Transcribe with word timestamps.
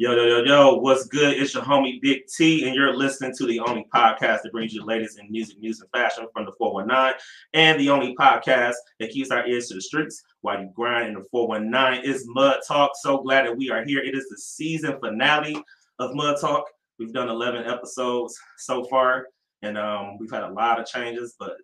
Yo, 0.00 0.14
yo, 0.14 0.24
yo, 0.24 0.42
yo, 0.44 0.76
what's 0.76 1.04
good? 1.08 1.36
It's 1.36 1.52
your 1.52 1.62
homie 1.62 2.00
Big 2.00 2.26
T, 2.26 2.66
and 2.66 2.74
you're 2.74 2.96
listening 2.96 3.34
to 3.36 3.44
the 3.44 3.60
only 3.60 3.86
podcast 3.94 4.40
that 4.40 4.50
brings 4.50 4.72
you 4.72 4.80
the 4.80 4.86
latest 4.86 5.18
in 5.18 5.30
music, 5.30 5.58
news, 5.58 5.82
and 5.82 5.90
fashion 5.90 6.26
from 6.32 6.46
the 6.46 6.52
419, 6.56 7.20
and 7.52 7.78
the 7.78 7.90
only 7.90 8.16
podcast 8.16 8.76
that 8.98 9.10
keeps 9.10 9.30
our 9.30 9.46
ears 9.46 9.68
to 9.68 9.74
the 9.74 9.82
streets 9.82 10.22
while 10.40 10.58
you 10.58 10.70
grind 10.74 11.08
in 11.08 11.14
the 11.16 11.24
419 11.30 12.10
is 12.10 12.24
Mud 12.28 12.60
Talk. 12.66 12.92
So 13.02 13.18
glad 13.18 13.44
that 13.44 13.54
we 13.54 13.68
are 13.68 13.84
here. 13.84 13.98
It 13.98 14.14
is 14.14 14.26
the 14.30 14.38
season 14.38 14.98
finale 15.00 15.62
of 15.98 16.14
Mud 16.14 16.40
Talk. 16.40 16.64
We've 16.98 17.12
done 17.12 17.28
11 17.28 17.66
episodes 17.66 18.34
so 18.56 18.84
far, 18.84 19.26
and 19.60 19.76
um, 19.76 20.16
we've 20.18 20.30
had 20.30 20.44
a 20.44 20.50
lot 20.54 20.80
of 20.80 20.86
changes, 20.86 21.36
but 21.38 21.56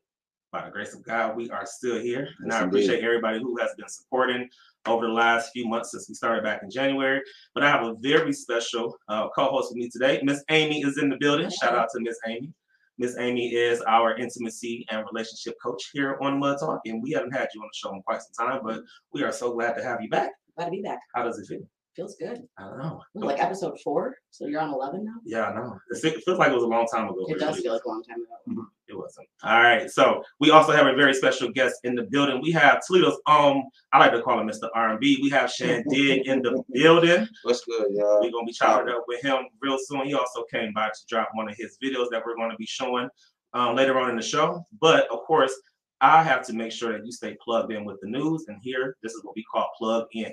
by 0.57 0.65
the 0.65 0.71
grace 0.71 0.95
of 0.95 1.03
God, 1.03 1.37
we 1.37 1.51
are 1.51 1.67
still 1.67 2.01
here. 2.01 2.29
And 2.41 2.51
Yes, 2.51 2.63
I 2.63 2.65
appreciate 2.65 2.95
indeed. 2.95 3.07
everybody 3.07 3.39
who 3.41 3.59
has 3.59 3.71
been 3.77 3.89
supporting 3.89 4.49
over 4.87 5.07
the 5.07 5.13
last 5.13 5.51
few 5.53 5.69
months 5.69 5.91
since 5.91 6.09
we 6.09 6.15
started 6.15 6.43
back 6.45 6.63
in 6.63 6.71
January. 6.71 7.21
But 7.55 7.63
I 7.65 7.69
have 7.69 7.83
a 7.83 7.95
very 8.01 8.33
special 8.33 8.97
uh, 9.09 9.29
co-host 9.37 9.71
with 9.71 9.77
me 9.77 9.91
today. 9.91 10.21
Miss 10.23 10.43
Amy 10.49 10.81
is 10.83 10.97
in 10.97 11.11
the 11.11 11.17
building. 11.21 11.51
Shout 11.51 11.75
out 11.75 11.89
to 11.95 12.01
Miss 12.01 12.19
Amy. 12.27 12.55
Miss 12.97 13.19
Amy 13.19 13.55
is 13.55 13.83
our 13.83 14.17
intimacy 14.17 14.87
and 14.91 15.05
relationship 15.13 15.57
coach 15.63 15.91
here 15.93 16.17
on 16.23 16.39
Mud 16.39 16.59
Talk, 16.59 16.81
and 16.87 17.03
we 17.03 17.11
haven't 17.11 17.33
had 17.33 17.49
you 17.55 17.61
on 17.61 17.69
the 17.71 17.77
show 17.77 17.93
in 17.95 18.01
quite 18.03 18.23
some 18.23 18.49
time, 18.49 18.61
but 18.65 18.81
we 19.13 19.23
are 19.23 19.33
so 19.33 19.53
glad 19.53 19.75
to 19.75 19.83
have 19.85 20.01
you 20.01 20.09
back. 20.09 20.31
Glad 20.57 20.67
to 20.67 20.71
be 20.71 20.81
back. 20.81 21.01
How 21.15 21.23
does 21.23 21.39
it 21.39 21.47
feel? 21.47 21.61
Feels 21.97 22.15
good. 22.17 22.47
I 22.59 22.65
don't 22.65 22.79
know. 22.79 23.01
We're 23.15 23.25
like 23.25 23.43
episode 23.43 23.81
four, 23.83 24.19
so 24.31 24.47
you're 24.47 24.61
on 24.61 24.69
eleven 24.69 25.03
now. 25.07 25.15
Yeah, 25.25 25.45
I 25.47 25.55
know. 25.55 25.79
It 25.91 26.23
feels 26.27 26.39
like 26.39 26.51
it 26.51 26.55
was 26.55 26.63
a 26.63 26.67
long 26.67 26.87
time 26.93 27.09
ago. 27.09 27.25
It 27.27 27.39
but 27.39 27.47
does 27.47 27.55
really 27.57 27.63
feel 27.63 27.73
like 27.73 27.85
a 27.85 27.89
long 27.89 28.03
time 28.03 28.19
ago. 28.19 28.67
It 28.87 28.99
wasn't. 28.99 29.27
All 29.43 29.63
right. 29.63 29.91
So 29.91 30.23
we 30.39 30.51
also 30.51 30.73
have 30.73 30.87
a 30.87 30.95
very 30.95 31.15
special 31.15 31.51
guest 31.51 31.77
in 31.85 31.95
the 31.95 32.03
building. 32.03 32.43
We 32.43 32.53
have 32.53 32.83
Toledo's 32.87 33.19
own, 33.27 33.65
I 33.95 33.99
like 33.99 34.13
to 34.13 34.21
call 34.21 34.39
him 34.39 34.47
Mr. 34.47 34.69
R&B. 34.75 35.21
We 35.23 35.31
have 35.31 35.51
Shan 35.51 35.85
Digg 35.89 36.27
in 36.27 36.43
the 36.43 36.63
building. 36.73 37.27
What's 37.45 37.65
good, 37.65 37.87
y'all? 37.91 38.21
We're 38.21 38.31
gonna 38.31 38.45
be 38.45 38.53
chopping 38.53 38.93
up 38.93 39.05
with 39.09 39.23
him 39.23 39.39
real 39.63 39.79
soon. 39.81 40.07
He 40.07 40.15
also 40.15 40.45
came 40.53 40.75
by 40.75 40.89
to 40.89 41.01
drop 41.09 41.31
one 41.33 41.49
of 41.49 41.57
his 41.57 41.79
videos 41.83 42.11
that 42.11 42.23
we're 42.27 42.37
going 42.37 42.51
to 42.51 42.57
be 42.59 42.67
showing 42.67 43.09
um, 43.55 43.75
later 43.75 43.99
on 43.99 44.11
in 44.11 44.17
the 44.17 44.23
show. 44.23 44.65
But 44.83 45.11
of 45.11 45.21
course, 45.21 45.55
I 46.03 46.23
have 46.23 46.47
to 46.49 46.53
make 46.53 46.73
sure 46.73 46.93
that 46.93 47.07
you 47.07 47.11
stay 47.11 47.39
plugged 47.43 47.73
in 47.73 47.87
with 47.87 47.97
the 48.03 48.09
news. 48.09 48.45
And 48.49 48.59
here, 48.63 48.99
this 49.03 49.15
is 49.15 49.25
what 49.25 49.35
we 49.35 49.45
call 49.51 49.71
plug 49.79 50.09
in. 50.13 50.31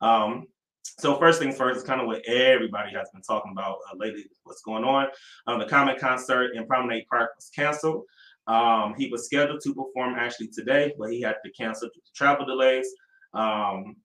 Um, 0.00 0.46
so 0.82 1.18
first 1.18 1.40
things 1.40 1.56
first 1.56 1.78
is 1.78 1.84
kind 1.84 2.00
of 2.00 2.06
what 2.06 2.22
everybody 2.26 2.92
has 2.94 3.08
been 3.10 3.22
talking 3.22 3.52
about 3.52 3.78
uh, 3.90 3.96
lately. 3.96 4.24
What's 4.44 4.62
going 4.62 4.84
on? 4.84 5.08
Um, 5.46 5.58
the 5.58 5.66
Common 5.66 5.98
concert 5.98 6.54
in 6.54 6.66
Promenade 6.66 7.06
Park 7.10 7.30
was 7.36 7.50
canceled. 7.54 8.04
Um, 8.46 8.94
he 8.96 9.08
was 9.08 9.26
scheduled 9.26 9.60
to 9.62 9.74
perform 9.74 10.14
actually 10.18 10.48
today, 10.48 10.92
but 10.98 11.10
he 11.10 11.20
had 11.20 11.36
to 11.44 11.50
cancel 11.52 11.88
due 11.88 12.00
to 12.00 12.12
travel 12.14 12.46
delays. 12.46 12.86
Um, 13.32 13.96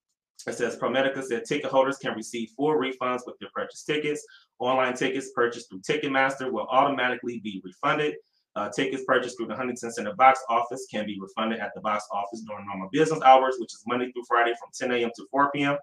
it 0.48 0.54
says 0.54 0.78
ProMedica 0.78 1.24
said 1.24 1.46
ticket 1.46 1.72
holders 1.72 1.98
can 1.98 2.14
receive 2.14 2.50
full 2.56 2.76
refunds 2.76 3.22
with 3.26 3.40
their 3.40 3.50
purchased 3.54 3.88
tickets. 3.88 4.24
Online 4.60 4.94
tickets 4.94 5.32
purchased 5.34 5.70
through 5.70 5.82
Ticketmaster 5.82 6.52
will 6.52 6.68
automatically 6.70 7.40
be 7.40 7.62
refunded. 7.64 8.16
Uh, 8.56 8.70
tickets 8.70 9.04
purchased 9.06 9.38
through 9.38 9.48
the 9.48 9.56
Huntington 9.56 9.92
Center 9.92 10.14
box 10.16 10.40
office 10.50 10.88
can 10.90 11.06
be 11.06 11.20
refunded 11.20 11.60
at 11.60 11.72
the 11.74 11.82
box 11.82 12.06
office 12.12 12.42
during 12.48 12.66
normal 12.66 12.90
business 12.92 13.22
hours, 13.22 13.56
which 13.60 13.74
is 13.74 13.84
Monday 13.88 14.12
through 14.12 14.24
Friday 14.28 14.54
from 14.60 14.70
10 14.78 14.98
a.m. 14.98 15.12
to 15.16 15.26
4 15.32 15.52
p.m. 15.52 15.78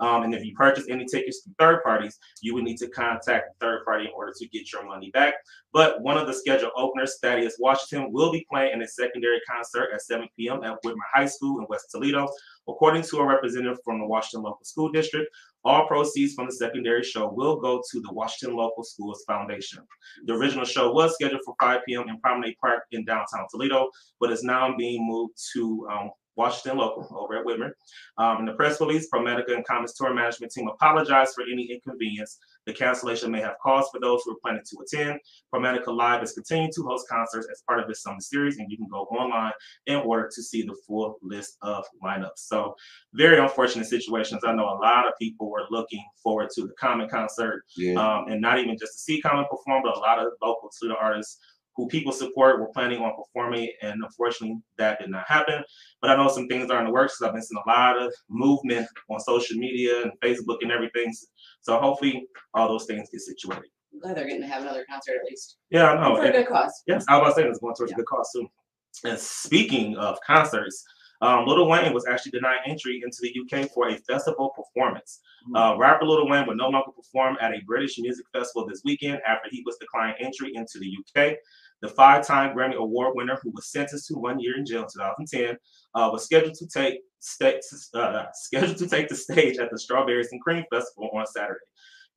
Um, 0.00 0.24
and 0.24 0.34
if 0.34 0.44
you 0.44 0.54
purchase 0.54 0.86
any 0.88 1.04
tickets 1.04 1.42
through 1.42 1.54
third 1.58 1.82
parties, 1.82 2.18
you 2.42 2.54
would 2.54 2.64
need 2.64 2.78
to 2.78 2.88
contact 2.88 3.58
the 3.58 3.66
third 3.66 3.84
party 3.84 4.06
in 4.06 4.10
order 4.14 4.32
to 4.36 4.48
get 4.48 4.72
your 4.72 4.84
money 4.84 5.10
back. 5.10 5.34
But 5.72 6.00
one 6.02 6.16
of 6.16 6.26
the 6.26 6.34
scheduled 6.34 6.72
openers, 6.76 7.18
Thaddeus 7.22 7.56
Washington, 7.58 8.12
will 8.12 8.32
be 8.32 8.46
playing 8.50 8.72
in 8.74 8.82
a 8.82 8.88
secondary 8.88 9.40
concert 9.48 9.90
at 9.92 10.02
7 10.02 10.28
p.m. 10.36 10.64
at 10.64 10.82
Whitmer 10.84 10.96
High 11.12 11.26
School 11.26 11.60
in 11.60 11.66
West 11.68 11.86
Toledo. 11.90 12.28
According 12.68 13.02
to 13.02 13.18
a 13.18 13.26
representative 13.26 13.78
from 13.84 14.00
the 14.00 14.06
Washington 14.06 14.44
Local 14.44 14.64
School 14.64 14.90
District, 14.90 15.28
all 15.64 15.86
proceeds 15.86 16.34
from 16.34 16.46
the 16.46 16.52
secondary 16.52 17.02
show 17.02 17.28
will 17.32 17.56
go 17.56 17.82
to 17.90 18.00
the 18.00 18.12
Washington 18.12 18.56
Local 18.56 18.84
Schools 18.84 19.24
Foundation. 19.26 19.80
The 20.26 20.34
original 20.34 20.64
show 20.64 20.92
was 20.92 21.14
scheduled 21.14 21.40
for 21.44 21.54
5 21.60 21.80
p.m. 21.86 22.08
in 22.08 22.20
Promenade 22.20 22.56
Park 22.60 22.84
in 22.92 23.04
downtown 23.04 23.46
Toledo, 23.50 23.90
but 24.20 24.30
is 24.30 24.42
now 24.42 24.76
being 24.76 25.06
moved 25.06 25.34
to 25.54 25.88
um, 25.90 26.10
Washington 26.36 26.78
Local 26.78 27.06
over 27.18 27.38
at 27.38 27.44
Whitmer. 27.44 27.70
Um, 28.18 28.40
in 28.40 28.46
the 28.46 28.54
press 28.54 28.80
release, 28.80 29.08
ProMedica 29.12 29.54
and 29.54 29.66
Commons 29.66 29.94
Tour 29.94 30.12
Management 30.14 30.52
Team 30.52 30.68
apologize 30.68 31.32
for 31.34 31.44
any 31.50 31.64
inconvenience 31.72 32.38
the 32.66 32.72
cancellation 32.72 33.30
may 33.30 33.40
have 33.40 33.56
caused 33.62 33.90
for 33.92 34.00
those 34.00 34.22
who 34.24 34.32
are 34.32 34.38
planning 34.42 34.62
to 34.64 34.76
attend. 34.82 35.20
ProMedica 35.54 35.88
Live 35.94 36.22
is 36.22 36.32
continuing 36.32 36.72
to 36.74 36.82
host 36.82 37.06
concerts 37.08 37.46
as 37.52 37.62
part 37.66 37.80
of 37.80 37.86
this 37.88 38.02
summer 38.02 38.20
series, 38.20 38.58
and 38.58 38.70
you 38.70 38.76
can 38.76 38.88
go 38.88 39.02
online 39.04 39.52
in 39.86 39.96
order 39.96 40.30
to 40.34 40.42
see 40.42 40.62
the 40.62 40.74
full 40.86 41.16
list 41.22 41.56
of 41.62 41.84
lineups. 42.02 42.36
So, 42.36 42.74
very 43.12 43.38
unfortunate 43.38 43.86
situations. 43.86 44.42
I 44.44 44.54
know 44.54 44.64
a 44.64 44.80
lot 44.80 45.06
of 45.06 45.12
people 45.20 45.50
were 45.50 45.66
looking 45.70 46.02
forward 46.22 46.50
to 46.54 46.62
the 46.62 46.72
Common 46.80 47.08
concert, 47.08 47.64
Yeah. 47.76 47.94
um, 47.94 48.28
and 48.28 48.40
not 48.40 48.58
even 48.58 48.76
just 48.78 48.92
to 48.94 48.98
see 48.98 49.20
Common 49.20 49.44
perform, 49.50 49.82
but 49.82 49.96
a 49.96 50.00
lot 50.00 50.18
of 50.18 50.32
local 50.42 50.70
Toledo 50.78 50.98
artists 51.00 51.38
who 51.76 51.88
people 51.88 52.12
support 52.12 52.60
were 52.60 52.68
planning 52.68 53.00
on 53.02 53.12
performing, 53.16 53.68
and 53.82 54.02
unfortunately, 54.02 54.58
that 54.78 55.00
did 55.00 55.10
not 55.10 55.24
happen. 55.26 55.62
But 56.00 56.10
I 56.10 56.16
know 56.16 56.28
some 56.28 56.46
things 56.48 56.70
are 56.70 56.78
in 56.80 56.86
the 56.86 56.92
works. 56.92 57.16
'cause 57.18 57.26
I've 57.28 57.34
been 57.34 57.42
seeing 57.42 57.60
a 57.66 57.68
lot 57.68 58.00
of 58.00 58.12
movement 58.28 58.86
on 59.10 59.18
social 59.20 59.56
media 59.56 60.02
and 60.02 60.12
Facebook 60.20 60.58
and 60.62 60.70
everything. 60.70 61.12
So 61.60 61.78
hopefully, 61.78 62.26
all 62.54 62.68
those 62.68 62.86
things 62.86 63.08
get 63.10 63.20
situated. 63.20 63.70
I'm 63.92 64.00
glad 64.00 64.16
they're 64.16 64.24
getting 64.24 64.40
to 64.42 64.46
have 64.48 64.62
another 64.62 64.84
concert 64.88 65.16
at 65.20 65.24
least. 65.24 65.56
Yeah, 65.70 65.90
I 65.92 65.94
know. 66.08 66.16
for 66.16 66.22
a 66.22 66.24
And- 66.26 66.34
good 66.34 66.46
cause. 66.48 66.82
Yes, 66.86 67.04
I 67.08 67.16
was 67.16 67.22
about 67.22 67.36
to 67.36 67.42
say 67.42 67.48
it's 67.48 67.58
going 67.60 67.74
towards 67.74 67.90
Yeah. 67.92 67.96
a 67.96 67.98
good 67.98 68.06
cause 68.06 68.30
too. 68.32 68.48
And 69.04 69.18
speaking 69.18 69.96
of 69.96 70.18
concerts, 70.26 70.84
um, 71.20 71.46
Lil 71.46 71.68
Wayne 71.68 71.92
was 71.94 72.06
actually 72.06 72.32
denied 72.32 72.58
entry 72.66 73.00
into 73.04 73.18
the 73.22 73.32
UK 73.34 73.68
for 73.68 73.88
a 73.88 73.96
festival 73.98 74.50
performance. 74.50 75.20
Uh, 75.54 75.74
rapper 75.78 76.04
Lil 76.06 76.28
Wayne 76.28 76.46
would 76.46 76.56
no 76.56 76.68
longer 76.68 76.90
perform 76.92 77.36
at 77.40 77.52
a 77.52 77.60
British 77.66 77.98
music 77.98 78.26
festival 78.32 78.66
this 78.66 78.82
weekend 78.84 79.20
after 79.26 79.48
he 79.50 79.62
was 79.64 79.76
declined 79.78 80.16
entry 80.18 80.54
into 80.54 80.78
the 80.78 80.86
UK. 80.86 81.36
The 81.84 81.90
five-time 81.90 82.56
Grammy 82.56 82.76
Award 82.76 83.14
winner, 83.14 83.38
who 83.42 83.50
was 83.50 83.70
sentenced 83.70 84.08
to 84.08 84.14
one 84.14 84.40
year 84.40 84.56
in 84.56 84.64
jail 84.64 84.84
in 84.84 84.88
2010, 84.88 85.58
uh, 85.94 86.08
was 86.10 86.24
scheduled 86.24 86.54
to 86.54 86.66
take 86.66 87.00
sta- 87.20 87.60
uh, 87.92 88.24
scheduled 88.32 88.78
to 88.78 88.88
take 88.88 89.08
the 89.08 89.14
stage 89.14 89.58
at 89.58 89.70
the 89.70 89.78
Strawberries 89.78 90.32
and 90.32 90.40
Cream 90.40 90.64
Festival 90.72 91.10
on 91.12 91.26
Saturday. 91.26 91.60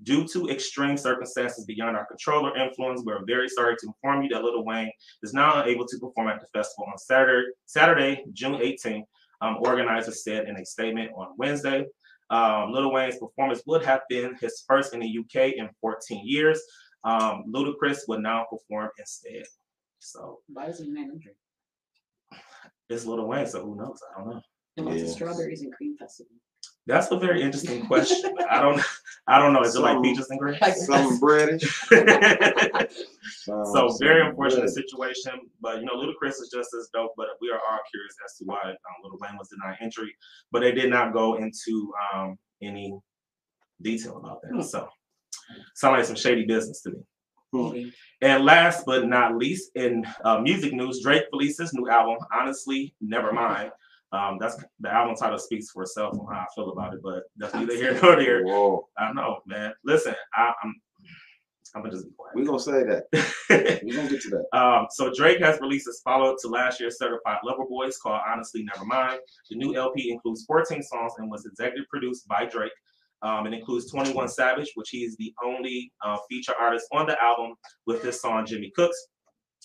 Due 0.04 0.26
to 0.30 0.48
extreme 0.48 0.96
circumstances 0.96 1.66
beyond 1.66 1.98
our 1.98 2.06
control 2.06 2.48
or 2.48 2.58
influence, 2.58 3.02
we're 3.04 3.26
very 3.26 3.50
sorry 3.50 3.76
to 3.76 3.88
inform 3.88 4.24
you 4.24 4.30
that 4.30 4.42
Lil 4.42 4.64
Wayne 4.64 4.90
is 5.22 5.34
now 5.34 5.62
unable 5.62 5.86
to 5.86 6.00
perform 6.00 6.30
at 6.30 6.40
the 6.40 6.48
festival 6.58 6.86
on 6.90 6.98
Saturday, 6.98 7.50
Saturday, 7.66 8.24
June 8.32 8.54
18th. 8.54 9.04
Um, 9.42 9.58
organizers 9.60 10.24
said 10.24 10.48
in 10.48 10.56
a 10.56 10.66
statement 10.66 11.12
on 11.14 11.34
Wednesday. 11.38 11.86
Um, 12.30 12.72
Lil 12.72 12.94
Wayne's 12.94 13.18
performance 13.18 13.64
would 13.66 13.84
have 13.84 14.00
been 14.08 14.34
his 14.40 14.64
first 14.66 14.94
in 14.94 15.02
the 15.02 15.20
UK 15.20 15.58
in 15.58 15.68
14 15.82 16.26
years. 16.26 16.62
Um, 17.04 17.46
Ludacris 17.54 18.00
would 18.08 18.22
now 18.22 18.46
perform 18.50 18.90
instead. 18.98 19.44
So 20.00 20.40
Why 20.48 20.66
is 20.68 20.80
he 20.80 20.86
denied 20.86 21.10
entry? 21.14 21.34
it's 22.90 23.06
Little 23.06 23.28
Wayne, 23.28 23.46
so 23.48 23.64
who 23.64 23.76
knows? 23.76 24.00
I 24.16 24.20
don't 24.22 24.30
know. 24.30 24.42
And 24.78 24.86
what's 24.86 25.02
the 25.02 25.08
Yeah. 25.08 25.14
strawberries 25.14 25.62
and 25.64 25.74
cream 25.74 25.98
festival? 25.98 26.32
That's 26.86 27.12
a 27.12 27.18
very 27.20 27.42
interesting 27.42 27.86
question. 27.88 28.34
I 28.50 28.62
don't, 28.62 28.82
I 29.28 29.40
don't 29.40 29.52
know. 29.52 29.62
Is 29.62 29.76
it 29.76 29.80
like 29.82 29.96
Some- 29.96 30.04
peaches 30.04 30.30
and 30.30 30.40
grapes? 30.40 30.62
Like, 30.62 30.76
Something 30.76 31.20
British. 31.28 31.92
Um, 31.92 33.66
so 33.74 33.98
very 34.00 34.26
unfortunate 34.26 34.62
British. 34.72 34.74
situation, 34.90 35.34
but 35.60 35.80
you 35.80 35.86
know, 35.86 35.94
Ludacris 35.96 36.40
is 36.42 36.50
just 36.54 36.70
as 36.74 36.90
dope. 36.94 37.12
But 37.18 37.28
we 37.42 37.50
are 37.50 37.60
all 37.60 37.80
curious 37.92 38.16
as 38.26 38.38
to 38.38 38.46
why 38.46 38.62
um, 38.64 38.76
Little 39.04 39.18
Wayne 39.22 39.38
was 39.38 39.50
denied 39.50 39.78
entry, 39.82 40.16
but 40.52 40.62
they 40.62 40.72
did 40.72 40.90
not 40.90 41.12
go 41.14 41.36
into 41.36 41.94
um, 42.14 42.38
any 42.62 42.94
detail 43.82 44.18
about 44.18 44.42
that. 44.44 44.52
Hmm. 44.54 44.62
So 44.62 44.88
sound 45.76 45.98
like 45.98 46.06
some 46.06 46.16
shady 46.16 46.46
business 46.46 46.82
to 46.84 46.92
me. 46.92 47.00
Maybe. 47.64 47.94
And 48.22 48.46
last 48.46 48.86
but 48.86 49.08
not 49.08 49.36
least, 49.38 49.72
in 49.76 50.06
uh, 50.24 50.40
music 50.40 50.74
news, 50.74 51.02
Drake 51.04 51.24
releases 51.32 51.74
new 51.74 51.90
album. 51.90 52.18
Honestly, 52.34 52.96
never 53.02 53.32
mind. 53.32 53.72
Um, 54.12 54.38
that's 54.40 54.56
the 54.80 54.92
album 54.92 55.16
title 55.16 55.38
speaks 55.38 55.70
for 55.70 55.84
itself 55.84 56.14
on 56.18 56.26
how 56.34 56.40
I 56.42 56.46
feel 56.56 56.72
about 56.72 56.94
it, 56.94 57.02
but 57.04 57.24
that's 57.36 57.54
neither 57.54 57.76
here 57.76 58.00
nor 58.02 58.16
there. 58.16 58.44
Whoa. 58.44 58.88
I 58.98 59.12
know, 59.14 59.40
man. 59.46 59.74
Listen, 59.84 60.16
I, 60.34 60.54
I'm, 60.64 60.74
I'm 61.76 61.82
gonna 61.82 61.94
just 61.94 62.06
be 62.06 62.12
We 62.34 62.46
quiet. 62.46 62.48
gonna 62.48 62.60
say 62.60 62.84
that. 62.86 63.04
We're 63.84 63.96
gonna 63.96 64.10
get 64.10 64.22
to 64.22 64.30
that. 64.30 64.58
Um, 64.58 64.88
so 64.92 65.12
Drake 65.14 65.40
has 65.42 65.60
released 65.60 65.86
his 65.88 66.00
follow-up 66.04 66.38
to 66.42 66.48
last 66.48 66.80
year's 66.80 66.98
Certified 66.98 67.40
Lover 67.44 67.66
Boys 67.70 67.98
called 67.98 68.22
Honestly 68.26 68.64
Never 68.64 68.86
Mind. 68.86 69.20
The 69.50 69.58
new 69.58 69.76
LP 69.76 70.10
includes 70.12 70.46
14 70.46 70.82
songs 70.82 71.14
and 71.18 71.30
was 71.30 71.46
executive 71.46 71.88
produced 71.90 72.28
by 72.30 72.46
Drake. 72.46 72.72
Um, 73.22 73.48
it 73.48 73.54
includes 73.54 73.90
21 73.92 74.28
Savage, 74.30 74.72
which 74.76 74.90
he 74.90 75.00
is 75.00 75.16
the 75.18 75.34
only 75.44 75.92
uh, 76.06 76.18
feature 76.30 76.54
artist 76.60 76.86
on 76.92 77.08
the 77.08 77.22
album 77.22 77.56
with 77.86 78.02
this 78.02 78.22
song, 78.22 78.46
Jimmy 78.46 78.72
Cooks. 78.76 79.08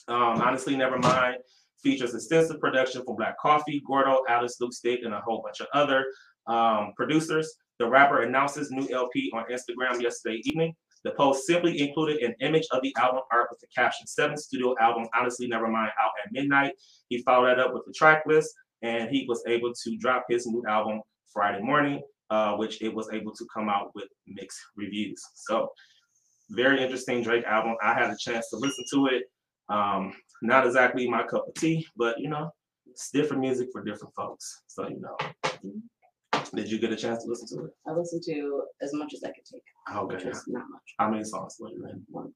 Um, 0.08 0.40
Honestly 0.40 0.74
Nevermind 0.74 1.36
features 1.82 2.14
extensive 2.14 2.60
production 2.60 3.04
from 3.04 3.16
Black 3.16 3.38
Coffee, 3.38 3.82
Gordo, 3.86 4.20
Alex 4.28 4.56
Lustig, 4.60 5.04
and 5.04 5.14
a 5.14 5.20
whole 5.20 5.42
bunch 5.42 5.60
of 5.60 5.66
other 5.74 6.04
um, 6.46 6.92
producers. 6.96 7.54
The 7.78 7.88
rapper 7.88 8.22
announced 8.22 8.56
his 8.56 8.70
new 8.70 8.88
LP 8.92 9.30
on 9.34 9.44
Instagram 9.50 10.00
yesterday 10.00 10.40
evening. 10.44 10.74
The 11.04 11.10
post 11.12 11.46
simply 11.46 11.80
included 11.80 12.22
an 12.22 12.34
image 12.40 12.66
of 12.70 12.80
the 12.82 12.94
album 12.96 13.22
art 13.32 13.48
with 13.50 13.58
the 13.58 13.66
caption 13.74 14.06
seventh 14.06 14.38
studio 14.38 14.74
album, 14.80 15.08
Honestly 15.18 15.48
Nevermind, 15.48 15.88
out 16.00 16.12
at 16.24 16.32
midnight. 16.32 16.74
He 17.08 17.22
followed 17.22 17.48
that 17.48 17.58
up 17.58 17.74
with 17.74 17.84
the 17.86 17.92
track 17.92 18.22
list, 18.26 18.54
and 18.82 19.10
he 19.10 19.26
was 19.28 19.42
able 19.48 19.72
to 19.72 19.96
drop 19.96 20.26
his 20.28 20.46
new 20.46 20.62
album 20.68 21.00
Friday 21.32 21.60
morning. 21.60 22.02
Uh, 22.32 22.52
which 22.56 22.80
it 22.80 22.92
was 22.98 23.08
able 23.12 23.32
to 23.34 23.44
come 23.54 23.68
out 23.68 23.90
with 23.94 24.08
mixed 24.26 24.60
reviews. 24.76 25.20
So 25.34 25.68
very 26.50 26.82
interesting 26.82 27.22
Drake 27.22 27.44
album. 27.44 27.76
I 27.82 27.92
had 27.92 28.10
a 28.10 28.16
chance 28.16 28.48
to 28.50 28.56
listen 28.56 28.84
to 28.94 29.06
it. 29.14 29.24
Um, 29.68 30.12
not 30.40 30.66
exactly 30.66 31.08
my 31.08 31.24
cup 31.24 31.46
of 31.48 31.54
tea, 31.54 31.86
but 31.96 32.18
you 32.18 32.30
know, 32.30 32.50
it's 32.90 33.10
different 33.10 33.42
music 33.42 33.68
for 33.72 33.84
different 33.84 34.14
folks. 34.14 34.62
So 34.66 34.88
you 34.88 35.00
know. 35.00 35.16
Did 36.54 36.70
you 36.70 36.78
get 36.78 36.92
a 36.92 36.96
chance 36.96 37.22
to 37.24 37.30
listen 37.30 37.48
to 37.56 37.64
it? 37.66 37.70
I 37.86 37.92
listened 37.92 38.22
to 38.26 38.62
as 38.82 38.92
much 38.94 39.14
as 39.14 39.22
I 39.24 39.28
could 39.28 39.44
take, 39.50 39.62
which 40.08 40.20
Okay. 40.20 40.28
was 40.28 40.44
not 40.48 40.64
much. 40.70 40.88
How 40.98 41.08
many 41.10 41.24
songs 41.24 41.56
were 41.60 41.68
you 41.70 41.86
in? 41.90 42.02
One. 42.08 42.32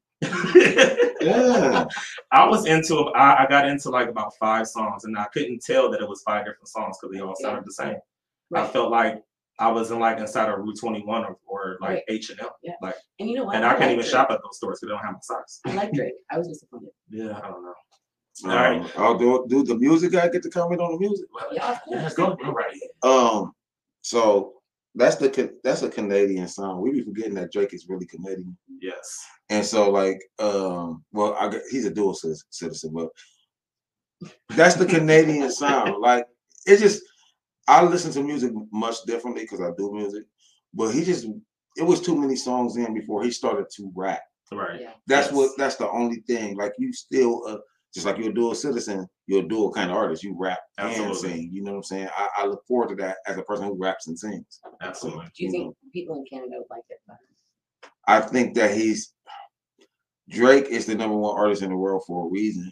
Yeah. 1.21 1.85
I 2.33 2.47
was 2.47 2.67
into 2.67 2.97
I, 3.15 3.45
I 3.45 3.47
got 3.49 3.69
into 3.69 3.91
like 3.91 4.09
about 4.09 4.33
five 4.41 4.67
songs 4.69 5.05
and 5.05 5.19
I 5.19 5.27
couldn't 5.35 5.63
tell 5.63 5.91
that 5.91 6.01
it 6.01 6.09
was 6.09 6.23
five 6.23 6.45
different 6.47 6.69
songs 6.69 6.97
because 7.01 7.15
they 7.15 7.21
all 7.23 7.35
sounded 7.37 7.65
the 7.67 7.73
same. 7.73 7.97
I 8.55 8.67
felt 8.67 8.91
like 8.91 9.23
I 9.59 9.71
was 9.71 9.91
in 9.91 9.99
like 9.99 10.19
inside 10.19 10.49
of 10.51 10.59
Rue 10.59 10.75
21 10.75 11.25
or, 11.25 11.39
or 11.47 11.79
like 11.81 11.91
Right. 11.91 12.03
H 12.09 12.31
and 12.31 12.41
M. 12.41 12.49
Yeah. 12.63 12.73
Like 12.83 12.95
And 13.19 13.29
you 13.29 13.37
know 13.37 13.45
what? 13.45 13.57
and 13.57 13.65
I 13.65 13.71
can't 13.71 13.81
like 13.81 13.91
even 13.93 14.01
Drake. 14.01 14.11
shop 14.11 14.31
at 14.31 14.41
those 14.43 14.57
stores 14.59 14.79
because 14.81 14.89
they 14.89 14.95
don't 14.97 15.05
have 15.05 15.15
my 15.15 15.21
size. 15.23 15.61
I 15.67 15.75
like 15.75 15.93
Drake. 15.93 16.13
I 16.31 16.39
was 16.39 16.49
disappointed. 16.49 16.91
Yeah, 17.09 17.39
I 17.39 17.49
don't 17.49 17.63
know. 17.65 17.75
Um, 18.45 18.51
All 18.51 18.57
right. 18.57 18.99
I'll 18.99 19.17
do, 19.17 19.47
do 19.49 19.63
the 19.63 19.77
music 19.77 20.13
guy 20.13 20.29
get 20.29 20.43
to 20.43 20.51
comment 20.51 20.81
on 20.83 20.93
the 20.93 20.99
music? 20.99 21.27
Yeah, 21.53 21.73
of 21.73 21.79
yeah, 21.89 22.01
course. 22.01 22.15
go, 22.15 22.35
go 22.37 22.51
right 22.53 22.67
ahead. 22.71 22.91
Um, 23.03 23.53
so 24.03 24.53
that's 24.95 25.17
the 25.17 25.55
that's 25.65 25.83
a 25.83 25.89
Canadian 25.89 26.47
song. 26.49 26.81
We 26.83 26.91
be 26.91 27.03
forgetting 27.03 27.35
that 27.35 27.51
Drake 27.53 27.73
is 27.73 27.87
really 27.89 28.05
Canadian, 28.07 28.57
Yes. 28.81 29.25
and 29.51 29.65
so 29.65 29.91
like, 29.91 30.19
um, 30.39 31.03
well, 31.13 31.35
I 31.39 31.49
gu- 31.49 31.63
he's 31.71 31.87
a 31.87 31.91
dual 31.91 32.15
citizen, 32.15 32.93
but 32.95 33.09
that's 34.51 34.75
the 34.77 34.87
Canadian 34.87 35.51
sound. 35.51 35.95
Like, 36.01 36.27
it 36.67 36.79
just 36.79 37.03
I 37.69 37.85
listen 37.85 38.13
to 38.13 38.23
music 38.23 38.53
much 38.73 39.03
differently 39.07 39.43
because 39.43 39.61
I 39.61 39.71
do 39.77 39.93
music, 39.93 40.25
but 40.75 40.95
he 40.95 41.05
just 41.05 41.27
it 41.77 41.83
was 41.83 42.01
too 42.01 42.17
many 42.19 42.37
songs 42.37 42.77
in 42.77 42.95
before 42.95 43.23
he 43.23 43.31
started 43.31 43.67
to 43.77 43.93
rap. 43.95 44.23
Right. 44.53 44.81
Yeah. 44.81 44.93
That's 45.07 45.27
Yes. 45.29 45.35
what 45.37 45.51
that's 45.59 45.77
the 45.77 45.91
only 45.91 46.21
thing. 46.27 46.57
Like 46.57 46.73
you 46.79 46.93
still 46.93 47.43
uh 47.47 47.59
just 47.95 48.07
like 48.07 48.19
you're 48.19 48.31
a 48.31 48.35
dual 48.35 48.55
citizen, 48.55 49.09
you're 49.27 49.45
a 49.45 49.49
dual 49.49 49.73
kind 49.73 49.91
of 49.91 49.97
artist. 49.97 50.23
You 50.23 50.37
rap 50.39 50.61
and 50.79 51.17
sing. 51.17 51.49
You 51.51 51.63
know 51.63 51.73
what 51.73 51.77
I'm 51.79 51.83
saying? 51.85 52.09
I, 52.17 52.29
I 52.39 52.47
look 52.47 52.63
forward 52.67 52.91
to 52.91 52.95
that 52.97 53.17
as 53.27 53.39
a 53.39 53.43
person 53.43 53.67
who 53.67 53.75
raps 53.79 54.07
and 54.07 54.19
sings. 54.19 54.61
Absolutely. 54.83 55.25
Do 55.25 55.31
you 55.45 55.47
You 55.47 55.53
think 55.53 55.77
people 55.93 56.17
in 56.17 56.25
Canada 56.31 56.57
would 56.59 56.67
like 56.71 56.83
it 56.91 56.99
better? 57.07 57.19
I 58.07 58.21
think 58.21 58.55
that 58.55 58.77
he's 58.77 59.13
Drake 60.29 60.67
is 60.67 60.87
the 60.87 60.95
number 60.95 61.17
one 61.17 61.37
artist 61.39 61.63
in 61.63 61.71
the 61.71 61.77
world 61.77 62.03
for 62.07 62.27
a 62.27 62.31
reason. 62.31 62.71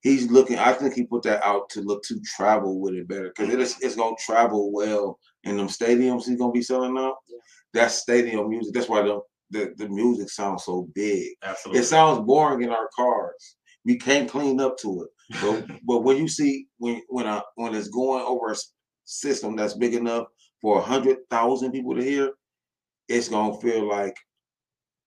He's 0.00 0.30
looking. 0.30 0.58
I 0.58 0.72
think 0.72 0.94
he 0.94 1.04
put 1.04 1.22
that 1.22 1.44
out 1.44 1.68
to 1.70 1.80
look 1.80 2.02
to 2.04 2.20
travel 2.20 2.80
with 2.80 2.94
it 2.94 3.08
better 3.08 3.32
because 3.34 3.52
it 3.52 3.60
is 3.60 3.76
it's 3.80 3.96
gonna 3.96 4.16
travel 4.18 4.72
well 4.72 5.18
in 5.44 5.56
them 5.56 5.68
stadiums. 5.68 6.26
He's 6.26 6.38
gonna 6.38 6.52
be 6.52 6.62
selling 6.62 6.96
out. 6.98 7.16
Yeah. 7.28 7.38
That's 7.74 7.94
stadium 7.94 8.48
music. 8.48 8.74
That's 8.74 8.88
why 8.88 9.02
the 9.02 9.20
the, 9.50 9.72
the 9.76 9.88
music 9.88 10.28
sounds 10.30 10.64
so 10.64 10.88
big. 10.94 11.28
Absolutely. 11.42 11.80
It 11.80 11.84
sounds 11.84 12.24
boring 12.24 12.62
in 12.62 12.70
our 12.70 12.88
cars. 12.94 13.56
We 13.84 13.96
can't 13.96 14.28
clean 14.28 14.60
up 14.60 14.76
to 14.78 15.02
it. 15.04 15.40
But 15.40 15.66
but 15.84 16.02
when 16.02 16.16
you 16.18 16.28
see 16.28 16.66
when 16.78 17.02
when 17.08 17.26
a, 17.26 17.42
when 17.54 17.74
it's 17.74 17.88
going 17.88 18.24
over 18.24 18.52
a 18.52 18.56
system 19.04 19.56
that's 19.56 19.74
big 19.74 19.94
enough 19.94 20.26
for 20.60 20.78
a 20.78 20.82
hundred 20.82 21.18
thousand 21.30 21.72
people 21.72 21.94
to 21.96 22.02
hear, 22.02 22.32
it's 23.08 23.28
gonna 23.28 23.58
feel 23.60 23.88
like 23.88 24.16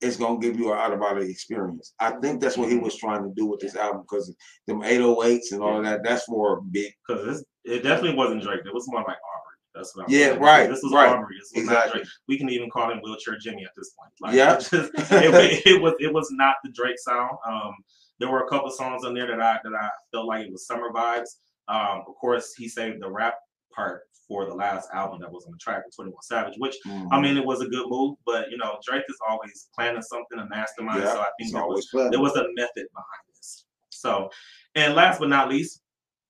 it's 0.01 0.15
gonna 0.17 0.39
give 0.39 0.57
you 0.57 0.71
an 0.71 0.77
out 0.79 0.93
of 0.93 0.99
body 0.99 1.29
experience. 1.29 1.93
I 1.99 2.11
think 2.11 2.39
that's 2.41 2.57
what 2.57 2.69
he 2.69 2.77
was 2.77 2.95
trying 2.95 3.23
to 3.23 3.33
do 3.35 3.45
with 3.45 3.59
this 3.59 3.75
album 3.75 4.01
because 4.01 4.33
them 4.67 4.81
808s 4.81 5.51
and 5.51 5.61
all 5.61 5.77
of 5.77 5.83
that. 5.83 6.03
That's 6.03 6.23
for 6.23 6.61
big. 6.61 6.93
Because 7.07 7.43
it 7.65 7.83
definitely 7.83 8.15
wasn't 8.15 8.43
Drake. 8.43 8.61
It 8.65 8.73
was 8.73 8.87
more 8.87 8.99
like 9.01 9.17
Aubrey. 9.17 9.57
That's 9.75 9.95
what 9.95 10.05
I'm 10.07 10.13
Yeah, 10.13 10.27
saying. 10.29 10.39
right, 10.41 10.69
This 10.69 10.81
was 10.81 10.93
right. 10.93 11.09
Aubrey. 11.09 11.35
This 11.39 11.51
was 11.55 11.65
not 11.65 11.73
Exactly. 11.73 12.01
Drake. 12.01 12.09
We 12.27 12.37
can 12.37 12.49
even 12.49 12.69
call 12.69 12.89
him 12.91 12.99
Wheelchair 13.03 13.37
Jimmy 13.37 13.63
at 13.65 13.71
this 13.75 13.91
point. 13.91 14.11
Like, 14.21 14.35
Yeah. 14.35 14.55
it, 14.55 14.59
just, 14.59 14.73
it, 15.11 15.65
it 15.67 15.81
was 15.81 15.93
it 15.99 16.13
was 16.13 16.27
not 16.31 16.55
the 16.63 16.71
Drake 16.71 16.97
sound. 16.99 17.37
Um, 17.47 17.73
there 18.19 18.29
were 18.29 18.43
a 18.45 18.49
couple 18.49 18.69
songs 18.71 19.03
on 19.05 19.13
there 19.13 19.27
that 19.27 19.39
I 19.41 19.59
that 19.63 19.73
I 19.73 19.89
felt 20.11 20.27
like 20.27 20.45
it 20.45 20.51
was 20.51 20.65
summer 20.65 20.89
vibes. 20.93 21.29
Um, 21.67 22.03
of 22.07 22.15
course, 22.15 22.53
he 22.55 22.67
saved 22.67 23.01
the 23.01 23.09
rap 23.09 23.35
part 23.75 24.03
for 24.27 24.45
the 24.45 24.53
last 24.53 24.89
album 24.93 25.19
that 25.21 25.31
was 25.31 25.45
on 25.45 25.51
the 25.51 25.57
track 25.57 25.83
with 25.85 25.95
21 25.95 26.21
Savage, 26.21 26.53
which 26.57 26.75
I 26.85 26.89
Mhm. 26.89 27.21
mean 27.21 27.37
it 27.37 27.45
was 27.45 27.61
a 27.61 27.67
good 27.67 27.89
move, 27.89 28.15
but 28.25 28.49
you 28.51 28.57
know, 28.57 28.79
Drake 28.85 29.03
is 29.09 29.17
always 29.27 29.69
planning 29.75 30.01
something, 30.03 30.37
a 30.39 30.45
mastermind. 30.47 31.03
Yeah, 31.03 31.13
so 31.13 31.21
I 31.21 31.29
think 31.39 31.51
there 31.53 31.65
was 31.65 31.89
there 31.91 32.19
was 32.19 32.35
a 32.35 32.45
method 32.53 32.87
behind 32.93 33.23
this. 33.35 33.65
So, 33.89 34.29
and 34.75 34.93
last 34.95 35.19
but 35.19 35.29
not 35.29 35.49
least, 35.49 35.81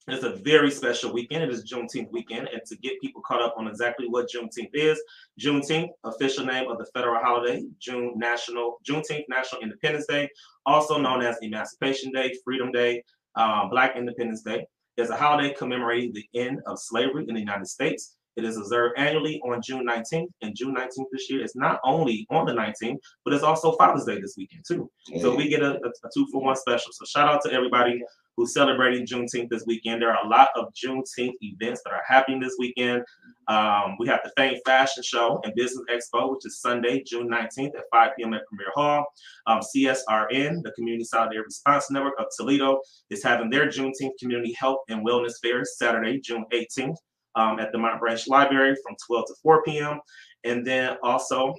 it's 0.08 0.24
a 0.24 0.30
very 0.32 0.72
special 0.72 1.14
weekend. 1.14 1.44
It 1.44 1.50
is 1.52 1.70
Juneteenth 1.72 2.10
weekend, 2.12 2.48
and 2.48 2.62
to 2.66 2.76
get 2.78 3.00
people 3.02 3.22
caught 3.22 3.42
up 3.42 3.56
on 3.58 3.68
exactly 3.68 4.08
what 4.08 4.28
Juneteenth 4.34 4.72
is, 4.74 5.00
Juneteenth, 5.40 5.90
official 6.04 6.46
name 6.46 6.70
of 6.70 6.78
the 6.80 6.86
federal 6.94 7.22
holiday, 7.22 7.64
June 7.80 8.14
National 8.18 8.80
Juneteenth 8.90 9.26
National 9.28 9.62
Independence 9.62 10.08
Day, 10.08 10.30
also 10.66 10.98
known 10.98 11.22
as 11.22 11.38
Emancipation 11.42 12.12
Day, 12.12 12.34
Freedom 12.44 12.72
Day, 12.72 13.04
um, 13.36 13.70
Black 13.70 13.96
Independence 13.96 14.42
Day, 14.42 14.66
is 15.00 15.10
a 15.10 15.16
holiday 15.16 15.54
commemorating 15.54 16.14
the 16.14 16.26
end 16.40 16.60
of 16.66 16.80
slavery 16.80 17.26
in 17.28 17.34
the 17.34 17.40
United 17.40 17.68
States. 17.68 18.16
It 18.36 18.46
is 18.46 18.58
observed 18.58 18.98
annually 18.98 19.42
on 19.44 19.62
June 19.62 19.86
19th, 19.86 20.30
and 20.42 20.56
June 20.56 20.76
19th 20.76 21.08
this 21.12 21.30
year 21.30 21.44
is 21.44 21.56
not 21.56 21.80
only 21.84 22.26
on 22.30 22.46
the 22.46 22.54
19th, 22.54 22.98
but 23.26 23.34
it's 23.34 23.44
also 23.44 23.74
Father's 23.74 24.06
Day 24.06 24.20
this 24.22 24.36
weekend 24.38 24.64
too. 24.66 24.90
So 25.20 25.36
we 25.36 25.50
get 25.50 25.62
a, 25.62 25.74
a, 25.74 25.90
a 25.90 26.10
two 26.14 26.26
for 26.32 26.42
one 26.42 26.56
special. 26.56 26.92
So 26.94 27.06
shout 27.06 27.28
out 27.28 27.42
to 27.44 27.52
everybody 27.52 28.02
who's 28.40 28.54
celebrating 28.54 29.06
Juneteenth 29.06 29.50
this 29.50 29.66
weekend. 29.68 30.02
There 30.02 30.16
are 30.16 30.26
a 30.26 30.30
lot 30.30 30.48
of 30.56 30.74
Juneteenth 30.74 31.34
events 31.42 31.82
that 31.84 31.92
are 31.92 32.04
happening 32.08 32.40
this 32.40 32.56
weekend. 32.58 33.04
Um, 33.50 33.98
we 34.00 34.08
have 34.08 34.22
the 34.24 34.32
Fame 34.38 34.58
Fashion 34.66 35.04
Show 35.04 35.42
and 35.44 35.54
Business 35.56 35.84
Expo, 35.92 36.32
which 36.32 36.46
is 36.46 36.62
Sunday, 36.62 37.04
June 37.06 37.28
19th 37.30 37.76
at 37.76 37.84
5 37.92 38.12
p.m. 38.18 38.34
at 38.34 38.48
Premier 38.48 38.72
Hall. 38.74 39.06
Um, 39.46 39.60
CSRN, 39.60 40.64
the 40.64 40.72
Community 40.74 41.04
Solidarity 41.04 41.44
Response 41.44 41.92
Network 41.92 42.14
of 42.18 42.28
Toledo, 42.38 42.80
is 43.10 43.22
having 43.22 43.50
their 43.50 43.68
Juneteenth 43.68 44.18
Community 44.18 44.56
Health 44.58 44.80
and 44.88 45.06
Wellness 45.06 45.34
Fair 45.44 45.66
Saturday, 45.66 46.22
June 46.22 46.46
18th 46.54 46.96
um, 47.36 47.60
at 47.60 47.74
the 47.74 47.78
Mott 47.78 48.00
Branch 48.00 48.26
Library 48.30 48.74
from 48.82 48.96
12 49.06 49.26
to 49.28 49.34
4 49.44 49.64
p.m. 49.64 50.00
And 50.46 50.66
then 50.66 50.96
also 51.04 51.56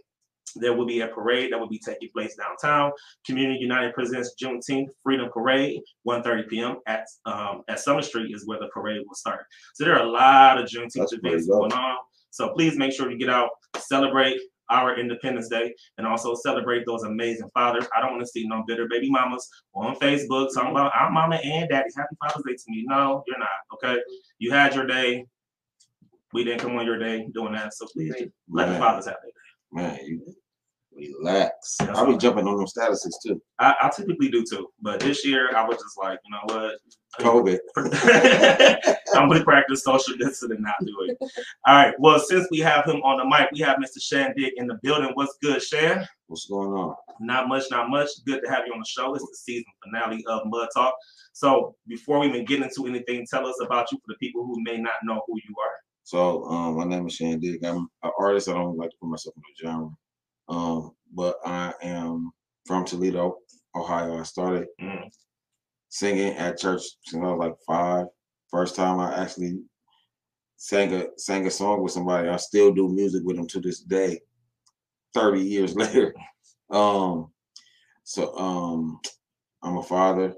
there 0.56 0.74
will 0.74 0.86
be 0.86 1.00
a 1.00 1.08
parade 1.08 1.52
that 1.52 1.60
will 1.60 1.68
be 1.68 1.78
taking 1.78 2.08
place 2.10 2.36
downtown. 2.36 2.92
Community 3.26 3.60
United 3.60 3.94
presents 3.94 4.34
Juneteenth 4.42 4.88
Freedom 5.02 5.28
Parade, 5.32 5.82
1:30 6.06 6.48
p.m. 6.48 6.76
at 6.86 7.06
um, 7.26 7.62
at 7.68 7.80
Summer 7.80 8.02
Street 8.02 8.34
is 8.34 8.46
where 8.46 8.58
the 8.58 8.68
parade 8.68 9.02
will 9.06 9.14
start. 9.14 9.44
So 9.74 9.84
there 9.84 9.96
are 9.96 10.06
a 10.06 10.10
lot 10.10 10.58
of 10.58 10.68
Juneteenth 10.68 10.92
That's 10.94 11.12
events 11.12 11.46
going 11.46 11.72
on. 11.72 11.96
So 12.30 12.50
please 12.50 12.76
make 12.76 12.92
sure 12.92 13.10
you 13.10 13.18
get 13.18 13.30
out, 13.30 13.50
celebrate 13.78 14.40
our 14.70 14.98
Independence 14.98 15.48
Day, 15.48 15.74
and 15.98 16.06
also 16.06 16.34
celebrate 16.34 16.86
those 16.86 17.02
amazing 17.02 17.50
fathers. 17.52 17.86
I 17.94 18.00
don't 18.00 18.12
want 18.12 18.22
to 18.22 18.28
see 18.28 18.46
no 18.46 18.62
bitter 18.66 18.86
baby 18.88 19.10
mamas 19.10 19.48
on 19.74 19.96
Facebook 19.96 20.54
talking 20.54 20.70
about 20.70 20.92
our 20.94 21.10
mama 21.10 21.36
and 21.36 21.68
daddy. 21.68 21.90
Happy 21.96 22.16
Father's 22.20 22.44
Day 22.46 22.54
to 22.54 22.64
me. 22.68 22.84
No, 22.86 23.24
you're 23.26 23.38
not. 23.38 23.48
Okay, 23.74 24.00
you 24.38 24.52
had 24.52 24.74
your 24.74 24.86
day. 24.86 25.26
We 26.32 26.44
didn't 26.44 26.60
come 26.60 26.76
on 26.76 26.86
your 26.86 26.98
day 26.98 27.26
doing 27.34 27.52
that. 27.54 27.74
So 27.74 27.86
please 27.86 28.14
let 28.48 28.68
the 28.68 28.78
fathers 28.78 29.06
have 29.06 29.16
their 29.22 29.32
day. 29.32 29.39
Man, 29.72 29.98
you 30.04 30.34
relax. 31.00 31.76
That's 31.78 31.98
I'll 31.98 32.06
be 32.06 32.12
all. 32.12 32.18
jumping 32.18 32.46
on 32.46 32.56
them 32.56 32.66
statuses 32.66 33.12
too. 33.24 33.40
I, 33.58 33.74
I 33.82 33.90
typically 33.94 34.28
do 34.28 34.44
too, 34.44 34.68
but 34.80 35.00
this 35.00 35.24
year 35.24 35.54
I 35.56 35.66
was 35.66 35.76
just 35.76 35.98
like, 35.98 36.18
you 36.24 36.32
know 36.32 36.54
what? 36.54 36.76
COVID. 37.20 37.58
I'm 39.14 39.28
gonna 39.28 39.44
practice 39.44 39.84
social 39.84 40.16
distancing 40.16 40.52
and 40.52 40.62
not 40.62 40.74
do 40.84 40.94
it. 41.08 41.18
All 41.66 41.74
right. 41.74 41.94
Well, 41.98 42.18
since 42.18 42.46
we 42.50 42.58
have 42.60 42.84
him 42.84 43.02
on 43.02 43.18
the 43.18 43.24
mic, 43.24 43.50
we 43.52 43.60
have 43.60 43.78
Mr. 43.78 44.00
Shan 44.00 44.34
Digg 44.36 44.52
in 44.56 44.66
the 44.66 44.78
building. 44.82 45.10
What's 45.14 45.36
good, 45.42 45.62
Shan? 45.62 46.06
What's 46.28 46.46
going 46.46 46.70
on? 46.70 46.94
Not 47.20 47.48
much, 47.48 47.64
not 47.70 47.90
much. 47.90 48.08
Good 48.24 48.42
to 48.44 48.50
have 48.50 48.66
you 48.66 48.72
on 48.72 48.80
the 48.80 48.86
show. 48.86 49.14
It's 49.14 49.24
the 49.24 49.36
season 49.36 49.64
finale 49.84 50.24
of 50.28 50.42
Mud 50.46 50.68
Talk. 50.74 50.94
So 51.32 51.74
before 51.88 52.20
we 52.20 52.28
even 52.28 52.44
get 52.44 52.62
into 52.62 52.86
anything, 52.86 53.26
tell 53.28 53.46
us 53.46 53.56
about 53.60 53.90
you 53.90 53.98
for 53.98 54.12
the 54.12 54.18
people 54.18 54.44
who 54.44 54.62
may 54.62 54.78
not 54.78 54.94
know 55.02 55.22
who 55.26 55.36
you 55.36 55.54
are. 55.60 55.74
So, 56.10 56.44
um, 56.46 56.76
my 56.76 56.82
name 56.82 57.06
is 57.06 57.14
Shan 57.14 57.38
Digg. 57.38 57.64
I'm 57.64 57.88
an 58.02 58.10
artist. 58.18 58.48
I 58.48 58.54
don't 58.54 58.76
like 58.76 58.90
to 58.90 58.96
put 59.00 59.10
myself 59.10 59.36
in 59.36 59.42
a 59.44 59.70
genre. 59.70 59.90
Um, 60.48 60.90
but 61.14 61.36
I 61.46 61.72
am 61.82 62.32
from 62.66 62.84
Toledo, 62.84 63.36
Ohio. 63.76 64.18
I 64.18 64.24
started 64.24 64.66
Mm. 64.80 65.08
singing 65.88 66.32
at 66.34 66.58
church 66.58 66.82
since 67.04 67.22
I 67.22 67.28
was 67.30 67.38
like 67.38 67.54
five. 67.64 68.06
First 68.50 68.74
time 68.74 68.98
I 68.98 69.22
actually 69.22 69.62
sang 70.56 70.92
a 70.94 71.16
sang 71.16 71.46
a 71.46 71.50
song 71.52 71.80
with 71.80 71.92
somebody. 71.92 72.28
I 72.28 72.38
still 72.38 72.72
do 72.72 72.88
music 72.88 73.22
with 73.24 73.36
them 73.36 73.46
to 73.46 73.60
this 73.60 73.78
day, 73.78 74.20
30 75.14 75.42
years 75.42 75.76
later. 75.82 76.12
Um, 76.70 77.32
so 78.02 78.36
um 78.36 78.98
I'm 79.62 79.76
a 79.76 79.82
father. 79.84 80.34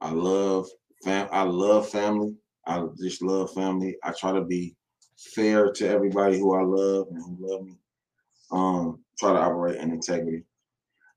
I 0.00 0.10
love 0.10 0.68
fam 1.04 1.28
I 1.30 1.44
love 1.44 1.88
family. 1.90 2.34
I 2.66 2.84
just 3.00 3.22
love 3.22 3.52
family. 3.52 3.96
I 4.02 4.12
try 4.12 4.32
to 4.32 4.42
be 4.42 4.74
fair 5.16 5.70
to 5.72 5.88
everybody 5.88 6.38
who 6.38 6.54
I 6.54 6.62
love 6.62 7.08
and 7.10 7.22
who 7.22 7.36
love 7.40 7.64
me. 7.64 7.76
Um, 8.50 9.04
try 9.18 9.32
to 9.32 9.38
operate 9.38 9.80
in 9.80 9.90
integrity. 9.92 10.44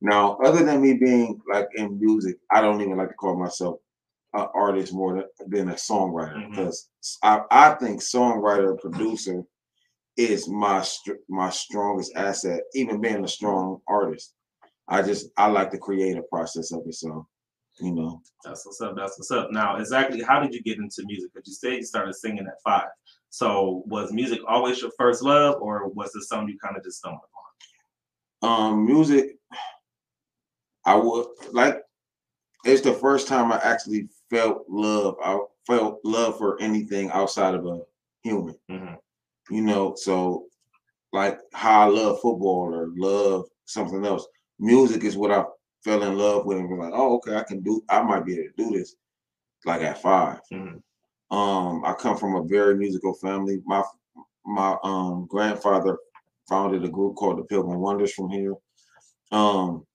Now, 0.01 0.37
other 0.43 0.63
than 0.63 0.81
me 0.81 0.93
being 0.93 1.41
like 1.51 1.67
in 1.75 1.99
music, 1.99 2.37
I 2.51 2.61
don't 2.61 2.81
even 2.81 2.97
like 2.97 3.09
to 3.09 3.15
call 3.15 3.37
myself 3.37 3.79
an 4.33 4.47
artist 4.53 4.93
more 4.93 5.25
than, 5.47 5.69
a 5.69 5.73
songwriter 5.73 6.35
Mhm. 6.35 6.49
because 6.51 6.89
I, 7.23 7.41
I 7.49 7.73
think 7.75 8.01
songwriter, 8.01 8.79
producer 8.79 9.43
is 10.17 10.47
my 10.47 10.83
my 11.29 11.49
strongest 11.49 12.15
asset, 12.15 12.61
even 12.73 13.01
being 13.01 13.23
a 13.23 13.27
strong 13.27 13.81
artist. 13.87 14.33
I 14.87 15.01
just 15.01 15.29
I 15.37 15.47
like 15.47 15.71
the 15.71 15.77
creative 15.77 16.29
process 16.29 16.71
of 16.71 16.81
it. 16.87 16.95
So, 16.95 17.27
you 17.79 17.91
know. 17.91 18.21
That's 18.43 18.65
what's 18.65 18.81
up. 18.81 18.95
That's 18.95 19.17
what's 19.17 19.31
up. 19.31 19.51
Now, 19.51 19.77
exactly 19.77 20.21
how 20.21 20.39
did 20.39 20.53
you 20.53 20.61
get 20.61 20.77
into 20.77 21.05
music? 21.05 21.31
Because 21.33 21.47
you 21.47 21.53
said 21.53 21.73
you 21.73 21.83
started 21.83 22.13
singing 22.13 22.47
at 22.47 22.61
five. 22.63 22.87
So 23.29 23.83
was 23.85 24.11
music 24.11 24.39
always 24.47 24.81
your 24.81 24.91
first 24.97 25.21
love 25.21 25.61
or 25.61 25.87
was 25.89 26.15
it 26.15 26.23
something 26.23 26.49
you 26.49 26.59
kind 26.59 26.77
of 26.77 26.83
just 26.83 26.99
stumbled 26.99 27.21
upon? 28.41 28.71
Um, 28.71 28.85
music, 28.85 29.37
I 30.85 30.95
would 30.95 31.27
like 31.51 31.81
it's 32.65 32.81
the 32.81 32.93
first 32.93 33.27
time 33.27 33.51
I 33.51 33.59
actually 33.63 34.09
felt 34.29 34.65
love. 34.69 35.15
I 35.23 35.39
felt 35.65 35.99
love 36.03 36.37
for 36.37 36.59
anything 36.61 37.11
outside 37.11 37.53
of 37.53 37.65
a 37.65 37.81
human. 38.23 38.55
Mm-hmm. 38.69 38.95
You 39.53 39.61
know, 39.61 39.95
so 39.95 40.45
like 41.13 41.39
how 41.53 41.81
I 41.81 41.85
love 41.85 42.19
football 42.21 42.73
or 42.73 42.89
love 42.97 43.45
something 43.65 44.05
else. 44.05 44.27
Music 44.59 45.03
is 45.03 45.15
what 45.15 45.31
I 45.31 45.43
fell 45.83 46.03
in 46.03 46.17
love 46.17 46.45
with 46.45 46.57
and 46.57 46.69
was 46.69 46.79
like, 46.79 46.93
oh, 46.93 47.15
okay, 47.17 47.35
I 47.35 47.43
can 47.43 47.61
do 47.61 47.83
I 47.89 48.01
might 48.01 48.25
be 48.25 48.33
able 48.33 48.49
to 48.49 48.63
do 48.63 48.77
this 48.77 48.95
like 49.65 49.81
at 49.81 50.01
5 50.01 50.39
mm-hmm. 50.51 50.77
Um, 51.29 51.83
I 51.83 51.93
come 51.93 52.15
from 52.15 52.35
a 52.35 52.43
very 52.43 52.75
musical 52.75 53.13
family. 53.13 53.59
My 53.65 53.83
my 54.45 54.77
um 54.83 55.27
grandfather 55.29 55.97
founded 56.47 56.85
a 56.85 56.89
group 56.89 57.15
called 57.15 57.37
the 57.37 57.43
Pilgrim 57.43 57.79
Wonders 57.79 58.13
from 58.13 58.29
here. 58.29 58.55
Um, 59.31 59.85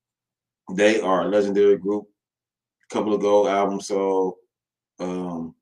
they 0.75 1.01
are 1.01 1.23
a 1.23 1.29
legendary 1.29 1.79
group. 1.79 2.05
A 2.91 2.95
couple 2.95 3.15
of 3.15 3.23
gold 3.23 3.49
albums 3.49 3.87
sold, 3.87 4.35
um, 5.01 5.55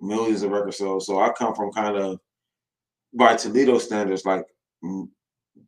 millions 0.00 0.42
of 0.42 0.50
records 0.50 0.78
sold. 0.78 1.02
So 1.02 1.20
I 1.20 1.30
come 1.30 1.54
from 1.54 1.72
kind 1.72 1.96
of 1.96 2.20
by 3.12 3.36
Toledo 3.36 3.78
standards, 3.78 4.24
like 4.24 4.44
m- 4.82 5.10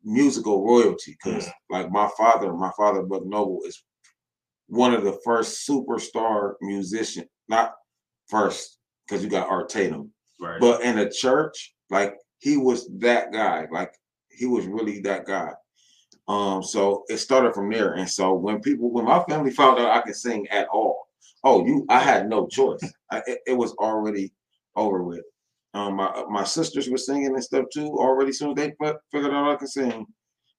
musical 0.02 0.64
royalty. 0.64 1.18
Because 1.22 1.48
like 1.68 1.90
my 1.90 2.08
father, 2.16 2.52
my 2.52 2.70
father 2.76 3.02
Buck 3.02 3.26
Noble 3.26 3.60
is 3.66 3.82
one 4.70 4.94
of 4.94 5.04
the 5.04 5.18
first 5.24 5.68
superstar 5.68 6.54
musician, 6.62 7.26
not 7.48 7.74
first 8.28 8.78
because 9.06 9.22
you 9.22 9.28
got 9.28 9.48
Art 9.48 9.68
Tatum, 9.68 10.12
right. 10.40 10.60
but 10.60 10.82
in 10.82 10.98
a 10.98 11.10
church, 11.10 11.74
like 11.90 12.14
he 12.38 12.56
was 12.56 12.88
that 12.98 13.32
guy. 13.32 13.66
Like 13.70 13.92
he 14.30 14.46
was 14.46 14.66
really 14.66 15.00
that 15.00 15.26
guy. 15.26 15.50
Um, 16.28 16.62
so 16.62 17.02
it 17.08 17.18
started 17.18 17.54
from 17.54 17.70
there. 17.70 17.94
And 17.94 18.08
so 18.08 18.32
when 18.32 18.60
people, 18.60 18.92
when 18.92 19.04
my 19.04 19.22
family 19.28 19.50
found 19.50 19.80
out 19.80 19.90
I 19.90 20.00
could 20.02 20.14
sing 20.14 20.46
at 20.48 20.68
all, 20.68 21.08
oh, 21.42 21.66
you, 21.66 21.84
I 21.88 21.98
had 21.98 22.28
no 22.28 22.46
choice. 22.46 22.80
I, 23.10 23.22
it, 23.26 23.40
it, 23.48 23.56
was 23.56 23.72
already 23.72 24.32
over 24.76 25.02
with. 25.02 25.24
Um, 25.74 25.96
my 25.96 26.24
my 26.28 26.44
sisters 26.44 26.88
were 26.88 26.98
singing 26.98 27.34
and 27.34 27.42
stuff 27.42 27.64
too 27.72 27.88
already. 27.98 28.32
Soon 28.32 28.50
as 28.50 28.56
they 28.56 28.74
figured 29.10 29.32
out 29.32 29.50
I 29.50 29.56
could 29.56 29.68
sing, 29.68 30.06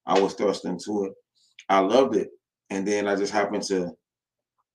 I 0.05 0.19
was 0.19 0.33
thrust 0.33 0.65
into 0.65 1.05
it. 1.05 1.13
I 1.69 1.79
loved 1.79 2.15
it, 2.15 2.29
and 2.69 2.85
then 2.85 3.07
I 3.07 3.15
just 3.15 3.33
happened 3.33 3.63
to 3.63 3.91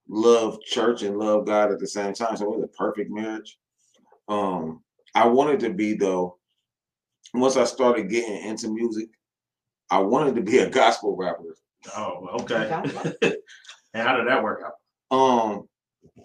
love 0.09 0.61
church 0.63 1.03
and 1.03 1.19
love 1.19 1.47
God 1.47 1.73
at 1.73 1.79
the 1.79 1.87
same 1.87 2.15
time. 2.15 2.37
So 2.37 2.53
it 2.53 2.59
was 2.59 2.65
a 2.65 2.79
perfect 2.79 3.11
marriage. 3.11 3.59
Um, 4.29 4.83
I 5.15 5.27
wanted 5.27 5.61
to 5.61 5.71
be 5.71 5.95
though. 5.95 6.39
Once 7.35 7.57
I 7.57 7.65
started 7.65 8.09
getting 8.09 8.49
into 8.49 8.69
music, 8.69 9.09
I 9.91 9.99
wanted 9.99 10.37
to 10.37 10.43
be 10.43 10.59
a 10.59 10.71
gospel 10.71 11.17
rapper. 11.17 11.57
Oh, 11.97 12.29
okay. 12.41 12.71
and 13.95 14.09
how 14.09 14.17
did 14.17 14.29
that 14.29 14.43
work 14.43 14.63
out? 14.65 15.17
Um, 15.17 15.69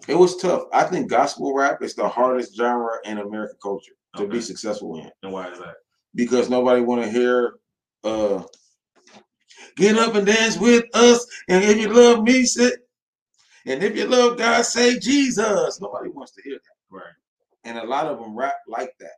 it 0.08 0.14
was 0.14 0.36
tough. 0.36 0.64
I 0.72 0.84
think 0.84 1.10
gospel 1.10 1.54
rap 1.54 1.82
is 1.82 1.94
the 1.94 2.08
hardest 2.08 2.56
genre 2.56 2.98
in 3.04 3.18
American 3.18 3.56
culture 3.62 3.92
to 4.16 4.24
okay. 4.24 4.32
be 4.32 4.40
successful 4.40 4.96
in. 4.98 5.10
And 5.22 5.32
why 5.32 5.50
is 5.50 5.58
that? 5.58 5.74
Because 6.14 6.50
nobody 6.50 6.80
want 6.80 7.02
to 7.02 7.10
hear 7.10 7.54
uh 8.04 8.42
get 9.76 9.96
up 9.96 10.14
and 10.14 10.26
dance 10.26 10.58
with 10.58 10.84
us. 10.94 11.26
And 11.48 11.62
if 11.64 11.78
you 11.78 11.88
love 11.88 12.22
me, 12.22 12.44
say 12.44 12.72
and 13.66 13.82
if 13.82 13.96
you 13.96 14.06
love 14.06 14.38
God, 14.38 14.62
say 14.62 14.98
Jesus. 14.98 15.80
Nobody 15.80 16.10
wants 16.10 16.32
to 16.32 16.42
hear 16.42 16.54
that. 16.54 16.96
Right. 16.96 17.04
And 17.64 17.78
a 17.78 17.84
lot 17.84 18.06
of 18.06 18.18
them 18.18 18.36
rap 18.36 18.56
like 18.66 18.92
that. 19.00 19.12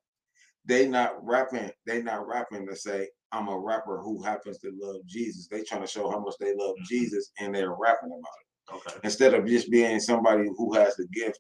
They 0.67 0.89
not 0.89 1.25
rapping, 1.25 1.71
they 1.87 2.03
not 2.03 2.27
rapping 2.27 2.67
to 2.67 2.77
say, 2.77 3.09
I'm 3.33 3.49
a 3.49 3.59
rapper 3.59 4.01
who 4.01 4.23
happens 4.23 4.59
to 4.59 4.73
love 4.81 5.01
Jesus. 5.07 5.49
They 5.49 5.63
trying 5.63 5.83
to 5.83 5.87
show 5.87 6.11
how 6.11 6.21
much 6.21 6.35
they 6.41 6.55
love 6.55 6.77
mm-hmm. 6.77 6.85
Jesus 6.85 7.33
and 7.41 7.55
they're 7.55 7.75
rapping 7.75 8.13
about 8.13 8.19
it. 8.19 8.75
Okay. 8.75 9.01
Instead 9.05 9.35
of 9.35 9.47
just 9.47 9.71
being 9.71 10.01
somebody 10.01 10.49
who 10.57 10.73
has 10.75 10.97
the 10.97 11.07
gift, 11.09 11.39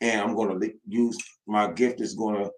and 0.00 0.20
I'm 0.20 0.34
going 0.34 0.60
to 0.60 0.72
use 0.86 1.18
my 1.46 1.70
gift 1.72 2.00
is 2.00 2.14
to, 2.14 2.50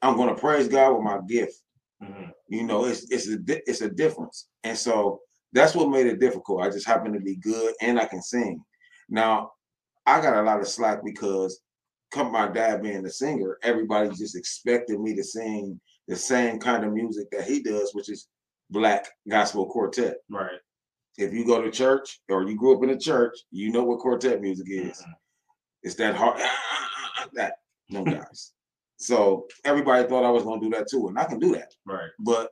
I'm 0.00 0.16
going 0.16 0.34
to 0.34 0.40
praise 0.40 0.68
God 0.68 0.94
with 0.94 1.02
my 1.02 1.18
gift. 1.28 1.54
Mm-hmm. 2.02 2.30
You 2.48 2.64
know, 2.64 2.86
it's 2.86 3.10
it's 3.10 3.28
a 3.28 3.38
it's 3.46 3.80
a 3.82 3.88
difference, 3.88 4.48
and 4.64 4.76
so 4.76 5.20
that's 5.52 5.74
what 5.74 5.90
made 5.90 6.06
it 6.06 6.18
difficult. 6.18 6.62
I 6.62 6.70
just 6.70 6.86
happen 6.86 7.12
to 7.12 7.20
be 7.20 7.36
good 7.36 7.74
and 7.80 8.00
I 8.00 8.06
can 8.06 8.22
sing. 8.22 8.60
Now, 9.08 9.52
I 10.06 10.20
got 10.20 10.36
a 10.36 10.42
lot 10.42 10.60
of 10.60 10.68
slack 10.68 11.04
because, 11.04 11.60
come 12.12 12.32
my 12.32 12.48
dad 12.48 12.82
being 12.82 13.02
the 13.02 13.10
singer, 13.10 13.58
everybody 13.62 14.08
just 14.10 14.36
expected 14.36 15.00
me 15.00 15.14
to 15.14 15.24
sing 15.24 15.80
the 16.08 16.16
same 16.16 16.58
kind 16.58 16.84
of 16.84 16.92
music 16.92 17.30
that 17.30 17.44
he 17.44 17.62
does, 17.62 17.94
which 17.94 18.10
is 18.10 18.28
black 18.70 19.06
gospel 19.28 19.66
quartet. 19.66 20.16
Right 20.28 20.58
if 21.18 21.32
you 21.32 21.44
go 21.44 21.60
to 21.60 21.70
church 21.70 22.20
or 22.28 22.44
you 22.48 22.56
grew 22.56 22.76
up 22.76 22.82
in 22.82 22.90
a 22.90 22.98
church, 22.98 23.36
you 23.50 23.70
know 23.70 23.84
what 23.84 23.98
quartet 23.98 24.40
music 24.40 24.66
is. 24.70 25.00
Mm-hmm. 25.00 25.10
It's 25.82 25.94
that 25.96 26.14
hard 26.14 26.40
that 27.34 27.54
no 27.90 28.04
guys. 28.04 28.52
so 28.96 29.46
everybody 29.64 30.06
thought 30.08 30.24
I 30.24 30.30
was 30.30 30.44
gonna 30.44 30.60
do 30.60 30.70
that 30.70 30.88
too, 30.88 31.08
and 31.08 31.18
I 31.18 31.24
can 31.24 31.38
do 31.38 31.52
that. 31.52 31.72
Right. 31.84 32.10
But 32.18 32.50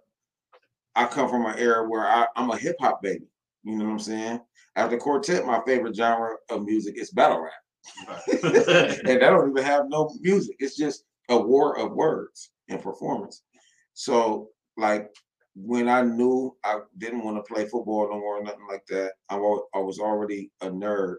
I 0.95 1.07
come 1.07 1.29
from 1.29 1.47
an 1.47 1.59
era 1.59 1.89
where 1.89 2.07
I, 2.07 2.27
I'm 2.37 2.51
a 2.51 2.57
hip 2.57 2.77
hop 2.81 3.01
baby. 3.03 3.27
You 3.63 3.77
know 3.77 3.85
what 3.85 3.93
I'm 3.93 3.99
saying? 3.99 4.41
After 4.77 4.97
quartet, 4.97 5.45
my 5.45 5.61
favorite 5.67 5.97
genre 5.97 6.37
of 6.51 6.65
music 6.65 6.97
is 6.97 7.11
battle 7.11 7.43
rap. 7.43 7.53
And 9.07 9.23
I 9.23 9.31
don't 9.31 9.51
even 9.51 9.65
have 9.65 9.87
no 9.89 10.11
music. 10.21 10.57
It's 10.59 10.77
just 10.77 11.05
a 11.29 11.39
war 11.39 11.79
of 11.79 11.93
words 11.93 12.51
and 12.69 12.83
performance. 12.83 13.43
So 13.95 14.49
like 14.77 15.11
when 15.55 15.89
I 15.89 16.03
knew 16.03 16.57
I 16.65 16.81
didn't 16.99 17.25
want 17.25 17.37
to 17.37 17.53
play 17.53 17.65
football 17.67 18.09
no 18.11 18.19
more, 18.19 18.39
or 18.39 18.43
nothing 18.43 18.67
like 18.69 18.85
that, 18.89 19.13
I, 19.29 19.37
I 19.37 19.79
was 19.79 19.99
already 19.99 20.51
a 20.61 20.69
nerd. 20.69 21.17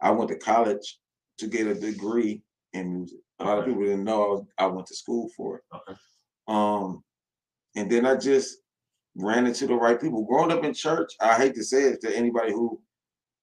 I 0.00 0.10
went 0.10 0.30
to 0.30 0.36
college 0.36 0.98
to 1.38 1.46
get 1.46 1.66
a 1.66 1.74
degree 1.74 2.42
in 2.72 2.94
music. 2.94 3.18
A 3.40 3.44
lot 3.44 3.58
of 3.58 3.64
people 3.64 3.82
didn't 3.82 4.04
know 4.04 4.22
I 4.22 4.28
was 4.28 4.44
I 4.58 4.66
went 4.66 4.86
to 4.88 4.96
school 4.96 5.28
for 5.36 5.56
it. 5.56 5.62
Okay. 5.74 5.98
Um, 6.48 7.02
and 7.76 7.90
then 7.90 8.06
I 8.06 8.16
just 8.16 8.58
ran 9.18 9.46
into 9.46 9.66
the 9.66 9.74
right 9.74 10.00
people. 10.00 10.24
Growing 10.24 10.52
up 10.52 10.64
in 10.64 10.72
church, 10.72 11.12
I 11.20 11.34
hate 11.34 11.54
to 11.56 11.64
say 11.64 11.82
it 11.84 12.00
to 12.02 12.16
anybody 12.16 12.52
who 12.52 12.80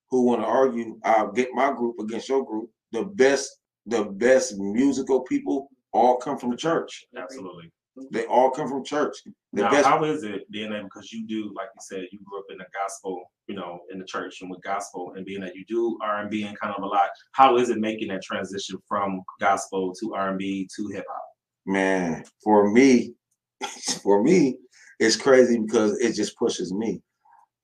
who 0.10 0.24
want 0.24 0.42
to 0.42 0.48
argue. 0.48 1.00
I 1.04 1.28
get 1.34 1.50
my 1.54 1.72
group 1.72 2.00
against 2.00 2.30
your 2.30 2.46
group. 2.46 2.70
The 2.92 3.04
best, 3.04 3.60
the 3.86 4.06
best 4.06 4.58
musical 4.58 5.22
people 5.22 5.70
all 5.92 6.18
come 6.18 6.38
from 6.38 6.52
the 6.52 6.58
church. 6.58 7.06
Absolutely. 7.18 7.72
They 8.12 8.26
all 8.26 8.52
come 8.52 8.68
from 8.68 8.84
church. 8.84 9.16
The 9.54 9.62
now, 9.62 9.72
best- 9.72 9.88
how 9.88 10.04
is 10.04 10.24
it 10.24 10.50
being 10.52 10.74
able 10.74 10.84
because 10.84 11.12
you 11.14 11.26
do, 11.28 11.54
like 11.56 11.70
you 11.74 11.82
said, 11.82 12.08
you 12.12 12.20
grew 12.24 12.40
up 12.40 12.46
in 12.50 12.58
the 12.58 12.66
gospel, 12.74 13.24
you 13.48 13.56
know, 13.56 13.80
in 13.92 14.00
the 14.00 14.06
church 14.06 14.42
and 14.42 14.52
with 14.52 14.62
gospel, 14.62 15.14
and 15.16 15.26
being 15.26 15.40
that 15.42 15.56
you 15.56 15.64
do 15.66 15.98
R 16.02 16.22
and 16.22 16.30
B 16.30 16.44
and 16.44 16.60
kind 16.60 16.74
of 16.76 16.84
a 16.84 16.86
lot. 16.86 17.10
How 17.32 17.58
is 17.58 17.70
it 17.70 17.80
making 17.80 18.10
that 18.10 18.22
transition 18.22 18.78
from 18.88 19.22
gospel 19.40 19.94
to 20.02 20.14
R 20.14 20.30
and 20.30 20.38
B 20.38 20.68
to 20.76 20.88
hip 20.94 21.06
hop? 21.10 21.24
Man, 21.66 22.26
for 22.44 22.70
me, 22.70 23.14
for 24.04 24.22
me, 24.22 24.58
it's 25.00 25.16
crazy 25.16 25.60
because 25.60 26.00
it 26.00 26.14
just 26.14 26.38
pushes 26.38 26.74
me. 26.74 27.02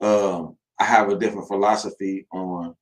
Um, 0.02 0.58
I 0.80 0.86
have 0.86 1.10
a 1.10 1.18
different 1.18 1.48
philosophy 1.48 2.28
on 2.32 2.76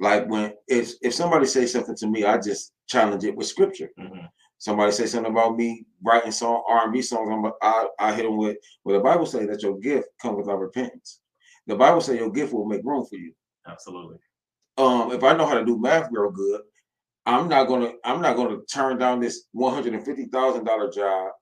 like 0.00 0.28
when 0.28 0.52
if 0.68 0.92
if 1.02 1.14
somebody 1.14 1.46
says 1.46 1.72
something 1.72 1.96
to 1.96 2.06
me, 2.06 2.24
I 2.24 2.38
just 2.38 2.72
challenge 2.86 3.24
it 3.24 3.36
with 3.36 3.46
scripture. 3.46 3.90
Mm-hmm. 3.98 4.26
Somebody 4.58 4.92
say 4.92 5.06
something 5.06 5.32
about 5.32 5.56
me 5.56 5.84
writing 6.02 6.32
song 6.32 6.64
R&B 6.68 7.02
songs. 7.02 7.28
I'm, 7.30 7.52
I, 7.60 7.88
I 7.98 8.14
hit 8.14 8.22
them 8.22 8.38
with, 8.38 8.56
well, 8.82 8.96
the 8.96 9.02
Bible 9.02 9.26
say 9.26 9.44
that 9.46 9.62
your 9.62 9.78
gift 9.78 10.08
comes 10.22 10.38
without 10.38 10.58
repentance. 10.58 11.20
The 11.66 11.76
Bible 11.76 12.00
say 12.00 12.16
your 12.16 12.30
gift 12.30 12.52
will 12.52 12.64
make 12.64 12.84
room 12.84 13.04
for 13.04 13.16
you. 13.16 13.34
Absolutely. 13.66 14.16
Um, 14.78 15.12
if 15.12 15.22
I 15.22 15.36
know 15.36 15.46
how 15.46 15.54
to 15.54 15.64
do 15.64 15.78
math 15.78 16.08
real 16.10 16.30
good, 16.30 16.62
I'm 17.26 17.48
not 17.48 17.68
gonna 17.68 17.92
I'm 18.04 18.20
not 18.20 18.36
gonna 18.36 18.58
turn 18.72 18.98
down 18.98 19.20
this 19.20 19.44
one 19.52 19.72
hundred 19.72 19.94
and 19.94 20.04
fifty 20.04 20.26
thousand 20.26 20.64
dollar 20.64 20.90
job 20.90 21.32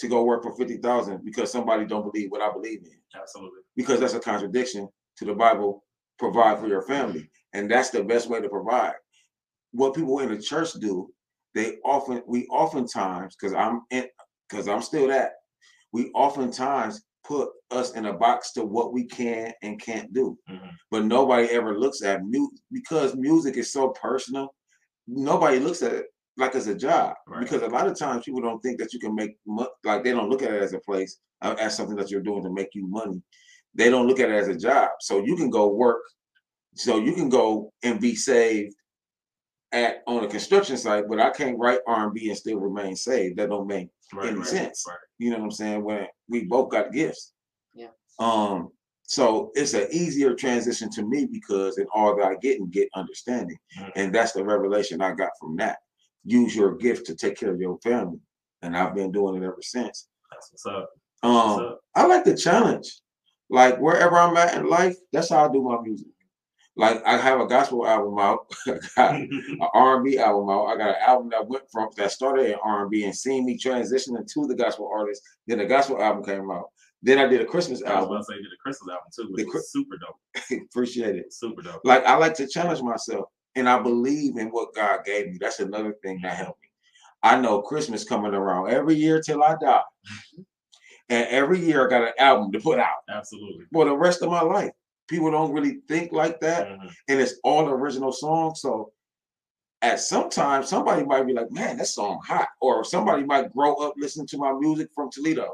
to 0.00 0.08
go 0.08 0.24
work 0.24 0.42
for 0.42 0.54
fifty 0.56 0.76
thousand 0.76 1.24
because 1.24 1.50
somebody 1.52 1.86
don't 1.86 2.10
believe 2.10 2.30
what 2.30 2.42
I 2.42 2.52
believe 2.52 2.80
in. 2.84 3.20
Absolutely. 3.20 3.60
Because 3.76 4.00
that's 4.00 4.14
a 4.14 4.20
contradiction 4.20 4.88
to 5.18 5.24
the 5.24 5.34
Bible. 5.34 5.84
Provide 6.18 6.58
for 6.58 6.68
your 6.68 6.82
family, 6.82 7.30
and 7.54 7.70
that's 7.70 7.88
the 7.88 8.04
best 8.04 8.28
way 8.28 8.42
to 8.42 8.48
provide. 8.48 8.92
What 9.72 9.94
people 9.94 10.18
in 10.18 10.30
the 10.30 10.42
church 10.42 10.74
do 10.74 11.10
they 11.54 11.78
often 11.84 12.22
we 12.26 12.46
oftentimes 12.46 13.36
because 13.36 13.54
I'm 13.54 13.82
in 13.90 14.06
because 14.48 14.68
I'm 14.68 14.82
still 14.82 15.08
that 15.08 15.32
we 15.92 16.10
oftentimes 16.10 17.02
put 17.24 17.50
us 17.70 17.92
in 17.92 18.06
a 18.06 18.12
box 18.12 18.52
to 18.52 18.64
what 18.64 18.92
we 18.92 19.04
can 19.04 19.52
and 19.62 19.80
can't 19.80 20.12
do. 20.12 20.38
Mm-hmm. 20.48 20.68
But 20.90 21.04
nobody 21.04 21.48
ever 21.48 21.78
looks 21.78 22.02
at 22.02 22.24
music 22.24 22.58
because 22.72 23.14
music 23.14 23.56
is 23.56 23.72
so 23.72 23.90
personal. 23.90 24.54
Nobody 25.06 25.58
looks 25.58 25.82
at 25.82 25.92
it 25.92 26.06
like 26.40 26.54
as 26.56 26.66
a 26.66 26.74
job 26.74 27.14
Right. 27.28 27.40
because 27.42 27.62
a 27.62 27.68
lot 27.68 27.86
of 27.86 27.96
times 27.98 28.24
people 28.24 28.40
don't 28.40 28.60
think 28.60 28.78
that 28.80 28.92
you 28.92 28.98
can 28.98 29.14
make 29.14 29.36
mo- 29.46 29.70
like 29.84 30.02
they 30.02 30.10
don't 30.12 30.30
look 30.30 30.42
at 30.42 30.52
it 30.52 30.62
as 30.62 30.72
a 30.72 30.78
place 30.80 31.18
uh, 31.42 31.54
as 31.60 31.76
something 31.76 31.96
that 31.96 32.10
you're 32.10 32.22
doing 32.22 32.42
to 32.42 32.50
make 32.52 32.70
you 32.74 32.86
money. 32.88 33.22
They 33.74 33.90
don't 33.90 34.06
look 34.08 34.18
at 34.20 34.30
it 34.30 34.34
as 34.34 34.48
a 34.48 34.56
job. 34.56 34.90
So 35.00 35.22
you 35.24 35.36
can 35.36 35.50
go 35.50 35.68
work. 35.68 36.02
So 36.74 36.98
you 36.98 37.12
can 37.12 37.28
go 37.28 37.72
and 37.82 38.00
be 38.00 38.14
saved 38.16 38.74
at 39.72 40.02
on 40.06 40.24
a 40.24 40.28
construction 40.28 40.76
site, 40.76 41.04
but 41.08 41.20
I 41.20 41.30
can't 41.30 41.58
write 41.58 41.80
R 41.86 42.04
and 42.04 42.14
B 42.14 42.28
and 42.28 42.36
still 42.38 42.58
remain 42.58 42.96
saved. 42.96 43.38
That 43.38 43.50
don't 43.50 43.66
make 43.68 43.88
Right, 44.12 44.28
any 44.30 44.38
right, 44.38 44.46
sense. 44.46 44.84
Right. 44.88 44.96
you 45.18 45.30
know 45.30 45.38
what 45.38 45.44
I'm 45.44 45.50
saying? 45.52 45.84
When 45.84 46.06
we 46.28 46.44
both 46.44 46.70
got 46.70 46.92
gifts. 46.92 47.32
Yeah. 47.74 47.88
Um, 48.18 48.70
so 49.04 49.50
it's 49.54 49.74
an 49.74 49.86
easier 49.92 50.34
transition 50.34 50.90
to 50.90 51.02
me 51.04 51.26
because 51.30 51.78
in 51.78 51.86
all 51.94 52.16
that 52.16 52.24
I 52.26 52.34
get 52.36 52.58
and 52.60 52.72
get 52.72 52.88
understanding. 52.94 53.58
Mhm. 53.78 53.92
And 53.96 54.14
that's 54.14 54.32
the 54.32 54.44
revelation 54.44 55.00
I 55.00 55.12
got 55.14 55.30
from 55.40 55.56
that. 55.56 55.78
Use 56.24 56.54
your 56.54 56.76
gift 56.76 57.06
to 57.06 57.14
take 57.14 57.36
care 57.38 57.52
of 57.52 57.60
your 57.60 57.78
family. 57.78 58.18
And 58.62 58.76
I've 58.76 58.94
been 58.94 59.10
doing 59.12 59.42
it 59.42 59.46
ever 59.46 59.58
since. 59.62 60.08
That's 60.30 60.50
what's 60.52 60.66
up. 60.66 60.90
That's 61.22 61.34
what's 61.34 61.58
Um, 61.60 61.66
up. 61.66 61.80
I 61.94 62.06
like 62.06 62.24
the 62.24 62.36
challenge. 62.36 63.00
Like 63.48 63.78
wherever 63.78 64.16
I'm 64.16 64.36
at 64.36 64.54
in 64.56 64.68
life, 64.68 64.96
that's 65.12 65.30
how 65.30 65.48
I 65.48 65.52
do 65.52 65.62
my 65.62 65.80
music. 65.80 66.06
Like 66.76 67.02
I 67.04 67.16
have 67.16 67.40
a 67.40 67.46
gospel 67.46 67.86
album 67.86 68.18
out, 68.18 68.46
I 68.66 68.78
got 68.96 69.14
an 69.20 69.58
R&B 69.74 70.18
album 70.18 70.48
out. 70.50 70.66
I 70.66 70.76
got 70.76 70.90
an 70.90 71.02
album 71.04 71.28
that 71.30 71.46
went 71.48 71.64
from 71.72 71.88
that 71.96 72.12
started 72.12 72.46
in 72.46 72.54
R&B 72.62 73.04
and 73.04 73.14
seeing 73.16 73.44
me 73.44 73.58
transition 73.58 74.16
into 74.16 74.46
the 74.46 74.54
gospel 74.54 74.88
artist. 74.94 75.20
Then 75.46 75.58
the 75.58 75.66
gospel 75.66 76.00
album 76.00 76.24
came 76.24 76.48
out. 76.50 76.66
Then 77.02 77.18
I 77.18 77.26
did 77.26 77.40
a 77.40 77.44
Christmas 77.46 77.82
I 77.82 77.84
was 77.84 77.90
about 77.92 78.02
album. 78.02 78.18
to 78.18 78.24
say 78.24 78.34
you 78.36 78.42
did 78.44 78.52
a 78.52 78.62
Christmas 78.62 78.88
album 78.92 79.08
too, 79.14 79.32
The 79.34 79.44
which 79.44 79.54
was 79.54 79.72
super 79.72 79.96
dope. 79.96 80.60
Appreciate 80.70 81.16
it. 81.16 81.32
Super 81.32 81.62
dope. 81.62 81.80
Like 81.82 82.04
I 82.04 82.16
like 82.16 82.34
to 82.34 82.46
challenge 82.46 82.82
myself, 82.82 83.26
and 83.56 83.68
I 83.68 83.80
believe 83.80 84.36
in 84.36 84.48
what 84.48 84.74
God 84.74 85.04
gave 85.04 85.28
me. 85.28 85.38
That's 85.40 85.60
another 85.60 85.94
thing 86.02 86.20
that 86.22 86.36
helped 86.36 86.60
me. 86.62 86.68
I 87.22 87.40
know 87.40 87.62
Christmas 87.62 88.04
coming 88.04 88.34
around 88.34 88.70
every 88.70 88.94
year 88.94 89.20
till 89.20 89.42
I 89.42 89.56
die, 89.60 89.82
and 91.08 91.26
every 91.28 91.58
year 91.58 91.86
I 91.86 91.90
got 91.90 92.02
an 92.08 92.12
album 92.18 92.52
to 92.52 92.60
put 92.60 92.78
out 92.78 93.02
Absolutely. 93.08 93.66
for 93.72 93.84
the 93.84 93.96
rest 93.96 94.22
of 94.22 94.30
my 94.30 94.42
life. 94.42 94.72
People 95.08 95.30
don't 95.30 95.52
really 95.52 95.80
think 95.88 96.12
like 96.12 96.40
that, 96.40 96.68
Mhm. 96.68 96.90
and 97.08 97.20
it's 97.20 97.34
all 97.44 97.68
original 97.68 98.12
songs. 98.12 98.60
So 98.60 98.92
at 99.82 99.98
some 100.00 100.30
time, 100.30 100.62
somebody 100.62 101.04
might 101.04 101.26
be 101.26 101.32
like, 101.32 101.50
"Man, 101.50 101.78
that 101.78 101.86
song 101.88 102.20
hot," 102.24 102.48
or 102.60 102.84
somebody 102.84 103.24
might 103.24 103.52
grow 103.52 103.74
up 103.76 103.94
listening 103.96 104.26
to 104.28 104.38
my 104.38 104.52
music 104.52 104.88
from 104.94 105.10
Toledo, 105.10 105.52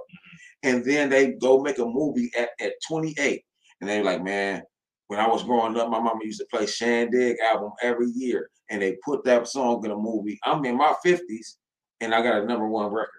and 0.63 0.85
then 0.85 1.09
they 1.09 1.33
go 1.33 1.61
make 1.63 1.79
a 1.79 1.87
movie 1.87 2.31
at 2.37 2.51
at 2.61 2.75
28, 2.87 3.45
and 3.81 3.89
they're 3.89 4.05
like, 4.05 4.23
"Man, 4.23 4.63
when 5.09 5.21
I 5.21 5.27
was 5.29 5.43
growing 5.43 5.77
up, 5.77 5.89
my 5.89 6.01
mama 6.01 6.21
used 6.25 6.41
to 6.41 6.47
play 6.47 6.67
Shan 6.67 7.11
Digg 7.11 7.37
album 7.41 7.73
every 7.83 8.09
year, 8.11 8.51
and 8.71 8.83
they 8.83 8.97
put 9.05 9.25
that 9.25 9.47
song 9.47 9.85
in 9.85 9.91
a 9.91 9.97
movie. 9.97 10.39
I'm 10.45 10.65
in 10.65 10.77
my 10.77 10.95
50s, 11.05 11.59
and 12.01 12.15
I 12.15 12.23
got 12.23 12.43
a 12.43 12.47
number 12.47 12.69
one 12.69 12.93
record." 12.93 13.11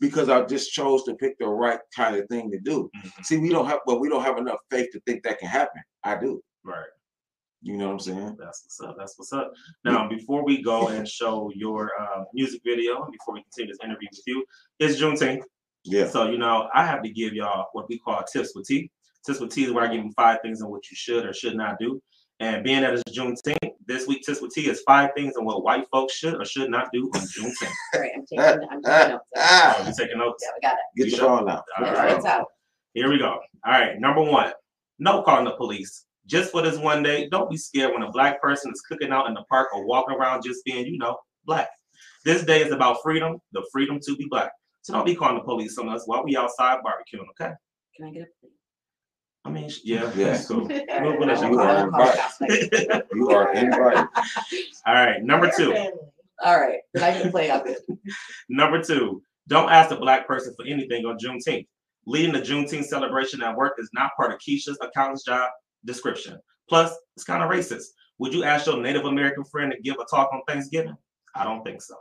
Because 0.00 0.30
I 0.30 0.42
just 0.44 0.72
chose 0.72 1.04
to 1.04 1.14
pick 1.14 1.38
the 1.38 1.46
right 1.46 1.78
kind 1.94 2.16
of 2.16 2.26
thing 2.28 2.50
to 2.50 2.58
do. 2.58 2.90
Mhm. 2.96 3.24
See, 3.26 3.36
we 3.36 3.50
don't 3.50 3.66
have, 3.66 3.80
but 3.86 4.00
we 4.00 4.08
don't 4.08 4.22
have 4.22 4.38
enough 4.38 4.60
faith 4.70 4.90
to 4.92 5.00
think 5.00 5.22
that 5.24 5.38
can 5.38 5.48
happen. 5.48 5.82
I 6.04 6.16
do. 6.16 6.42
Right. 6.64 6.88
You 7.60 7.76
know 7.76 7.88
what 7.88 7.92
I'm 7.92 7.98
saying? 7.98 8.36
That's 8.38 8.64
what's 8.64 8.80
up. 8.80 8.96
That's 8.98 9.18
what's 9.18 9.32
up. 9.34 9.52
Now, 9.84 10.08
before 10.08 10.42
we 10.42 10.62
go 10.62 10.88
and 10.88 11.06
show 11.06 11.52
your 11.54 11.90
uh, 12.00 12.24
music 12.32 12.62
video, 12.64 13.02
and 13.02 13.12
before 13.12 13.34
we 13.34 13.42
continue 13.42 13.70
this 13.70 13.84
interview 13.84 14.08
with 14.10 14.22
you, 14.26 14.44
it's 14.78 14.98
Juneteenth. 14.98 15.42
Yeah. 15.84 16.08
So, 16.08 16.30
you 16.30 16.38
know, 16.38 16.70
I 16.74 16.86
have 16.86 17.02
to 17.02 17.10
give 17.10 17.34
y'all 17.34 17.66
what 17.72 17.86
we 17.90 17.98
call 17.98 18.22
tips 18.22 18.54
with 18.54 18.66
T. 18.66 18.90
Tips 19.26 19.40
with 19.40 19.50
T 19.52 19.64
is 19.64 19.72
where 19.72 19.84
I 19.84 19.94
give 19.94 20.04
you 20.04 20.12
five 20.16 20.38
things 20.42 20.62
on 20.62 20.70
what 20.70 20.90
you 20.90 20.96
should 20.96 21.26
or 21.26 21.32
should 21.32 21.56
not 21.56 21.78
do. 21.78 22.00
And 22.40 22.64
being 22.64 22.80
that 22.80 22.94
it's 22.94 23.02
Juneteenth, 23.12 23.72
this 23.86 24.06
week 24.06 24.22
tips 24.22 24.40
with 24.40 24.52
T 24.54 24.66
is 24.68 24.80
five 24.86 25.10
things 25.14 25.34
on 25.36 25.44
what 25.44 25.62
white 25.62 25.84
folks 25.92 26.14
should 26.14 26.40
or 26.40 26.44
should 26.46 26.70
not 26.70 26.88
do 26.90 27.10
on 27.14 27.20
Juneteenth. 27.20 27.72
All 27.94 28.00
right, 28.00 28.10
I'm 28.16 28.24
taking, 28.24 28.40
I'm 28.70 28.82
taking 28.82 28.82
notes. 28.82 28.82
Yeah, 28.86 29.18
Ah, 29.36 29.76
Oh, 29.78 29.86
you 29.86 29.94
taking 29.98 30.18
notes? 30.18 30.44
we 30.56 30.60
got 30.62 30.72
it. 30.72 30.78
get 30.96 31.04
You 31.06 31.10
your 31.10 31.18
sure? 31.18 31.38
phone 31.38 31.50
out. 31.50 31.64
All 31.78 31.84
It's- 31.84 31.98
right. 31.98 32.16
It's 32.16 32.24
out. 32.24 32.46
Here 32.94 33.10
we 33.10 33.18
go. 33.18 33.28
All 33.66 33.72
right, 33.72 34.00
number 34.00 34.22
one, 34.22 34.52
no 34.98 35.22
calling 35.22 35.44
the 35.44 35.52
police. 35.52 36.06
Just 36.26 36.50
for 36.50 36.62
this 36.62 36.78
one 36.78 37.02
day, 37.02 37.28
don't 37.28 37.50
be 37.50 37.56
scared 37.58 37.92
when 37.92 38.02
a 38.02 38.10
black 38.10 38.40
person 38.40 38.72
is 38.72 38.80
cooking 38.88 39.10
out 39.12 39.26
in 39.28 39.34
the 39.34 39.42
park 39.44 39.68
or 39.74 39.84
walking 39.86 40.16
around 40.16 40.42
just 40.42 40.64
being, 40.64 40.86
you 40.86 40.96
know, 40.98 41.18
black. 41.44 41.68
This 42.24 42.42
day 42.42 42.62
is 42.62 42.72
about 42.72 42.98
freedom, 43.02 43.38
the 43.52 43.66
freedom 43.72 43.98
to 44.06 44.16
be 44.16 44.26
black. 44.30 44.50
So 44.82 44.94
don't 44.94 45.04
be 45.04 45.14
calling 45.14 45.36
the 45.36 45.42
police 45.44 45.76
on 45.78 45.88
us 45.90 46.04
while 46.06 46.24
we 46.24 46.36
outside 46.38 46.78
barbecuing, 46.78 47.26
okay? 47.38 47.52
Can 47.96 48.06
I 48.06 48.10
get 48.12 48.22
a 48.22 48.26
plate? 48.40 48.52
I 49.44 49.50
mean, 49.50 49.70
yeah, 49.84 50.04
Yeah. 50.14 50.24
that's 50.32 50.46
cool. 50.48 50.60
All 50.62 51.02
we'll 51.02 51.26
let 51.26 51.38
I'll 51.38 51.50
you 51.50 51.56
call- 51.56 51.56
go. 51.56 51.62
I'll 51.62 51.90
call 51.90 52.06
the 52.06 52.12
cops 52.18 52.40
later. 52.40 53.02
You 53.14 53.30
are 53.30 53.52
invited. 53.54 54.08
All 54.86 54.94
right, 54.94 55.22
number 55.22 55.50
two. 55.56 55.74
All 56.42 56.58
right, 56.60 56.80
then 56.94 57.02
I 57.04 57.20
can 57.20 57.30
play 57.30 57.50
up 57.50 57.66
it. 57.66 57.78
Number 58.48 58.82
two, 58.82 59.22
don't 59.48 59.70
ask 59.70 59.90
a 59.90 59.96
black 59.96 60.26
person 60.26 60.54
for 60.56 60.66
anything 60.66 61.04
on 61.04 61.18
Juneteenth. 61.18 61.66
Leading 62.06 62.32
the 62.32 62.40
Juneteenth 62.40 62.86
celebration 62.86 63.42
at 63.42 63.54
work 63.56 63.74
is 63.78 63.90
not 63.92 64.12
part 64.16 64.32
of 64.32 64.38
Keisha's 64.38 64.78
accountant's 64.80 65.22
job 65.24 65.50
description. 65.84 66.38
Plus, 66.68 66.94
it's 67.14 67.24
kind 67.24 67.42
of 67.42 67.50
racist. 67.50 67.84
Would 68.18 68.32
you 68.32 68.44
ask 68.44 68.66
your 68.66 68.78
Native 68.80 69.04
American 69.04 69.44
friend 69.44 69.70
to 69.72 69.80
give 69.82 69.96
a 70.00 70.04
talk 70.06 70.30
on 70.32 70.40
Thanksgiving? 70.48 70.96
I 71.34 71.44
don't 71.44 71.62
think 71.62 71.82
so. 71.82 71.94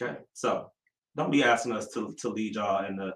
Okay, 0.00 0.16
so 0.34 0.70
don't 1.16 1.32
be 1.32 1.42
asking 1.42 1.72
us 1.72 1.88
to, 1.94 2.14
to 2.20 2.28
lead 2.28 2.54
y'all 2.54 2.84
in 2.86 2.94
the 2.96 3.12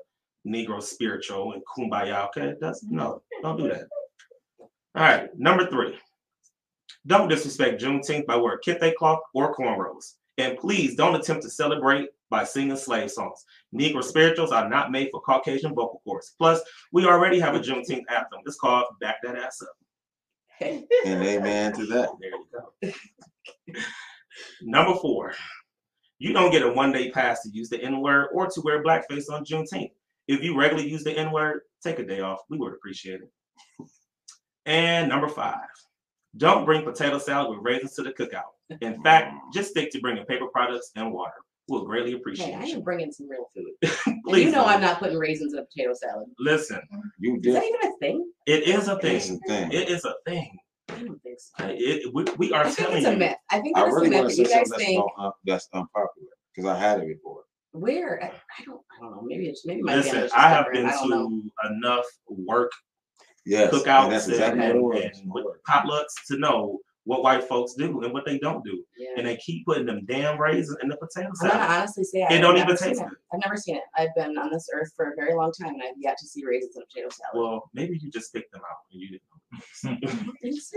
Negro 0.46 0.82
spiritual 0.82 1.52
and 1.52 1.62
kumbaya. 1.64 2.26
Okay, 2.26 2.54
that's 2.60 2.84
mm-hmm. 2.84 2.96
no, 2.96 3.22
don't 3.42 3.56
do 3.56 3.68
that. 3.68 3.86
All 4.94 5.02
right, 5.02 5.28
number 5.38 5.66
three. 5.68 5.98
Don't 7.06 7.28
disrespect 7.28 7.82
Juneteenth 7.82 8.26
by 8.26 8.36
wearing 8.36 8.58
kente 8.64 8.94
cloth 8.94 9.20
or 9.34 9.54
cornrows. 9.54 10.14
And 10.38 10.56
please 10.56 10.94
don't 10.94 11.14
attempt 11.14 11.42
to 11.42 11.50
celebrate 11.50 12.08
by 12.30 12.44
singing 12.44 12.76
slave 12.76 13.10
songs. 13.10 13.44
Negro 13.74 14.02
spirituals 14.02 14.52
are 14.52 14.68
not 14.68 14.90
made 14.90 15.08
for 15.10 15.20
Caucasian 15.20 15.74
vocal 15.74 16.00
cords. 16.04 16.34
Plus, 16.38 16.60
we 16.92 17.04
already 17.06 17.38
have 17.38 17.54
a 17.54 17.60
Juneteenth 17.60 18.04
anthem. 18.08 18.40
It's 18.46 18.56
called 18.56 18.86
Back 19.00 19.16
That 19.22 19.36
Ass 19.36 19.62
Up. 19.62 19.68
And 21.04 21.22
amen 21.22 21.72
to 21.72 21.86
that. 21.86 22.10
There 22.20 22.30
you 22.30 22.46
go. 23.74 23.82
Number 24.62 24.94
four, 24.94 25.34
you 26.18 26.32
don't 26.32 26.52
get 26.52 26.62
a 26.62 26.72
one 26.72 26.92
day 26.92 27.10
pass 27.10 27.42
to 27.42 27.50
use 27.50 27.68
the 27.68 27.82
N 27.82 28.00
word 28.00 28.28
or 28.32 28.46
to 28.46 28.60
wear 28.62 28.82
blackface 28.82 29.30
on 29.30 29.44
Juneteenth. 29.44 29.90
If 30.32 30.42
you 30.42 30.58
regularly 30.58 30.88
use 30.88 31.04
the 31.04 31.12
N 31.16 31.30
word, 31.30 31.60
take 31.84 31.98
a 31.98 32.04
day 32.06 32.20
off. 32.20 32.40
We 32.48 32.56
would 32.58 32.72
appreciate 32.72 33.20
it. 33.20 33.30
And 34.66 35.08
number 35.08 35.28
five, 35.28 35.58
don't 36.36 36.64
bring 36.64 36.82
potato 36.84 37.18
salad 37.18 37.50
with 37.50 37.58
raisins 37.62 37.94
to 37.94 38.02
the 38.02 38.12
cookout. 38.12 38.78
In 38.80 39.02
fact, 39.02 39.34
just 39.52 39.70
stick 39.70 39.90
to 39.92 40.00
bringing 40.00 40.24
paper 40.24 40.46
products 40.46 40.90
and 40.96 41.12
water. 41.12 41.34
We'll 41.68 41.84
greatly 41.84 42.14
appreciate 42.14 42.46
Hey, 42.48 42.54
I 42.54 42.64
you. 42.64 42.76
am 42.76 42.82
bringing 42.82 43.12
some 43.12 43.28
real 43.28 43.46
food. 43.54 43.90
And 44.06 44.22
Please 44.24 44.46
you 44.46 44.50
know 44.52 44.62
don't. 44.62 44.68
I'm 44.68 44.80
not 44.80 44.98
putting 44.98 45.18
raisins 45.18 45.52
in 45.52 45.60
a 45.60 45.64
potato 45.64 45.92
salad. 45.94 46.26
Listen, 46.38 46.80
You 47.18 47.36
Is 47.42 47.54
that 47.54 47.64
even 47.64 47.92
a 47.92 47.96
thing? 47.98 48.32
it 48.46 48.62
is 48.64 48.88
a 48.88 48.98
thing. 48.98 49.16
It's 49.16 49.26
a 49.30 49.38
thing. 49.46 49.70
thing. 49.70 49.72
It 49.72 49.88
is 49.88 50.04
a 50.04 50.14
thing. 50.26 50.58
I 50.88 50.94
don't 51.02 51.22
think 51.22 51.38
so. 51.38 51.66
It, 51.70 52.12
we, 52.12 52.24
we 52.36 52.52
are 52.52 52.64
I 52.64 52.70
think 52.70 52.76
telling 52.78 52.96
it's 52.98 53.06
a 53.06 53.12
you. 53.12 53.16
myth. 53.18 53.36
I 53.50 53.60
think 53.60 53.76
I 53.78 53.84
it's 53.86 53.94
really 53.94 54.06
a 54.08 54.10
myth 54.10 54.26
that 54.28 54.38
you 54.38 54.44
guys 54.44 54.52
something 54.52 54.70
that's, 54.70 54.84
think. 54.84 55.04
un- 55.18 55.26
uh, 55.26 55.30
that's 55.44 55.68
unpopular 55.72 56.28
because 56.54 56.68
I 56.70 56.78
had 56.78 57.00
it 57.00 57.08
before. 57.08 57.41
Where? 57.72 58.22
I, 58.22 58.26
I 58.28 58.64
don't. 58.64 58.80
I 58.96 59.00
don't 59.02 59.12
know. 59.12 59.22
Maybe 59.24 59.46
it's 59.48 59.64
maybe 59.66 59.82
my 59.82 59.96
Listen, 59.96 60.28
I 60.34 60.48
have 60.50 60.66
been 60.72 60.86
I 60.86 60.90
don't 60.92 61.10
know. 61.10 61.28
to 61.28 61.72
enough 61.74 62.04
work 62.28 62.70
Yes, 63.44 63.72
cookouts 63.72 64.04
and 64.04 64.12
that's 64.12 64.28
exactly 64.28 64.64
and, 64.64 64.82
what 64.82 64.98
it 64.98 65.16
and, 65.16 65.30
was. 65.32 65.44
with 65.44 65.56
potlucks 65.68 66.26
to 66.28 66.38
know 66.38 66.78
what 67.04 67.24
white 67.24 67.42
folks 67.42 67.74
do 67.74 68.02
and 68.02 68.12
what 68.12 68.24
they 68.24 68.38
don't 68.38 68.64
do. 68.64 68.84
Yeah. 68.96 69.08
And 69.16 69.26
they 69.26 69.36
keep 69.38 69.66
putting 69.66 69.86
them 69.86 70.04
damn 70.06 70.38
raisins 70.40 70.76
in 70.82 70.88
the 70.88 70.96
potato 70.96 71.30
salad. 71.34 71.54
I'm 71.54 71.60
gonna 71.60 71.78
honestly 71.80 72.04
say 72.04 72.20
It 72.20 72.30
I've 72.30 72.40
don't 72.40 72.56
even 72.58 72.68
taste 72.76 73.00
it. 73.00 73.08
good. 73.08 73.16
I've 73.34 73.40
never 73.44 73.56
seen 73.56 73.74
it. 73.76 73.82
I've 73.96 74.14
been 74.14 74.38
on 74.38 74.52
this 74.52 74.68
earth 74.72 74.92
for 74.94 75.10
a 75.10 75.16
very 75.16 75.34
long 75.34 75.50
time, 75.60 75.74
and 75.74 75.82
I've 75.82 75.96
yet 75.98 76.16
to 76.18 76.26
see 76.26 76.44
raisins 76.44 76.76
in 76.76 76.82
a 76.82 76.86
potato 76.86 77.08
salad. 77.10 77.32
Well, 77.42 77.70
maybe 77.74 77.98
you 78.00 78.08
just 78.12 78.32
picked 78.32 78.52
them 78.52 78.60
out 78.60 78.76
and 78.92 79.00
you 79.00 79.08
didn't. 79.08 79.22
Thanks. 79.82 80.72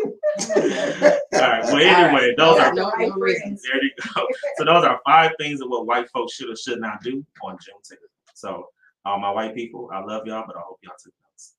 All 0.56 1.40
right. 1.40 1.64
Well, 1.64 1.78
anyway, 1.78 2.34
those 2.38 2.60
are 2.60 2.74
no, 2.74 2.92
no 2.98 3.16
there 3.20 3.84
you 3.84 3.92
go. 4.16 4.28
So 4.58 4.66
those 4.66 4.84
are 4.84 5.00
five 5.06 5.32
things 5.40 5.62
of 5.62 5.70
what 5.70 5.86
white 5.86 6.10
folks 6.10 6.34
should 6.34 6.50
or 6.50 6.56
should 6.56 6.80
not 6.80 7.02
do 7.02 7.26
on 7.44 7.56
Juneteenth. 7.56 7.98
So, 8.34 8.68
all 9.06 9.20
my 9.20 9.32
white 9.32 9.56
people, 9.56 9.90
I 9.94 10.00
love 10.04 10.26
y'all, 10.26 10.44
but 10.48 10.58
I 10.58 10.62
hope 10.62 10.80
y'all 10.84 10.96
took 11.02 11.14
notes. 11.24 11.56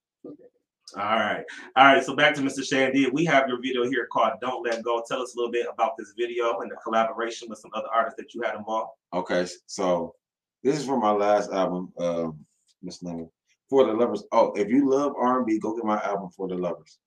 All 0.95 1.03
right. 1.03 1.43
All 1.75 1.85
right. 1.85 2.03
So 2.03 2.15
back 2.15 2.33
to 2.35 2.41
Mr. 2.41 2.65
Shan 2.65 2.93
Digg. 2.93 3.11
We 3.11 3.25
have 3.25 3.47
your 3.47 3.61
video 3.61 3.83
here 3.89 4.07
called 4.11 4.33
Don't 4.41 4.63
Let 4.65 4.83
Go. 4.83 5.03
Tell 5.07 5.21
us 5.21 5.33
a 5.35 5.37
little 5.37 5.51
bit 5.51 5.67
about 5.71 5.97
this 5.97 6.13
video 6.17 6.59
and 6.59 6.71
the 6.71 6.75
collaboration 6.83 7.49
with 7.49 7.59
some 7.59 7.71
other 7.73 7.87
artists 7.93 8.17
that 8.17 8.33
you 8.33 8.41
had 8.41 8.55
involved. 8.55 8.91
Okay, 9.13 9.45
so 9.65 10.15
this 10.63 10.79
is 10.79 10.85
from 10.85 11.01
my 11.01 11.11
last 11.11 11.51
album, 11.51 11.91
um, 11.99 12.39
Miss 12.81 13.03
Name 13.03 13.29
for 13.69 13.85
the 13.85 13.93
lovers. 13.93 14.23
Oh, 14.31 14.53
if 14.53 14.69
you 14.69 14.89
love 14.89 15.13
R 15.17 15.37
and 15.37 15.45
B, 15.45 15.59
go 15.59 15.75
get 15.75 15.85
my 15.85 16.01
album 16.01 16.29
for 16.29 16.47
the 16.47 16.55
lovers. 16.55 16.99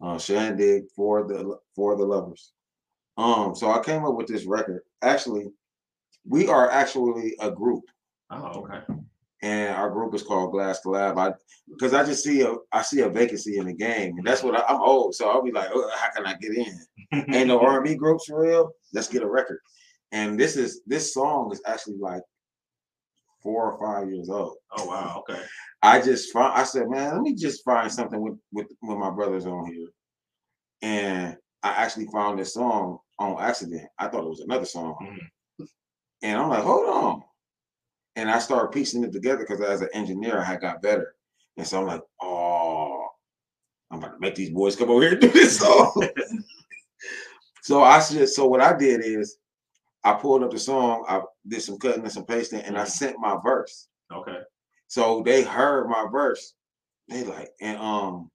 Uh, 0.00 0.18
Shan 0.18 0.56
Digg 0.56 0.84
for 0.94 1.26
the 1.26 1.58
for 1.74 1.96
the 1.96 2.04
lovers. 2.04 2.52
Um, 3.16 3.54
so 3.54 3.70
I 3.70 3.80
came 3.82 4.04
up 4.04 4.14
with 4.14 4.28
this 4.28 4.44
record. 4.46 4.82
Actually, 5.02 5.46
we 6.26 6.46
are 6.48 6.70
actually 6.70 7.34
a 7.40 7.50
group, 7.50 7.82
Oh, 8.30 8.62
okay. 8.64 8.80
and 9.42 9.74
our 9.74 9.90
group 9.90 10.14
is 10.14 10.22
called 10.22 10.52
Glass 10.52 10.80
Collab. 10.84 11.18
I 11.18 11.34
because 11.68 11.94
I 11.94 12.04
just 12.04 12.22
see 12.22 12.42
a 12.42 12.54
I 12.72 12.82
see 12.82 13.00
a 13.00 13.08
vacancy 13.08 13.58
in 13.58 13.66
the 13.66 13.72
game, 13.72 14.16
and 14.18 14.26
that's 14.26 14.42
what 14.44 14.54
I, 14.56 14.62
I'm 14.72 14.80
old, 14.80 15.14
so 15.16 15.28
I'll 15.28 15.42
be 15.42 15.50
like, 15.52 15.70
oh, 15.74 15.90
how 15.96 16.10
can 16.14 16.26
I 16.26 16.34
get 16.36 16.54
in? 16.56 16.78
Ain't 17.34 17.48
no 17.48 17.58
R 17.60 17.76
and 17.78 17.84
B 17.84 17.94
groups 17.96 18.26
for 18.26 18.40
real. 18.42 18.70
Let's 18.92 19.08
get 19.08 19.22
a 19.22 19.28
record. 19.28 19.58
and 20.12 20.38
this 20.38 20.56
is 20.56 20.82
this 20.86 21.12
song 21.12 21.50
is 21.52 21.60
actually 21.66 21.96
like 21.98 22.22
four 23.42 23.72
or 23.72 23.78
five 23.78 24.10
years 24.12 24.28
old. 24.28 24.56
Oh 24.76 24.86
wow. 24.86 25.24
Okay. 25.28 25.40
I 25.82 26.00
just 26.00 26.32
found 26.32 26.54
I 26.54 26.64
said, 26.64 26.88
man, 26.88 27.12
let 27.14 27.22
me 27.22 27.34
just 27.34 27.64
find 27.64 27.90
something 27.90 28.20
with 28.20 28.38
with 28.52 28.66
with 28.82 28.98
my 28.98 29.10
brothers 29.10 29.46
on 29.46 29.66
here. 29.66 29.88
And 30.82 31.36
I 31.62 31.70
actually 31.70 32.06
found 32.06 32.38
this 32.38 32.54
song 32.54 32.98
on 33.18 33.40
accident. 33.40 33.88
I 33.98 34.08
thought 34.08 34.24
it 34.24 34.28
was 34.28 34.40
another 34.40 34.64
song. 34.64 34.96
Mhm. 35.02 35.68
And 36.22 36.38
I'm 36.38 36.48
like, 36.48 36.62
hold 36.62 36.88
on. 36.88 37.22
And 38.16 38.30
I 38.30 38.38
started 38.40 38.72
piecing 38.72 39.04
it 39.04 39.12
together 39.12 39.38
because 39.38 39.60
as 39.60 39.80
an 39.80 39.88
engineer, 39.92 40.40
I 40.40 40.44
had 40.44 40.60
got 40.60 40.82
better. 40.82 41.14
And 41.56 41.66
so 41.66 41.80
I'm 41.80 41.86
like, 41.86 42.02
oh, 42.20 43.06
I'm 43.90 43.98
about 43.98 44.14
to 44.14 44.20
make 44.20 44.34
these 44.34 44.50
boys 44.50 44.76
come 44.76 44.90
over 44.90 45.02
here 45.02 45.12
and 45.12 45.20
do 45.20 45.30
this 45.30 45.58
song. 45.58 46.08
so 47.62 47.82
I 47.82 48.00
said, 48.00 48.28
so 48.28 48.46
what 48.46 48.60
I 48.60 48.76
did 48.76 49.04
is 49.04 49.38
I 50.08 50.14
pulled 50.14 50.42
up 50.42 50.50
the 50.50 50.58
song, 50.58 51.04
I 51.08 51.22
did 51.46 51.60
some 51.62 51.78
cutting 51.78 52.02
and 52.02 52.12
some 52.12 52.24
pasting, 52.24 52.62
and 52.62 52.78
I 52.78 52.84
Mhm. 52.84 52.88
sent 52.90 53.18
my 53.20 53.36
verse. 53.44 53.88
Okay. 54.10 54.40
So 54.86 55.22
they 55.22 55.42
heard 55.42 55.88
my 55.88 56.06
verse. 56.10 56.54
They 57.08 57.24
like, 57.24 57.50
and 57.60 57.78
um 57.78 58.30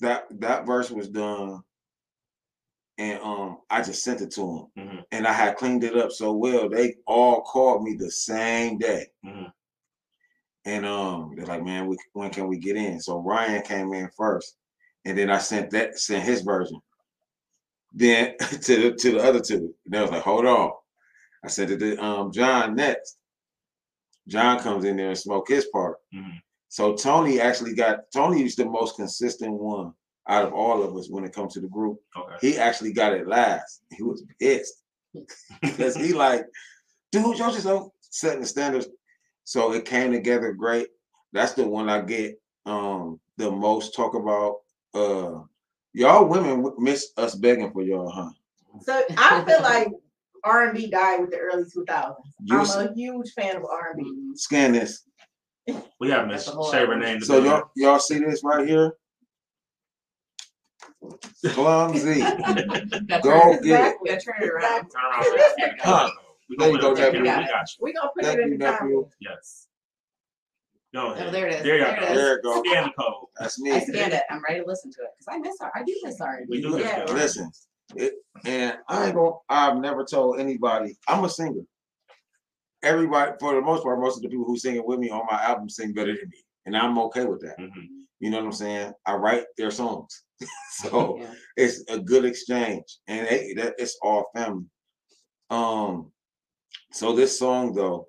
that 0.00 0.26
that 0.40 0.66
verse 0.66 0.90
was 0.90 1.08
done. 1.08 1.62
And 2.98 3.20
um 3.22 3.58
I 3.70 3.82
just 3.82 4.02
sent 4.02 4.20
it 4.22 4.32
to 4.32 4.70
them. 4.76 4.86
Mhm. 4.88 5.04
And 5.12 5.26
I 5.26 5.32
had 5.32 5.56
cleaned 5.56 5.84
it 5.84 5.96
up 5.96 6.10
so 6.12 6.32
well. 6.32 6.68
They 6.68 6.96
all 7.06 7.42
called 7.42 7.84
me 7.84 7.94
the 7.94 8.10
same 8.10 8.78
day. 8.78 9.06
Mhm. 9.24 9.52
And 10.64 10.86
um 10.86 11.34
they're 11.36 11.46
like, 11.46 11.62
man, 11.64 11.86
we, 11.86 11.96
when 12.12 12.30
can 12.30 12.48
we 12.48 12.58
get 12.58 12.76
in? 12.76 13.00
So 13.00 13.18
Ryan 13.20 13.62
came 13.62 13.92
in 13.94 14.10
first. 14.16 14.56
And 15.04 15.16
then 15.16 15.30
I 15.30 15.38
sent 15.38 15.70
that 15.70 15.98
sent 15.98 16.24
his 16.24 16.42
version. 16.42 16.80
Then 17.92 18.34
to 18.38 18.56
the 18.90 18.94
to 18.98 19.12
the 19.12 19.18
other 19.18 19.40
two. 19.40 19.74
And 19.84 19.94
they 19.94 20.00
was 20.00 20.10
like, 20.10 20.22
hold 20.22 20.46
on. 20.46 20.72
I 21.44 21.48
it 21.62 21.78
to 21.78 21.96
um 22.04 22.32
John 22.32 22.74
next. 22.74 23.18
John 24.26 24.58
comes 24.60 24.84
in 24.84 24.96
there 24.96 25.08
and 25.08 25.18
smoke 25.18 25.48
his 25.48 25.66
part. 25.66 25.96
Mhm. 26.14 26.40
So 26.68 26.94
Tony 26.94 27.40
actually 27.40 27.74
got 27.74 28.00
Tony 28.12 28.44
is 28.44 28.56
the 28.56 28.66
most 28.66 28.96
consistent 28.96 29.52
one 29.52 29.92
out 30.28 30.44
of 30.44 30.52
all 30.52 30.82
of 30.82 30.94
us 30.96 31.08
when 31.08 31.24
it 31.24 31.32
comes 31.32 31.54
to 31.54 31.60
the 31.60 31.68
group. 31.68 31.98
Okay. 32.16 32.34
He 32.40 32.58
actually 32.58 32.92
got 32.92 33.14
it 33.14 33.26
last. 33.26 33.82
He 33.90 34.02
was 34.02 34.22
pissed 34.38 34.82
because 35.62 35.96
he 35.96 36.12
like, 36.12 36.44
dude, 37.12 37.38
y'all 37.38 37.52
just 37.52 37.64
don't 37.64 37.90
setting 38.00 38.40
the 38.40 38.46
standards. 38.46 38.88
So 39.44 39.72
it 39.72 39.86
came 39.86 40.12
together 40.12 40.52
great. 40.52 40.88
That's 41.32 41.54
the 41.54 41.66
one 41.66 41.88
I 41.88 42.02
get 42.02 42.38
um 42.66 43.18
the 43.38 43.50
most 43.50 43.94
talk 43.94 44.14
about. 44.14 44.56
Uh, 44.94 45.42
y'all 45.98 46.24
women 46.26 46.72
miss 46.78 47.12
us 47.16 47.34
begging 47.34 47.70
for 47.72 47.82
y'all, 47.82 48.08
huh? 48.10 48.30
So 48.82 49.02
I 49.16 49.44
feel 49.44 49.60
like 49.62 49.88
R 50.44 50.64
and 50.68 50.76
B 50.76 50.88
died 50.88 51.20
with 51.20 51.30
the 51.30 51.38
early 51.38 51.64
2000s. 51.64 52.14
You 52.44 52.56
I'm 52.56 52.60
s- 52.62 52.76
a 52.76 52.92
huge 52.94 53.32
fan 53.32 53.56
of 53.56 53.64
R 53.64 53.90
and 53.94 54.04
B. 54.04 54.30
Scan 54.36 54.72
this. 54.72 55.04
We 56.00 56.10
have 56.10 56.26
Miss 56.28 56.44
That's 56.46 56.48
a 56.48 56.50
whole 56.52 56.70
Shay 56.70 56.78
other- 56.84 56.92
Renee 56.92 57.14
in 57.14 57.20
the 57.20 57.26
So 57.26 57.42
y'all 57.44 57.70
y'all 57.76 57.98
see 57.98 58.18
this 58.20 58.42
right 58.44 58.66
here? 58.66 58.92
Clumsy. 61.48 62.20
Go 62.20 62.26
turn 63.22 63.62
get 63.62 63.92
it. 63.92 63.96
Gotta 64.06 64.20
turn 64.20 64.34
it 64.42 64.48
around. 64.48 64.90
Turn 64.90 65.02
around. 65.04 65.24
There 65.58 65.68
you 65.68 65.76
go. 65.76 65.82
Huh. 65.82 66.10
We 66.48 66.56
There 66.56 66.70
you 66.70 66.80
gonna 66.80 66.94
go, 66.94 66.94
put 66.94 66.98
it 66.98 67.06
up. 67.06 67.12
nephew. 67.24 67.42
We 67.42 67.46
got 67.48 67.68
you. 67.68 67.76
We're 67.80 67.92
gonna 67.92 68.10
put 68.14 68.24
Thank 68.24 68.38
it 68.38 68.42
in 68.44 68.48
you, 68.52 68.58
the 68.58 69.04
Yes. 69.20 69.67
Go 70.94 71.12
ahead. 71.12 71.26
Oh, 71.28 71.30
there 71.30 71.46
it 71.48 71.54
is. 71.56 71.62
There 71.62 71.76
you 71.78 71.84
There 71.84 71.96
go. 71.96 72.02
it 72.06 72.10
is. 72.10 72.16
There 72.16 72.36
it 72.36 72.42
go. 72.42 72.62
Scan 72.64 72.84
the 72.84 73.02
code. 73.02 73.24
That's 73.38 73.60
me. 73.60 73.72
I 73.72 73.80
scanned 73.80 74.12
it. 74.14 74.22
I'm 74.30 74.42
ready 74.48 74.60
to 74.60 74.66
listen 74.66 74.90
to 74.92 74.98
it 75.02 75.08
because 75.18 75.34
I 75.34 75.38
miss 75.38 75.56
R. 75.60 75.72
I 75.74 75.82
do 75.82 75.94
miss 76.02 76.20
R. 76.20 76.40
We 76.48 76.62
do 76.62 76.70
miss 76.70 76.80
Yeah. 76.82 77.04
Listen, 77.10 77.50
it, 77.96 78.14
and 78.46 78.78
I 78.88 79.06
ain't 79.06 79.14
gonna. 79.14 79.32
I've 79.50 79.76
never 79.78 80.04
told 80.04 80.40
anybody. 80.40 80.96
I'm 81.06 81.24
a 81.24 81.28
singer. 81.28 81.60
Everybody, 82.82 83.32
for 83.40 83.54
the 83.54 83.60
most 83.60 83.82
part, 83.82 84.00
most 84.00 84.16
of 84.16 84.22
the 84.22 84.28
people 84.28 84.44
who 84.46 84.56
sing 84.56 84.76
it 84.76 84.86
with 84.86 84.98
me 85.00 85.10
on 85.10 85.26
my 85.30 85.42
album 85.42 85.68
sing 85.68 85.92
better 85.92 86.12
than 86.14 86.28
me, 86.30 86.38
and 86.64 86.76
I'm 86.76 86.96
okay 86.98 87.24
with 87.24 87.40
that. 87.40 87.58
Mhm. 87.58 87.88
You 88.20 88.30
know 88.30 88.38
what 88.38 88.46
I'm 88.46 88.52
saying? 88.52 88.92
I 89.04 89.14
write 89.14 89.44
their 89.56 89.70
songs, 89.70 90.24
so 90.70 91.18
Yeah. 91.20 91.34
it's 91.56 91.84
a 91.88 91.98
good 91.98 92.24
exchange, 92.24 92.84
and 93.08 93.26
it, 93.28 93.56
that 93.58 93.74
it's 93.78 93.98
all 94.02 94.30
family. 94.34 94.66
Um, 95.50 96.12
so 96.92 97.14
this 97.14 97.38
song 97.38 97.74
though, 97.74 98.07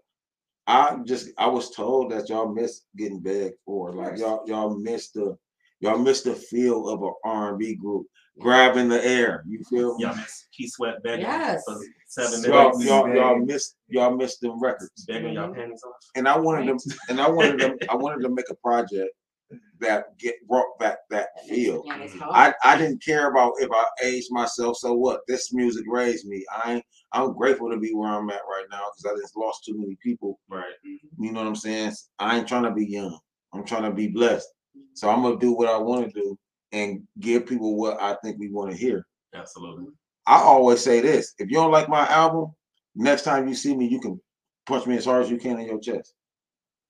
I 0.69 0.97
just 1.03 1.31
I 1.39 1.47
was 1.47 1.71
told 1.71 2.11
that 2.11 2.29
y'all 2.29 2.53
miss 2.53 2.81
getting 2.95 3.19
begged 3.19 3.55
for, 3.65 3.91
like 3.91 4.09
course. 4.09 4.19
y'all 4.19 4.43
y'all 4.45 4.77
miss 4.77 5.09
the 5.09 5.35
y'all 5.79 5.97
miss 5.97 6.21
the 6.21 6.35
feel 6.35 6.87
of 6.87 7.01
an 7.01 7.13
R&B 7.25 7.75
group 7.75 8.05
grabbing 8.39 8.87
the 8.87 9.03
air. 9.03 9.43
You 9.47 9.63
feel 9.67 9.97
me? 9.97 10.03
Y'all 10.03 10.15
miss 10.15 10.47
Keith 10.55 10.71
Sweat 10.71 11.01
begging 11.01 11.25
Yes. 11.25 11.63
for 11.65 11.75
seven 12.07 12.43
Y'all, 12.43 12.69
minutes. 12.69 12.85
y'all, 12.85 13.15
y'all 13.15 13.39
miss 13.39 13.73
y'all 13.87 14.15
miss 14.15 14.37
them 14.37 14.61
records, 14.61 15.05
begging 15.07 15.33
y'all 15.33 15.49
mm-hmm. 15.49 15.59
panties 15.59 15.81
off. 15.83 15.95
and 16.15 16.27
I 16.27 16.37
wanted 16.37 16.69
them, 16.69 16.77
and 17.09 17.19
I 17.19 17.27
wanted 17.27 17.59
them, 17.59 17.77
I 17.89 17.95
wanted 17.95 18.21
to 18.21 18.29
make 18.29 18.49
a 18.51 18.55
project 18.55 19.09
that 19.79 20.17
get 20.17 20.35
brought 20.47 20.77
back 20.79 20.97
that 21.09 21.29
feel. 21.47 21.83
Yeah. 21.85 22.07
I, 22.29 22.53
I 22.63 22.77
didn't 22.77 23.03
care 23.03 23.29
about 23.29 23.53
if 23.59 23.69
I 23.71 23.85
aged 24.03 24.27
myself. 24.31 24.77
So 24.77 24.93
what? 24.93 25.21
This 25.27 25.53
music 25.53 25.85
raised 25.87 26.27
me. 26.27 26.45
I 26.63 26.73
ain't- 26.75 26.85
I'm 27.11 27.33
grateful 27.33 27.71
to 27.71 27.77
be 27.77 27.91
where 27.93 28.09
I'm 28.09 28.29
at 28.29 28.41
right 28.47 28.65
now 28.69 28.83
because 28.95 29.11
I 29.17 29.19
just 29.21 29.35
lost 29.35 29.65
too 29.65 29.75
many 29.77 29.97
people. 30.03 30.39
Right. 30.49 30.73
You 30.83 31.31
know 31.31 31.39
what 31.39 31.47
I'm 31.47 31.55
saying? 31.55 31.93
I 32.19 32.37
ain't 32.37 32.47
trying 32.47 32.63
to 32.63 32.71
be 32.71 32.85
young. 32.85 33.17
I'm 33.53 33.65
trying 33.65 33.83
to 33.83 33.91
be 33.91 34.07
blessed. 34.09 34.47
So 34.93 35.09
I'm 35.09 35.23
gonna 35.23 35.37
do 35.39 35.53
what 35.53 35.69
I 35.69 35.77
want 35.77 36.05
to 36.05 36.19
do 36.19 36.37
and 36.71 37.01
give 37.19 37.47
people 37.47 37.77
what 37.77 37.99
I 38.01 38.15
think 38.23 38.37
we 38.37 38.51
want 38.51 38.71
to 38.71 38.77
hear. 38.77 39.07
Absolutely. 39.33 39.87
I 40.27 40.35
always 40.41 40.81
say 40.83 40.99
this: 41.01 41.33
if 41.39 41.49
you 41.49 41.55
don't 41.55 41.71
like 41.71 41.89
my 41.89 42.05
album, 42.07 42.53
next 42.95 43.23
time 43.23 43.47
you 43.47 43.55
see 43.55 43.75
me, 43.75 43.87
you 43.87 43.99
can 43.99 44.21
punch 44.67 44.85
me 44.85 44.95
as 44.97 45.05
hard 45.05 45.23
as 45.23 45.31
you 45.31 45.37
can 45.37 45.59
in 45.59 45.65
your 45.65 45.79
chest. 45.79 46.13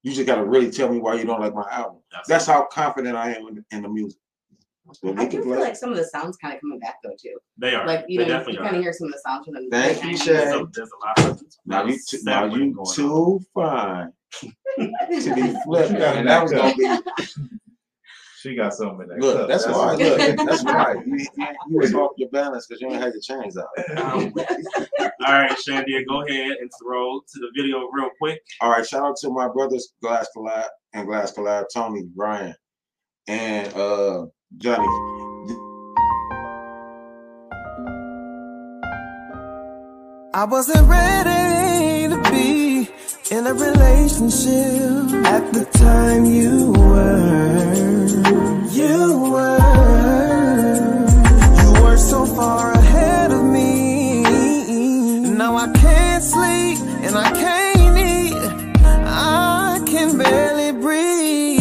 You 0.03 0.13
just 0.13 0.25
gotta 0.27 0.43
really 0.45 0.71
tell 0.71 0.89
me 0.91 0.99
why 0.99 1.15
you 1.15 1.25
don't 1.25 1.39
like 1.41 1.53
my 1.53 1.67
album. 1.71 1.99
That's 2.11 2.29
Absolutely. 2.47 2.53
how 2.63 2.67
confident 2.71 3.15
I 3.17 3.33
am 3.35 3.47
in, 3.47 3.65
in 3.71 3.81
the 3.83 3.89
music. 3.89 4.19
But 5.03 5.19
I 5.19 5.25
do 5.25 5.37
feel 5.43 5.53
play. 5.53 5.57
like 5.59 5.75
some 5.75 5.91
of 5.91 5.97
the 5.97 6.03
sounds 6.05 6.35
kind 6.37 6.55
of 6.55 6.61
coming 6.61 6.79
back 6.79 6.95
though 7.03 7.13
too. 7.21 7.37
they 7.57 7.75
are. 7.75 7.85
Like 7.85 8.05
you 8.07 8.17
they 8.19 8.25
know, 8.25 8.29
definitely 8.39 8.53
you 8.53 8.59
are. 8.61 8.63
kind 8.63 8.75
of 8.77 8.81
hear 8.81 8.93
some 8.93 9.07
of 9.07 9.13
the 9.13 9.19
sounds 9.23 9.45
from 9.45 9.53
the 9.55 9.67
Thank 9.69 10.03
you, 10.03 10.09
90s. 10.11 10.23
Shay. 10.23 10.33
There's 10.33 10.53
a, 10.61 10.67
there's 10.73 10.89
a 10.89 11.05
lot 11.23 11.31
of 11.31 11.41
Now 11.65 11.83
you, 11.85 11.99
t- 12.07 12.17
now 12.23 12.45
you 12.45 12.73
going 12.73 12.75
on. 12.77 12.95
too 12.95 13.39
fine 13.53 14.13
to 15.21 15.35
be 15.35 15.53
flipping, 15.63 15.97
and 15.97 16.27
that 16.27 16.41
was 16.41 16.51
gonna 16.51 16.73
be 16.75 16.87
She 18.39 18.55
got 18.55 18.73
something 18.73 19.01
in 19.01 19.07
there. 19.09 19.19
look. 19.19 19.49
That's 19.49 19.67
why. 19.67 19.73
why. 19.73 19.95
Look, 19.95 20.37
that's 20.47 20.63
why 20.63 20.95
you, 21.05 21.17
you, 21.17 21.47
you 21.69 21.77
was 21.77 21.93
off 21.93 22.11
your 22.15 22.29
balance 22.29 22.67
because 22.67 22.79
you 22.79 22.87
ain't 22.87 23.01
had 23.01 23.11
your 23.11 23.21
chains 23.21 23.57
out. 23.57 23.67
Um, 23.97 24.33
all 25.25 25.33
right, 25.33 25.51
Shandia, 25.67 26.07
go 26.07 26.25
ahead 26.25 26.55
and 26.61 26.71
throw 26.81 27.19
to 27.19 27.39
the 27.39 27.51
video 27.53 27.89
real 27.91 28.09
quick. 28.17 28.41
All 28.61 28.71
right, 28.71 28.85
shout 28.85 29.05
out 29.05 29.17
to 29.17 29.29
my 29.29 29.49
brothers 29.49 29.91
Glass 30.01 30.29
Collab 30.35 30.67
and 30.93 31.05
Glass 31.05 31.33
Collab, 31.33 31.65
Tony, 31.73 32.03
Brian, 32.15 32.55
and 33.27 33.73
uh 33.73 34.27
Johnny. 34.57 34.87
I 40.33 40.45
wasn't 40.49 40.87
ready 40.87 42.07
to 42.15 42.31
be 42.31 42.68
in 43.31 43.45
a 43.45 43.53
relationship 43.53 45.13
at 45.25 45.53
the 45.53 45.63
time 45.73 46.25
you 46.25 46.71
were. 46.71 48.09
You 48.71 49.19
were. 49.33 49.57
You 51.61 51.83
were 51.83 51.97
so 51.97 52.25
far 52.25 52.73
ahead 52.73 53.31
of 53.31 53.43
me. 53.43 54.23
Now 55.37 55.55
I 55.57 55.71
can't 55.73 56.23
sleep 56.23 56.79
and 57.05 57.15
I 57.15 57.31
can't 57.31 57.97
eat. 57.99 58.33
I 58.83 59.79
can 59.85 60.17
barely 60.17 60.71
breathe. 60.81 61.59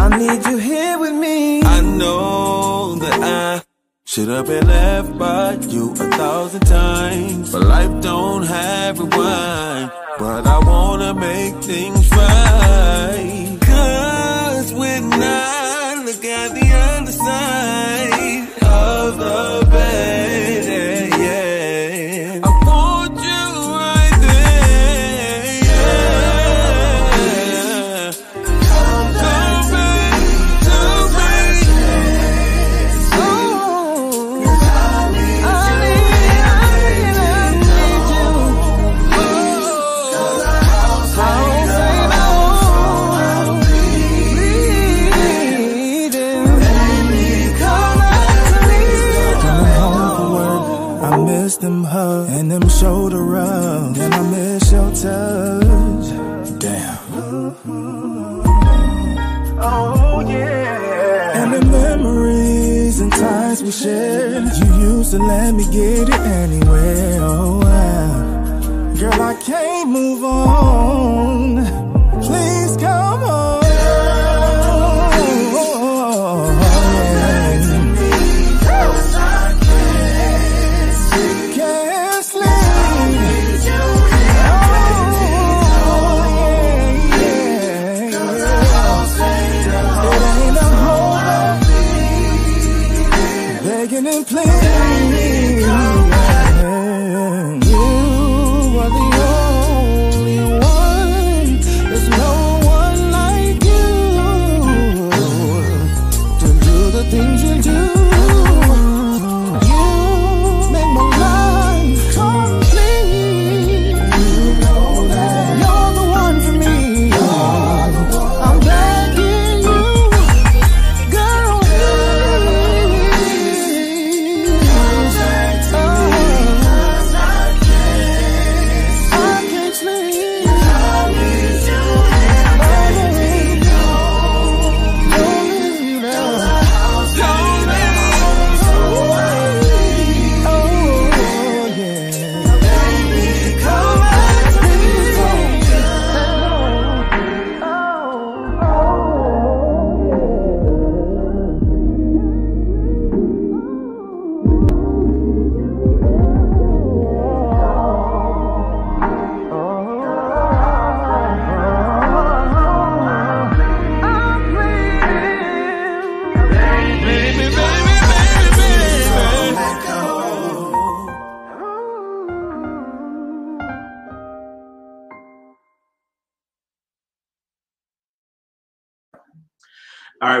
I 0.00 0.16
need 0.16 0.46
you 0.46 0.56
here 0.56 0.98
with 0.98 1.12
me. 1.12 1.62
I 1.62 1.82
know 1.82 2.94
that 2.94 3.20
I 3.22 3.62
should 4.04 4.28
have 4.28 4.46
been 4.46 4.66
left 4.66 5.18
by 5.18 5.58
you 5.68 5.90
a 5.92 6.10
thousand 6.16 6.60
times. 6.60 7.52
But 7.52 7.64
life 7.64 8.00
don't 8.00 8.44
have 8.44 8.98
rewind. 8.98 10.05
But 10.18 10.46
I 10.46 10.58
wanna 10.60 11.12
make 11.12 11.56
things 11.56 12.10
right. 12.10 13.58
Cause 13.60 14.72
when 14.72 15.12
I 15.12 16.02
look 16.06 16.24
at 16.24 16.54
the 16.54 16.66
other 16.72 17.12
side 17.12 17.75
shoulder 52.78 53.22
rub, 53.22 53.96
and 53.96 54.14
I 54.14 54.22
miss 54.30 54.70
your 54.70 54.90
touch. 54.90 56.06
Damn. 56.58 56.98
Oh 59.58 60.20
yeah. 60.28 61.42
And 61.42 61.52
the 61.54 61.64
memories 61.64 63.00
and 63.00 63.10
times 63.10 63.62
we 63.62 63.70
shared. 63.70 64.44
You 64.60 64.68
used 64.90 65.12
to 65.12 65.18
let 65.18 65.54
me 65.54 65.64
get 65.72 66.08
it 66.08 66.20
anywhere. 66.44 67.18
Oh 67.22 67.60
wow. 67.64 68.94
Girl, 69.00 69.22
I 69.22 69.34
can't 69.42 69.88
move 69.88 70.22
on. 70.22 71.64
Please 72.20 72.76
come 72.76 73.15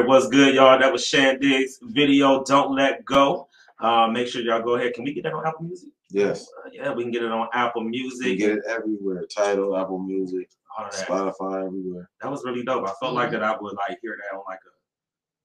right, 0.06 0.14
what's 0.20 0.28
good, 0.28 0.54
y'all? 0.54 0.78
That 0.78 0.92
was 0.92 1.04
Shan 1.06 1.38
Diggs' 1.40 1.78
video, 1.82 2.44
Don't 2.44 2.74
Let 2.74 3.04
Go. 3.04 3.48
Uh, 3.80 4.08
make 4.08 4.28
sure 4.28 4.42
y'all 4.42 4.62
go 4.62 4.76
ahead. 4.76 4.94
Can 4.94 5.04
we 5.04 5.12
get 5.12 5.24
that 5.24 5.32
on 5.34 5.46
Apple 5.46 5.64
Music? 5.64 5.90
Yes, 6.10 6.46
Uh, 6.64 6.70
yeah, 6.72 6.92
we 6.94 7.02
can 7.02 7.10
get 7.10 7.24
it 7.24 7.32
on 7.32 7.48
Apple 7.52 7.82
you 7.82 7.90
Music. 7.90 8.38
get 8.38 8.50
it 8.52 8.64
everywhere. 8.68 9.26
Title, 9.26 9.76
Apple 9.76 9.98
Music, 9.98 10.48
all. 10.78 10.86
Spotify, 10.86 11.66
everywhere. 11.66 12.08
That 12.22 12.30
was 12.30 12.44
really 12.44 12.62
dope. 12.62 12.86
I 12.88 12.92
felt 13.00 13.14
like 13.14 13.32
that 13.32 13.42
I 13.42 13.56
would 13.60 13.74
like 13.88 13.98
hear 14.00 14.16
that 14.16 14.36
on 14.36 14.44
like 14.48 14.60
a 14.60 14.70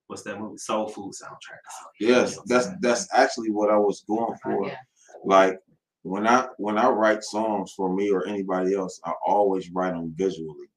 what's 0.08 0.22
that 0.24 0.40
movie? 0.40 0.58
Soul 0.58 0.88
Food 0.90 1.14
soundtrack. 1.14 1.60
Yes, 2.00 2.38
that's 2.46 2.68
that's 2.82 3.08
actually 3.14 3.50
what 3.50 3.72
I 3.72 3.78
was 3.78 4.04
going 4.08 4.38
for. 4.44 4.72
Like 5.26 5.58
when 6.04 6.28
I 6.28 6.48
when 6.58 6.78
I 6.78 6.88
write 6.90 7.24
songs 7.24 7.74
for 7.76 7.94
me 7.94 8.12
or 8.12 8.28
anybody 8.28 8.76
else, 8.76 9.00
I 9.04 9.14
always 9.26 9.72
write 9.72 9.94
them 9.94 10.14
visually. 10.16 10.68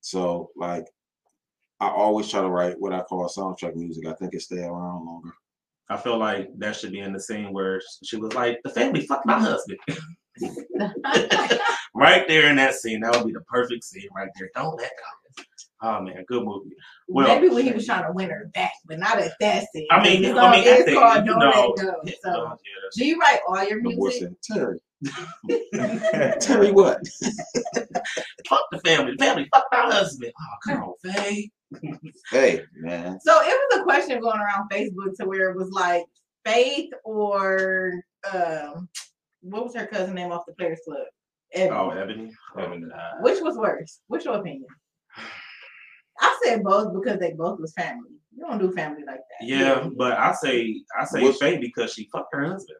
So 0.00 0.50
like 0.56 0.86
I 1.80 1.88
always 1.88 2.28
try 2.28 2.42
to 2.42 2.48
write 2.48 2.78
what 2.78 2.92
I 2.92 3.00
call 3.02 3.26
soundtrack 3.28 3.74
music. 3.74 4.06
I 4.06 4.12
think 4.12 4.34
it 4.34 4.42
stay 4.42 4.62
around 4.62 5.06
longer. 5.06 5.32
I 5.88 5.96
feel 5.96 6.18
like 6.18 6.50
that 6.58 6.76
should 6.76 6.92
be 6.92 7.00
in 7.00 7.12
the 7.12 7.20
scene 7.20 7.52
where 7.52 7.80
she 8.04 8.16
was 8.16 8.32
like, 8.34 8.60
"The 8.62 8.70
family 8.70 9.06
fucked 9.06 9.26
my 9.26 9.40
husband." 9.40 9.78
right 11.94 12.26
there 12.28 12.48
in 12.48 12.56
that 12.56 12.74
scene, 12.74 13.00
that 13.00 13.14
would 13.16 13.26
be 13.26 13.32
the 13.32 13.40
perfect 13.42 13.84
scene 13.84 14.08
right 14.14 14.28
there. 14.38 14.50
Don't 14.54 14.76
let 14.76 14.90
go. 14.90 15.44
Oh 15.82 16.02
man, 16.02 16.24
good 16.28 16.44
movie. 16.44 16.70
Well, 17.08 17.26
Maybe 17.26 17.48
when 17.48 17.64
he 17.64 17.72
was 17.72 17.86
trying 17.86 18.04
to 18.04 18.12
win 18.12 18.28
her 18.28 18.50
back, 18.52 18.72
but 18.84 18.98
not 18.98 19.18
at 19.18 19.32
that 19.40 19.66
scene. 19.72 19.86
I 19.90 20.02
mean, 20.02 20.24
it's, 20.24 20.38
I 20.38 20.52
mean, 20.52 20.62
it's 20.64 20.80
acting, 20.80 20.94
called 20.94 21.26
Don't 21.26 21.38
know, 21.38 21.74
Let 21.76 21.84
Go. 21.84 21.94
Oh, 21.96 22.00
yeah, 22.04 22.12
So, 22.22 22.44
yeah, 22.44 22.88
do 22.96 23.06
you 23.06 23.18
write 23.18 23.38
all 23.48 23.64
your 23.64 23.80
music? 23.80 24.20
said, 24.20 24.36
Terry. 24.42 24.80
Terry 26.40 26.70
what? 26.72 27.00
fuck 28.46 28.60
the 28.70 28.78
family. 28.84 29.12
The 29.12 29.24
family 29.24 29.48
fucked 29.54 29.72
my 29.72 29.86
husband. 29.86 30.32
Oh 30.38 30.56
come 30.66 30.82
on, 30.82 30.94
Faye. 31.02 31.50
Hey, 32.30 32.62
man. 32.76 33.18
So 33.20 33.40
it 33.42 33.46
was 33.70 33.80
a 33.80 33.82
question 33.84 34.20
going 34.20 34.38
around 34.40 34.70
Facebook 34.70 35.16
to 35.18 35.26
where 35.26 35.50
it 35.50 35.56
was 35.56 35.70
like 35.70 36.04
Faith 36.44 36.90
or 37.04 37.92
um, 38.32 38.88
what 39.42 39.64
was 39.64 39.74
her 39.76 39.86
cousin 39.86 40.14
name 40.14 40.32
off 40.32 40.46
the 40.46 40.54
Players 40.54 40.80
Club? 40.86 41.06
Ebony. 41.52 41.76
Oh, 41.78 41.90
Ebony. 41.90 42.32
Ebony. 42.58 42.86
Which 43.20 43.40
was 43.40 43.56
worse? 43.56 44.00
What's 44.08 44.24
your 44.24 44.34
opinion? 44.36 44.66
I 46.20 46.40
said 46.44 46.62
both 46.62 46.92
because 46.94 47.18
they 47.18 47.32
both 47.32 47.58
was 47.60 47.72
family. 47.72 48.10
You 48.36 48.46
don't 48.46 48.58
do 48.58 48.72
family 48.72 49.02
like 49.06 49.16
that. 49.18 49.46
Yeah, 49.46 49.88
but 49.96 50.12
I 50.12 50.32
say 50.32 50.82
I 50.98 51.04
say 51.04 51.22
What's- 51.22 51.38
Faye 51.38 51.58
because 51.58 51.92
she 51.92 52.08
fucked 52.12 52.32
her 52.32 52.44
husband. 52.44 52.78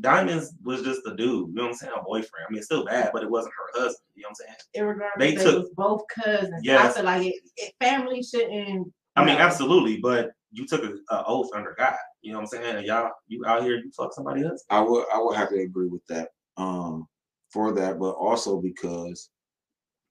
Diamonds 0.00 0.54
was 0.64 0.82
just 0.82 1.00
a 1.06 1.14
dude, 1.14 1.48
you 1.48 1.54
know 1.54 1.62
what 1.62 1.68
I'm 1.68 1.74
saying? 1.74 1.92
A 1.98 2.02
boyfriend. 2.02 2.46
I 2.48 2.50
mean, 2.50 2.58
it's 2.58 2.66
still 2.66 2.84
bad, 2.84 3.10
but 3.12 3.22
it 3.22 3.30
wasn't 3.30 3.54
her 3.56 3.80
husband. 3.80 3.98
You 4.14 4.22
know 4.22 4.28
what 4.30 4.36
I'm 4.40 4.56
saying? 4.74 4.86
Irregardless, 4.88 5.18
They 5.18 5.34
they, 5.34 5.44
took- 5.44 5.58
was 5.64 5.70
both 5.76 6.02
cousins. 6.14 6.54
I 6.54 6.60
Yes. 6.62 6.94
feel 6.96 7.04
like 7.04 7.26
it, 7.26 7.34
it, 7.56 7.74
family 7.80 8.22
shouldn't. 8.22 8.92
I 9.16 9.24
mean, 9.24 9.36
no. 9.38 9.44
absolutely, 9.44 9.98
but 9.98 10.30
you 10.52 10.66
took 10.66 10.82
a, 10.84 10.94
a 11.14 11.24
oath 11.26 11.50
under 11.54 11.74
God. 11.78 11.96
You 12.22 12.32
know 12.32 12.38
what 12.38 12.42
I'm 12.44 12.48
saying? 12.62 12.76
And 12.76 12.86
y'all, 12.86 13.10
you 13.26 13.44
out 13.46 13.62
here, 13.62 13.76
you 13.76 13.90
fuck 13.96 14.12
somebody 14.14 14.44
else. 14.44 14.64
I 14.70 14.80
would 14.80 15.04
I 15.12 15.18
would 15.20 15.36
have 15.36 15.48
to 15.50 15.60
agree 15.60 15.88
with 15.88 16.04
that. 16.08 16.28
Um 16.56 17.06
for 17.50 17.72
that, 17.74 17.98
but 17.98 18.12
also 18.12 18.60
because 18.60 19.28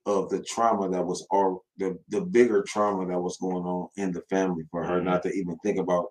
of 0.06 0.28
the 0.30 0.42
trauma 0.42 0.88
that 0.90 1.04
was 1.04 1.26
all 1.30 1.64
the 1.78 1.98
the 2.08 2.20
bigger 2.20 2.62
trauma 2.62 3.06
that 3.06 3.20
was 3.20 3.36
going 3.38 3.64
on 3.64 3.88
in 3.96 4.12
the 4.12 4.20
family 4.30 4.64
for 4.70 4.84
her 4.84 5.00
Mhm. 5.00 5.04
not 5.04 5.22
to 5.24 5.30
even 5.32 5.56
think 5.58 5.78
about 5.78 6.06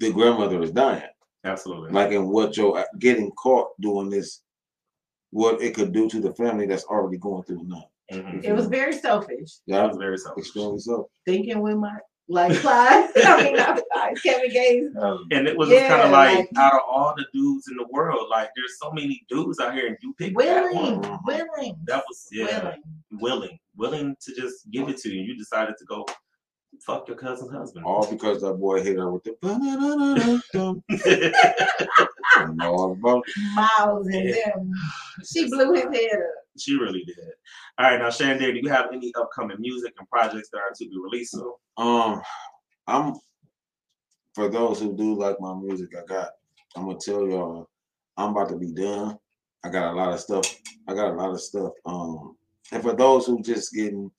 the 0.00 0.12
grandmother 0.12 0.62
is 0.62 0.70
dying. 0.70 1.02
Absolutely. 1.44 1.90
Like 1.90 2.12
and 2.12 2.28
what 2.28 2.56
you're 2.56 2.84
getting 2.98 3.30
caught 3.32 3.68
doing 3.80 4.10
this, 4.10 4.42
what 5.30 5.60
it 5.62 5.74
could 5.74 5.92
do 5.92 6.08
to 6.08 6.20
the 6.20 6.34
family 6.34 6.66
that's 6.66 6.84
already 6.84 7.16
going 7.18 7.42
through 7.44 7.62
enough. 7.62 7.86
Mhm. 8.12 8.44
It 8.44 8.52
was 8.52 8.66
very 8.66 8.92
selfish. 8.92 9.58
That 9.68 9.74
Yeah, 9.76 9.86
was 9.86 9.96
very 9.96 10.18
selfish. 10.18 10.44
extremely 10.46 10.80
so. 10.80 11.08
Thinking 11.26 11.60
with 11.60 11.76
my 11.76 11.96
like 12.28 12.56
Clyde. 12.60 13.10
I 13.16 13.42
mean, 13.42 13.56
not 13.56 13.80
Clyde. 13.92 14.22
Kevin 14.22 14.50
Gates. 14.50 14.96
Um, 15.00 15.26
And 15.32 15.48
it 15.48 15.56
was 15.56 15.68
just 15.68 15.86
kind 15.88 16.02
of 16.02 16.10
like, 16.12 16.38
like- 16.38 16.48
out 16.58 16.74
of 16.74 16.80
all 16.88 17.12
the 17.16 17.26
dudes 17.32 17.66
in 17.68 17.76
the 17.76 17.86
world, 17.90 18.28
like 18.30 18.50
there's 18.54 18.78
so 18.80 18.90
many 18.92 19.24
dudes 19.28 19.58
out 19.60 19.74
here, 19.74 19.86
and 19.88 19.96
you 20.02 20.14
pick 20.18 20.36
that 20.36 20.36
Willing, 20.36 21.00
one. 21.00 21.18
willing, 21.24 21.76
That 21.86 22.04
was 22.08 22.28
yeah, 22.30 22.62
willing. 22.62 22.82
willing, 23.20 23.58
willing 23.76 24.16
to 24.20 24.34
just 24.34 24.70
give 24.70 24.88
it 24.88 24.98
to 24.98 25.08
you. 25.10 25.22
You 25.22 25.36
decided 25.36 25.76
to 25.78 25.84
go 25.86 26.06
fuck 26.78 27.08
your 27.08 27.16
cousin's 27.16 27.50
husband. 27.52 27.84
All 27.84 28.08
because 28.10 28.40
that 28.42 28.54
boy 28.54 28.82
hit 28.82 28.96
her 28.96 29.10
with 29.10 29.24
the 29.24 29.36
know 32.54 32.72
all 32.72 32.92
about. 32.92 33.24
Miles 33.54 34.06
and 34.08 34.28
Yeah. 34.28 34.50
them. 34.54 34.72
She 35.24 35.48
blew 35.48 35.72
his 35.74 35.84
head 35.84 36.18
up. 36.18 36.34
she 36.58 36.76
really 36.76 37.04
did. 37.04 37.16
All 37.78 37.90
right, 37.90 37.98
now 37.98 38.08
Shandae, 38.08 38.52
do 38.52 38.60
you 38.62 38.68
have 38.68 38.86
any 38.92 39.12
upcoming 39.14 39.60
music 39.60 39.94
and 39.98 40.08
projects 40.08 40.50
that 40.50 40.58
are 40.58 40.72
to 40.74 40.88
be 40.88 40.98
released 41.02 41.32
soon? 41.32 41.52
Um, 41.76 42.20
I'm 42.86 43.14
for 44.34 44.48
those 44.48 44.80
who 44.80 44.96
do 44.96 45.14
like 45.14 45.40
my 45.40 45.54
music, 45.54 45.90
I 45.96 46.04
got. 46.06 46.30
I'm 46.76 46.86
gonna 46.86 46.98
tell 46.98 47.26
y'all, 47.26 47.68
I'm 48.16 48.30
about 48.30 48.48
to 48.50 48.56
be 48.56 48.72
done. 48.72 49.18
I 49.64 49.68
got 49.70 49.92
a 49.92 49.96
lot 49.96 50.12
of 50.12 50.20
stuff. 50.20 50.56
I 50.88 50.94
got 50.94 51.12
a 51.12 51.16
lot 51.16 51.30
of 51.30 51.40
stuff. 51.40 51.72
Um, 51.84 52.36
and 52.72 52.82
for 52.82 52.94
those 52.94 53.26
who 53.26 53.42
just 53.42 53.74
getting 53.74 54.10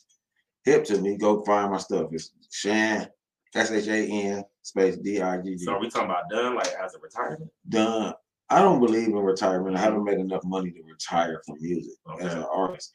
hip 0.66 0.84
to 0.86 1.00
me, 1.00 1.18
go 1.18 1.44
find 1.44 1.72
my 1.72 1.78
stuff. 1.78 2.10
It's 2.12 2.32
Shan, 2.52 3.08
S 3.56 3.72
H 3.72 3.88
A 3.88 4.06
N 4.06 4.44
space 4.62 4.98
D 4.98 5.22
I 5.22 5.38
G 5.38 5.56
G. 5.56 5.66
So 5.66 5.74
are 5.74 5.80
we 5.80 5.90
talking 5.90 6.10
about 6.10 6.30
done, 6.30 6.56
like 6.56 6.70
as 6.82 6.96
a 6.96 7.00
retirement? 7.00 7.52
Done. 7.68 8.14
I 8.50 8.60
don't 8.60 8.80
believe 8.80 9.08
in 9.08 9.16
retirement. 9.16 9.78
I 9.78 9.80
haven't 9.80 10.04
made 10.04 10.20
enough 10.20 10.44
money 10.44 10.72
to 10.72 10.84
retire 10.84 11.42
from 11.46 11.56
music 11.62 11.94
as 12.20 12.34
an 12.34 12.46
artist. 12.54 12.94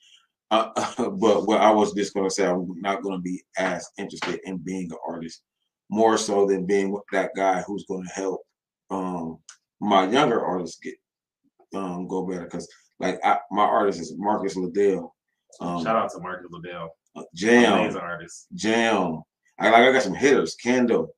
Uh, 0.50 0.70
but 1.18 1.46
what 1.46 1.60
I 1.60 1.70
was 1.70 1.94
just 1.94 2.14
gonna 2.14 2.30
say, 2.30 2.46
I'm 2.46 2.68
not 2.80 3.02
gonna 3.02 3.18
be 3.18 3.42
as 3.56 3.88
interested 3.98 4.40
in 4.44 4.58
being 4.58 4.90
an 4.92 4.98
artist, 5.08 5.42
more 5.90 6.18
so 6.18 6.46
than 6.46 6.66
being 6.66 6.98
that 7.12 7.30
guy 7.34 7.62
who's 7.62 7.86
gonna 7.88 8.08
help 8.10 8.42
um 8.90 9.38
my 9.80 10.06
younger 10.08 10.44
artists 10.44 10.78
get 10.80 10.94
um 11.74 12.06
go 12.06 12.26
better. 12.26 12.46
Cause 12.46 12.68
like 13.00 13.18
I, 13.24 13.38
my 13.50 13.64
artist 13.64 14.00
is 14.00 14.14
Marcus 14.16 14.56
Liddell, 14.56 15.14
um, 15.60 15.82
Shout 15.82 15.96
out 15.96 16.10
to 16.10 16.20
Marcus 16.20 16.46
Liddell, 16.50 16.90
Jam, 17.34 17.80
amazing 17.80 18.00
artist. 18.00 18.46
Jam. 18.54 19.22
I 19.58 19.70
like 19.70 19.82
I 19.82 19.92
got 19.92 20.02
some 20.02 20.14
hitters. 20.14 20.54
Kendall. 20.56 21.14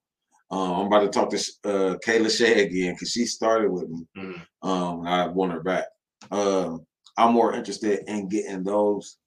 Um, 0.51 0.73
I'm 0.73 0.87
about 0.87 1.01
to 1.01 1.09
talk 1.09 1.31
to 1.31 1.37
uh, 1.65 1.97
Kayla 2.07 2.31
Shea 2.35 2.65
again 2.65 2.95
because 2.95 3.11
she 3.11 3.27
started 3.27 3.71
with 3.71 3.89
me. 3.89 4.07
Mhm. 4.17 4.47
Um, 4.63 5.07
I 5.07 5.27
want 5.27 5.53
her 5.53 5.61
back. 5.63 5.85
Um, 6.31 6.87
I'm 7.19 7.35
more 7.35 7.53
interested 7.55 8.05
in 8.09 8.29
getting 8.29 8.63
those 8.63 9.19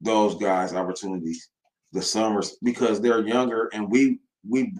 those 0.00 0.34
guys 0.34 0.74
opportunities, 0.74 1.48
the 1.92 2.02
summers, 2.02 2.56
because 2.62 3.00
they're 3.00 3.26
younger 3.26 3.70
and 3.72 3.90
we 3.90 4.20
we 4.46 4.74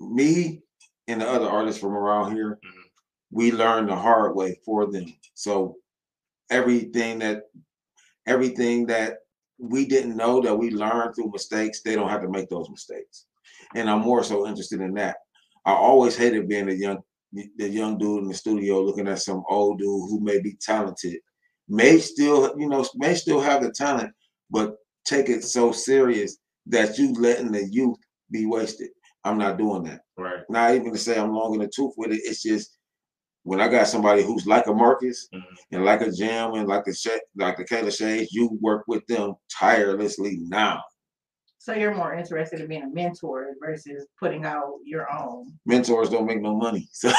me 0.00 0.62
and 1.06 1.20
the 1.20 1.28
other 1.28 1.48
artists 1.50 1.80
from 1.80 1.92
around 1.92 2.34
here, 2.34 2.58
Mhm. 2.64 2.82
we 3.30 3.52
learned 3.52 3.90
the 3.90 3.96
hard 3.96 4.34
way 4.34 4.58
for 4.64 4.90
them. 4.90 5.12
So 5.34 5.76
everything 6.50 7.18
that 7.18 7.42
everything 8.26 8.86
that 8.86 9.18
we 9.58 9.86
didn't 9.86 10.16
know 10.16 10.40
that 10.40 10.56
we 10.56 10.70
learned 10.70 11.14
through 11.14 11.30
mistakes, 11.30 11.82
they 11.82 11.94
don't 11.94 12.08
have 12.08 12.22
to 12.22 12.28
make 12.28 12.48
those 12.48 12.70
mistakes. 12.70 13.26
And 13.74 13.88
I'm 13.88 14.00
more 14.00 14.22
so 14.22 14.46
interested 14.46 14.80
in 14.80 14.94
that. 14.94 15.16
I 15.64 15.72
always 15.72 16.16
hated 16.16 16.48
being 16.48 16.68
a 16.68 16.72
young 16.72 17.02
the 17.56 17.68
young 17.68 17.98
dude 17.98 18.22
in 18.22 18.28
the 18.28 18.34
studio 18.34 18.80
looking 18.80 19.08
at 19.08 19.20
some 19.20 19.42
old 19.48 19.78
dude 19.78 20.08
who 20.08 20.20
may 20.20 20.40
be 20.40 20.56
talented, 20.60 21.18
may 21.68 21.98
still, 21.98 22.54
you 22.56 22.68
know, 22.68 22.84
may 22.94 23.14
still 23.14 23.40
have 23.40 23.62
the 23.62 23.72
talent, 23.72 24.12
but 24.50 24.76
take 25.04 25.28
it 25.28 25.42
so 25.42 25.72
serious 25.72 26.38
that 26.66 26.96
you 26.96 27.12
letting 27.14 27.50
the 27.50 27.66
youth 27.70 27.98
be 28.30 28.46
wasted. 28.46 28.90
I'm 29.24 29.38
not 29.38 29.58
doing 29.58 29.82
that. 29.84 30.02
Right. 30.16 30.42
Not 30.48 30.74
even 30.74 30.92
to 30.92 30.98
say 30.98 31.18
I'm 31.18 31.34
long 31.34 31.54
in 31.54 31.60
the 31.60 31.70
tooth 31.74 31.94
with 31.96 32.12
it. 32.12 32.20
It's 32.24 32.42
just 32.42 32.76
when 33.44 33.60
I 33.60 33.68
got 33.68 33.86
somebody 33.86 34.22
who's 34.22 34.46
like 34.46 34.66
a 34.66 34.74
Marcus 34.74 35.28
Mhm. 35.32 35.42
and 35.72 35.84
like 35.84 36.00
a 36.00 36.10
Jam 36.10 36.54
and 36.54 36.66
like 36.68 36.84
the 36.84 36.92
Sha- 36.94 37.10
like 37.36 37.56
the 37.56 37.64
Kayla 37.64 37.96
Shades, 37.96 38.32
you 38.32 38.58
work 38.60 38.84
with 38.88 39.06
them 39.06 39.34
tirelessly 39.50 40.38
now. 40.40 40.82
So 41.58 41.72
you're 41.72 41.94
more 41.94 42.14
interested 42.14 42.60
in 42.60 42.66
being 42.68 42.82
a 42.82 42.88
mentor 42.88 43.54
versus 43.58 44.06
putting 44.20 44.44
out 44.44 44.74
your 44.84 45.10
own. 45.10 45.58
Mentors 45.64 46.10
don't 46.10 46.26
make 46.26 46.42
no 46.42 46.54
money. 46.54 46.88
So 46.92 47.10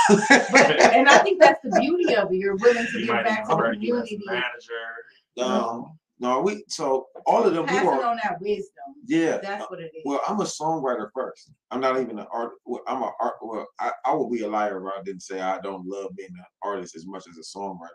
But, 0.52 0.80
and 0.94 1.08
I 1.10 1.20
think 1.20 1.42
that's 1.42 1.60
the 1.64 1.80
beauty 1.80 2.16
of 2.16 2.32
it. 2.32 2.36
You're 2.38 2.56
willing 2.58 2.86
to 2.86 3.00
You 3.00 3.06
give 3.08 3.24
back 3.24 3.44
to 3.44 3.48
the 3.48 3.54
already 3.54 3.80
give 3.80 3.96
us 3.96 4.08
community, 4.10 4.26
a 4.28 4.32
manager. 4.32 5.52
um, 5.64 5.98
no, 6.20 6.40
we 6.42 6.64
so 6.70 7.08
all 7.26 7.44
of 7.44 7.54
them 7.54 7.66
passing 7.66 7.90
people 7.90 8.02
are 8.02 8.06
on 8.06 8.18
that 8.24 8.40
wisdom. 8.40 8.84
yeah. 9.06 9.38
That's 9.38 9.70
what 9.70 9.82
it 9.82 9.92
is. 9.96 10.04
Well, 10.06 10.22
I'm 10.28 10.40
a 10.40 10.46
songwriter 10.46 11.10
first. 11.14 11.52
I'm 11.72 11.82
not 11.82 12.00
even 12.00 12.20
an 12.20 12.28
art. 12.32 12.54
Well, 12.66 12.84
I'm 12.88 13.02
a 13.02 13.12
art. 13.20 13.36
Well, 13.42 13.68
I, 13.80 13.92
I 14.06 14.14
would 14.14 14.32
be 14.32 14.44
a 14.44 14.48
liar 14.48 14.78
if 14.78 14.94
I 14.98 15.04
didn't 15.04 15.24
say 15.24 15.42
I 15.42 15.60
don't 15.60 15.86
love 15.86 16.16
being 16.16 16.30
an 16.30 16.46
artist 16.64 16.96
as 16.96 17.06
much 17.06 17.26
as 17.30 17.38
a 17.38 17.58
songwriter. 17.58 17.90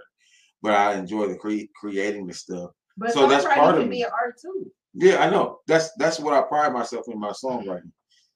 But 0.62 0.74
I 0.74 0.94
enjoy 0.94 1.28
the 1.28 1.36
cre- 1.36 1.70
creating 1.74 2.26
the 2.26 2.34
stuff. 2.34 2.70
But 2.98 3.12
so 3.12 3.26
that's 3.26 3.46
part 3.46 3.76
of 3.76 3.80
can 3.80 3.88
me. 3.88 3.96
be 3.96 4.02
an 4.02 4.10
art 4.12 4.38
too. 4.40 4.70
Yeah, 4.92 5.22
I 5.24 5.30
know. 5.30 5.60
That's 5.66 5.90
that's 5.96 6.20
what 6.20 6.34
I 6.34 6.42
pride 6.42 6.74
myself 6.74 7.06
in 7.08 7.18
my 7.18 7.30
mm-hmm. 7.30 7.46
songwriting. 7.46 7.92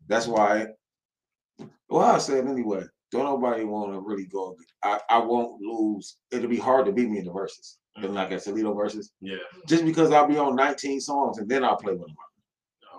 That's 0.08 0.26
why. 0.26 0.68
Well, 1.88 2.02
I 2.02 2.18
said 2.18 2.46
anyway. 2.46 2.84
Don't 3.12 3.24
nobody 3.24 3.64
want 3.64 3.92
to 3.92 4.00
really 4.00 4.26
go. 4.26 4.56
I, 4.82 4.98
I 5.08 5.18
won't 5.18 5.60
lose. 5.60 6.16
It'll 6.32 6.48
be 6.48 6.56
hard 6.56 6.86
to 6.86 6.92
beat 6.92 7.08
me 7.08 7.18
in 7.18 7.26
the 7.26 7.32
verses. 7.32 7.78
Mm-hmm. 7.98 8.12
Like 8.14 8.32
at 8.32 8.42
Toledo 8.42 8.74
verses, 8.74 9.12
Yeah. 9.20 9.36
just 9.68 9.84
because 9.84 10.10
I'll 10.10 10.26
be 10.26 10.36
on 10.36 10.56
19 10.56 11.00
songs 11.00 11.38
and 11.38 11.48
then 11.48 11.64
I'll 11.64 11.76
play 11.76 11.92
with 11.92 12.06
them. 12.06 12.16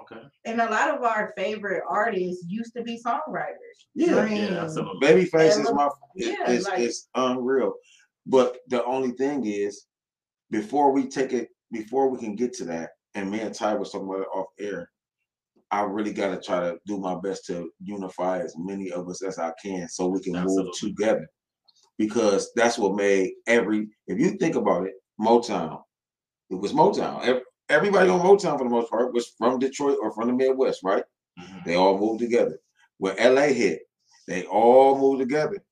Okay. 0.01 0.21
And 0.45 0.61
a 0.61 0.69
lot 0.69 0.95
of 0.95 1.03
our 1.03 1.33
favorite 1.35 1.83
artists 1.89 2.45
used 2.47 2.73
to 2.75 2.83
be 2.83 3.01
songwriters. 3.05 3.55
Yeah, 3.93 4.21
Dream. 4.21 4.53
Yeah, 4.53 4.63
absolutely. 4.63 5.05
Babyface 5.07 5.59
is 5.59 5.71
my 5.73 5.89
yeah, 6.15 6.35
it's, 6.47 6.65
like- 6.67 6.79
it's 6.79 7.09
unreal. 7.15 7.73
But 8.25 8.57
the 8.69 8.83
only 8.85 9.11
thing 9.11 9.45
is, 9.45 9.85
before 10.49 10.91
we 10.91 11.07
take 11.07 11.33
it, 11.33 11.49
before 11.71 12.09
we 12.09 12.17
can 12.17 12.35
get 12.35 12.53
to 12.53 12.65
that, 12.65 12.91
and 13.15 13.29
me 13.29 13.39
and 13.41 13.53
Ty 13.53 13.75
was 13.75 13.91
talking 13.91 14.07
about 14.07 14.21
it 14.21 14.27
off 14.33 14.47
air, 14.59 14.89
I 15.71 15.81
really 15.81 16.13
got 16.13 16.29
to 16.29 16.39
try 16.41 16.59
to 16.61 16.77
do 16.85 16.97
my 16.99 17.15
best 17.15 17.45
to 17.47 17.69
unify 17.81 18.39
as 18.39 18.55
many 18.57 18.91
of 18.91 19.09
us 19.09 19.23
as 19.23 19.39
I 19.39 19.51
can, 19.61 19.87
so 19.89 20.07
we 20.07 20.21
can 20.21 20.33
move 20.43 20.67
together. 20.77 21.27
Because 21.97 22.51
that's 22.55 22.77
what 22.77 22.95
made 22.95 23.33
every. 23.47 23.87
If 24.07 24.19
you 24.19 24.31
think 24.31 24.55
about 24.55 24.85
it, 24.85 24.93
Motown, 25.19 25.81
it 26.49 26.55
was 26.55 26.73
Motown. 26.73 27.41
Everybody 27.69 28.09
on 28.09 28.19
Motown 28.19 28.57
for 28.57 28.65
the 28.65 28.69
most 28.69 28.89
part 28.91 29.13
was 29.13 29.33
from 29.37 29.59
Detroit 29.59 29.97
or 30.01 30.11
from 30.13 30.27
the 30.27 30.33
Midwest, 30.33 30.81
right? 30.83 31.03
Mhm. 31.39 31.63
They 31.65 31.75
all 31.75 31.97
moved 31.97 32.19
together. 32.19 32.59
When 32.97 33.15
LA 33.17 33.47
hit, 33.47 33.81
they 34.27 34.45
all 34.45 34.97
moved 34.99 35.19
together. 35.19 35.63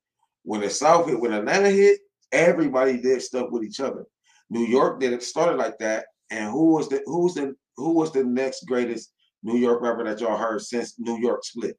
When 0.44 0.62
the 0.62 0.70
South 0.70 1.08
hit, 1.08 1.20
when 1.20 1.34
Atlanta 1.34 1.70
hit, 1.70 2.00
everybody 2.32 2.98
did 2.98 3.22
stuff 3.22 3.50
with 3.52 3.64
each 3.64 3.80
other. 3.80 4.06
New 4.50 4.66
York 4.66 5.00
did 5.00 5.14
it 5.14 5.24
started 5.24 5.58
like 5.58 5.78
that. 5.80 6.06
And 6.32 6.52
who 6.52 6.74
was 6.74 6.90
the 6.90 7.02
who's 7.06 7.36
the 7.36 7.56
who 7.78 7.92
was 7.92 8.12
the 8.12 8.24
next 8.24 8.66
greatest 8.66 9.14
New 9.44 9.58
York 9.58 9.82
rapper 9.82 10.04
that 10.04 10.20
y'all 10.20 10.38
heard 10.38 10.62
since 10.62 10.98
New 11.00 11.18
York 11.20 11.44
split? 11.44 11.78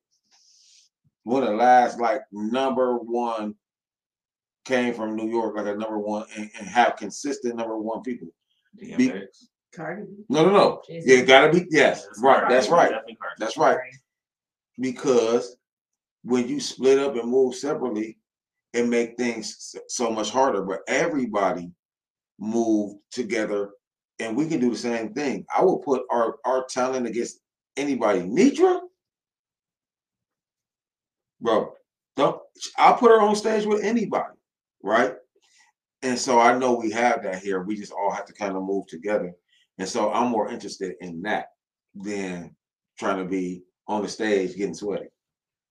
One 1.24 1.42
of 1.42 1.48
the 1.50 1.56
last 1.56 1.98
like 1.98 2.22
number 2.30 2.96
one 2.96 3.54
came 4.64 4.94
from 4.94 5.16
New 5.16 5.28
York, 5.28 5.56
like 5.56 5.66
a 5.66 5.76
number 5.76 5.98
one, 5.98 6.26
and, 6.36 6.50
and 6.58 6.66
have 6.66 6.96
consistent 6.96 7.56
number 7.56 7.78
one 7.78 8.02
people. 8.02 8.28
Be- 8.78 8.88
DMX. 8.88 9.26
Cardi 9.74 10.02
B. 10.02 10.24
No, 10.28 10.44
no, 10.44 10.52
no. 10.52 10.82
Jay-Z. 10.86 11.12
Yeah, 11.12 11.24
gotta 11.24 11.52
be 11.52 11.66
yes, 11.70 12.04
That's 12.06 12.20
right. 12.22 12.40
Cardi. 12.40 12.54
That's 12.54 12.68
right. 12.68 12.92
That's 13.38 13.56
right. 13.56 13.78
because 14.80 15.56
when 16.22 16.48
you 16.48 16.60
split 16.60 16.98
up 16.98 17.16
and 17.16 17.28
move 17.28 17.54
separately, 17.54 18.18
it 18.72 18.86
make 18.86 19.16
things 19.16 19.74
so 19.88 20.10
much 20.10 20.30
harder. 20.30 20.62
But 20.62 20.80
everybody 20.88 21.70
moved 22.38 22.96
together, 23.10 23.70
and 24.20 24.36
we 24.36 24.46
can 24.46 24.60
do 24.60 24.70
the 24.70 24.76
same 24.76 25.12
thing. 25.12 25.44
I 25.54 25.62
will 25.62 25.78
put 25.78 26.02
our 26.10 26.36
our 26.44 26.64
talent 26.66 27.06
against 27.06 27.40
anybody. 27.76 28.20
Nitra, 28.20 28.80
bro, 31.40 31.72
don't. 32.16 32.40
I'll 32.78 32.96
put 32.96 33.10
her 33.10 33.20
on 33.20 33.36
stage 33.36 33.66
with 33.66 33.82
anybody, 33.84 34.34
right? 34.84 35.14
And 36.02 36.18
so 36.18 36.38
I 36.38 36.56
know 36.56 36.74
we 36.74 36.90
have 36.90 37.22
that 37.22 37.42
here. 37.42 37.62
We 37.62 37.76
just 37.76 37.92
all 37.92 38.12
have 38.12 38.26
to 38.26 38.34
kind 38.34 38.54
of 38.56 38.62
move 38.62 38.86
together. 38.86 39.32
And 39.78 39.88
so 39.88 40.12
I'm 40.12 40.30
more 40.30 40.50
interested 40.50 40.94
in 41.00 41.22
that 41.22 41.46
than 41.94 42.54
trying 42.98 43.18
to 43.18 43.24
be 43.24 43.64
on 43.88 44.02
the 44.02 44.08
stage 44.08 44.56
getting 44.56 44.74
sweaty. 44.74 45.08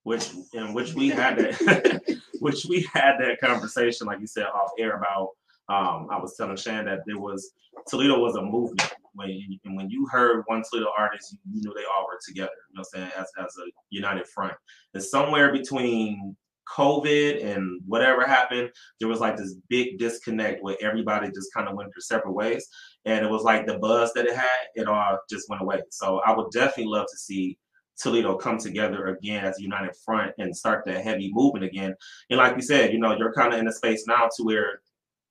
which 0.02 0.32
in 0.52 0.74
which 0.74 0.94
we 0.94 1.08
had 1.08 1.38
that 1.38 2.18
which 2.40 2.66
we 2.66 2.86
had 2.92 3.16
that 3.18 3.40
conversation 3.40 4.06
like 4.06 4.20
you 4.20 4.26
said 4.26 4.46
off 4.46 4.70
air 4.78 4.98
about 4.98 5.30
um 5.68 6.08
I 6.10 6.18
was 6.18 6.36
telling 6.36 6.56
Shan 6.56 6.84
that 6.86 7.00
there 7.06 7.18
was 7.18 7.52
Toledo 7.88 8.18
was 8.18 8.36
a 8.36 8.42
movement 8.42 8.92
when 9.14 9.30
you, 9.30 9.58
and 9.64 9.76
when 9.76 9.90
you 9.90 10.06
heard 10.10 10.44
one 10.46 10.62
Toledo 10.68 10.90
artist 10.96 11.32
you, 11.32 11.38
you 11.52 11.62
knew 11.62 11.74
they 11.74 11.84
all 11.84 12.06
were 12.06 12.18
together 12.26 12.50
you 12.70 12.76
know 12.76 12.84
what 12.92 13.00
I'm 13.00 13.10
saying 13.10 13.12
as, 13.18 13.30
as 13.44 13.56
a 13.58 13.70
united 13.90 14.26
front 14.28 14.54
and 14.92 15.02
somewhere 15.02 15.52
between 15.52 16.36
COVID 16.76 17.44
and 17.44 17.80
whatever 17.86 18.26
happened 18.26 18.70
there 19.00 19.08
was 19.08 19.20
like 19.20 19.36
this 19.36 19.54
big 19.68 19.98
disconnect 19.98 20.62
where 20.62 20.76
everybody 20.80 21.28
just 21.28 21.52
kind 21.54 21.68
of 21.68 21.74
went 21.74 21.90
their 21.90 22.00
separate 22.00 22.32
ways 22.32 22.68
and 23.04 23.24
it 23.24 23.30
was 23.30 23.42
like 23.42 23.66
the 23.66 23.78
buzz 23.78 24.12
that 24.14 24.26
it 24.26 24.34
had 24.36 24.48
it 24.74 24.86
all 24.86 25.18
just 25.30 25.48
went 25.48 25.62
away 25.62 25.80
so 25.90 26.20
I 26.26 26.36
would 26.36 26.50
definitely 26.50 26.92
love 26.92 27.06
to 27.10 27.16
see 27.16 27.58
Toledo 27.96 28.36
come 28.36 28.58
together 28.58 29.06
again 29.06 29.44
as 29.44 29.58
a 29.58 29.62
united 29.62 29.94
front 30.04 30.32
and 30.38 30.56
start 30.56 30.84
that 30.86 31.04
heavy 31.04 31.30
movement 31.32 31.64
again. 31.64 31.94
And 32.30 32.38
like 32.38 32.56
you 32.56 32.62
said, 32.62 32.92
you 32.92 32.98
know, 32.98 33.16
you're 33.16 33.32
kind 33.32 33.52
of 33.52 33.60
in 33.60 33.68
a 33.68 33.72
space 33.72 34.04
now 34.06 34.28
to 34.36 34.42
where 34.42 34.80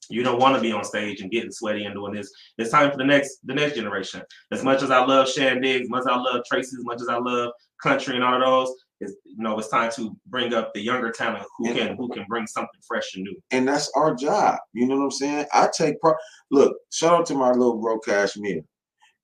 you 0.09 0.23
don't 0.23 0.39
want 0.39 0.55
to 0.55 0.61
be 0.61 0.71
on 0.71 0.83
stage 0.83 1.21
and 1.21 1.31
getting 1.31 1.51
sweaty 1.51 1.85
and 1.85 1.95
doing 1.95 2.13
this. 2.13 2.31
It's 2.57 2.71
time 2.71 2.91
for 2.91 2.97
the 2.97 3.05
next 3.05 3.39
the 3.43 3.53
next 3.53 3.75
generation. 3.75 4.21
As 4.51 4.63
much 4.63 4.83
as 4.83 4.91
I 4.91 5.03
love 5.03 5.29
Shan 5.29 5.61
Diggs, 5.61 5.85
as 5.85 5.89
much 5.89 6.01
as 6.01 6.07
I 6.07 6.15
love 6.15 6.43
Tracy, 6.45 6.75
as 6.77 6.83
much 6.83 7.01
as 7.01 7.07
I 7.07 7.17
love 7.17 7.51
country 7.81 8.15
and 8.15 8.23
all 8.23 8.39
those, 8.39 8.75
it's 9.03 9.13
you 9.25 9.37
know, 9.43 9.57
it's 9.59 9.69
time 9.69 9.91
to 9.95 10.15
bring 10.27 10.53
up 10.53 10.73
the 10.73 10.81
younger 10.81 11.11
talent 11.11 11.45
who 11.57 11.69
Yeah. 11.69 11.73
can 11.87 11.97
who 11.97 12.09
can 12.09 12.25
bring 12.27 12.47
something 12.47 12.79
fresh 12.87 13.15
and 13.15 13.23
new. 13.23 13.35
And 13.51 13.67
that's 13.67 13.91
our 13.95 14.15
job. 14.15 14.59
You 14.73 14.87
know 14.87 14.97
what 14.97 15.03
I'm 15.05 15.11
saying? 15.11 15.45
I 15.53 15.69
take 15.75 15.99
part. 16.01 16.17
Look, 16.51 16.75
shout 16.91 17.19
out 17.19 17.25
to 17.27 17.35
my 17.35 17.51
little 17.51 17.77
bro 17.81 17.99
Cashmere. 17.99 18.61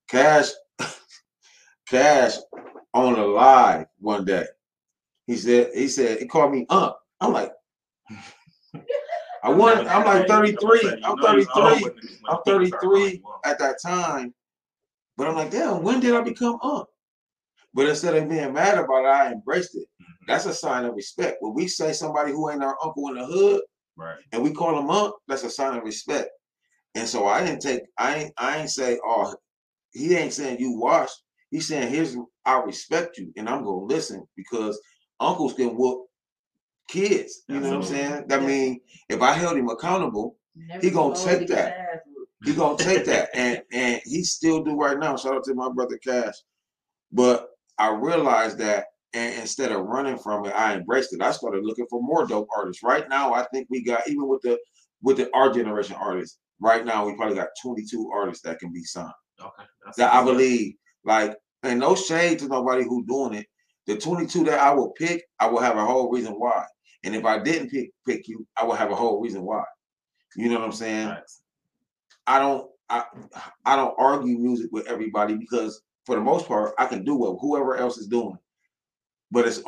Cash, 0.07 0.49
Cash 1.87 2.35
on 2.93 3.15
a 3.15 3.25
live 3.25 3.85
one 3.99 4.25
day. 4.25 4.45
He 5.27 5.35
said, 5.35 5.69
he 5.75 5.87
said, 5.87 6.19
he 6.19 6.25
called 6.25 6.51
me 6.51 6.65
up. 6.69 7.01
I'm 7.21 7.33
like, 7.33 7.51
I 9.43 9.49
want, 9.51 9.87
I'm 9.87 10.05
like 10.05 10.27
33. 10.27 11.01
I'm 11.03 11.17
33 11.19 11.85
I'm 12.27 12.37
33 12.45 13.21
at 13.45 13.59
that 13.59 13.77
time. 13.81 14.33
But 15.17 15.27
I'm 15.27 15.35
like, 15.35 15.51
damn, 15.51 15.83
when 15.83 15.99
did 15.99 16.15
I 16.15 16.21
become 16.21 16.57
up? 16.63 16.89
But 17.73 17.87
instead 17.87 18.15
of 18.15 18.29
being 18.29 18.53
mad 18.53 18.77
about 18.77 19.05
it, 19.05 19.07
I 19.07 19.31
embraced 19.31 19.75
it. 19.75 19.87
Mm-hmm. 20.01 20.25
That's 20.27 20.45
a 20.45 20.53
sign 20.53 20.85
of 20.85 20.95
respect. 20.95 21.37
When 21.41 21.53
we 21.53 21.67
say 21.67 21.93
somebody 21.93 22.31
who 22.31 22.49
ain't 22.49 22.63
our 22.63 22.77
uncle 22.83 23.07
in 23.09 23.15
the 23.15 23.25
hood, 23.25 23.61
Right. 23.97 24.17
and 24.31 24.41
we 24.41 24.51
call 24.53 24.79
him 24.79 24.89
up, 24.89 25.17
that's 25.27 25.43
a 25.43 25.49
sign 25.49 25.77
of 25.77 25.83
respect. 25.83 26.29
And 26.95 27.07
so 27.07 27.25
I 27.27 27.43
didn't 27.45 27.61
take, 27.61 27.81
I 27.97 28.15
ain't, 28.15 28.33
I 28.37 28.57
ain't 28.59 28.69
say, 28.69 28.97
oh, 29.05 29.35
he 29.91 30.15
ain't 30.15 30.33
saying 30.33 30.59
you 30.59 30.77
wash. 30.79 31.09
He's 31.51 31.67
saying, 31.67 31.91
here's, 31.91 32.15
I 32.45 32.59
respect 32.61 33.17
you, 33.17 33.31
and 33.37 33.49
I'm 33.49 33.63
gonna 33.63 33.85
listen 33.85 34.25
because 34.35 34.79
uncles 35.19 35.53
can 35.53 35.75
whoop 35.75 36.05
kids. 36.87 37.43
You 37.47 37.59
know 37.59 37.69
what 37.69 37.75
I'm 37.77 37.83
saying? 37.83 38.25
That 38.27 38.41
Yeah. 38.41 38.47
mean, 38.47 38.81
if 39.09 39.21
I 39.21 39.33
held 39.33 39.57
him 39.57 39.69
accountable, 39.69 40.35
Never 40.55 40.81
He 40.81 40.89
gonna 40.91 41.13
too 41.15 41.19
old 41.21 41.29
take 41.29 41.39
to 41.39 41.45
get 41.45 41.55
that. 41.55 41.67
your 41.77 41.77
ass 41.93 41.99
whooped. 42.07 42.31
he 42.47 42.53
gonna 42.55 42.77
take 42.77 43.05
that, 43.05 43.29
and 43.33 43.61
and 43.71 44.01
he 44.03 44.23
still 44.23 44.63
do 44.63 44.75
right 44.75 44.97
now. 44.97 45.15
Shout 45.15 45.35
out 45.35 45.43
to 45.45 45.53
my 45.53 45.69
brother 45.71 45.97
Cash. 46.03 46.33
But 47.11 47.49
I 47.79 47.89
realized 47.89 48.57
that, 48.59 48.85
and 49.13 49.33
instead 49.39 49.71
of 49.71 49.85
running 49.85 50.17
from 50.17 50.45
it, 50.45 50.53
I 50.53 50.75
embraced 50.75 51.13
it. 51.13 51.21
I 51.21 51.31
started 51.31 51.65
looking 51.65 51.87
for 51.89 52.01
more 52.01 52.27
dope 52.27 52.49
artists. 52.55 52.83
Right 52.83 53.07
now, 53.09 53.33
I 53.33 53.45
think 53.51 53.67
we 53.69 53.83
got 53.83 54.07
even 54.07 54.27
with 54.27 54.41
the 54.41 54.59
with 55.01 55.17
the 55.17 55.33
our 55.33 55.51
generation 55.51 55.95
artists. 55.99 56.37
Right 56.59 56.85
now, 56.85 57.05
we 57.05 57.15
probably 57.15 57.37
got 57.37 57.47
22 57.63 58.11
artists 58.13 58.43
that 58.43 58.59
can 58.59 58.73
be 58.73 58.83
signed. 58.83 59.13
Okay. 59.39 59.63
That's 59.85 59.97
That 59.97 60.13
I 60.13 60.23
believe, 60.23 60.73
like, 61.05 61.37
and 61.63 61.79
no 61.79 61.95
shade 61.95 62.39
to 62.39 62.47
nobody 62.49 62.83
who 62.83 63.05
doing 63.05 63.33
it. 63.33 63.47
The 63.87 63.97
22 63.97 64.43
that 64.43 64.59
I 64.59 64.73
will 64.73 64.91
pick, 64.91 65.23
I 65.39 65.47
will 65.47 65.61
have 65.61 65.77
a 65.77 65.85
whole 65.85 66.11
reason 66.11 66.33
why. 66.33 66.65
And 67.03 67.15
if 67.15 67.25
I 67.25 67.39
didn't 67.39 67.69
pick 67.69 67.91
pick 68.05 68.27
you, 68.27 68.45
I 68.57 68.65
will 68.65 68.75
have 68.75 68.91
a 68.91 68.95
whole 68.95 69.21
reason 69.21 69.43
why. 69.43 69.63
You 70.35 70.49
know 70.49 70.59
what 70.59 70.65
I'm 70.65 70.71
saying? 70.73 71.15
I 72.27 72.39
don't 72.39 72.69
I 72.89 73.05
I 73.65 73.75
don't 73.75 73.95
argue 73.97 74.37
music 74.37 74.69
with 74.71 74.87
everybody 74.87 75.35
because 75.35 75.81
for 76.09 76.15
the 76.15 76.21
most 76.21 76.47
part 76.47 76.73
I 76.79 76.87
can 76.87 77.03
do 77.03 77.13
what 77.13 77.37
whoever 77.39 77.77
else 77.77 77.99
is 77.99 78.07
doing. 78.07 78.35
But 79.29 79.47
it's 79.47 79.61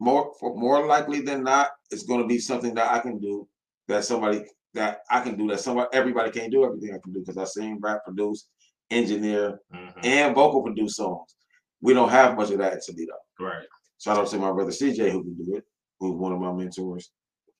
more 0.00 0.32
for 0.40 0.56
more 0.56 0.86
likely 0.86 1.20
than 1.20 1.44
not, 1.44 1.72
it's 1.90 2.04
going 2.04 2.22
to 2.22 2.26
be 2.26 2.38
something 2.38 2.72
that 2.76 2.90
I 2.90 3.00
can 3.00 3.18
do 3.18 3.46
that 3.88 4.02
somebody 4.02 4.46
that 4.72 5.00
I 5.10 5.20
can 5.20 5.36
do 5.36 5.46
that 5.48 5.60
somebody 5.60 5.90
everybody 5.92 6.30
can't 6.30 6.50
do 6.50 6.64
everything 6.64 6.94
I 6.94 6.98
can 7.04 7.12
do 7.12 7.20
because 7.20 7.36
I 7.36 7.44
sing, 7.44 7.78
rap, 7.82 8.02
produce, 8.02 8.48
engineer, 8.90 9.60
Mhm. 9.74 9.92
and 10.04 10.34
vocal 10.34 10.62
produce 10.62 10.96
songs. 10.96 11.36
We 11.82 11.92
don't 11.92 12.08
have 12.08 12.34
much 12.34 12.50
of 12.50 12.58
that 12.60 12.72
in 12.72 12.80
Toledo. 12.80 13.18
Right. 13.38 13.66
Shout 13.98 14.16
out 14.16 14.28
to 14.28 14.38
my 14.38 14.52
brother 14.52 14.72
CJ 14.72 15.10
who 15.10 15.22
can 15.22 15.34
do 15.34 15.56
it, 15.56 15.64
who's 16.00 16.16
one 16.16 16.32
of 16.32 16.40
my 16.40 16.50
mentors. 16.50 17.12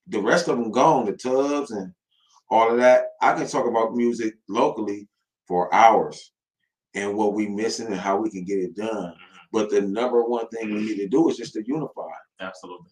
The 0.07 0.23
rest 0.23 0.49
of 0.49 0.57
them 0.57 0.71
gone, 0.71 1.05
the 1.05 1.13
tubs 1.13 1.73
and 1.73 1.93
all 2.49 2.71
of 2.71 2.79
that. 2.79 3.09
I 3.21 3.35
can 3.35 3.47
talk 3.47 3.67
about 3.67 3.95
music 3.95 4.33
locally 4.49 5.09
for 5.47 5.73
hours 5.75 6.33
and 6.95 7.17
what 7.17 7.33
we 7.35 7.49
missing 7.49 7.87
and 7.87 7.97
how 7.97 8.17
we 8.17 8.31
can 8.31 8.45
get 8.45 8.59
it 8.59 8.75
done. 8.75 9.13
Mhm. 9.13 9.17
But 9.53 9.71
the 9.71 9.81
number 9.83 10.25
one 10.25 10.49
thing 10.49 10.73
we 10.75 10.81
need 10.81 10.97
to 10.97 11.09
do 11.09 11.29
is 11.29 11.37
just 11.37 11.53
to 11.55 11.63
unify. 11.67 12.09
Absolutely. 12.41 12.91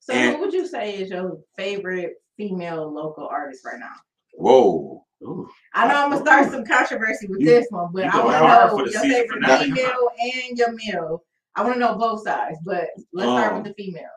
So 0.00 0.12
And- 0.12 0.36
who 0.36 0.42
would 0.42 0.52
you 0.54 0.66
say 0.66 0.96
is 1.00 1.10
your 1.10 1.38
favorite 1.56 2.22
female 2.36 2.92
local 2.92 3.26
artist 3.26 3.64
right 3.64 3.78
now? 3.80 3.94
Whoa. 4.34 5.04
Ooh. 5.22 5.48
I 5.72 5.88
know 5.88 5.94
I'm 6.04 6.10
gonna 6.10 6.20
start 6.20 6.50
some 6.50 6.64
controversy 6.66 7.26
with 7.26 7.40
You- 7.40 7.46
this 7.46 7.66
one, 7.70 7.90
but 7.92 8.04
I 8.04 8.22
want 8.22 8.36
to 8.36 8.76
know 8.76 8.84
the 8.84 8.90
your 8.92 9.00
favorite 9.00 9.44
female 9.64 10.10
and 10.20 10.58
your 10.58 10.72
male. 10.72 11.24
I 11.54 11.62
want 11.62 11.74
to 11.74 11.80
know 11.80 11.96
both 11.96 12.22
sides, 12.22 12.58
but 12.64 12.88
let's 13.14 13.30
start 13.30 13.52
Um, 13.54 13.62
with 13.62 13.74
the 13.74 13.82
females. 13.82 14.10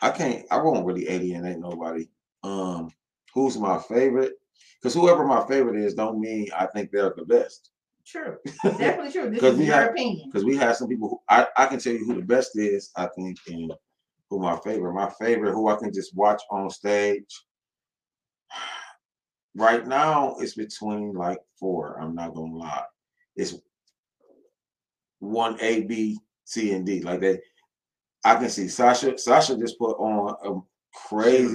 I 0.00 0.10
can't 0.10 0.46
I 0.50 0.58
won't 0.58 0.86
really 0.86 1.08
alienate 1.08 1.58
nobody. 1.58 2.08
Um 2.44 2.90
who's 3.32 3.58
my 3.58 3.78
favorite? 3.80 4.34
Because 4.80 4.94
whoever 4.94 5.24
my 5.26 5.44
favorite 5.48 5.76
is 5.76 5.94
don't 5.94 6.20
mean 6.20 6.46
I 6.56 6.66
think 6.66 6.90
they're 6.92 7.14
the 7.16 7.24
best. 7.24 7.70
True, 8.06 8.36
definitely 8.62 9.12
true. 9.12 9.30
This 9.30 9.40
'Cause 9.40 9.54
is 9.54 9.58
we 9.60 9.66
your 9.66 9.74
have- 9.76 9.90
opinion. 9.90 10.28
because 10.30 10.44
we 10.44 10.56
have 10.56 10.76
some 10.76 10.88
people 10.88 11.08
who 11.08 11.20
I, 11.28 11.46
I 11.56 11.66
can 11.66 11.78
tell 11.78 11.92
you 11.94 12.04
who 12.04 12.14
the 12.14 12.22
best 12.22 12.56
is, 12.58 12.90
I 12.96 13.06
think, 13.16 13.38
and 13.48 13.72
who 14.30 14.38
my 14.40 14.58
favorite. 14.64 14.92
My 14.92 15.10
favorite, 15.18 15.52
who 15.52 15.68
I 15.68 15.76
can 15.76 15.92
just 15.92 16.14
watch 16.16 16.42
on 16.50 16.68
stage. 16.70 17.42
Right 19.56 19.86
now, 19.86 20.34
it's 20.40 20.54
between 20.54 21.12
like 21.14 21.38
four. 21.60 21.96
I'm 22.00 22.16
not 22.16 22.34
gonna 22.34 22.56
lie. 22.56 22.82
It's 23.36 23.54
one 25.20 25.56
A, 25.60 25.82
B, 25.82 26.18
C, 26.44 26.72
and 26.72 26.84
D. 26.84 27.02
Like 27.02 27.20
they, 27.20 27.40
I 28.24 28.34
can 28.34 28.48
see 28.48 28.66
Sasha. 28.66 29.16
Sasha 29.16 29.56
just 29.56 29.78
put 29.78 29.92
on 29.92 30.34
a 30.42 30.44
She 30.44 30.48
was 30.50 30.56
an 30.56 30.62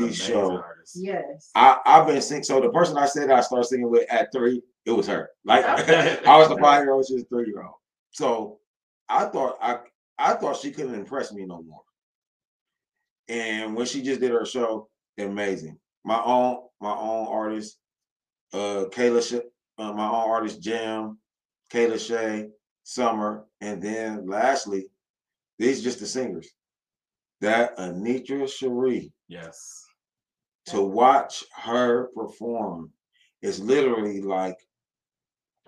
crazy 0.07 0.13
show. 0.13 0.51
artist. 0.61 0.93
Yes. 0.95 1.51
I 1.55 1.77
I've 1.85 2.07
been 2.07 2.21
singing. 2.21 2.43
So 2.43 2.61
the 2.61 2.69
person 2.69 2.97
I 2.97 3.05
said 3.05 3.29
I 3.31 3.41
started 3.41 3.65
singing 3.67 3.89
with 3.89 4.09
at 4.09 4.31
three, 4.31 4.61
it 4.85 4.91
was 4.91 5.07
her. 5.07 5.29
Like 5.45 5.65
I 5.65 6.37
was 6.37 6.51
a 6.51 6.57
five 6.57 6.83
year 6.83 6.91
old, 6.93 7.05
she 7.07 7.13
was 7.15 7.23
a 7.23 7.27
three 7.27 7.47
year 7.47 7.63
old. 7.63 7.75
So 8.11 8.59
I 9.07 9.25
thought 9.25 9.57
I 9.61 9.79
I 10.17 10.33
thought 10.33 10.57
she 10.57 10.71
couldn't 10.71 10.95
impress 10.95 11.31
me 11.33 11.45
no 11.45 11.61
more. 11.63 11.81
And 13.27 13.75
when 13.75 13.85
she 13.85 14.01
just 14.01 14.19
did 14.21 14.31
her 14.31 14.45
show, 14.45 14.89
amazing. 15.17 15.77
My 16.03 16.21
own 16.23 16.63
my 16.81 16.91
own 16.93 17.27
artist, 17.27 17.77
uh 18.53 18.85
Kayla 18.91 19.21
Sh- 19.21 19.45
uh, 19.77 19.93
my 19.93 20.07
own 20.07 20.29
artist 20.29 20.61
Jam, 20.61 21.19
Kayla 21.71 21.99
Shay, 21.99 22.49
Summer, 22.83 23.45
and 23.61 23.81
then 23.81 24.27
lastly, 24.27 24.87
these 25.57 25.83
just 25.83 25.99
the 25.99 26.05
singers. 26.05 26.49
That 27.41 27.77
Anitra 27.77 28.49
Cherie 28.49 29.13
Yes. 29.29 29.85
to 30.67 30.81
watch 30.81 31.43
her 31.55 32.07
perform 32.15 32.91
is 33.41 33.61
literally 33.61 34.21
like 34.21 34.57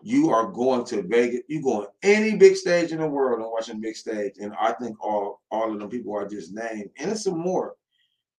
you 0.03 0.29
are 0.29 0.51
going 0.51 0.85
to 0.85 1.03
Vegas, 1.03 1.41
you 1.47 1.61
going 1.61 1.87
any 2.03 2.35
big 2.35 2.55
stage 2.55 2.91
in 2.91 2.99
the 2.99 3.07
world 3.07 3.39
and 3.39 3.49
watching 3.51 3.81
big 3.81 3.95
stage. 3.95 4.33
And 4.39 4.53
I 4.59 4.73
think 4.73 5.01
all 5.03 5.41
all 5.51 5.71
of 5.71 5.79
them 5.79 5.89
people 5.89 6.17
I 6.17 6.25
just 6.25 6.53
named, 6.53 6.89
and 6.99 7.11
it's 7.11 7.23
some 7.23 7.39
more 7.39 7.75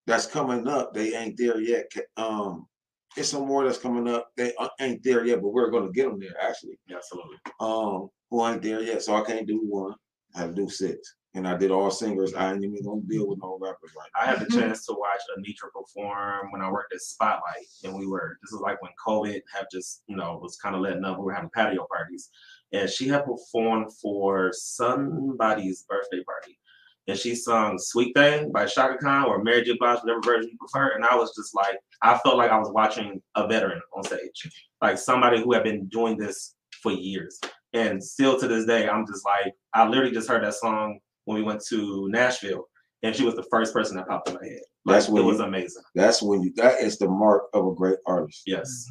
that's 0.07 0.27
coming 0.27 0.67
up. 0.67 0.95
They 0.95 1.15
ain't 1.15 1.37
there 1.37 1.61
yet. 1.61 1.91
Um, 2.17 2.67
it's 3.17 3.29
some 3.29 3.47
more 3.47 3.65
that's 3.65 3.79
coming 3.79 4.09
up. 4.09 4.31
They 4.37 4.55
uh, 4.57 4.69
ain't 4.81 5.03
there 5.03 5.25
yet, 5.25 5.43
but 5.43 5.53
we're 5.53 5.71
gonna 5.71 5.93
get 5.93 6.09
them 6.09 6.19
there 6.19 6.37
actually. 6.41 6.79
Absolutely. 6.95 7.37
Um, 7.61 8.09
who 8.31 8.47
ain't 8.47 8.63
there 8.63 8.83
yet? 8.83 9.03
So 9.03 9.15
I 9.15 9.23
can't 9.23 9.47
do 9.47 9.61
one. 9.65 9.95
I 10.35 10.41
have 10.41 10.51
to 10.51 10.57
do 10.57 10.69
six, 10.69 11.17
and 11.35 11.49
I 11.49 11.57
did 11.57 11.71
all 11.71 11.91
singers. 11.91 12.35
I 12.35 12.53
ain't 12.53 12.65
even 12.65 12.83
gonna 12.85 13.01
deal 13.03 13.27
with 13.27 13.39
no 13.43 13.59
rappers 13.61 13.93
right 13.97 14.11
now. 14.15 14.23
I 14.23 14.27
had 14.27 14.41
the 14.41 14.53
chance 14.53 14.85
to 14.87 14.93
watch 14.93 15.21
Anitra 15.37 15.73
perform 15.73 16.51
when 16.51 16.61
I 16.61 16.71
worked 16.71 16.93
at 16.93 17.01
Spotlight, 17.01 17.67
and 17.85 17.95
we 17.95 18.07
were. 18.07 18.39
This 18.43 18.53
is 18.53 18.61
like 18.61 18.81
when 18.83 18.93
COVID 19.07 19.41
had 19.55 19.67
just, 19.73 20.03
you 20.07 20.17
know, 20.17 20.39
was 20.43 20.57
kind 20.57 20.75
of 20.75 20.83
letting 20.83 21.05
up. 21.05 21.19
We 21.19 21.25
were 21.25 21.33
having 21.33 21.51
patio 21.51 21.87
parties, 21.91 22.31
and 22.73 22.89
she 22.89 23.09
had 23.09 23.25
performed 23.25 23.93
for 23.95 24.51
somebody's 24.53 25.85
birthday 25.89 26.23
party, 26.23 26.59
and 27.09 27.19
she 27.19 27.35
sung 27.35 27.79
"Sweet 27.79 28.15
Thing" 28.15 28.53
by 28.53 28.67
Chaka 28.67 28.99
Khan 28.99 29.25
or 29.25 29.43
Mary 29.43 29.63
J. 29.63 29.77
Blige, 29.79 30.01
whatever 30.03 30.21
version 30.23 30.51
you 30.51 30.59
prefer. 30.59 30.95
And 30.95 31.05
I 31.05 31.15
was 31.17 31.35
just 31.35 31.55
like, 31.55 31.79
I 32.03 32.19
felt 32.19 32.37
like 32.37 32.51
I 32.51 32.59
was 32.59 32.71
watching 32.71 33.23
a 33.37 33.47
veteran 33.47 33.81
on 33.97 34.05
stage, 34.05 34.51
like 34.83 34.99
somebody 34.99 35.41
who 35.41 35.53
had 35.55 35.65
been 35.65 35.87
doing 35.87 36.19
this 36.19 36.57
for 36.83 36.93
years. 36.93 37.41
And 37.75 38.05
still 38.05 38.39
to 38.39 38.47
this 38.47 38.67
day, 38.67 38.87
I'm 38.87 39.07
just 39.07 39.25
like, 39.25 39.55
I 39.73 39.89
literally 39.89 40.13
just 40.13 40.29
heard 40.29 40.45
that 40.45 40.53
song 40.53 40.99
when 41.25 41.37
we 41.39 41.43
went 41.43 41.63
to 41.69 42.09
Nashville, 42.11 42.69
and 43.03 43.15
she 43.15 43.25
was 43.25 43.35
the 43.35 43.47
first 43.51 43.73
person 43.73 43.97
that 43.97 44.09
popped 44.09 44.29
in 44.29 44.35
my 44.35 44.45
head. 44.47 44.61
Like, 44.85 44.97
That's 44.97 45.09
it 45.09 45.13
when 45.13 45.25
was 45.27 45.39
you- 45.39 45.45
amazing. 45.45 45.83
That's 45.95 46.23
when 46.23 46.43
you. 46.43 46.53
That 46.57 46.81
is 46.81 46.99
the 46.99 47.09
mark 47.09 47.45
of 47.55 47.67
a 47.67 47.75
great 47.75 47.99
artist. 48.07 48.43
Yes, 48.47 48.87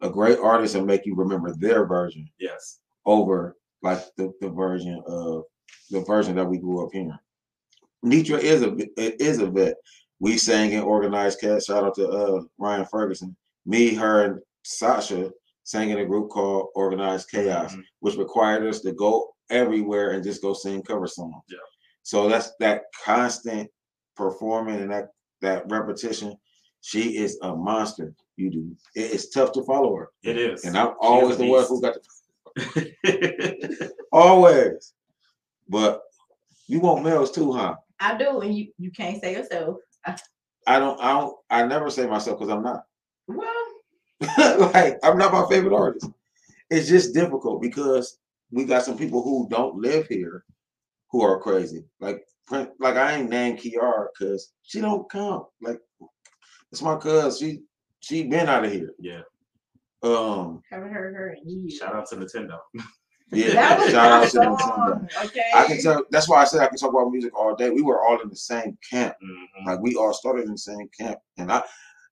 a 0.00 0.10
great 0.10 0.38
artist 0.38 0.74
and 0.74 0.86
make 0.86 1.06
you 1.06 1.14
remember 1.14 1.54
their 1.54 1.86
version 1.86 2.28
yes, 2.40 2.80
over 3.06 3.56
like 3.82 4.00
the, 4.16 4.32
the 4.40 4.48
version 4.48 5.02
of 5.06 5.44
the 5.90 6.00
version 6.00 6.34
that 6.36 6.48
we 6.48 6.58
grew 6.58 6.84
up 6.84 6.92
hearing. 6.92 7.16
Nitra 8.04 8.38
is 8.40 8.62
a 8.62 8.76
it 9.00 9.20
is 9.20 9.38
a 9.38 9.46
vet. 9.46 9.74
We 10.18 10.36
sang 10.38 10.72
in 10.72 10.82
organized 10.82 11.40
chaos. 11.40 11.66
Shout 11.66 11.84
out 11.84 11.94
to 11.96 12.08
uh 12.08 12.42
Ryan 12.58 12.86
Ferguson. 12.86 13.36
Me, 13.64 13.94
her, 13.94 14.24
and 14.24 14.40
Sasha 14.64 15.30
sang 15.64 15.90
in 15.90 15.98
a 15.98 16.04
group 16.04 16.30
called 16.30 16.68
Organized 16.74 17.30
Chaos, 17.30 17.74
Mhm. 17.76 17.82
which 18.00 18.16
required 18.16 18.66
us 18.66 18.80
to 18.80 18.92
go 18.92 19.32
everywhere 19.52 20.10
and 20.12 20.24
just 20.24 20.42
go 20.42 20.52
sing 20.54 20.82
cover 20.82 21.06
songs. 21.06 21.44
Yeah. 21.48 21.58
So 22.02 22.28
that's 22.28 22.52
that 22.58 22.82
constant 23.04 23.70
performing 24.16 24.80
and 24.80 24.90
that 24.90 25.10
that 25.40 25.64
repetition. 25.70 26.36
She 26.80 27.16
is 27.18 27.38
a 27.42 27.54
monster. 27.54 28.12
You 28.36 28.50
do. 28.50 28.76
It- 28.96 29.12
it's 29.12 29.28
tough 29.30 29.52
to 29.52 29.62
follow 29.64 29.94
her. 29.96 30.10
it 30.24 30.36
is. 30.36 30.64
And 30.64 30.76
I'm 30.76 30.94
always 31.00 31.36
the 31.38 31.46
one 31.48 31.64
who 31.68 31.80
got 31.80 31.94
the 32.56 33.92
always. 34.12 34.94
But 35.68 36.02
you 36.66 36.80
want 36.80 37.04
males 37.04 37.30
too, 37.30 37.52
huh? 37.52 37.76
I 38.00 38.16
do, 38.16 38.40
and 38.40 38.54
you 38.56 38.72
you 38.78 38.90
can't 38.90 39.20
say 39.20 39.32
yourself. 39.34 39.76
I 40.66 40.78
don't. 40.78 41.00
I 41.00 41.12
don't. 41.12 41.36
I 41.50 41.66
never 41.66 41.88
say 41.90 42.06
myself 42.06 42.38
because 42.38 42.52
I'm 42.52 42.62
not. 42.62 42.84
Well, 43.28 43.46
like 44.72 44.98
I'm 45.02 45.18
not 45.18 45.32
my 45.32 45.46
favorite 45.48 45.74
artist. 45.74 46.08
It's 46.70 46.88
just 46.88 47.14
difficult 47.14 47.60
because 47.62 48.18
we 48.52 48.64
got 48.64 48.84
some 48.84 48.98
people 48.98 49.22
who 49.22 49.48
don't 49.50 49.76
live 49.76 50.06
here 50.06 50.44
who 51.10 51.22
are 51.22 51.40
crazy. 51.40 51.84
Like 52.00 52.24
like 52.78 52.96
I 52.96 53.14
ain't 53.16 53.30
named 53.30 53.58
Kiara 53.58 54.06
because 54.12 54.52
she 54.62 54.80
don't 54.80 55.08
come. 55.10 55.46
Like 55.60 55.80
it's 56.70 56.82
my 56.82 56.96
cuz. 56.96 57.38
She 57.38 57.62
she 58.00 58.24
been 58.24 58.48
out 58.48 58.64
of 58.64 58.72
here. 58.72 58.92
yeah. 59.00 59.22
Um 60.02 60.62
haven't 60.70 60.92
heard 60.92 61.14
her 61.14 61.34
in 61.34 61.48
years. 61.48 61.76
Shout 61.76 61.94
out 61.94 62.08
to 62.08 62.16
Nintendo. 62.16 62.58
Yeah, 63.30 63.78
shout 63.90 64.12
out 64.12 64.30
to 64.30 64.38
them. 64.40 64.58
song, 64.58 65.08
okay. 65.24 65.50
I 65.54 65.66
can 65.66 65.80
tell. 65.80 66.04
That's 66.10 66.28
why 66.28 66.42
I 66.42 66.44
said 66.44 66.60
I 66.60 66.66
can 66.66 66.76
talk 66.76 66.90
about 66.90 67.10
music 67.10 67.34
all 67.38 67.54
day. 67.54 67.70
We 67.70 67.82
were 67.82 68.02
all 68.04 68.20
in 68.20 68.28
the 68.28 68.36
same 68.36 68.76
camp. 68.88 69.14
Mhm. 69.24 69.66
Like 69.66 69.80
we 69.80 69.94
all 69.94 70.12
started 70.12 70.44
in 70.44 70.50
the 70.52 70.58
same 70.58 70.88
camp, 70.98 71.18
and 71.38 71.50
I, 71.50 71.62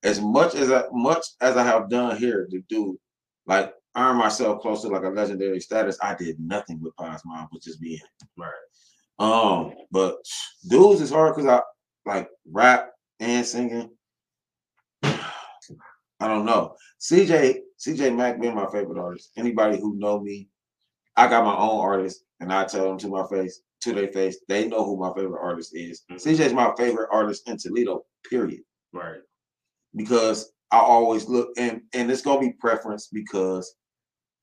as 0.03 0.19
much 0.19 0.55
as 0.55 0.71
I, 0.71 0.85
much 0.91 1.25
as 1.41 1.57
I 1.57 1.63
have 1.63 1.89
done 1.89 2.17
here 2.17 2.47
to 2.49 2.61
do, 2.69 2.97
like 3.45 3.73
earn 3.95 4.17
myself 4.17 4.61
close 4.61 4.81
to 4.81 4.87
like 4.87 5.03
a 5.03 5.09
legendary 5.09 5.59
status, 5.59 5.97
I 6.01 6.15
did 6.15 6.39
nothing 6.39 6.79
with 6.81 6.95
Pies 6.95 7.21
Mom, 7.25 7.47
was 7.51 7.63
just 7.63 7.81
being. 7.81 7.99
Right. 8.37 8.51
Um, 9.19 9.73
but 9.91 10.17
dudes 10.69 11.01
is 11.01 11.11
hard 11.11 11.35
because 11.35 11.49
I 11.49 11.61
like 12.09 12.29
rap 12.49 12.91
and 13.19 13.45
singing. 13.45 13.89
I 15.03 16.27
don't 16.27 16.45
know. 16.45 16.75
CJ 16.99 17.57
CJ 17.79 18.15
Mack 18.15 18.39
being 18.39 18.55
my 18.55 18.67
favorite 18.71 18.99
artist. 18.99 19.31
Anybody 19.37 19.79
who 19.79 19.97
know 19.97 20.19
me, 20.19 20.47
I 21.17 21.27
got 21.27 21.45
my 21.45 21.55
own 21.55 21.79
artist, 21.79 22.23
and 22.39 22.53
I 22.53 22.65
tell 22.65 22.87
them 22.87 22.97
to 22.99 23.07
my 23.07 23.25
face, 23.27 23.61
to 23.81 23.93
their 23.93 24.07
face, 24.09 24.37
they 24.47 24.67
know 24.67 24.85
who 24.85 24.97
my 24.97 25.11
favorite 25.13 25.41
artist 25.41 25.75
is. 25.75 26.03
Mhm. 26.11 26.21
CJ's 26.21 26.53
my 26.53 26.73
favorite 26.77 27.09
artist 27.11 27.47
in 27.49 27.57
Toledo. 27.57 28.05
Period 28.29 28.61
Right. 28.93 29.19
because 29.95 30.51
I 30.71 30.79
always 30.79 31.27
look 31.27 31.49
and 31.57 31.81
and 31.93 32.09
it's 32.11 32.21
gonna 32.21 32.39
be 32.39 32.53
preference 32.53 33.07
because 33.07 33.75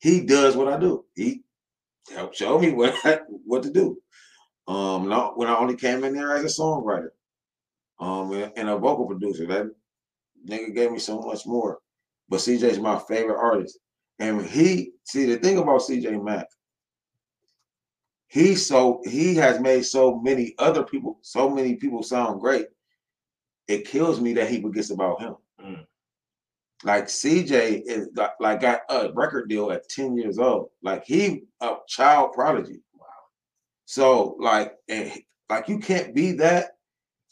he 0.01 0.21
does 0.21 0.57
what 0.57 0.69
I 0.69 0.79
do. 0.79 1.05
He 1.15 1.43
helped 2.15 2.37
show 2.37 2.59
me 2.59 2.71
what 2.73 2.95
what 3.45 3.63
to 3.65 3.71
do. 3.71 3.99
Um, 4.67 5.09
not 5.09 5.39
when 5.39 5.49
I 5.49 5.57
only 5.57 5.77
came 5.77 6.05
in 6.05 6.15
there 6.15 6.37
as 6.37 6.45
a 6.45 6.61
songwriter, 6.61 7.11
um, 8.01 8.33
and, 8.33 8.69
a 8.69 8.77
vocal 8.77 9.07
producer. 9.07 9.47
That 9.47 9.71
nigga 10.47 10.75
gave 10.75 10.93
me 10.93 10.99
so 10.99 11.21
much 11.21 11.47
more. 11.47 11.79
But 12.29 12.41
CJ's 12.41 12.79
my 12.79 12.99
favorite 13.09 13.39
artist, 13.39 13.79
and 14.19 14.45
he 14.45 14.93
see 15.05 15.25
the 15.25 15.39
thing 15.39 15.59
about 15.59 15.81
CJ 15.81 16.23
Mack. 16.23 16.47
He 18.29 18.55
so 18.55 19.01
he 19.07 19.35
has 19.37 19.59
made 19.59 19.87
so 19.87 20.21
many 20.21 20.55
other 20.59 20.83
people, 20.83 21.19
so 21.23 21.49
many 21.49 21.77
people 21.77 22.03
sound 22.03 22.41
great. 22.41 22.67
It 23.69 23.87
kills 23.87 24.21
me 24.21 24.35
that 24.35 24.51
he 24.51 24.61
forgets 24.61 24.91
about 24.91 25.21
him. 25.21 25.37
Like 26.85 27.07
CJ 27.07 27.83
is 27.87 28.09
got, 28.15 28.33
like 28.41 28.61
got 28.61 28.83
a 28.89 29.11
record 29.15 29.49
deal 29.49 29.73
at 29.73 29.89
10 29.89 30.17
years 30.17 30.39
old. 30.39 30.71
Like 30.83 31.05
he 31.05 31.45
a 31.61 31.75
child 31.89 32.33
prodigy. 32.35 32.81
Wow. 32.95 33.07
So 33.87 34.37
like 34.41 34.75
and 34.89 35.13
like 35.51 35.69
you 35.69 35.79
can't 35.79 36.15
be 36.15 36.33
that 36.33 36.77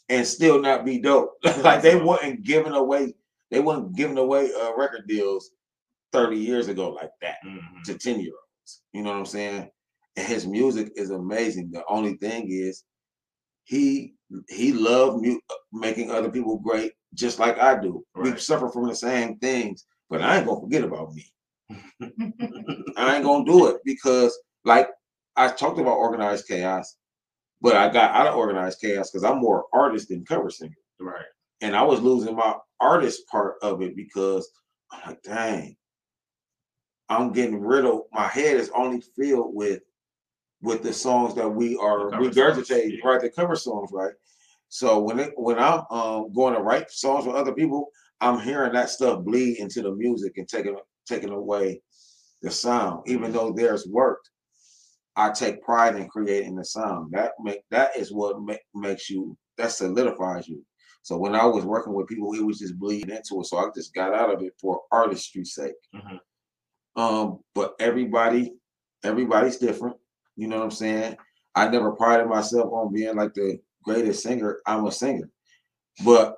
and 0.09 0.25
still 0.27 0.59
not 0.61 0.85
be 0.85 0.99
dope. 0.99 1.33
like 1.63 1.81
they 1.81 1.95
weren't 1.95 2.43
giving 2.43 2.73
away, 2.73 3.13
they 3.51 3.59
weren't 3.61 3.95
giving 3.95 4.17
away 4.17 4.49
uh, 4.53 4.75
record 4.75 5.07
deals 5.07 5.51
30 6.13 6.37
years 6.37 6.67
ago 6.67 6.89
like 6.91 7.11
that 7.21 7.37
Mhm. 7.45 7.83
to 7.85 7.97
10 7.97 8.19
year 8.19 8.33
olds. 8.33 8.81
You 8.93 9.03
know 9.03 9.11
what 9.11 9.19
I'm 9.19 9.25
saying? 9.25 9.69
And 10.17 10.27
his 10.27 10.45
music 10.47 10.91
is 10.95 11.11
amazing. 11.11 11.71
The 11.71 11.83
only 11.87 12.15
thing 12.17 12.47
is 12.49 12.83
he 13.63 14.15
he 14.49 14.73
loved 14.73 15.25
mu- 15.25 15.39
making 15.71 16.11
other 16.11 16.29
people 16.29 16.57
great 16.59 16.91
just 17.17 17.39
like 17.39 17.59
I 17.59 17.79
do. 17.79 18.03
We 18.15 18.37
suffer 18.37 18.69
from 18.69 18.87
the 18.87 18.95
same 18.95 19.37
things, 19.39 19.85
but 20.09 20.21
I 20.21 20.37
ain't 20.37 20.47
gonna 20.47 20.61
forget 20.61 20.83
about 20.83 21.13
me. 21.13 21.25
I 22.97 23.15
ain't 23.15 23.25
gonna 23.25 23.45
do 23.45 23.67
it 23.67 23.77
because 23.83 24.37
like 24.63 24.89
I 25.35 25.49
talked 25.49 25.79
about 25.79 25.97
organized 25.97 26.47
chaos, 26.47 26.95
but 27.61 27.75
I 27.75 27.89
got 27.89 28.11
out 28.15 28.27
of 28.27 28.35
organized 28.35 28.79
chaos 28.81 29.09
because 29.11 29.23
I'm 29.23 29.39
more 29.39 29.65
artist 29.73 30.09
than 30.09 30.25
cover 30.25 30.49
singer 30.49 30.73
Right. 30.99 31.25
and 31.61 31.75
I 31.75 31.83
was 31.83 32.01
losing 32.01 32.35
my 32.35 32.55
artist 32.79 33.27
part 33.27 33.55
of 33.61 33.81
it 33.81 33.95
because 33.95 34.49
I'm 34.91 35.01
like, 35.09 35.21
dang, 35.23 35.75
I'm 37.09 37.31
getting 37.33 37.59
rid 37.59 37.85
of 37.85 38.01
my 38.13 38.27
head 38.27 38.57
is 38.57 38.71
only 38.75 39.01
filled 39.17 39.53
with 39.55 39.81
with 40.61 40.81
the 40.81 40.93
songs 40.93 41.35
that 41.35 41.47
we 41.49 41.77
are 41.77 42.09
The 42.11 42.17
regurgitating, 42.17 42.97
yeah. 43.03 43.07
right? 43.09 43.21
The 43.21 43.29
cover 43.29 43.55
songs, 43.55 43.91
right? 43.93 44.13
So 44.69 44.99
when 44.99 45.19
it 45.19 45.33
when 45.35 45.59
I'm 45.59 45.81
um 45.91 46.31
going 46.33 46.53
to 46.53 46.61
write 46.61 46.91
songs 46.91 47.25
for 47.25 47.35
other 47.35 47.53
people, 47.53 47.89
I'm 48.21 48.39
hearing 48.39 48.73
that 48.73 48.89
stuff 48.89 49.23
bleed 49.23 49.59
into 49.59 49.81
the 49.81 49.91
music 49.93 50.33
and 50.37 50.47
taking 50.47 50.77
taking 51.07 51.29
away 51.29 51.81
the 52.41 52.51
sound, 52.51 53.03
even 53.07 53.31
though 53.31 53.51
theirs 53.51 53.87
worked. 53.87 54.29
I 55.15 55.31
take 55.31 55.63
pride 55.63 55.95
in 55.95 56.07
creating 56.09 56.55
the 56.55 56.65
sound. 56.65 57.11
That 57.13 57.31
make 57.41 57.61
that 57.71 57.97
is 57.97 58.11
what 58.13 58.41
make, 58.41 58.61
makes 58.75 59.09
you 59.09 59.37
that 59.57 59.71
solidifies 59.71 60.47
you. 60.47 60.63
So 61.01 61.17
when 61.17 61.35
I 61.35 61.45
was 61.45 61.65
working 61.65 61.93
with 61.93 62.07
people, 62.07 62.33
it 62.33 62.43
was 62.45 62.59
just 62.59 62.77
bleeding 62.77 63.15
into 63.15 63.39
it. 63.39 63.45
So 63.45 63.57
I 63.57 63.69
just 63.73 63.93
got 63.93 64.13
out 64.13 64.33
of 64.33 64.43
it 64.43 64.53
for 64.59 64.81
artistry's 64.91 65.53
sake. 65.55 65.73
Mhm. 65.95 66.19
Um, 66.97 67.39
but 67.55 67.75
everybody, 67.79 68.53
everybody's 69.03 69.57
different. 69.57 69.95
You 70.35 70.47
know 70.47 70.57
what 70.57 70.65
I'm 70.65 70.71
saying? 70.71 71.17
I 71.55 71.69
never 71.69 71.93
prided 71.93 72.27
myself 72.27 72.71
on 72.73 72.93
being 72.93 73.15
like 73.15 73.33
the 73.33 73.59
greatest 73.87 74.23
singer. 74.23 74.59
I'm 74.65 74.85
a 74.85 74.91
singer, 74.91 75.29
but 76.05 76.35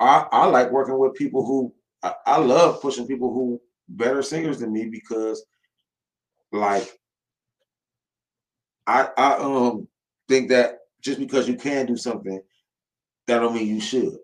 I 0.00 0.26
I 0.30 0.46
like 0.46 0.70
working 0.70 0.98
with 0.98 1.14
people 1.14 1.44
who 1.44 1.74
I, 2.02 2.14
I 2.26 2.38
love 2.38 2.80
pushing 2.80 3.06
people 3.06 3.32
who 3.32 3.60
better 3.88 4.22
singers 4.22 4.58
than 4.60 4.72
me 4.72 4.86
because 4.86 5.44
like 6.52 6.88
I 8.86 9.08
I 9.16 9.34
um 9.38 9.88
think 10.28 10.48
that 10.50 10.78
just 11.00 11.18
because 11.18 11.48
you 11.48 11.56
can 11.56 11.86
do 11.86 11.96
something, 11.96 12.40
that 13.26 13.40
don't 13.40 13.54
mean 13.54 13.66
you 13.68 13.80
should. 13.80 14.16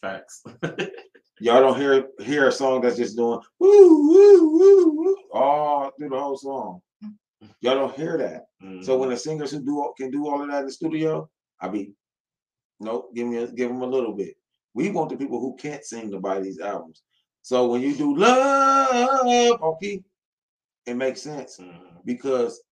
Facts. 0.00 0.42
Y'all 1.40 1.60
don't 1.60 1.78
hear 1.78 2.06
hear 2.20 2.48
a 2.48 2.52
song 2.52 2.80
that's 2.80 2.96
just 2.96 3.16
doing 3.16 3.40
woo 3.58 4.08
woo 4.08 4.58
woo 4.58 4.92
woo 4.92 5.16
all 5.32 5.90
through 5.98 6.10
the 6.10 6.18
whole 6.18 6.36
song. 6.36 6.80
Y'all 7.60 7.74
don't 7.74 7.96
hear 7.96 8.16
that. 8.18 8.46
So 8.82 8.96
Mhm. 8.96 9.00
when 9.00 9.10
the 9.10 9.16
singers 9.16 9.50
who 9.50 9.60
do 9.60 9.92
can 9.96 10.10
do 10.10 10.28
all 10.28 10.42
of 10.42 10.48
that 10.50 10.60
in 10.60 10.66
the 10.66 10.72
studio, 10.72 11.28
I 11.62 11.68
be 11.68 11.92
nope, 12.80 13.14
give 13.14 13.26
me 13.28 13.36
a, 13.38 13.46
give 13.46 13.68
them 13.68 13.82
a 13.82 13.86
little 13.86 14.12
bit. 14.12 14.34
We 14.74 14.90
want 14.90 15.10
the 15.10 15.16
people 15.16 15.40
who 15.40 15.54
can't 15.56 15.84
sing 15.84 16.10
to 16.10 16.18
buy 16.20 16.40
these 16.40 16.58
albums. 16.58 17.02
So 17.42 17.68
when 17.68 17.80
you 17.82 17.94
do 17.94 18.16
love, 18.16 19.60
okay, 19.62 20.02
it 20.86 20.94
makes 20.94 21.22
sense 21.22 21.58
Mhm. 21.58 22.04
because 22.04 22.62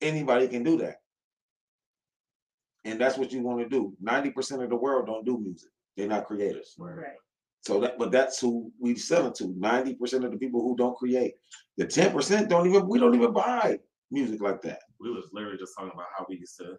anybody 0.00 0.48
can 0.48 0.62
do 0.62 0.76
that. 0.78 0.96
And 2.84 3.00
that's 3.00 3.16
what 3.16 3.32
you 3.32 3.40
want 3.40 3.60
to 3.60 3.68
do. 3.68 3.96
90% 4.02 4.62
of 4.62 4.68
the 4.68 4.76
world 4.76 5.06
don't 5.06 5.24
do 5.24 5.38
music. 5.38 5.70
They're 5.96 6.08
not 6.08 6.26
creators. 6.26 6.74
Right. 6.78 7.16
So 7.62 7.80
that 7.80 7.98
but 7.98 8.10
that's 8.12 8.38
who 8.40 8.70
we 8.78 8.94
sell 8.96 9.28
it 9.28 9.34
to. 9.36 9.44
90% 9.54 10.24
of 10.24 10.32
the 10.32 10.36
people 10.36 10.60
who 10.60 10.76
don't 10.76 10.96
create. 10.96 11.34
The 11.78 11.86
10% 11.86 12.48
don't 12.50 12.66
even 12.68 12.86
we 12.86 12.98
don't 12.98 13.14
even 13.14 13.32
buy 13.32 13.78
music 14.10 14.40
like 14.42 14.60
that. 14.62 14.80
we 15.00 15.10
was 15.10 15.30
literally 15.32 15.56
just 15.58 15.74
talking 15.76 15.92
about 15.94 16.06
how 16.16 16.26
we 16.28 16.36
used 16.36 16.56
to 16.58 16.76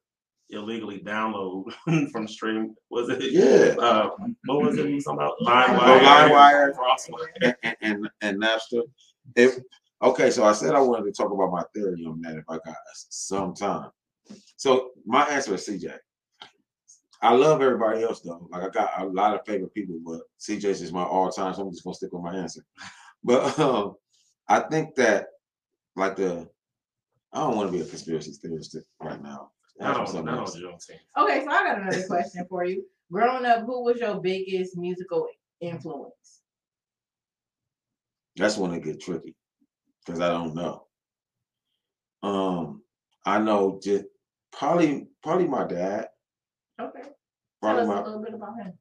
illegally 0.49 0.99
download 0.99 1.71
from 2.11 2.27
stream. 2.27 2.75
Was 2.89 3.09
it? 3.09 3.31
Yeah. 3.31 3.75
Uh, 3.81 4.09
what 4.45 4.61
was 4.61 4.77
it 4.77 4.85
we 4.85 4.95
was 4.95 5.03
talking 5.03 5.19
about? 5.19 5.33
LimeWire. 5.41 5.99
LimeWire. 6.01 6.73
Crosswire. 6.73 7.27
And 7.41 7.55
and, 7.63 7.75
and, 7.81 8.09
and 8.21 8.41
Napster. 8.41 8.81
If 9.35 9.57
okay, 10.01 10.29
so 10.29 10.43
I 10.43 10.53
said 10.53 10.75
I 10.75 10.79
wanted 10.79 11.05
to 11.05 11.11
talk 11.11 11.31
about 11.31 11.51
my 11.51 11.63
theory 11.73 12.05
on 12.05 12.21
that 12.21 12.37
if 12.37 12.45
I 12.49 12.57
got 12.65 12.75
some 12.93 13.53
time. 13.53 13.89
So 14.55 14.91
my 15.05 15.23
answer 15.25 15.53
is 15.55 15.67
CJ. 15.67 15.97
I 17.21 17.33
love 17.33 17.61
everybody 17.61 18.03
else 18.03 18.21
though. 18.21 18.47
Like 18.51 18.63
I 18.63 18.69
got 18.69 19.01
a 19.01 19.05
lot 19.05 19.33
of 19.33 19.45
favorite 19.45 19.73
people, 19.73 19.99
but 20.05 20.21
CJ's 20.39 20.81
is 20.81 20.93
my 20.93 21.03
all 21.03 21.31
time, 21.31 21.53
so 21.53 21.63
I'm 21.63 21.71
just 21.71 21.83
gonna 21.83 21.95
stick 21.95 22.13
with 22.13 22.23
my 22.23 22.35
answer. 22.35 22.61
But 23.23 23.57
um, 23.59 23.95
I 24.47 24.59
think 24.59 24.93
that 24.95 25.27
like 25.95 26.15
the 26.15 26.47
I 27.33 27.39
don't 27.39 27.57
want 27.57 27.71
to 27.71 27.77
be 27.77 27.83
a 27.83 27.87
conspiracy 27.87 28.31
theorist 28.31 28.77
right 29.01 29.21
now. 29.21 29.51
Not 29.79 29.89
Ask 29.89 29.97
me 29.97 30.01
on, 30.01 30.07
something 30.07 30.25
not 30.25 30.33
on 30.33 30.39
else. 30.39 30.57
Juneteenth. 30.57 31.23
Okay, 31.23 31.43
so 31.43 31.49
I 31.51 31.63
got 31.63 31.81
another 31.81 32.07
question 32.07 32.45
for 32.49 32.65
you. 32.65 32.85
Growing 33.11 33.45
up, 33.45 33.65
who 33.65 33.83
was 33.83 33.99
your 33.99 34.19
biggest 34.21 34.77
musical 34.77 35.27
influence? 35.61 36.41
That's 38.35 38.57
when 38.57 38.73
it 38.73 38.83
get 38.83 39.01
tricky 39.01 39.35
because 40.05 40.19
I 40.21 40.29
don't 40.29 40.55
know. 40.55 40.87
Um, 42.23 42.81
I 43.25 43.39
know 43.39 43.79
just 43.81 44.05
probably 44.51 45.07
probably 45.23 45.47
my 45.47 45.65
dad. 45.65 46.07
Okay. 46.79 47.01
Tell 47.01 47.13
Probably 47.61 47.83
us 47.83 47.99
a 47.99 48.03
little 48.03 48.21
bit 48.23 48.33
about 48.33 48.57
him. 48.57 48.73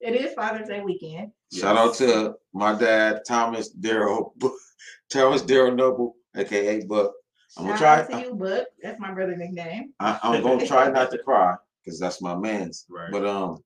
It 0.00 0.14
is 0.16 0.34
Father's 0.34 0.68
Day 0.68 0.80
weekend. 0.80 1.30
shout 1.52 1.76
out 1.76 1.94
to 1.96 2.34
my 2.52 2.74
dad 2.78 3.22
Thomas 3.26 3.74
Daryl 3.74 4.32
Thomas 5.10 5.42
Daryl 5.42 5.74
Noble, 5.74 6.16
aka 6.36 6.84
Buck. 6.84 7.12
I'm 7.56 7.66
gonna 7.66 7.78
try. 7.78 8.00
out 8.00 8.10
to 8.10 8.20
you, 8.20 8.34
Book. 8.34 8.66
That's 8.82 8.98
my 9.00 9.12
brother 9.12 9.36
nickname. 9.36 9.92
I, 10.00 10.18
I'm 10.22 10.42
gonna 10.42 10.66
try 10.66 10.90
not 10.90 11.10
to 11.10 11.18
cry 11.18 11.54
because 11.84 11.98
that's 12.00 12.22
my 12.22 12.34
man's. 12.34 12.86
Right. 12.88 13.10
But 13.10 13.26
um, 13.26 13.58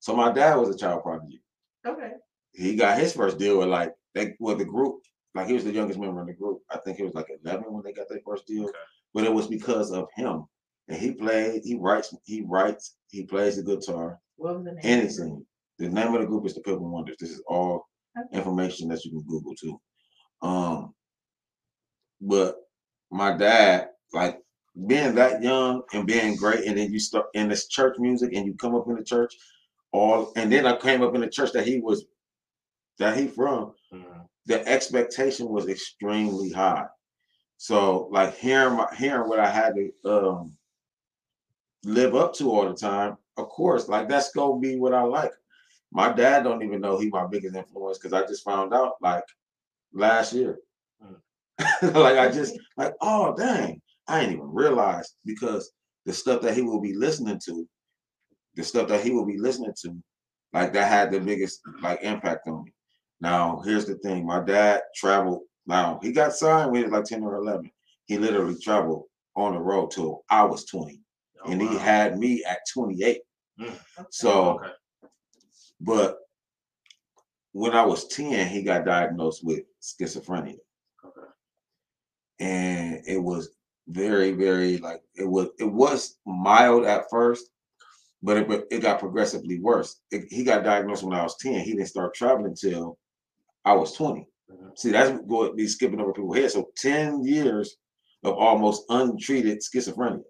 so 0.00 0.16
my 0.16 0.32
dad 0.32 0.56
was 0.56 0.74
a 0.74 0.78
child 0.78 1.02
prodigy. 1.02 1.42
Okay. 1.86 2.12
He 2.52 2.76
got 2.76 2.98
his 2.98 3.12
first 3.12 3.38
deal 3.38 3.58
with 3.58 3.68
like 3.68 3.92
they 4.14 4.34
with 4.40 4.58
the 4.58 4.64
group. 4.64 5.00
Like 5.34 5.48
he 5.48 5.52
was 5.52 5.64
the 5.64 5.72
youngest 5.72 5.98
member 5.98 6.20
in 6.20 6.26
the 6.26 6.32
group. 6.32 6.60
I 6.70 6.78
think 6.78 6.96
he 6.96 7.02
was 7.02 7.14
like 7.14 7.26
11 7.44 7.64
when 7.68 7.82
they 7.82 7.92
got 7.92 8.08
their 8.08 8.20
first 8.24 8.46
deal. 8.46 8.64
Okay. 8.64 8.72
But 9.12 9.24
it 9.24 9.32
was 9.32 9.48
because 9.48 9.90
of 9.90 10.06
him. 10.14 10.44
And 10.88 10.98
he 10.98 11.12
played. 11.12 11.62
He 11.64 11.76
writes. 11.76 12.14
He 12.24 12.42
writes. 12.46 12.96
He 13.08 13.24
plays 13.24 13.56
the 13.56 13.62
guitar. 13.62 14.18
What 14.36 14.56
was 14.56 14.64
the 14.64 14.72
name? 14.72 14.80
And 14.84 15.02
he 15.02 15.08
sings. 15.08 15.42
The 15.78 15.88
name 15.88 16.14
of 16.14 16.20
the 16.20 16.26
group 16.26 16.46
is 16.46 16.54
the 16.54 16.60
Pilgrim 16.60 16.92
Wonders. 16.92 17.16
This 17.18 17.30
is 17.30 17.42
all 17.48 17.86
Okay. 18.16 18.38
information 18.38 18.88
that 18.88 19.04
you 19.04 19.10
can 19.10 19.22
Google 19.22 19.54
too. 19.56 19.80
Um, 20.40 20.94
but 22.24 22.56
my 23.10 23.36
dad, 23.36 23.90
like 24.12 24.40
being 24.86 25.14
that 25.16 25.42
young 25.42 25.82
and 25.94 26.06
being 26.06 26.36
great, 26.36 26.66
and 26.66 26.78
then 26.78 26.92
you 26.92 27.00
start 27.00 27.26
in 27.34 27.48
this 27.50 27.68
church 27.68 27.96
music, 27.98 28.34
and 28.34 28.46
you 28.46 28.54
come 28.54 28.74
up 28.74 28.88
in 28.88 28.96
the 28.96 29.04
church, 29.04 29.34
all, 29.92 30.32
and 30.36 30.52
then 30.52 30.66
I 30.66 30.76
came 30.76 31.02
up 31.02 31.14
in 31.14 31.22
the 31.22 31.28
church 31.28 31.52
that 31.52 31.66
he 31.66 31.80
was, 31.80 32.06
that 32.98 33.16
he 33.18 33.28
from. 33.28 33.74
Mhm. 33.92 34.28
The 34.46 34.66
expectation 34.68 35.48
was 35.50 35.68
extremely 35.68 36.50
high. 36.50 36.86
So 37.58 38.08
like 38.12 38.36
hearing 38.36 38.76
my 38.76 38.88
hearing 38.96 39.28
what 39.28 39.40
I 39.40 39.50
had 39.50 39.74
to 39.76 39.92
um 40.12 40.58
live 41.84 42.14
up 42.16 42.34
to 42.34 42.50
all 42.52 42.68
the 42.68 42.74
time, 42.74 43.18
of 43.38 43.48
course, 43.48 43.88
like 43.88 44.08
that's 44.08 44.32
gonna 44.32 44.60
be 44.60 44.78
what 44.78 44.94
I 44.94 45.02
like. 45.02 45.32
My 45.92 46.12
dad 46.12 46.44
don't 46.44 46.62
even 46.62 46.80
know 46.80 46.98
he 46.98 47.10
my 47.10 47.26
biggest 47.26 47.56
influence 47.56 47.98
because 47.98 48.14
I 48.14 48.26
just 48.26 48.44
found 48.44 48.74
out 48.74 48.94
like 49.02 49.24
last 49.94 50.34
year. 50.34 50.58
like 51.82 52.18
I 52.18 52.30
just 52.30 52.58
like, 52.76 52.94
oh 53.00 53.34
dang, 53.36 53.80
I 54.08 54.20
didn't 54.20 54.36
even 54.36 54.52
realize 54.52 55.14
because 55.24 55.70
the 56.06 56.12
stuff 56.12 56.42
that 56.42 56.54
he 56.54 56.62
will 56.62 56.80
be 56.80 56.94
listening 56.94 57.40
to, 57.46 57.68
the 58.54 58.64
stuff 58.64 58.88
that 58.88 59.02
he 59.02 59.10
will 59.10 59.24
be 59.24 59.38
listening 59.38 59.74
to, 59.82 59.96
like 60.52 60.72
that 60.72 60.88
had 60.88 61.10
the 61.10 61.20
biggest 61.20 61.60
like 61.82 62.02
impact 62.02 62.48
on 62.48 62.64
me. 62.64 62.72
Now 63.20 63.62
here's 63.64 63.86
the 63.86 63.96
thing: 63.96 64.26
my 64.26 64.40
dad 64.40 64.82
traveled. 64.94 65.42
Now 65.66 65.98
he 66.02 66.12
got 66.12 66.34
signed 66.34 66.70
when 66.70 66.80
he 66.80 66.84
was 66.84 66.92
like 66.92 67.04
ten 67.04 67.22
or 67.22 67.36
eleven. 67.36 67.70
He 68.06 68.18
literally 68.18 68.58
traveled 68.60 69.04
on 69.36 69.54
the 69.54 69.60
road 69.60 69.90
till 69.90 70.24
I 70.28 70.44
was 70.44 70.64
twenty, 70.64 71.00
Oh, 71.44 71.50
and 71.50 71.60
he 71.60 71.76
had 71.76 72.18
me 72.18 72.44
at 72.44 72.58
twenty 72.72 73.02
eight. 73.02 73.22
Mm. 73.60 73.78
So, 74.10 74.60
okay. 74.60 74.68
but 75.80 76.18
when 77.52 77.72
I 77.72 77.84
was 77.84 78.08
ten, 78.08 78.48
he 78.48 78.62
got 78.62 78.84
diagnosed 78.84 79.44
with 79.44 79.60
schizophrenia. 79.80 80.58
And 82.44 83.00
it 83.06 83.18
was 83.30 83.44
very 83.88 84.30
very 84.32 84.78
like 84.78 85.00
it 85.14 85.28
was 85.36 85.48
it 85.58 85.70
was 85.82 86.00
mild 86.26 86.84
at 86.86 87.04
first 87.10 87.44
but 88.22 88.38
it, 88.38 88.46
it 88.70 88.80
got 88.82 88.98
progressively 89.00 89.60
worse. 89.60 89.90
It- 90.10 90.26
he 90.30 90.44
got 90.44 90.64
diagnosed 90.64 91.04
when 91.04 91.14
i 91.18 91.22
was 91.22 91.36
10 91.40 91.60
he 91.66 91.72
didn't 91.72 91.88
start 91.94 92.14
traveling 92.14 92.46
until 92.54 92.98
i 93.64 93.72
was 93.74 93.92
20 93.94 94.26
Mhm. 94.50 94.78
see 94.78 94.90
that's 94.92 95.10
going 95.32 95.56
be 95.56 95.66
skipping 95.66 96.00
over 96.00 96.12
people's 96.12 96.36
heads. 96.38 96.54
So 96.54 96.70
10 96.76 97.24
years 97.24 97.76
of 98.24 98.34
almost 98.34 98.84
untreated 98.90 99.58
schizophrenia. 99.66 100.24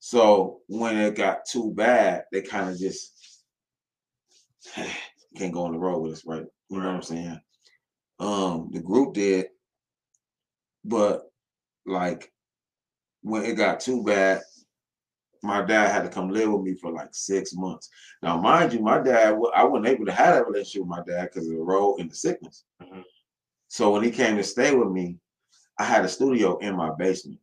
So 0.00 0.60
when 0.68 0.96
it 0.96 1.14
got 1.16 1.38
too 1.52 1.72
bad 1.74 2.24
they 2.32 2.42
kind 2.42 2.70
of 2.70 2.78
just 2.78 3.04
can't 5.38 5.52
go 5.52 5.64
on 5.64 5.72
the 5.72 5.78
road 5.78 6.00
with 6.00 6.12
us 6.14 6.24
right? 6.26 6.44
You 6.70 6.78
know 6.80 6.86
what 6.86 6.94
i'm 6.96 7.02
saying? 7.02 7.40
Um 8.20 8.70
the 8.72 8.80
group 8.80 9.14
did 9.14 9.46
but 10.88 11.30
like 11.86 12.32
when 13.22 13.44
it 13.44 13.54
got 13.54 13.80
too 13.80 14.02
bad, 14.02 14.42
my 15.42 15.62
dad 15.62 15.92
had 15.92 16.02
to 16.02 16.08
come 16.08 16.30
live 16.30 16.50
with 16.50 16.62
me 16.62 16.74
for 16.74 16.90
like 16.90 17.10
six 17.12 17.54
months. 17.54 17.88
Now, 18.22 18.40
mind 18.40 18.72
you, 18.72 18.80
my 18.80 19.00
dad, 19.00 19.38
I 19.54 19.64
wasn't 19.64 19.86
able 19.86 20.06
to 20.06 20.12
have 20.12 20.34
that 20.34 20.46
relationship 20.46 20.82
with 20.82 20.88
my 20.88 21.02
dad 21.06 21.28
because 21.30 21.46
of 21.46 21.54
the 21.54 21.62
role 21.62 21.96
and 21.98 22.10
the 22.10 22.14
sickness. 22.14 22.64
Mhm. 22.82 23.04
So 23.68 23.92
when 23.92 24.02
he 24.02 24.10
came 24.10 24.36
to 24.36 24.42
stay 24.42 24.74
with 24.74 24.88
me, 24.88 25.18
I 25.78 25.84
had 25.84 26.04
a 26.04 26.08
studio 26.08 26.56
in 26.58 26.74
my 26.74 26.90
basement. 26.98 27.40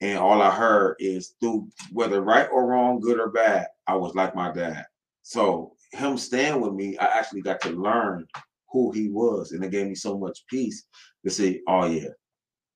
And 0.00 0.18
all 0.18 0.40
I 0.40 0.50
heard 0.50 0.96
is 0.98 1.34
through 1.40 1.68
whether 1.92 2.22
right 2.22 2.48
or 2.50 2.66
wrong, 2.66 3.00
good 3.00 3.20
or 3.20 3.28
bad, 3.28 3.68
I 3.86 3.94
was 3.96 4.14
like 4.14 4.34
my 4.34 4.50
dad. 4.50 4.86
So 5.22 5.76
him 5.92 6.16
staying 6.16 6.60
with 6.60 6.72
me, 6.72 6.96
I 6.96 7.04
actually 7.04 7.42
got 7.42 7.60
to 7.62 7.70
learn 7.70 8.26
who 8.72 8.90
he 8.92 9.10
was. 9.10 9.52
And 9.52 9.62
it 9.62 9.70
gave 9.70 9.86
me 9.86 9.94
so 9.94 10.18
much 10.18 10.46
peace 10.48 10.86
to 11.24 11.30
say, 11.30 11.60
oh 11.68 11.84
yeah, 11.84 12.08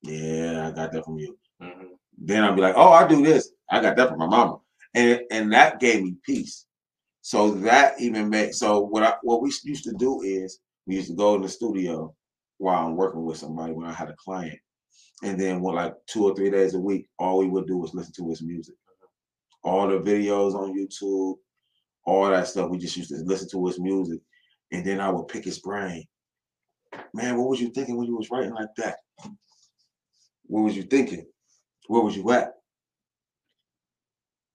yeah, 0.04 0.68
I 0.68 0.70
got 0.72 0.92
that 0.92 1.04
from 1.04 1.18
you. 1.18 1.38
Mhm. 1.62 1.90
Then 2.18 2.44
I'll 2.44 2.54
be 2.54 2.62
like, 2.62 2.74
oh, 2.76 2.92
I 2.92 3.06
do 3.08 3.24
this. 3.24 3.50
I 3.70 3.80
got 3.80 3.96
that 3.96 4.10
from 4.10 4.18
my 4.18 4.26
mama. 4.26 4.58
And 4.94 5.22
and 5.30 5.52
that 5.52 5.80
gave 5.80 6.02
me 6.02 6.16
peace. 6.24 6.66
So 7.22 7.52
that 7.52 8.00
even 8.00 8.28
made 8.28 8.54
so 8.54 8.80
what 8.80 9.02
I 9.02 9.14
what 9.22 9.42
we 9.42 9.52
used 9.64 9.84
to 9.84 9.92
do 9.94 10.22
is 10.22 10.60
we 10.86 10.96
used 10.96 11.08
to 11.08 11.16
go 11.16 11.34
in 11.36 11.42
the 11.42 11.48
studio 11.48 12.14
while 12.58 12.86
I'm 12.86 12.96
working 12.96 13.24
with 13.24 13.38
somebody 13.38 13.72
when 13.72 13.86
I 13.86 13.92
had 13.92 14.10
a 14.10 14.16
client. 14.16 14.58
And 15.22 15.40
then 15.40 15.60
what 15.60 15.74
like 15.74 15.94
two 16.06 16.24
or 16.24 16.34
three 16.34 16.50
days 16.50 16.74
a 16.74 16.80
week, 16.80 17.08
all 17.18 17.38
we 17.38 17.48
would 17.48 17.66
do 17.66 17.78
was 17.78 17.94
listen 17.94 18.12
to 18.16 18.28
his 18.28 18.42
music. 18.42 18.74
All 19.62 19.88
the 19.88 19.98
videos 19.98 20.54
on 20.54 20.76
YouTube, 20.78 21.36
all 22.06 22.28
that 22.28 22.46
stuff. 22.48 22.70
We 22.70 22.78
just 22.78 22.96
used 22.96 23.10
to 23.10 23.16
listen 23.24 23.48
to 23.50 23.66
his 23.66 23.80
music. 23.80 24.20
And 24.72 24.84
then 24.84 25.00
I 25.00 25.08
would 25.10 25.28
pick 25.28 25.44
his 25.44 25.60
brain. 25.60 26.04
Man, 27.14 27.38
what 27.38 27.48
was 27.48 27.60
you 27.60 27.70
thinking 27.70 27.96
when 27.96 28.06
you 28.06 28.16
was 28.16 28.30
writing 28.30 28.54
like 28.54 28.74
that? 28.76 28.98
What 30.46 30.62
was 30.62 30.76
you 30.76 30.82
thinking? 30.82 31.26
Where 31.88 32.02
was 32.02 32.16
you 32.16 32.30
at? 32.32 32.54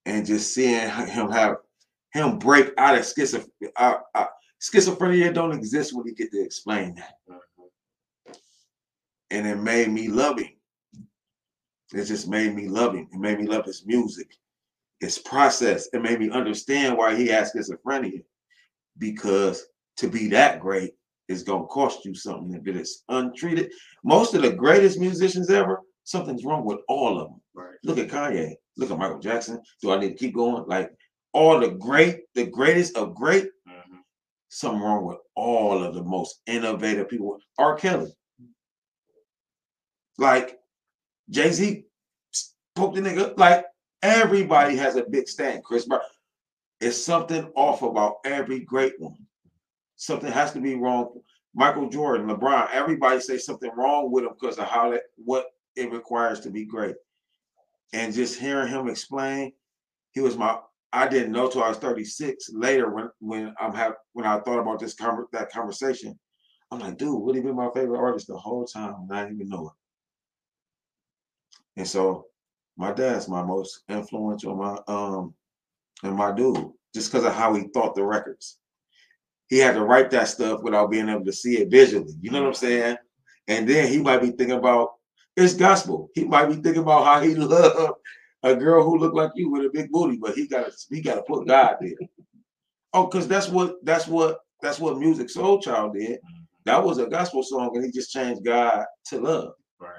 And 0.05 0.25
just 0.25 0.53
seeing 0.53 0.89
him 0.89 1.31
have 1.31 1.57
him 2.11 2.39
break 2.39 2.73
out 2.77 2.95
of 2.95 3.01
schizophrenia. 3.01 3.71
Uh, 3.75 3.95
uh, 4.15 4.25
schizophrenia 4.61 5.33
don't 5.33 5.53
exist 5.53 5.93
when 5.93 6.05
you 6.07 6.15
get 6.15 6.31
to 6.31 6.41
explain 6.41 6.95
that. 6.95 7.15
Mhm. 7.29 8.39
And 9.31 9.47
it 9.47 9.57
made 9.57 9.89
me 9.89 10.07
love 10.07 10.39
him. 10.39 10.55
It 11.93 12.05
just 12.05 12.27
made 12.27 12.55
me 12.55 12.67
love 12.67 12.95
him. 12.95 13.07
It 13.11 13.19
made 13.19 13.39
me 13.39 13.47
love 13.47 13.65
his 13.65 13.85
music, 13.85 14.35
his 14.99 15.19
process. 15.19 15.87
It 15.93 16.01
made 16.01 16.19
me 16.19 16.29
understand 16.29 16.97
why 16.97 17.15
he 17.15 17.27
has 17.27 17.53
schizophrenia. 17.53 18.23
Because 18.97 19.65
to 19.97 20.07
be 20.09 20.27
that 20.29 20.59
great 20.59 20.95
is 21.29 21.43
gonna 21.43 21.65
cost 21.67 22.03
you 22.03 22.13
something 22.13 22.53
if 22.53 22.67
it 22.67 22.75
is 22.75 23.03
untreated. 23.07 23.71
Most 24.03 24.33
of 24.33 24.41
the 24.41 24.51
greatest 24.51 24.99
musicians 24.99 25.49
ever, 25.49 25.81
something's 26.03 26.43
wrong 26.43 26.65
with 26.65 26.79
all 26.89 27.19
of 27.19 27.29
them. 27.29 27.41
Right. 27.53 27.75
Look 27.83 27.99
at 27.99 28.09
Kanye. 28.09 28.55
Look 28.75 28.91
at 28.91 28.97
Michael 28.97 29.19
Jackson. 29.19 29.61
Do 29.81 29.91
I 29.91 29.99
need 29.99 30.09
to 30.09 30.15
keep 30.15 30.33
going? 30.35 30.65
Like 30.67 30.91
all 31.31 31.59
the 31.59 31.69
great, 31.69 32.23
the 32.33 32.47
greatest 32.47 32.97
of 32.97 33.13
great, 33.13 33.49
Mhm. 33.67 33.99
something 34.49 34.81
wrong 34.81 35.05
with 35.05 35.19
all 35.35 35.83
of 35.83 35.93
the 35.93 36.03
most 36.03 36.41
innovative 36.47 37.07
people. 37.07 37.39
R. 37.57 37.75
Kelly. 37.75 38.11
Like 40.17 40.59
Jay 41.29 41.51
Z 41.51 41.85
spoke 42.31 42.95
the 42.95 43.01
nigga. 43.01 43.37
Like 43.37 43.65
everybody 44.01 44.75
has 44.77 44.95
a 44.95 45.03
big 45.03 45.27
stand. 45.27 45.63
Chris 45.63 45.85
Brown. 45.85 46.01
It's 46.81 46.97
something 46.97 47.51
off 47.55 47.83
about 47.83 48.17
every 48.25 48.61
great 48.61 48.99
one. 48.99 49.27
Something 49.99 50.31
has 50.31 50.53
to 50.53 50.61
be 50.61 50.75
wrong. 50.75 51.19
Michael 51.53 51.89
Jordan, 51.89 52.27
LeBron, 52.27 52.69
everybody 52.71 53.19
say 53.19 53.37
something 53.37 53.69
wrong 53.75 54.11
with 54.11 54.23
them 54.23 54.33
because 54.39 54.57
of 54.57 54.65
how 54.65 54.91
that 54.91 55.01
what 55.17 55.47
it 55.75 55.91
requires 55.91 56.39
to 56.41 56.49
be 56.49 56.65
great. 56.65 56.95
And 57.91 58.13
just 58.13 58.39
hearing 58.39 58.69
him 58.69 58.87
explain, 58.87 59.51
he 60.11 60.21
was 60.21 60.37
my 60.37 60.57
I 60.93 61.09
didn't 61.09 61.33
know 61.33 61.49
till 61.49 61.63
I 61.63 61.69
was 61.69 61.79
36 61.79 62.49
later 62.53 62.89
when 62.89 63.09
when 63.19 63.53
I'm 63.59 63.75
have 63.75 63.95
when 64.13 64.25
I 64.25 64.39
thought 64.39 64.59
about 64.59 64.79
this 64.79 64.95
conver- 64.95 65.29
that 65.33 65.51
conversation. 65.51 66.17
I'm 66.71 66.79
like, 66.79 66.97
dude, 66.97 67.21
would 67.21 67.35
he 67.35 67.41
been 67.41 67.55
my 67.55 67.69
favorite 67.75 67.99
artist 67.99 68.27
the 68.27 68.37
whole 68.37 68.63
time 68.63 68.95
I 69.11 69.23
didn't 69.23 69.35
even 69.35 69.49
know 69.49 69.67
it. 69.67 69.73
And 71.81 71.87
so 71.87 72.27
my 72.77 72.93
dad's 72.93 73.27
my 73.27 73.43
most 73.43 73.83
influential, 73.89 74.55
my 74.55 74.79
um 74.87 75.33
and 76.03 76.15
my 76.15 76.31
dude, 76.31 76.71
just 76.93 77.11
because 77.11 77.25
of 77.25 77.33
how 77.33 77.53
he 77.53 77.63
thought 77.73 77.95
the 77.95 78.05
records. 78.05 78.59
He 79.49 79.57
had 79.57 79.73
to 79.73 79.83
write 79.83 80.11
that 80.11 80.27
stuff 80.27 80.61
without 80.61 80.91
being 80.91 81.09
able 81.09 81.25
to 81.25 81.33
see 81.33 81.57
it 81.57 81.69
visually. 81.69 82.13
You 82.21 82.31
know 82.31 82.41
what 82.41 82.47
I'm 82.47 82.53
mm-hmm. 82.53 82.65
saying? 82.65 82.97
And 83.47 83.67
then 83.67 83.91
he 83.91 83.99
might 83.99 84.21
be 84.21 84.27
thinking 84.27 84.51
about 84.51 84.91
it's 85.35 85.55
gospel. 85.55 86.09
He 86.13 86.23
might 86.23 86.47
be 86.47 86.55
thinking 86.55 86.83
about 86.83 87.05
how 87.05 87.21
he 87.21 87.35
loved 87.35 87.93
a 88.43 88.55
girl 88.55 88.83
who 88.83 88.97
looked 88.97 89.15
like 89.15 89.31
you 89.35 89.49
with 89.49 89.65
a 89.65 89.69
big 89.69 89.91
booty, 89.91 90.17
but 90.17 90.35
he 90.35 90.47
got 90.47 90.67
to 90.67 90.73
he 90.89 91.01
got 91.01 91.15
to 91.15 91.23
put 91.23 91.47
God 91.47 91.75
there. 91.81 91.91
Oh, 92.91 93.05
because 93.05 93.27
that's 93.27 93.47
what 93.49 93.75
that's 93.83 94.07
what 94.07 94.39
that's 94.63 94.79
what 94.79 94.95
Musiq 94.95 95.31
Soulchild 95.31 95.93
did. 95.93 96.13
Mm-hmm. 96.13 96.43
That 96.65 96.83
was 96.83 96.97
a 96.97 97.05
gospel 97.05 97.43
song, 97.43 97.69
and 97.75 97.85
he 97.85 97.91
just 97.91 98.11
changed 98.11 98.43
God 98.43 98.83
to 99.09 99.19
love. 99.19 99.51
Right. 99.79 99.91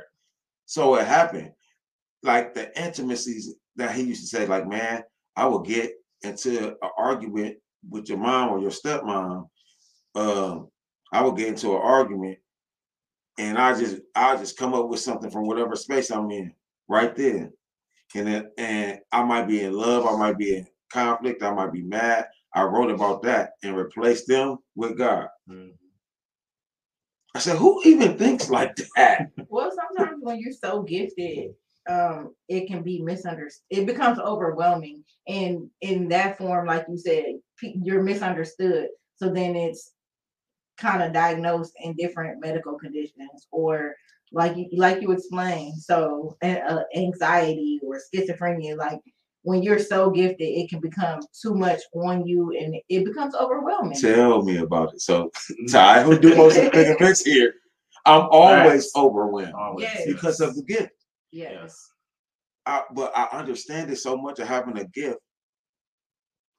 So 0.67 0.97
it 0.97 1.07
happened. 1.07 1.53
Like 2.25 2.53
the 2.53 2.77
intimacies 2.77 3.55
that 3.77 3.95
he 3.95 4.03
used 4.03 4.23
to 4.23 4.27
say, 4.27 4.45
like, 4.45 4.67
man, 4.67 5.05
I 5.37 5.47
would 5.47 5.67
get 5.67 5.93
into 6.23 6.71
an 6.83 6.91
argument 6.99 7.59
with 7.89 8.09
your 8.09 8.19
mom 8.19 8.51
or 8.51 8.61
your 8.61 8.71
stepmom. 8.71 9.49
Um, 10.15 10.69
I 11.13 11.23
would 11.23 11.37
get 11.37 11.49
into 11.49 11.71
an 11.71 11.83
argument 11.83 12.39
and 13.39 13.59
I 13.59 13.79
just 13.79 14.01
I 14.15 14.37
just 14.37 14.59
come 14.59 14.75
up 14.75 14.89
with 14.89 15.01
something 15.01 15.31
from 15.31 15.47
whatever 15.47 15.75
space 15.77 16.11
I'm 16.11 16.31
in 16.31 16.53
right 16.89 17.15
there. 17.17 17.51
And 18.15 18.27
then, 18.27 18.51
and 18.59 18.99
I 19.13 19.23
might 19.23 19.47
be 19.47 19.63
in 19.63 19.73
love, 19.73 20.05
I 20.07 20.17
might 20.17 20.37
be 20.37 20.57
in 20.57 20.67
conflict, 20.93 21.43
I 21.43 21.53
might 21.53 21.73
be 21.73 21.83
mad. 21.83 22.27
I 22.55 22.65
wrote 22.65 22.91
about 22.91 23.23
that 23.23 23.53
and 23.63 23.77
replaced 23.77 24.27
them 24.27 24.59
with 24.75 24.99
God. 24.99 25.29
Mhm. 25.49 25.75
I 27.35 27.39
said, 27.39 27.57
who 27.57 27.81
even 27.85 28.19
thinks 28.19 28.51
like 28.51 28.75
that? 28.97 29.29
Well, 29.49 29.71
sometimes 29.75 30.19
when 30.21 30.39
you're 30.39 30.53
so 30.53 30.83
gifted, 30.83 31.55
um, 31.89 32.35
it 32.49 32.67
can 32.67 32.83
be 32.83 33.01
misunderstood. 33.03 33.65
It 33.71 33.87
becomes 33.87 34.19
overwhelming, 34.19 35.05
and 35.27 35.71
in 35.81 36.09
that 36.09 36.39
form, 36.39 36.67
like 36.67 36.87
you 36.89 36.97
said, 36.99 37.25
you're 37.63 38.03
misunderstood. 38.03 38.89
So 39.17 39.33
then 39.33 39.57
it's 39.57 39.93
kind 40.79 41.03
of 41.03 41.13
diagnosed 41.13 41.73
in 41.83 41.95
different 41.97 42.41
medical 42.41 42.79
conditions, 42.79 43.47
or 43.51 43.95
like 44.33 44.57
you 44.57 44.69
like 44.73 45.03
you 45.03 45.13
explained. 45.13 45.75
So 45.81 46.37
uh, 46.43 46.81
anxiety 46.97 47.81
or 47.85 47.99
schizophrenia, 48.15 48.77
like 48.77 49.01
when 49.43 49.63
you're 49.63 49.79
so 49.79 50.11
gifted, 50.11 50.41
it 50.49 50.69
can 50.71 50.81
become 50.81 51.21
too 51.41 51.55
much 51.55 51.81
on 51.95 52.27
you, 52.27 52.57
and 52.59 52.77
it 52.89 53.05
becomes 53.05 53.35
overwhelming. 53.35 53.99
Tell 53.99 54.43
me 54.43 54.59
about 54.59 54.95
it. 54.95 55.01
So 55.01 55.31
Ty, 55.71 56.03
who 56.03 56.19
do 56.19 56.35
most 56.37 56.57
of 56.57 56.65
the 56.65 56.71
big 56.71 56.89
events 56.89 57.25
here, 57.25 57.55
I'm 58.07 58.27
always 58.31 58.85
Facts. 58.85 58.93
overwhelmed 58.97 59.53
Always, 59.55 59.85
Yes. 59.85 60.07
because 60.07 60.41
of 60.41 60.55
the 60.55 60.63
gift. 60.63 60.93
Yes. 61.33 61.53
yes. 61.61 61.87
I, 62.67 62.83
but 62.95 63.13
I 63.17 63.25
understand 63.33 63.91
it 63.91 63.97
so 63.97 64.17
much 64.17 64.39
of 64.39 64.47
having 64.49 64.79
a 64.79 64.85
gift. 64.85 65.19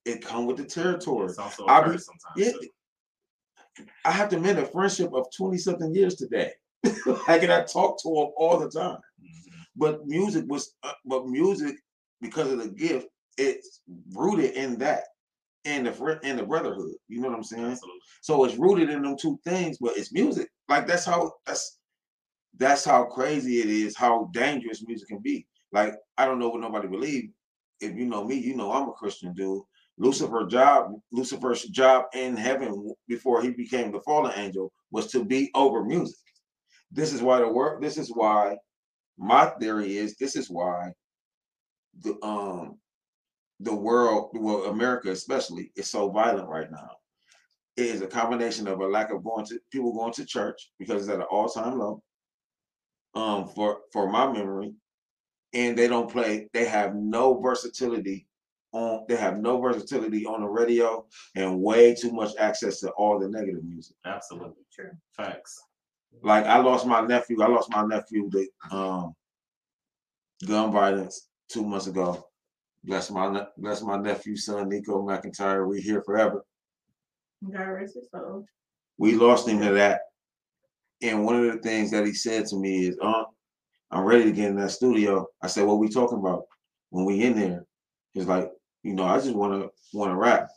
It 0.05 0.23
come 0.25 0.45
with 0.45 0.57
the 0.57 0.65
territory. 0.65 1.27
It's 1.27 1.37
also 1.37 1.65
I 1.65 1.79
a 1.79 1.83
curse 1.83 2.05
sometimes. 2.05 2.35
Yeah, 2.35 2.51
too. 2.51 3.85
I 4.05 4.11
have 4.11 4.29
to 4.29 4.39
mend 4.39 4.59
a 4.59 4.65
friendship 4.65 5.13
of 5.13 5.27
20 5.35 5.57
something 5.57 5.93
years 5.93 6.15
today. 6.15 6.51
I 7.27 7.37
can 7.39 7.51
I 7.51 7.63
talk 7.63 8.01
to 8.01 8.09
him 8.09 8.29
all 8.35 8.57
the 8.59 8.69
time. 8.69 8.97
Mhm. 9.21 9.63
But 9.75 10.05
music 10.07 10.45
was, 10.47 10.73
uh, 10.83 10.93
but 11.05 11.27
music 11.27 11.75
because 12.19 12.51
of 12.51 12.59
the 12.59 12.69
gift, 12.69 13.07
it's 13.37 13.81
rooted 14.13 14.51
in 14.51 14.77
that, 14.79 15.03
and 15.65 15.85
the 15.85 15.91
friend 15.91 16.19
and 16.23 16.39
the 16.39 16.43
brotherhood. 16.43 16.93
You 17.07 17.21
know 17.21 17.29
what 17.29 17.37
I'm 17.37 17.43
saying? 17.43 17.65
Absolutely. 17.65 18.01
So 18.21 18.43
it's 18.45 18.57
rooted 18.57 18.89
in 18.89 19.03
them 19.03 19.15
two 19.17 19.39
things, 19.45 19.77
but 19.79 19.95
it's 19.97 20.11
music. 20.11 20.49
Like 20.67 20.87
that's 20.87 21.05
how 21.05 21.31
that's 21.45 21.79
that's 22.57 22.83
how 22.83 23.05
crazy 23.05 23.59
it 23.59 23.67
is, 23.69 23.95
how 23.95 24.29
dangerous 24.33 24.85
music 24.85 25.07
can 25.07 25.19
be. 25.19 25.47
Like 25.71 25.93
I 26.17 26.25
don't 26.25 26.39
know 26.39 26.49
what 26.49 26.61
nobody 26.61 26.87
believe. 26.87 27.29
If 27.79 27.95
you 27.95 28.05
know 28.05 28.23
me, 28.23 28.35
you 28.35 28.55
know 28.55 28.71
I'm 28.71 28.89
a 28.89 28.93
Christian 28.93 29.33
dude. 29.33 29.61
Lucifer 30.01 30.45
job, 30.47 30.93
Lucifer's 31.11 31.63
job 31.65 32.05
in 32.13 32.35
heaven 32.35 32.93
before 33.07 33.41
he 33.41 33.51
became 33.51 33.91
the 33.91 34.01
fallen 34.01 34.33
angel 34.35 34.71
was 34.91 35.11
to 35.11 35.23
be 35.23 35.51
over 35.53 35.83
music. 35.83 36.17
This 36.91 37.13
is 37.13 37.21
why 37.21 37.39
the 37.39 37.47
work. 37.47 37.81
This 37.81 37.97
is 37.97 38.09
why 38.09 38.57
my 39.17 39.45
theory 39.59 39.97
is. 39.97 40.15
This 40.17 40.35
is 40.35 40.49
why 40.49 40.91
the 42.03 42.17
um 42.23 42.77
the 43.59 43.75
world, 43.75 44.31
well 44.33 44.65
America 44.65 45.11
especially, 45.11 45.71
is 45.75 45.89
so 45.89 46.09
violent 46.09 46.49
right 46.49 46.71
now 46.71 46.89
it 47.77 47.85
is 47.85 48.01
a 48.01 48.07
combination 48.07 48.67
of 48.67 48.79
a 48.79 48.85
lack 48.85 49.11
of 49.11 49.23
going 49.23 49.45
to 49.45 49.59
people 49.71 49.93
going 49.93 50.13
to 50.13 50.25
church 50.25 50.71
because 50.77 51.03
it's 51.03 51.11
at 51.11 51.19
an 51.19 51.25
all-time 51.31 51.79
low 51.79 52.01
um 53.15 53.47
for 53.47 53.79
for 53.91 54.09
my 54.09 54.31
memory 54.31 54.73
and 55.53 55.77
they 55.77 55.87
don't 55.87 56.11
play 56.11 56.47
they 56.53 56.65
have 56.65 56.95
no 56.95 57.39
versatility 57.39 58.27
on 58.73 59.05
they 59.07 59.15
have 59.15 59.39
no 59.39 59.59
versatility 59.59 60.25
on 60.25 60.41
the 60.41 60.47
radio 60.47 61.05
and 61.35 61.61
way 61.61 61.93
too 61.93 62.11
much 62.11 62.31
access 62.39 62.79
to 62.79 62.89
all 62.91 63.19
the 63.19 63.27
negative 63.27 63.63
music 63.63 63.95
Absolutely. 64.05 64.63
True. 64.73 64.91
Facts. 65.15 65.61
like 66.23 66.45
i 66.45 66.57
lost 66.57 66.85
my 66.85 67.01
nephew 67.01 67.41
i 67.41 67.47
lost 67.47 67.69
my 67.71 67.83
nephew 67.83 68.29
to 68.29 68.47
um 68.75 69.13
gun 70.47 70.71
violence 70.71 71.27
two 71.49 71.65
months 71.65 71.87
ago 71.87 72.25
bless 72.83 73.11
my 73.11 73.29
ne- 73.31 73.47
bless 73.57 73.81
my 73.81 73.97
nephew's 73.97 74.45
son 74.45 74.69
nico 74.69 75.05
mcintyre 75.05 75.67
we 75.67 75.81
here 75.81 76.01
forever 76.01 76.43
God 77.49 77.67
rest 77.69 77.95
his 77.95 78.09
soul. 78.11 78.45
we 78.97 79.15
lost 79.15 79.47
him 79.47 79.59
to 79.61 79.71
that. 79.73 80.01
And 81.01 81.25
one 81.25 81.35
of 81.35 81.51
the 81.51 81.57
things 81.59 81.89
that 81.89 82.05
he 82.05 82.13
said 82.13 82.45
to 82.47 82.55
me 82.55 82.85
is, 82.85 82.97
"Uh, 83.01 83.23
I'm 83.89 84.03
ready 84.03 84.25
to 84.25 84.31
get 84.31 84.49
in 84.49 84.55
that 84.57 84.69
studio." 84.69 85.27
I 85.41 85.47
said, 85.47 85.65
"What 85.65 85.79
we 85.79 85.89
talking 85.89 86.19
about 86.19 86.43
when 86.91 87.05
we 87.05 87.23
in 87.23 87.33
there?" 87.35 87.65
He's 88.13 88.27
like, 88.27 88.51
"You 88.83 88.93
know, 88.93 89.05
I 89.05 89.17
just 89.19 89.35
want 89.35 89.61
to 89.61 89.97
want 89.97 90.11
to 90.11 90.15
rap." 90.15 90.49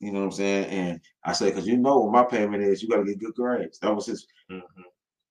You 0.00 0.12
know 0.12 0.20
what 0.20 0.26
I'm 0.26 0.32
saying? 0.32 0.64
And 0.66 1.00
I 1.24 1.32
said, 1.32 1.54
"Cause 1.54 1.66
you 1.66 1.76
know 1.76 1.98
what 2.00 2.12
my 2.12 2.24
payment 2.24 2.62
is. 2.62 2.82
You 2.82 2.88
got 2.88 2.96
to 2.96 3.04
get 3.04 3.20
good 3.20 3.34
grades." 3.34 3.78
That 3.80 3.94
was 3.94 4.06
his. 4.06 4.26
Mhm. 4.50 4.62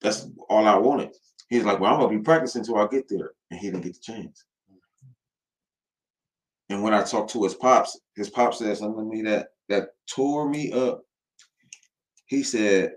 That's 0.01 0.27
all 0.49 0.65
I 0.65 0.77
wanted. 0.77 1.15
He's 1.49 1.63
like, 1.65 1.79
"Well, 1.79 1.93
I'm 1.93 1.99
gonna 1.99 2.17
be 2.17 2.23
practicing 2.23 2.61
until 2.61 2.77
I 2.77 2.87
get 2.87 3.07
there," 3.09 3.33
and 3.49 3.59
he 3.59 3.67
didn't 3.67 3.83
get 3.83 3.93
the 3.95 3.99
chance. 3.99 4.45
And 6.69 6.81
when 6.81 6.93
I 6.93 7.03
talked 7.03 7.31
to 7.31 7.43
his 7.43 7.53
pops, 7.53 7.99
his 8.15 8.29
pops 8.29 8.59
said 8.59 8.77
something 8.77 9.09
to 9.09 9.15
me 9.15 9.21
that 9.23 9.49
that 9.67 9.89
tore 10.07 10.47
me 10.49 10.71
up. 10.71 11.03
He 12.25 12.43
said, 12.43 12.93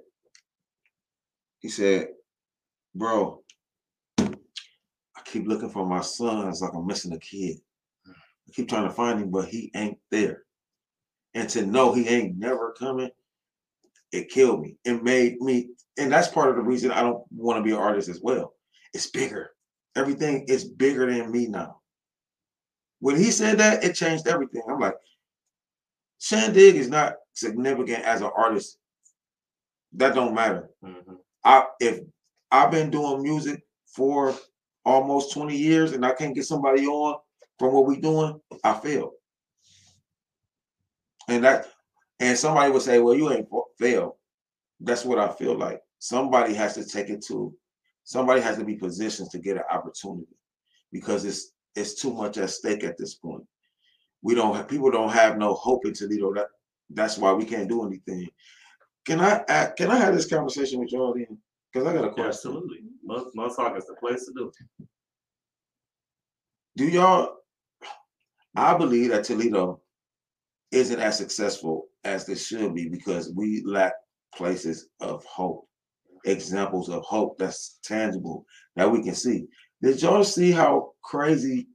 he 1.59 1.69
said, 1.69 2.09
bro, 2.95 3.43
I 4.19 5.21
keep 5.25 5.47
looking 5.49 5.71
for 5.71 5.85
my 5.85 6.03
son. 6.03 6.49
It's 6.49 6.61
like 6.61 6.73
I'm 6.73 6.87
missing 6.87 7.13
a 7.13 7.19
kid. 7.19 7.61
Keep 8.55 8.69
trying 8.69 8.89
to 8.89 8.95
find 8.95 9.21
him, 9.21 9.31
but 9.31 9.49
he 9.49 9.71
ain't 9.75 9.99
there. 10.11 10.45
And 11.35 11.49
to 11.51 11.67
know 11.67 11.93
he 11.93 12.09
ain't 12.09 12.39
never 12.39 12.73
coming, 12.79 13.11
it 14.13 14.31
killed 14.31 14.61
me. 14.61 14.77
It 14.85 15.03
made 15.03 15.41
me, 15.41 15.71
and 15.99 16.13
that's 16.13 16.29
part 16.29 16.51
of 16.51 16.57
the 16.57 16.63
reason 16.63 16.93
I 16.93 17.03
don't 17.03 17.25
want 17.33 17.59
to 17.59 17.65
be 17.65 17.73
an 17.73 17.83
artist 17.83 18.09
as 18.09 18.21
well. 18.23 18.55
It's 18.93 19.11
bigger. 19.11 19.51
Everything 19.97 20.45
is 20.49 20.65
bigger 20.65 21.11
than 21.11 21.33
me 21.33 21.49
now. 21.49 21.81
When 23.01 23.17
he 23.17 23.31
said 23.33 23.59
that, 23.59 23.83
it 23.83 23.95
changed 23.95 24.29
everything. 24.29 24.63
I'm 24.69 24.79
like, 24.79 24.95
Shan 26.21 26.53
Digg 26.53 26.77
is 26.77 26.89
not 26.89 27.17
significant 27.35 28.05
as 28.05 28.21
an 28.23 28.31
artist. 28.37 28.79
That 29.93 30.15
don't 30.15 30.35
matter. 30.35 30.71
Mhm. 30.83 31.19
I 31.45 31.67
if 31.81 32.01
I've 32.51 32.71
been 32.71 32.91
doing 32.91 33.23
music 33.23 33.63
for 33.87 34.35
almost 34.85 35.33
20 35.33 35.57
years 35.57 35.93
and 35.93 36.05
I 36.05 36.15
can't 36.15 36.35
get 36.35 36.47
somebody 36.47 36.87
on 36.87 37.19
from 37.59 37.73
what 37.73 37.87
we're 37.87 38.01
doing, 38.01 38.41
I 38.63 38.75
fail. 38.75 39.13
And 41.29 41.45
that 41.45 41.67
and 42.21 42.39
somebody 42.39 42.71
would 42.71 42.83
say, 42.83 43.01
Well, 43.01 43.15
you 43.15 43.33
ain't 43.33 43.49
failed. 43.79 44.15
That's 44.81 45.05
what 45.05 45.19
I 45.19 45.33
feel 45.33 45.57
like. 45.57 45.81
Somebody 45.99 46.55
has 46.55 46.75
to 46.75 46.85
take 46.85 47.09
it 47.09 47.25
to 47.27 47.55
somebody 48.05 48.41
has 48.41 48.59
to 48.59 48.65
be 48.65 48.77
positioned 48.77 49.31
to 49.31 49.39
get 49.39 49.57
an 49.57 49.63
opportunity 49.71 50.37
because 50.93 51.25
it's 51.25 51.53
it's 51.75 52.01
too 52.01 52.13
much 52.13 52.39
at 52.39 52.51
stake 52.51 52.85
at 52.85 52.97
this 52.99 53.15
point. 53.15 53.43
We 54.23 54.35
don't 54.35 54.55
have 54.55 54.69
people 54.69 54.91
don't 54.91 55.13
have 55.13 55.39
no 55.39 55.55
hope 55.55 55.87
in 55.87 55.95
Toledo. 55.95 56.33
That 56.35 56.47
that's 56.91 57.19
why 57.19 57.33
we 57.33 57.45
can't 57.45 57.69
do 57.69 57.87
anything. 57.87 58.29
Can 59.07 59.21
I 59.21 59.71
can 59.77 59.91
I 59.91 59.97
have 59.97 60.15
this 60.15 60.29
conversation 60.29 60.81
with 60.81 60.93
y'all 60.93 61.15
then? 61.15 61.39
Because 61.73 61.89
I 61.89 61.93
got 61.93 62.05
a 62.05 62.11
question. 62.11 62.29
Absolutely. 62.29 62.79
Most 63.03 63.35
most 63.35 63.59
is 63.77 63.87
the 63.87 63.97
place 64.01 64.25
to 64.27 64.33
do. 64.37 64.49
it. 64.81 64.87
Do 66.77 66.87
y'all? 66.87 67.37
I 68.55 68.77
believe 68.77 69.11
that 69.11 69.25
Toledo 69.25 69.81
isn't 70.71 71.01
as 71.01 71.19
successful 71.19 71.87
as 72.05 72.27
this 72.27 72.47
should 72.47 72.75
be 72.75 72.89
because 72.89 73.33
we 73.35 73.63
lack 73.65 73.93
places 74.35 74.89
of 75.01 75.25
hope, 75.25 75.67
examples 76.25 76.89
of 76.89 77.03
hope 77.05 77.39
that's 77.39 77.79
tangible 77.85 78.45
that 78.77 78.91
we 78.91 79.03
can 79.03 79.15
see. 79.15 79.47
Did 79.83 80.01
y'all 80.03 80.25
see 80.25 80.51
how 80.51 80.93
crazy 81.03 81.69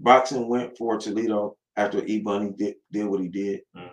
boxing 0.00 0.48
went 0.48 0.76
for 0.76 0.98
Toledo 0.98 1.56
after 1.76 2.04
E 2.04 2.20
Bunny 2.20 2.52
did, 2.56 2.76
did 2.92 3.06
what 3.06 3.20
he 3.20 3.28
did? 3.28 3.60
Mhm. 3.76 3.90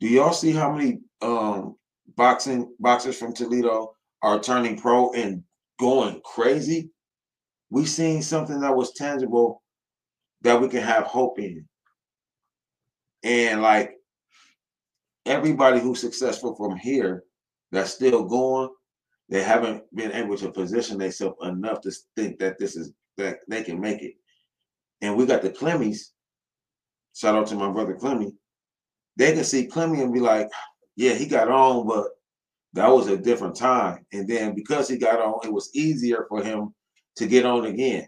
Do 0.00 0.08
y'all 0.08 0.32
see 0.32 0.52
how 0.52 0.72
many 0.72 1.00
um 1.20 1.76
boxing 2.16 2.74
boxers 2.78 3.18
from 3.18 3.32
Toledo 3.32 3.94
are 4.22 4.40
turning 4.40 4.76
pro 4.78 5.12
and 5.12 5.42
going 5.78 6.20
crazy? 6.24 6.90
We 7.70 7.86
seen 7.86 8.22
something 8.22 8.60
that 8.60 8.74
was 8.76 8.92
tangible 8.92 9.62
that 10.42 10.60
we 10.60 10.68
can 10.68 10.82
have 10.82 11.04
hope 11.04 11.38
in. 11.38 11.66
And 13.22 13.60
like 13.60 13.96
everybody 15.26 15.80
who's 15.80 16.00
successful 16.00 16.54
from 16.54 16.76
here 16.76 17.24
that's 17.70 17.92
still 17.92 18.24
going, 18.24 18.70
they 19.28 19.42
haven't 19.42 19.84
been 19.94 20.12
able 20.12 20.36
to 20.38 20.50
position 20.50 20.98
themselves 20.98 21.36
enough 21.42 21.80
to 21.82 21.92
think 22.16 22.38
that 22.40 22.58
this 22.58 22.76
is 22.76 22.92
that 23.16 23.38
they 23.48 23.62
can 23.62 23.80
make 23.80 24.02
it. 24.02 24.14
And 25.02 25.16
we 25.16 25.26
got 25.26 25.42
the 25.42 25.50
Clemmies. 25.50 26.10
Shout 27.14 27.34
out 27.34 27.46
to 27.48 27.54
my 27.54 27.70
brother 27.70 27.94
Clemmy. 27.94 28.32
They 29.16 29.32
can 29.32 29.44
see 29.44 29.66
Clemmy 29.66 30.00
and 30.00 30.12
be 30.12 30.20
like, 30.20 30.48
yeah, 30.96 31.14
he 31.14 31.26
got 31.26 31.50
on, 31.50 31.86
but 31.86 32.06
that 32.72 32.88
was 32.88 33.08
a 33.08 33.16
different 33.16 33.56
time. 33.56 34.06
And 34.12 34.26
then 34.26 34.54
because 34.54 34.88
he 34.88 34.96
got 34.96 35.20
on, 35.20 35.40
it 35.44 35.52
was 35.52 35.70
easier 35.74 36.26
for 36.28 36.42
him 36.42 36.74
to 37.16 37.26
get 37.26 37.44
on 37.44 37.66
again. 37.66 38.06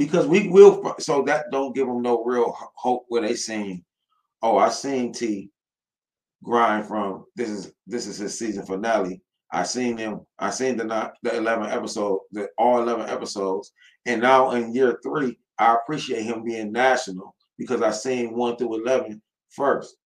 Because 0.00 0.26
we 0.26 0.48
will, 0.48 0.94
so 0.98 1.22
that 1.24 1.50
don't 1.52 1.74
give 1.74 1.86
them 1.86 2.00
no 2.00 2.24
real 2.24 2.56
hope 2.74 3.04
where 3.08 3.20
they 3.20 3.34
saying, 3.34 3.84
oh, 4.40 4.56
I 4.56 4.70
seen 4.70 5.12
T 5.12 5.50
grind 6.42 6.86
from 6.86 7.26
this 7.36 7.50
is 7.50 7.72
this 7.86 8.06
is 8.06 8.16
his 8.16 8.38
season 8.38 8.64
finale. 8.64 9.20
I 9.52 9.62
seen 9.64 9.98
him, 9.98 10.22
I 10.38 10.48
seen 10.48 10.78
the 10.78 11.12
the 11.22 11.36
11 11.36 11.66
episode, 11.66 12.20
the 12.32 12.48
all 12.56 12.80
11 12.82 13.10
episodes. 13.10 13.72
And 14.06 14.22
now 14.22 14.52
in 14.52 14.74
year 14.74 14.98
three, 15.02 15.38
I 15.58 15.74
appreciate 15.74 16.22
him 16.22 16.44
being 16.44 16.72
national 16.72 17.34
because 17.58 17.82
I 17.82 17.90
seen 17.90 18.34
one 18.34 18.56
through 18.56 18.80
11 18.82 19.20
first. 19.50 19.96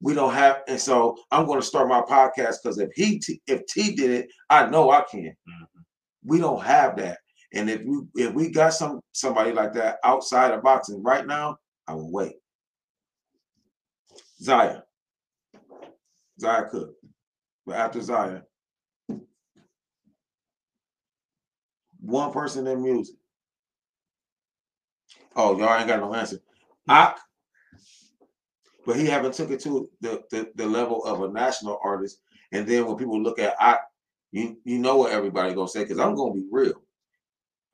We 0.00 0.14
don't 0.14 0.32
have, 0.32 0.60
and 0.68 0.80
so 0.80 1.16
I'm 1.32 1.46
going 1.46 1.60
to 1.60 1.66
start 1.66 1.88
my 1.88 2.02
podcast 2.02 2.58
because 2.62 2.78
if 2.78 2.90
he, 2.94 3.18
T, 3.18 3.42
if 3.48 3.66
T 3.66 3.96
did 3.96 4.10
it, 4.10 4.28
I 4.48 4.66
know 4.66 4.92
I 4.92 5.02
can. 5.10 5.24
Mhm. 5.48 5.66
We 6.24 6.38
don't 6.38 6.62
have 6.62 6.96
that, 6.98 7.18
and 7.54 7.70
if 7.70 7.82
we 7.84 8.00
if 8.16 8.34
we 8.34 8.50
got 8.50 8.74
some 8.74 9.00
somebody 9.12 9.52
like 9.52 9.72
that 9.74 9.98
outside 10.04 10.52
of 10.52 10.62
boxing 10.62 11.02
right 11.02 11.26
now, 11.26 11.58
I 11.86 11.94
will 11.94 12.10
wait. 12.10 12.34
Zaya, 14.40 14.82
Zaya 16.40 16.64
Cook, 16.66 16.94
but 17.66 17.76
after 17.76 18.00
Zaya, 18.00 18.42
one 22.00 22.32
person 22.32 22.66
in 22.66 22.82
music. 22.82 23.16
Oh, 25.36 25.58
y'all 25.58 25.78
ain't 25.78 25.88
got 25.88 26.00
no 26.00 26.14
answer. 26.14 26.38
I, 26.88 27.14
but 28.84 28.96
he 28.96 29.06
haven't 29.06 29.34
took 29.34 29.50
it 29.50 29.60
to 29.60 29.88
the, 30.00 30.22
the 30.30 30.50
the 30.56 30.66
level 30.66 31.04
of 31.04 31.22
a 31.22 31.28
national 31.32 31.78
artist. 31.84 32.20
And 32.52 32.66
then 32.66 32.86
when 32.86 32.96
people 32.96 33.22
look 33.22 33.38
at 33.38 33.54
I, 33.60 33.78
you 34.32 34.58
you 34.64 34.78
know 34.78 34.96
what 34.96 35.12
everybody 35.12 35.54
gonna 35.54 35.68
say 35.68 35.82
because 35.84 35.98
I'm 35.98 36.14
gonna 36.16 36.34
be 36.34 36.46
real. 36.50 36.82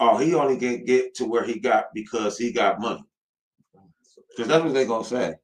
Oh, 0.00 0.16
he 0.16 0.34
only 0.34 0.56
can 0.56 0.84
get 0.84 1.14
to 1.16 1.24
where 1.24 1.44
he 1.44 1.58
got 1.58 1.86
because 1.92 2.38
he 2.38 2.52
got 2.52 2.80
money. 2.80 3.02
Because 4.30 4.48
that's 4.48 4.64
what 4.64 4.74
they 4.74 4.86
gonna 4.86 5.04
say. 5.04 5.34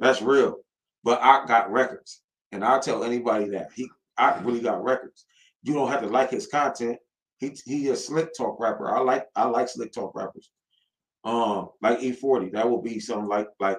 That's 0.00 0.20
real. 0.20 0.58
But 1.02 1.22
I 1.22 1.46
got 1.46 1.70
records, 1.70 2.22
and 2.52 2.64
I'll 2.64 2.80
tell 2.80 3.04
anybody 3.04 3.48
that 3.50 3.70
he 3.74 3.88
I 4.18 4.38
really 4.40 4.60
got 4.60 4.84
records. 4.84 5.26
You 5.62 5.74
don't 5.74 5.90
have 5.90 6.02
to 6.02 6.08
like 6.08 6.30
his 6.30 6.46
content. 6.46 6.98
He 7.38 7.56
he 7.64 7.88
a 7.88 7.96
slick 7.96 8.36
talk 8.36 8.60
rapper. 8.60 8.94
I 8.94 9.00
like 9.00 9.26
I 9.34 9.44
like 9.46 9.68
slick 9.68 9.92
talk 9.92 10.14
rappers. 10.14 10.50
Um, 11.24 11.70
like 11.80 12.00
E40, 12.00 12.52
that 12.52 12.68
will 12.68 12.82
be 12.82 13.00
something 13.00 13.28
like 13.28 13.48
like 13.58 13.78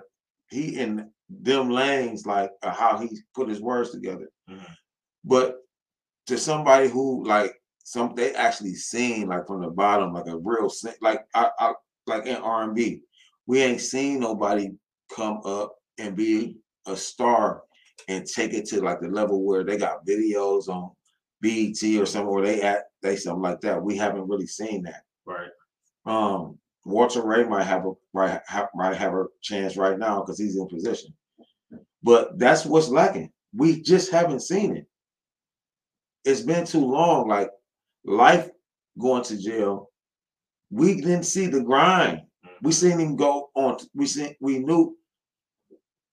he 0.50 0.80
in 0.80 1.12
them 1.30 1.70
lanes, 1.70 2.26
like 2.26 2.50
uh, 2.64 2.72
how 2.72 2.98
he 2.98 3.10
put 3.36 3.50
his 3.50 3.62
words 3.62 3.92
together. 3.92 4.30
Mhm. 4.50 4.76
But 5.24 5.58
to 6.28 6.38
somebody 6.38 6.90
who 6.90 7.24
like 7.26 7.54
some 7.86 8.16
they 8.16 8.34
actually 8.34 8.74
sing 8.74 9.28
like 9.28 9.46
from 9.46 9.62
the 9.62 9.70
bottom, 9.70 10.12
like 10.12 10.26
a 10.26 10.38
real 10.38 10.72
like 11.02 11.22
I, 11.36 11.52
I 11.60 11.74
like 12.08 12.26
in 12.26 12.36
R 12.38 12.64
and 12.64 12.76
B, 12.76 13.02
we 13.46 13.62
ain't 13.62 13.80
seen 13.80 14.20
nobody 14.20 14.72
come 15.16 15.40
up 15.46 15.76
and 16.00 16.16
be 16.16 16.58
a 16.88 16.98
star 16.98 17.62
and 18.08 18.26
take 18.26 18.54
it 18.54 18.66
to 18.66 18.82
like 18.82 19.02
the 19.02 19.08
level 19.08 19.46
where 19.46 19.64
they 19.64 19.78
got 19.78 20.06
videos 20.06 20.68
on 20.68 20.92
BET 21.42 22.02
or 22.02 22.08
somewhere 22.08 22.34
where 22.34 22.46
they 22.46 22.64
at 22.64 22.86
they 23.04 23.16
something 23.16 23.44
like 23.44 23.62
that. 23.62 23.82
We 23.82 23.96
haven't 23.96 24.28
really 24.28 24.48
seen 24.48 24.82
that. 24.84 25.04
Right. 25.28 25.50
Um, 26.08 26.58
Walter 26.86 27.24
Ray 27.24 27.44
might 27.44 27.66
have 27.66 27.86
a 27.86 27.92
might 28.16 28.42
have, 28.48 28.70
might 28.74 28.96
have 28.96 29.14
a 29.14 29.26
chance 29.44 29.78
right 29.78 30.00
now 30.00 30.22
because 30.22 30.40
he's 30.40 30.58
in 30.58 30.68
position, 30.68 31.14
but 32.02 32.40
that's 32.40 32.66
what's 32.66 32.90
lacking. 32.90 33.32
We 33.56 33.80
just 33.84 34.12
haven't 34.12 34.42
seen 34.42 34.76
it. 34.76 34.88
It's 36.24 36.42
been 36.42 36.66
too 36.66 36.84
long. 36.84 37.28
Like 37.28 37.52
Lyfe 38.08 38.50
going 39.00 39.24
to 39.24 39.38
jail, 39.38 39.90
we 40.70 40.96
didn't 40.96 41.24
see 41.24 41.48
the 41.48 41.62
grind. 41.62 42.22
We 42.62 42.72
mm-hmm. 42.72 42.72
seen 42.72 43.00
him 43.00 43.16
go 43.16 43.50
on. 43.56 43.78
We 43.94 44.06
seen 44.06 44.36
we 44.40 44.60
knew 44.60 44.98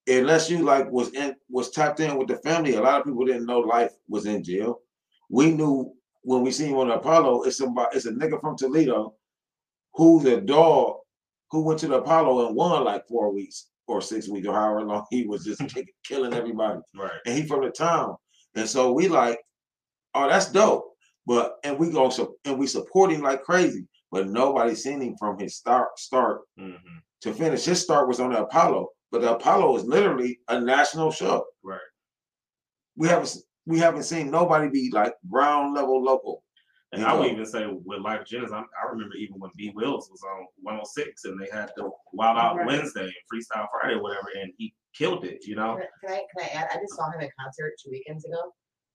unless 0.07 0.49
you 0.49 0.59
like 0.59 0.89
was 0.91 1.13
in 1.13 1.35
was 1.49 1.71
tapped 1.71 1.99
in 1.99 2.17
with 2.17 2.27
the 2.27 2.37
family. 2.37 2.75
A 2.75 2.81
lot 2.81 2.99
of 2.99 3.05
people 3.05 3.25
didn't 3.25 3.45
know 3.45 3.61
Lyfe 3.61 3.93
was 4.07 4.25
in 4.25 4.43
jail. 4.43 4.81
We 5.29 5.51
knew 5.51 5.93
when 6.23 6.41
we 6.41 6.51
seen 6.51 6.71
him 6.71 6.77
on 6.77 6.91
Apollo. 6.91 7.43
It's 7.43 7.57
somebody. 7.57 7.95
It's 7.95 8.05
a 8.05 8.11
nigga 8.11 8.39
from 8.41 8.57
Toledo 8.57 9.13
who's 9.93 10.25
a 10.25 10.41
dog 10.41 10.97
who 11.51 11.61
went 11.61 11.79
to 11.79 11.87
the 11.87 11.97
Apollo 11.97 12.47
and 12.47 12.55
won 12.55 12.83
like 12.83 13.07
four 13.07 13.31
weeks 13.31 13.67
or 13.87 14.01
six 14.01 14.27
weeks 14.27 14.47
or 14.47 14.53
however 14.53 14.83
long 14.83 15.05
he 15.09 15.25
was 15.25 15.43
just 15.45 15.61
killing 16.05 16.33
everybody. 16.33 16.79
Right. 16.95 17.11
And 17.25 17.37
he 17.37 17.45
from 17.45 17.63
the 17.63 17.69
town. 17.69 18.15
And 18.55 18.67
so 18.67 18.91
we 18.91 19.07
like, 19.07 19.39
oh, 20.15 20.27
that's 20.27 20.51
dope. 20.51 20.92
But 21.25 21.55
and 21.63 21.77
we 21.79 21.89
go 21.89 22.11
and 22.45 22.57
we 22.59 22.67
support 22.67 23.11
him 23.11 23.21
like 23.21 23.43
crazy. 23.43 23.87
But 24.11 24.27
nobody 24.29 24.75
seen 24.75 25.01
him 25.01 25.15
from 25.17 25.39
his 25.39 25.55
start 25.55 25.97
start 25.97 26.41
hmm 26.57 26.75
to 27.21 27.33
finish. 27.33 27.63
His 27.63 27.81
start 27.81 28.09
was 28.09 28.19
on 28.19 28.33
the 28.33 28.41
Apollo, 28.43 28.89
but 29.09 29.21
the 29.21 29.31
Apollo 29.33 29.77
is 29.77 29.85
literally 29.85 30.39
a 30.49 30.59
national 30.59 31.09
show. 31.09 31.45
Right. 31.63 31.79
We 32.97 33.07
haven't 33.07 33.35
we 33.65 33.79
haven't 33.79 34.03
seen 34.03 34.29
nobody 34.29 34.69
be 34.69 34.91
like 34.91 35.13
ground 35.31 35.73
level 35.73 36.03
local. 36.03 36.43
And 36.91 37.01
You 37.01 37.07
I 37.07 37.13
would 37.13 37.27
know. 37.27 37.31
even 37.33 37.45
say 37.45 37.65
with 37.65 37.99
Lyfe 38.01 38.25
Jennings, 38.25 38.51
I, 38.51 38.59
I 38.59 38.91
remember 38.91 39.15
even 39.15 39.39
when 39.39 39.49
B 39.57 39.71
Wills 39.73 40.09
was 40.11 40.21
on 40.21 40.45
106 40.61 41.23
and 41.25 41.41
they 41.41 41.49
had 41.49 41.71
the 41.77 41.89
Wild 42.11 42.37
Out 42.37 42.57
Right. 42.57 42.67
Wednesday 42.67 43.05
and 43.05 43.13
Freestyle 43.31 43.67
Friday, 43.71 43.95
or 43.95 44.03
whatever, 44.03 44.27
and 44.39 44.51
he 44.57 44.75
killed 44.93 45.23
it. 45.25 45.47
You 45.47 45.55
know. 45.55 45.79
Can 46.05 46.13
I 46.13 46.23
can 46.37 46.45
I 46.45 46.47
add? 46.53 46.67
I 46.71 46.75
just 46.81 46.95
saw 46.95 47.09
him 47.09 47.21
at 47.21 47.31
concert 47.39 47.73
two 47.83 47.89
weekends 47.89 48.25
ago 48.25 48.53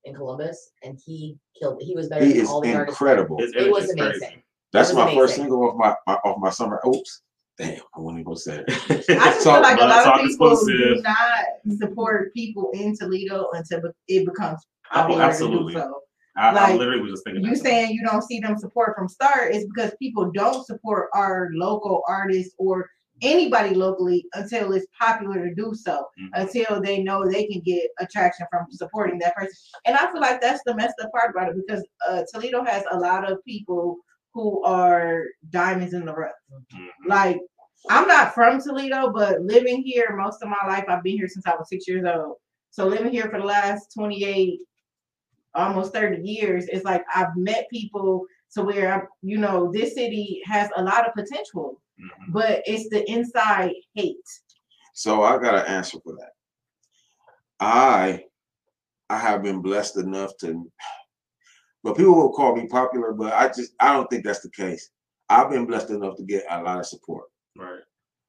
in 0.08 0.14
Columbus, 0.14 0.72
and 0.82 0.98
he 1.04 1.38
killed. 1.58 1.80
He 1.82 1.94
was 1.94 2.08
better 2.08 2.24
He 2.24 2.32
than 2.32 2.42
is 2.42 2.48
all 2.48 2.60
the 2.60 2.74
artists. 2.74 3.00
incredible. 3.00 3.38
His 3.38 3.52
It 3.54 3.70
was 3.70 3.84
is 3.84 3.90
amazing. 3.92 4.18
crazy. 4.20 4.44
That's 4.72 4.92
was 4.92 4.96
my 5.06 5.14
first 5.14 5.36
single 5.36 5.62
off 5.70 5.76
my, 5.76 5.94
my 6.06 6.14
off 6.24 6.38
my 6.38 6.50
summer. 6.50 6.80
Oops. 6.86 7.22
Damn, 7.58 7.80
I 7.94 8.00
wouldn't 8.00 8.20
even 8.20 8.24
go 8.32 8.34
say 8.34 8.64
it. 8.66 8.66
I 8.70 8.94
just 8.96 9.42
So, 9.42 9.52
feel 9.52 9.62
like 9.62 9.80
a 9.80 9.84
lot 9.84 10.06
of 10.20 10.26
people 10.26 10.52
exclusive. 10.52 10.96
do 10.96 11.02
not 11.02 11.44
support 11.78 12.32
people 12.32 12.70
in 12.72 12.96
Toledo 12.96 13.48
until 13.52 13.80
it 14.06 14.24
becomes 14.26 14.60
Oh, 14.90 14.94
popular 15.02 15.22
absolutely. 15.22 15.74
to 15.74 15.80
do 15.80 15.84
so. 15.86 16.00
I, 16.36 16.72
I 16.72 16.74
literally 16.76 17.02
was 17.02 17.10
just 17.12 17.24
thinking. 17.24 17.44
You 17.44 17.56
saying 17.56 17.90
you 17.90 18.04
don't 18.04 18.22
see 18.22 18.38
them 18.38 18.56
support 18.56 18.94
from 18.96 19.08
start 19.08 19.54
is 19.54 19.64
because 19.66 19.92
people 19.98 20.30
don't 20.32 20.64
support 20.64 21.08
our 21.14 21.48
local 21.52 22.02
artists 22.08 22.54
or 22.58 22.88
anybody 23.22 23.74
locally 23.74 24.26
until 24.34 24.72
it's 24.72 24.86
popular 24.98 25.48
to 25.48 25.54
do 25.54 25.74
so. 25.74 26.06
Mhm. 26.20 26.28
Until 26.34 26.80
they 26.80 27.02
know 27.02 27.26
they 27.26 27.46
can 27.46 27.60
get 27.60 27.90
attraction 28.00 28.46
from 28.50 28.66
supporting 28.70 29.18
that 29.20 29.34
person. 29.34 29.54
And 29.86 29.96
I 29.96 30.10
feel 30.12 30.20
like 30.20 30.40
that's 30.40 30.62
the 30.66 30.74
messed 30.74 30.94
up 31.02 31.10
part 31.12 31.30
about 31.30 31.48
it 31.50 31.56
because 31.56 31.84
uh, 32.08 32.22
Toledo 32.32 32.64
has 32.64 32.84
a 32.90 32.98
lot 32.98 33.30
of 33.30 33.44
people 33.44 33.96
who 34.34 34.62
are 34.64 35.24
diamonds 35.50 35.94
in 35.94 36.04
the 36.04 36.14
rough. 36.14 36.32
Mhm. 36.52 36.88
Like 37.06 37.40
I'm 37.90 38.08
not 38.08 38.34
from 38.34 38.60
Toledo, 38.60 39.12
but 39.12 39.40
living 39.42 39.82
here 39.82 40.16
most 40.16 40.42
of 40.42 40.48
my 40.48 40.66
life, 40.66 40.84
I've 40.88 41.02
been 41.02 41.16
here 41.16 41.28
since 41.28 41.46
I 41.46 41.54
was 41.54 41.68
six 41.68 41.86
years 41.86 42.04
old. 42.04 42.36
So 42.70 42.86
living 42.86 43.12
here 43.12 43.28
for 43.30 43.38
the 43.38 43.46
last 43.46 43.92
28, 43.94 44.60
almost 45.54 45.92
30 45.92 46.22
years, 46.28 46.66
it's 46.68 46.84
like 46.84 47.04
I've 47.14 47.36
met 47.36 47.68
people 47.70 48.26
to 48.54 48.62
where 48.62 48.92
I'm, 48.92 49.08
you 49.22 49.38
know, 49.38 49.70
this 49.72 49.94
city 49.94 50.40
has 50.44 50.70
a 50.76 50.82
lot 50.82 51.06
of 51.06 51.14
potential, 51.14 51.80
Mhm. 52.00 52.32
but 52.32 52.62
it's 52.66 52.88
the 52.90 53.08
inside 53.10 53.72
hate. 53.94 54.16
So 54.94 55.22
I 55.22 55.38
got 55.38 55.54
an 55.54 55.66
answer 55.66 55.98
for 56.02 56.14
that. 56.16 56.32
I 57.60 58.24
I 59.10 59.18
have 59.18 59.42
been 59.42 59.62
blessed 59.62 59.96
enough 59.96 60.36
to 60.38 60.70
but 61.84 61.96
people 61.96 62.14
will 62.14 62.32
call 62.32 62.56
me 62.56 62.66
popular, 62.66 63.12
but 63.12 63.32
I 63.32 63.48
just 63.48 63.72
I 63.80 63.92
don't 63.92 64.08
think 64.10 64.24
that's 64.24 64.40
the 64.40 64.50
case. 64.50 64.90
I've 65.28 65.50
been 65.50 65.66
blessed 65.66 65.90
enough 65.90 66.16
to 66.16 66.24
get 66.24 66.44
a 66.50 66.62
lot 66.62 66.78
of 66.78 66.86
support. 66.86 67.26
Right. 67.56 67.80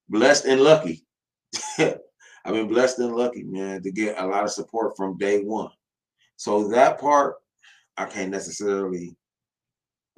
Blessed 0.10 0.46
and 0.46 0.62
lucky. 0.62 1.06
I've 1.80 2.54
been 2.54 2.68
blessed 2.68 3.00
and 3.00 3.16
lucky, 3.16 3.44
man, 3.44 3.82
to 3.84 3.92
get 3.92 4.18
a 4.20 4.26
lot 4.26 4.44
of 4.44 4.52
support 4.52 4.96
from 4.96 5.18
day 5.18 5.42
one. 5.42 5.72
So 6.38 6.68
that 6.70 7.00
part 7.00 7.36
I 7.98 8.06
can't 8.06 8.32
necessarily 8.32 9.16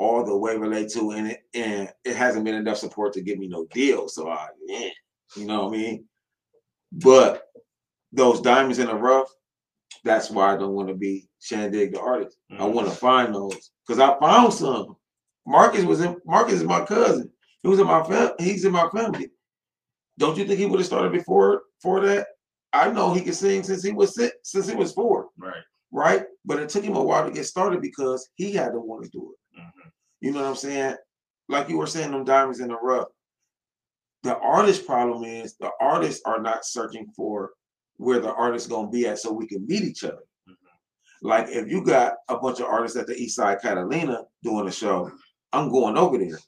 all 0.02 0.24
the 0.26 0.36
way 0.36 0.58
relate 0.58 0.90
to, 0.90 1.12
and 1.12 1.28
it 1.28 1.44
and 1.54 1.88
it 2.04 2.16
hasn't 2.16 2.44
been 2.44 2.56
enough 2.56 2.78
support 2.78 3.14
to 3.14 3.22
give 3.22 3.38
me 3.38 3.48
no 3.48 3.68
deal. 3.68 4.08
So 4.08 4.30
I, 4.30 4.48
yeah, 4.68 4.90
you 5.36 5.46
know 5.46 5.66
what 5.66 5.76
I 5.76 5.78
mean. 5.78 6.06
But 6.92 7.44
those 8.12 8.42
diamonds 8.42 8.80
in 8.80 8.88
the 8.88 8.96
rough, 8.96 9.30
that's 10.04 10.32
why 10.32 10.54
I 10.54 10.58
don't 10.58 10.74
want 10.74 10.88
to 10.88 10.96
be 10.96 11.30
Shan 11.40 11.72
Digg 11.72 11.94
the 11.94 12.02
artist. 12.02 12.36
I 12.50 12.64
mm. 12.64 12.74
want 12.74 12.88
to 12.88 12.96
find 12.96 13.34
those 13.34 13.70
because 13.86 14.00
I 14.00 14.18
found 14.20 14.54
some. 14.54 14.96
Marcus 15.46 15.86
was 15.86 16.02
in. 16.02 16.18
Marcus 16.26 16.56
is 16.56 16.64
my 16.64 16.84
cousin. 16.84 17.30
He 17.62 17.70
was 17.70 17.80
in 17.80 17.86
my 17.86 18.04
fam. 18.04 18.32
He's 18.40 18.66
in 18.66 18.72
my 18.72 18.90
family. 18.90 19.30
Don't 20.18 20.36
you 20.36 20.46
think 20.46 20.60
he 20.60 20.66
would 20.66 20.80
have 20.80 20.88
started 20.88 21.12
before 21.12 21.62
for 21.80 22.00
that? 22.02 22.26
I 22.74 22.90
know 22.90 23.14
he 23.14 23.22
could 23.22 23.36
sing 23.36 23.62
since 23.62 23.84
he 23.84 23.92
was 23.92 24.16
six, 24.16 24.34
since 24.44 24.68
he 24.68 24.76
was 24.76 24.94
four, 24.94 25.28
Right. 25.38 25.64
right? 25.92 26.24
But 26.44 26.60
it 26.60 26.70
took 26.70 26.84
him 26.84 26.96
a 26.96 27.04
while 27.04 27.26
to 27.26 27.32
get 27.32 27.46
started 27.46 27.82
because 27.82 28.30
he 28.36 28.54
had 28.54 28.72
to 28.72 28.80
want 28.80 29.04
to 29.04 29.10
do 29.10 29.34
it. 29.34 29.41
You 30.22 30.32
know 30.32 30.42
what 30.42 30.50
I'm 30.50 30.56
saying? 30.56 30.96
Like 31.50 31.68
you 31.68 31.78
were 31.78 31.88
saying, 31.88 32.12
them 32.12 32.24
diamonds 32.24 32.60
in 32.60 32.70
the 32.70 32.78
rough. 32.78 33.08
The 34.24 34.38
artist 34.38 34.86
problem 34.86 35.24
is 35.24 35.56
the 35.58 35.72
artists 35.82 36.22
are 36.26 36.40
not 36.40 36.64
searching 36.66 37.08
for 37.16 37.52
where 37.98 38.20
the 38.20 38.34
artist's 38.34 38.70
gonna 38.70 38.90
be 38.90 39.08
at 39.08 39.20
so 39.20 39.34
we 39.34 39.48
can 39.48 39.66
meet 39.66 39.84
each 39.84 40.04
other. 40.04 40.24
Mhm. 40.48 40.56
Like 41.24 41.50
if 41.50 41.68
you 41.68 41.84
got 41.84 42.14
a 42.30 42.38
bunch 42.38 42.60
of 42.60 42.68
artists 42.68 42.98
at 42.98 43.08
the 43.08 43.16
East 43.16 43.36
Side 43.36 43.62
Catalina 43.62 44.26
doing 44.44 44.68
a 44.68 44.72
show, 44.72 45.12
I'm 45.52 45.70
going 45.70 45.98
over 45.98 46.18
there 46.18 46.40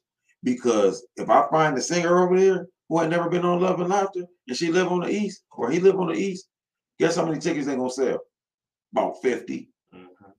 because 0.44 1.06
if 1.16 1.30
I 1.30 1.48
find 1.50 1.78
a 1.78 1.82
singer 1.82 2.24
over 2.24 2.40
there 2.40 2.68
who 2.90 3.00
had 3.00 3.10
never 3.10 3.30
been 3.30 3.44
on 3.46 3.60
Love 3.60 3.80
and 3.82 3.90
Laughter 3.90 4.26
and 4.48 4.56
she 4.56 4.72
live 4.72 4.92
on 4.92 5.02
the 5.02 5.10
East 5.10 5.44
or 5.52 5.72
he 5.72 5.80
live 5.80 6.00
on 6.00 6.08
the 6.08 6.14
East, 6.14 6.48
guess 7.00 7.16
how 7.16 7.26
many 7.26 7.40
tickets 7.40 7.66
they 7.66 7.76
gonna 7.76 7.90
sell? 7.90 8.20
About 8.96 9.20
50 9.24 9.72
Mhm. 9.94 10.34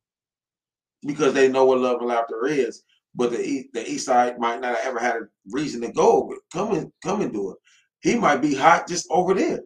because 1.03 1.35
they 1.35 1.49
know 1.49 1.65
what 1.65 1.81
love 1.81 1.99
and 1.99 2.09
laughter 2.09 2.47
is. 2.47 2.85
But 3.15 3.31
the 3.31 3.41
east, 3.41 3.69
the 3.73 3.89
east 3.89 4.07
side 4.07 4.39
might 4.39 4.61
not 4.61 4.77
have 4.77 4.87
ever 4.87 4.99
had 4.99 5.17
a 5.17 5.21
reason 5.51 5.81
to 5.83 5.93
go 5.93 6.23
over. 6.25 6.37
Come 6.53 6.73
and 6.75 6.93
come 7.03 7.21
and 7.23 7.33
do 7.33 7.53
it. 7.53 7.59
He 8.01 8.17
might 8.17 8.43
be 8.43 8.55
hot 8.55 8.89
just 8.89 9.07
over 9.11 9.35
there. 9.35 9.61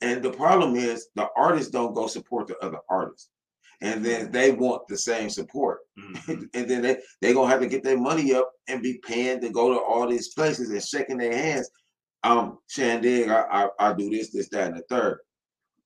And 0.00 0.22
the 0.22 0.30
problem 0.32 0.76
is 0.76 1.08
the 1.14 1.28
artists 1.36 1.70
don't 1.70 1.94
go 1.94 2.06
support 2.06 2.46
the 2.48 2.58
other 2.58 2.78
artists. 2.90 3.30
And 3.80 4.04
then 4.04 4.30
they 4.32 4.50
want 4.52 4.82
the 4.88 4.96
same 4.96 5.28
support. 5.28 5.80
Mhm. 5.98 6.48
and 6.54 6.70
then 6.70 6.82
they 6.82 6.96
they 7.20 7.34
gonna 7.34 7.50
have 7.50 7.60
to 7.60 7.66
get 7.66 7.82
their 7.82 7.98
money 7.98 8.32
up 8.34 8.50
and 8.68 8.82
be 8.82 9.00
paying 9.06 9.40
to 9.40 9.50
go 9.50 9.72
to 9.72 9.80
all 9.80 10.08
these 10.08 10.32
places 10.34 10.70
and 10.70 10.82
shaking 10.82 11.18
their 11.18 11.36
hands. 11.36 11.70
Um, 12.22 12.58
Shan 12.68 13.02
Digg, 13.02 13.28
I, 13.28 13.42
I 13.50 13.90
I 13.90 13.92
do 13.92 14.08
this, 14.08 14.32
this, 14.32 14.48
that, 14.50 14.68
and 14.68 14.76
the 14.78 14.82
third. 14.88 15.18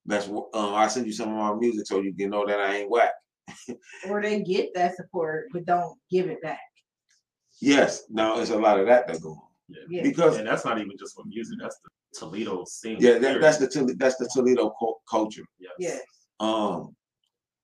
That's 0.06 0.26
what 0.28 0.48
um, 0.54 0.74
I 0.74 0.88
send 0.88 1.06
you 1.06 1.12
some 1.12 1.28
of 1.30 1.36
my 1.36 1.54
music 1.54 1.86
so 1.86 2.00
you 2.00 2.14
can 2.14 2.30
know 2.30 2.46
that 2.46 2.60
I 2.60 2.76
ain't 2.76 2.90
whack. 2.90 3.12
Or 4.08 4.22
they 4.22 4.42
get 4.42 4.74
that 4.74 4.96
support 4.96 5.48
but 5.52 5.64
don't 5.66 5.96
give 6.10 6.26
it 6.28 6.40
back. 6.42 6.60
Yes, 7.60 8.04
now 8.08 8.38
it's 8.40 8.50
a 8.50 8.56
lot 8.58 8.78
of 8.78 8.86
that 8.86 9.06
that 9.08 9.20
go 9.20 9.30
on 9.30 9.76
Yeah. 9.90 10.02
because 10.02 10.36
And 10.36 10.46
that's 10.46 10.64
not 10.64 10.78
even 10.78 10.96
just 10.98 11.14
for 11.14 11.24
music. 11.24 11.58
That's 11.60 11.78
the 11.82 11.90
Toledo 12.18 12.64
scene. 12.64 12.96
yeah, 13.00 13.18
that, 13.18 13.40
that's 13.40 13.58
the 13.58 13.68
Tol- 13.68 13.94
that's 13.96 14.16
the 14.16 14.28
Toledo 14.32 14.70
cul- 14.78 15.02
culture. 15.10 15.44
Yes. 15.58 15.72
Yeah. 15.78 15.98
Um, 16.40 16.94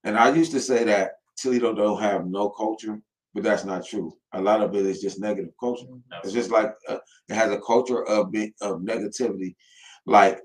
and 0.05 0.19
I 0.19 0.35
used 0.35 0.53
to 0.53 0.61
say 0.61 0.85
that 0.85 1.13
Toledo 1.41 1.73
don't 1.75 2.01
have 2.01 2.27
no 2.27 2.51
culture, 2.51 3.01
but 3.33 3.43
that's 3.43 3.65
not 3.65 3.87
true. 3.87 4.13
A 4.33 4.41
lot 4.43 4.61
of 4.63 4.75
it 4.75 4.85
is 4.85 5.01
just 5.01 5.21
negative 5.21 5.53
culture. 5.59 5.87
It's 6.23 6.33
just 6.33 6.51
like 6.51 6.73
uh, 6.89 6.99
it 7.29 7.35
has 7.35 7.51
a 7.53 7.61
culture 7.61 8.05
of 8.07 8.31
be- 8.33 8.55
of 8.61 8.81
negativity. 8.81 9.55
Like 10.07 10.41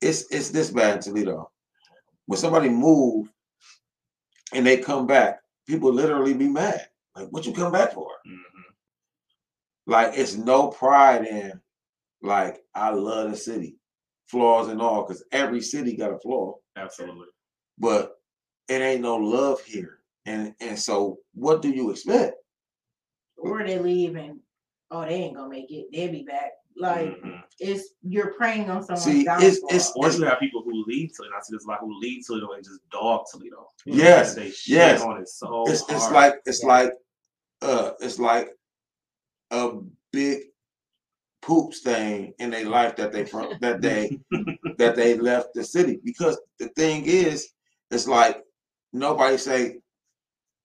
it's 0.00 0.24
it's 0.30 0.50
this 0.50 0.70
bad 0.70 0.96
in 0.96 1.02
Toledo. 1.02 1.50
When 2.26 2.38
somebody 2.38 2.68
move 2.68 3.28
and 4.52 4.66
they 4.66 4.78
come 4.78 5.06
back, 5.06 5.40
people 5.66 5.92
literally 5.92 6.34
be 6.34 6.48
mad. 6.48 6.88
Like, 7.16 7.28
what 7.28 7.46
you 7.46 7.52
come 7.52 7.72
back 7.72 7.92
for? 7.92 8.10
Mhm. 8.26 8.42
Like 9.86 10.18
it's 10.18 10.36
no 10.36 10.68
pride 10.68 11.26
in 11.26 11.60
like 12.22 12.62
I 12.74 12.90
love 12.90 13.30
the 13.30 13.36
city, 13.36 13.76
flaws 14.26 14.68
and 14.68 14.82
all, 14.82 15.02
because 15.02 15.24
every 15.32 15.60
city 15.62 15.96
got 15.96 16.12
a 16.12 16.18
flaw, 16.18 16.56
Absolutely. 16.76 17.28
but 17.78 18.20
it 18.68 18.82
ain't 18.82 19.00
no 19.02 19.16
love 19.16 19.62
here. 19.62 20.00
And 20.26 20.54
and 20.60 20.78
so 20.78 21.18
what 21.32 21.62
do 21.62 21.70
you 21.70 21.90
expect? 21.90 22.34
Or 23.36 23.64
they 23.64 23.78
leave 23.78 24.16
and 24.16 24.40
oh 24.90 25.02
they 25.02 25.14
ain't 25.14 25.36
gonna 25.36 25.48
make 25.48 25.70
it. 25.70 25.86
They'll 25.92 26.12
be 26.12 26.22
back. 26.24 26.52
Like 26.78 27.20
Mhm. 27.22 27.42
it's 27.60 27.94
you're 28.02 28.32
preying 28.34 28.70
on 28.70 28.82
someone's 28.82 29.04
See, 29.04 29.24
downfall. 29.24 29.46
it's- 29.48 29.62
it's- 29.70 29.92
Or 29.96 30.10
you 30.10 30.24
have 30.26 30.38
people 30.38 30.62
who 30.62 30.84
leave 30.86 31.10
Toledo. 31.16 31.34
I 31.36 31.40
see 31.42 31.54
this 31.56 31.64
a 31.64 31.68
lot 31.68 31.80
who 31.80 31.98
leave 31.98 32.24
Toledo 32.26 32.52
and 32.52 32.64
just 32.64 32.80
dog 32.90 33.26
Toledo. 33.30 33.68
You 33.84 33.94
know, 33.94 33.98
Yes, 34.04 34.34
They 34.34 34.50
shit 34.50 34.76
yes. 34.76 35.02
on 35.02 35.20
it 35.20 35.28
so 35.28 35.64
it's 35.68 35.82
it's 35.88 36.10
like 36.10 36.34
it's 36.46 36.62
Yeah. 36.62 36.68
like 36.68 36.92
uh 37.62 37.90
it's 38.00 38.18
like 38.18 38.56
a 39.50 39.72
big 40.12 40.44
poop 41.42 41.72
stain 41.72 42.34
in 42.38 42.50
their 42.50 42.66
life 42.66 42.94
that 42.96 43.10
they 43.12 43.24
that 43.60 43.80
they 43.82 44.18
that 44.78 44.94
they 44.96 45.16
left 45.16 45.54
the 45.54 45.64
city 45.64 46.00
because 46.04 46.38
the 46.58 46.68
thing 46.70 47.04
is 47.06 47.48
it's 47.90 48.06
like 48.06 48.44
nobody 48.92 49.36
say 49.38 49.80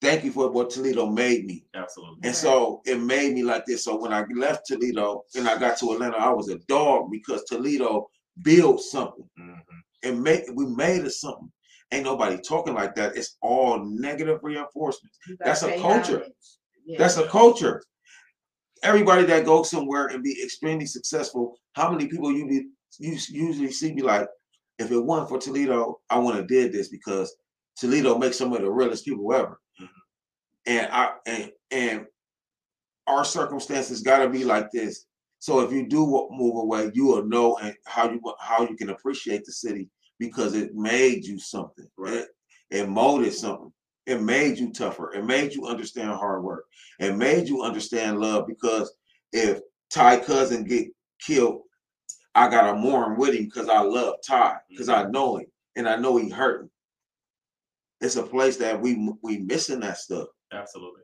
thank 0.04 0.24
you 0.24 0.32
for 0.32 0.52
what 0.52 0.70
Toledo 0.70 1.08
made 1.08 1.46
me 1.46 1.66
Absolutely. 1.74 2.20
and 2.24 2.36
so 2.36 2.82
it 2.86 3.00
made 3.00 3.34
me 3.34 3.42
like 3.44 3.66
this 3.66 3.84
so 3.86 4.00
when 4.00 4.14
I 4.14 4.24
left 4.36 4.68
Toledo 4.68 5.24
and 5.36 5.48
I 5.48 5.58
got 5.58 5.78
to 5.80 5.92
Atlanta 5.94 6.18
I 6.18 6.30
was 6.30 6.50
a 6.50 6.60
dog 6.68 7.10
because 7.12 7.44
Toledo 7.46 8.08
built 8.44 8.82
something 8.82 9.28
Mhm. 9.40 9.60
and 10.04 10.22
make 10.22 10.44
we 10.54 10.66
made 10.68 11.04
it 11.06 11.12
something 11.12 11.52
ain't 11.92 12.06
nobody 12.06 12.38
talking 12.42 12.74
like 12.74 12.94
that 12.96 13.16
it's 13.16 13.38
all 13.42 13.84
negative 13.84 14.40
reinforcement 14.44 15.14
that's 15.40 15.64
a 15.64 15.78
culture. 15.80 16.26
Yeah. 16.86 16.98
that's 17.00 17.18
a 17.18 17.28
culture. 17.28 17.82
Everybody 18.84 19.24
that 19.24 19.46
goes 19.46 19.70
somewhere 19.70 20.08
and 20.08 20.22
be 20.22 20.36
extremely 20.44 20.86
successful, 20.86 21.58
how 21.74 21.90
many 21.90 22.08
people 22.08 22.30
you 22.34 22.46
be 22.48 22.68
you 23.00 23.18
usually 23.30 23.72
see 23.72 23.94
me 23.94 24.02
like, 24.02 24.28
if 24.80 24.92
it 24.92 25.00
wasn't 25.00 25.30
for 25.30 25.40
Toledo, 25.40 26.02
I 26.10 26.18
wouldn't 26.18 26.36
have 26.42 26.48
did 26.50 26.74
this 26.74 26.90
because 26.90 27.34
Toledo 27.76 28.18
makes 28.18 28.38
some 28.38 28.54
of 28.54 28.62
the 28.62 28.70
realest 28.72 29.06
people 29.06 29.34
ever. 29.34 29.60
Mhm. 29.82 29.90
And 30.68 30.92
I 30.92 31.14
and 31.26 31.52
and 31.72 32.08
our 33.08 33.26
circumstances 33.26 34.02
gotta 34.02 34.30
be 34.30 34.44
like 34.44 34.72
this. 34.72 35.06
So 35.40 35.60
if 35.60 35.72
you 35.74 35.88
do 35.88 36.06
move 36.32 36.56
away, 36.56 36.92
you 36.94 37.08
will 37.08 37.26
know 37.26 37.58
and 37.58 37.76
how 37.86 38.10
you 38.10 38.22
how 38.40 38.62
you 38.68 38.76
can 38.76 38.90
appreciate 38.90 39.44
the 39.46 39.52
city 39.52 39.90
because 40.20 40.54
it 40.54 40.74
made 40.76 41.26
you 41.26 41.38
something. 41.40 41.88
Right. 41.98 42.14
It, 42.14 42.28
it 42.72 42.90
molded 42.90 43.34
something. 43.34 43.74
It 44.06 44.22
made 44.22 44.58
you 44.58 44.72
tougher. 44.72 45.14
It 45.14 45.24
made 45.26 45.54
you 45.54 45.66
understand 45.68 46.12
hard 46.12 46.44
work. 46.44 46.66
It 47.00 47.16
made 47.16 47.48
you 47.48 47.64
understand 47.64 48.20
love 48.20 48.48
because 48.48 48.94
if 49.32 49.62
Ty 49.90 50.20
cousin 50.20 50.64
get 50.64 50.88
killed, 51.20 51.64
I 52.36 52.50
gotta 52.50 52.76
mourn 52.76 53.18
with 53.18 53.34
him 53.36 53.46
because 53.46 53.70
I 53.70 53.82
love 53.82 54.16
Ty 54.26 54.58
because 54.70 54.90
I 54.90 55.04
know 55.06 55.38
him 55.38 55.46
and 55.76 55.88
I 55.88 55.96
know 55.98 56.18
he 56.18 56.30
hurting. 56.30 56.70
It's 58.04 58.18
a 58.18 58.24
place 58.24 58.58
that 58.58 58.80
we 58.82 59.10
we 59.24 59.38
missing 59.40 59.80
that 59.80 59.98
stuff, 59.98 60.28
Absolutely. 60.52 61.04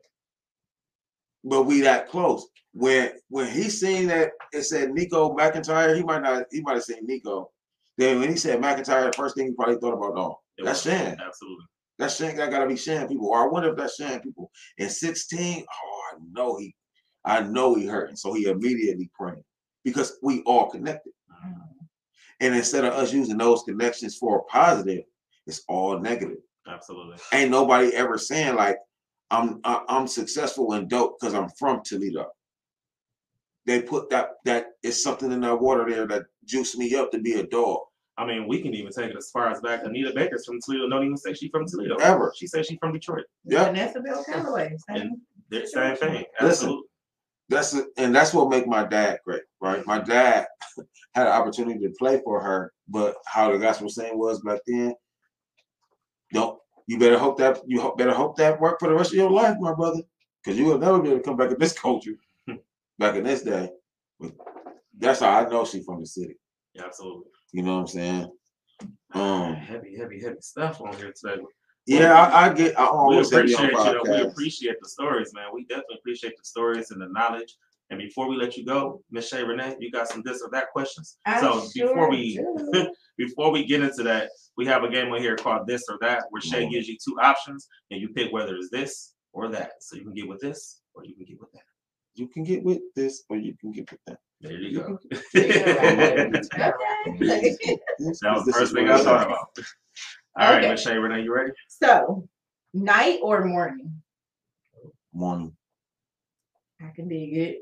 but 1.42 1.62
we 1.64 1.80
that 1.80 2.08
close. 2.08 2.46
When 2.72 3.12
when 3.28 3.50
he 3.50 3.70
seen 3.70 4.06
that 4.08 4.32
it 4.52 4.64
said 4.64 4.90
Nico 4.90 5.34
McIntyre, 5.34 5.96
he 5.96 6.02
might 6.02 6.22
not 6.22 6.44
he 6.52 6.60
might 6.60 6.74
have 6.74 6.84
seen 6.84 7.06
Nico. 7.06 7.50
Then 7.96 8.20
when 8.20 8.28
he 8.28 8.36
said 8.36 8.60
McIntyre, 8.60 9.10
the 9.10 9.16
first 9.16 9.34
thing 9.34 9.46
he 9.46 9.52
probably 9.54 9.76
thought 9.76 9.94
about, 9.94 10.16
oh, 10.18 10.38
It 10.58 10.64
that's 10.66 10.84
was. 10.84 10.92
Shan. 10.94 11.16
Absolutely. 11.26 11.64
That's 11.98 12.16
Shan. 12.16 12.36
That 12.36 12.50
gotta 12.50 12.66
be 12.68 12.76
Shan 12.76 13.08
people. 13.08 13.28
Or 13.28 13.44
I 13.44 13.46
wonder 13.46 13.70
if 13.70 13.76
that's 13.76 13.96
Shan 13.96 14.20
people. 14.20 14.50
In 14.76 14.90
16, 14.90 15.64
oh, 15.66 16.02
I 16.12 16.18
know 16.32 16.58
he, 16.58 16.74
I 17.24 17.40
know 17.40 17.74
he 17.74 17.86
hurting. 17.86 18.16
So 18.16 18.34
he 18.34 18.44
immediately 18.44 19.10
praying 19.18 19.44
because 19.84 20.18
we 20.22 20.42
all 20.42 20.68
connected. 20.70 21.14
Mhm. 21.44 21.62
And 22.40 22.54
instead 22.54 22.84
of 22.84 22.92
us 22.92 23.10
using 23.12 23.38
those 23.38 23.62
connections 23.62 24.16
for 24.18 24.38
a 24.38 24.42
positive, 24.44 25.04
it's 25.46 25.62
all 25.66 25.98
negative. 25.98 26.38
Absolutely. 26.68 27.16
Ain't 27.32 27.50
nobody 27.50 27.94
ever 27.94 28.18
saying 28.18 28.54
like, 28.56 28.76
I'm 29.30 29.60
I- 29.64 29.84
I'm 29.88 30.06
successful 30.06 30.72
and 30.72 30.88
dope 30.88 31.18
because 31.20 31.34
I'm 31.34 31.48
from 31.58 31.82
Toledo. 31.84 32.26
They 33.66 33.82
put 33.82 34.10
that 34.10 34.30
that 34.44 34.66
is 34.82 35.02
something 35.02 35.30
in 35.30 35.40
that 35.40 35.60
water 35.60 35.86
there 35.88 36.06
that 36.08 36.24
juiced 36.44 36.76
me 36.78 36.94
up 36.94 37.10
to 37.12 37.20
be 37.20 37.34
a 37.34 37.46
dog. 37.46 37.80
I 38.18 38.26
mean, 38.26 38.48
we 38.48 38.60
can 38.60 38.74
even 38.74 38.92
take 38.92 39.10
it 39.10 39.16
as 39.16 39.30
far 39.30 39.48
as 39.50 39.60
back. 39.60 39.84
Anita 39.84 40.12
Baker's 40.14 40.44
from 40.44 40.58
Toledo. 40.64 40.88
Don't 40.88 41.04
even 41.04 41.16
say 41.16 41.32
she's 41.32 41.50
from 41.50 41.66
Toledo. 41.66 41.96
Ever. 41.96 42.32
She 42.36 42.46
says 42.46 42.66
she's 42.66 42.78
from 42.78 42.92
Detroit. 42.92 43.24
Yeah. 43.44 43.64
Vanessa 43.66 44.00
Bell 44.00 44.24
Calloway. 44.24 44.76
Same. 44.88 45.22
They're 45.48 45.66
same 45.66 45.96
thing. 45.96 46.24
Listen. 46.40 46.82
That's 47.48 47.74
it, 47.74 47.86
and 47.96 48.14
that's 48.14 48.32
what 48.32 48.48
make 48.48 48.68
my 48.68 48.84
dad 48.84 49.18
great, 49.24 49.42
right? 49.60 49.84
My 49.84 49.98
dad 49.98 50.46
had 51.14 51.26
an 51.26 51.32
opportunity 51.32 51.80
to 51.80 51.92
play 51.98 52.20
for 52.24 52.40
her, 52.40 52.72
but 52.88 53.16
how 53.26 53.50
the 53.50 53.58
gospel 53.58 53.88
saying 53.88 54.16
was 54.16 54.40
back 54.42 54.60
then, 54.68 54.94
don't 56.32 56.58
you 56.86 56.98
better 56.98 57.18
hope 57.18 57.38
that 57.38 57.60
you 57.66 57.80
ho- 57.80 57.94
better 57.96 58.12
hope 58.14 58.36
that 58.36 58.60
work 58.60 58.80
for 58.80 58.88
the 58.88 58.94
rest 58.94 59.12
of 59.12 59.16
your 59.16 59.30
life, 59.30 59.56
my 59.60 59.72
brother, 59.74 60.02
because 60.42 60.58
you 60.58 60.64
will 60.64 60.78
never 60.78 61.00
be 61.00 61.08
able 61.08 61.18
to 61.18 61.24
come 61.24 61.36
back 61.36 61.50
in 61.50 61.58
this 61.58 61.78
culture 61.78 62.14
back 62.98 63.14
in 63.16 63.24
this 63.24 63.42
day. 63.42 63.70
But 64.18 64.32
that's 64.98 65.20
how 65.20 65.30
I 65.30 65.48
know 65.48 65.64
she 65.64 65.82
from 65.82 66.00
the 66.00 66.06
city. 66.06 66.36
Yeah, 66.74 66.84
absolutely. 66.86 67.30
You 67.52 67.62
know 67.62 67.74
what 67.74 67.80
I'm 67.82 67.86
saying? 67.86 68.30
Um, 69.12 69.54
heavy, 69.54 69.96
heavy, 69.96 70.20
heavy 70.20 70.40
stuff 70.40 70.80
on 70.80 70.96
here 70.96 71.12
today. 71.12 71.42
yeah, 71.86 72.12
I, 72.14 72.46
I 72.46 72.52
get. 72.54 72.78
I 72.78 72.84
We 72.84 72.88
always 72.88 73.30
heavy 73.30 73.52
appreciate 73.52 73.72
you. 73.72 73.92
know, 73.92 74.02
We 74.04 74.20
appreciate 74.22 74.76
the 74.80 74.88
stories, 74.88 75.32
man. 75.34 75.48
We 75.52 75.64
definitely 75.64 75.96
appreciate 75.98 76.36
the 76.36 76.44
stories 76.44 76.90
and 76.90 77.00
the 77.00 77.08
knowledge. 77.08 77.56
And 77.90 77.98
before 77.98 78.28
we 78.28 78.36
let 78.36 78.56
you 78.56 78.64
go, 78.64 79.02
Miss 79.10 79.28
Shay 79.28 79.42
Renee, 79.42 79.76
you 79.80 79.90
got 79.90 80.06
some 80.08 80.22
this 80.24 80.42
or 80.42 80.50
that 80.50 80.70
questions. 80.70 81.18
I 81.26 81.40
so 81.40 81.68
before 81.74 82.08
we 82.08 82.36
do. 82.36 82.88
before 83.18 83.50
we 83.50 83.64
get 83.64 83.82
into 83.82 84.04
that, 84.04 84.30
we 84.60 84.66
have 84.66 84.84
a 84.84 84.90
game 84.90 85.10
on 85.10 85.18
here 85.22 85.36
called 85.36 85.66
This 85.66 85.84
or 85.88 85.96
That, 86.02 86.24
where 86.28 86.42
Shay 86.42 86.66
Mhm. 86.66 86.70
gives 86.72 86.86
you 86.86 86.98
two 87.02 87.18
options 87.18 87.66
and 87.90 87.98
you 87.98 88.10
pick 88.10 88.30
whether 88.30 88.54
it's 88.56 88.68
this 88.68 89.14
or 89.32 89.48
that. 89.48 89.82
So 89.82 89.96
you 89.96 90.02
can 90.02 90.12
get 90.12 90.28
with 90.28 90.38
this 90.42 90.82
or 90.92 91.02
you 91.02 91.14
can 91.14 91.24
get 91.24 91.40
with 91.40 91.50
that. 91.52 91.62
You 92.14 92.28
can 92.28 92.44
get 92.44 92.62
with 92.62 92.82
this, 92.94 93.24
or 93.30 93.36
you 93.38 93.56
can 93.58 93.70
get 93.72 93.90
with 93.90 94.00
that. 94.06 94.18
There 94.42 94.52
you 94.58 94.78
go. 94.78 94.98
Okay. 97.08 97.56
That 98.20 98.32
was 98.34 98.44
the 98.44 98.52
first 98.52 98.74
thing 98.74 98.90
I 98.90 98.98
it 99.00 99.04
thought 99.04 99.26
about. 99.26 99.48
All 100.38 100.50
right, 100.52 100.58
Okay. 100.58 100.70
Miss 100.72 100.82
Shay 100.82 100.98
Renee, 100.98 101.22
you 101.22 101.32
ready? 101.34 101.52
So, 101.68 102.28
night 102.74 103.20
or 103.22 103.44
morning? 103.46 104.02
Morning 105.14 105.56
I 106.82 106.90
can 106.94 107.08
dig 107.08 107.34
it. 107.36 107.58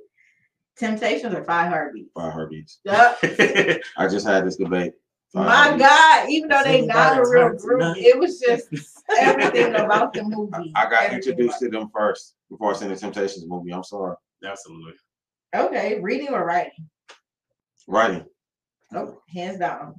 Temptations 0.76 1.34
or 1.34 1.44
five 1.44 1.68
heartbeats? 1.68 2.10
Five 2.14 2.32
Heartbeats. 2.32 2.80
Yup. 2.84 3.18
I 3.96 4.08
just 4.08 4.26
had 4.26 4.44
this 4.46 4.56
debate. 4.56 4.94
Five 5.32 5.46
My 5.46 5.54
Heartbeats. 5.54 5.88
God, 5.88 6.30
even 6.30 6.48
though 6.48 6.62
they 6.64 6.86
not 6.86 7.18
a 7.18 7.28
real 7.28 7.50
group, 7.50 7.80
tonight. 7.80 7.96
it 7.98 8.18
was 8.18 8.38
just 8.40 8.68
everything 9.18 9.74
about 9.74 10.14
the 10.14 10.22
movie. 10.24 10.72
I 10.74 10.84
got 10.88 11.02
everything 11.04 11.16
introduced 11.32 11.58
to 11.60 11.68
them 11.68 11.90
first 11.94 12.34
before 12.50 12.72
I 12.74 12.76
seen 12.76 12.88
the 12.88 12.96
Temptations 12.96 13.44
movie. 13.46 13.72
I'm 13.72 13.84
sorry. 13.84 14.16
Absolutely. 14.44 14.94
Okay, 15.54 16.00
reading 16.00 16.28
or 16.28 16.44
writing? 16.46 16.88
Writing. 17.86 18.24
Oh, 18.94 19.20
hands 19.28 19.58
down. 19.58 19.96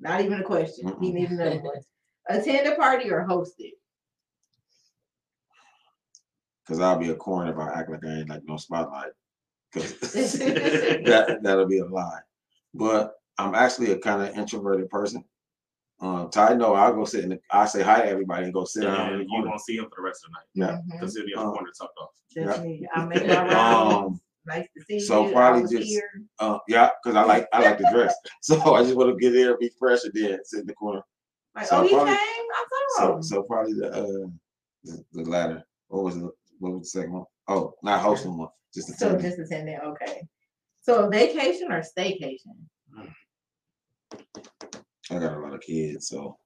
Not 0.00 0.20
even 0.20 0.40
a 0.40 0.44
question. 0.44 0.88
He 1.00 1.10
Mm-mm. 1.10 1.14
needs 1.14 1.32
another 1.32 1.58
one. 1.62 1.76
Attend 2.28 2.66
a 2.66 2.74
party 2.74 3.10
or 3.10 3.22
host 3.22 3.54
it? 3.58 3.74
Cause 6.66 6.80
I'll 6.80 6.98
be 6.98 7.10
a 7.10 7.14
corn 7.16 7.48
if 7.48 7.58
I 7.58 7.72
act 7.72 7.90
like 7.90 8.04
I 8.04 8.18
ain't 8.20 8.28
like 8.28 8.42
no 8.46 8.56
spotlight. 8.56 9.10
Cause 9.74 9.92
that 10.38 11.38
that'll 11.42 11.66
be 11.66 11.78
a 11.78 11.84
lie. 11.84 12.20
But 12.74 13.14
I'm 13.38 13.54
actually 13.54 13.92
a 13.92 13.98
kind 13.98 14.22
of 14.22 14.36
introverted 14.36 14.88
person. 14.90 15.24
Um, 16.00 16.30
Ty 16.30 16.54
know 16.54 16.74
I'll 16.74 16.94
go 16.94 17.04
sit 17.04 17.24
in 17.24 17.30
the 17.30 17.40
I 17.50 17.66
say 17.66 17.82
hi 17.82 18.00
to 18.00 18.06
everybody 18.08 18.44
and 18.44 18.54
go 18.54 18.64
sit 18.64 18.82
down 18.84 19.08
in 19.08 19.12
And 19.12 19.20
the 19.20 19.24
you 19.24 19.28
corner. 19.30 19.48
won't 19.50 19.60
see 19.60 19.76
him 19.76 19.84
for 19.84 19.96
the 19.96 20.02
rest 20.02 20.24
of 20.24 20.30
the 20.32 20.64
night 20.64 20.72
Yeah. 20.72 20.80
Because 20.90 21.14
he'll 21.14 21.26
be 21.26 21.34
on 21.34 21.44
the 21.46 21.50
Uh, 21.50 21.54
corner 21.54 21.70
tucked 21.78 21.98
off. 21.98 22.10
Just 22.32 22.62
me. 22.62 22.86
I'll 22.94 23.06
make 23.06 23.26
my 23.26 23.34
rounds. 23.46 23.94
Um 23.94 24.20
Nice 24.46 24.66
to 24.74 24.84
see 24.86 24.98
so 25.00 25.26
you. 25.26 25.32
probably 25.32 25.78
just- 25.78 26.02
uh 26.38 26.58
yeah, 26.68 26.88
because 27.04 27.14
I 27.16 27.24
like 27.24 27.46
I 27.52 27.62
like 27.62 27.76
to 27.78 27.86
dress. 27.92 28.14
So 28.40 28.56
I 28.74 28.82
just 28.82 28.96
want 28.96 29.10
to 29.10 29.16
get 29.16 29.32
there, 29.34 29.58
be 29.58 29.70
fresh, 29.78 30.02
and 30.04 30.12
then 30.14 30.38
sit 30.44 30.60
in 30.60 30.66
the 30.66 30.72
corner. 30.74 31.02
Like, 31.54 31.66
so 31.66 31.80
oh, 31.80 31.82
he 31.82 31.90
probably- 31.90 32.12
came. 32.12 32.18
I 32.18 32.64
saw 32.70 33.06
So 33.06 33.16
him. 33.16 33.22
so 33.22 33.42
probably 33.42 33.74
the 33.74 33.88
uh 33.92 34.26
the, 34.84 35.04
the 35.12 35.22
latter. 35.24 35.62
What 35.88 36.04
was 36.04 36.14
the 36.18 36.30
what 36.60 36.72
was 36.72 36.80
the 36.92 37.00
second 37.00 37.12
one? 37.12 37.24
Oh, 37.48 37.74
not 37.82 38.00
hosting 38.00 38.38
one, 38.38 38.48
just 38.72 38.88
So 38.98 39.08
attending. 39.08 39.30
just 39.30 39.38
attending, 39.38 39.78
okay. 39.80 40.22
So 40.80 41.08
vacation 41.10 41.70
or 41.70 41.82
staycation? 41.82 42.56
I 45.10 45.18
got 45.18 45.36
a 45.36 45.40
lot 45.40 45.54
of 45.54 45.60
kids, 45.60 46.08
so 46.08 46.36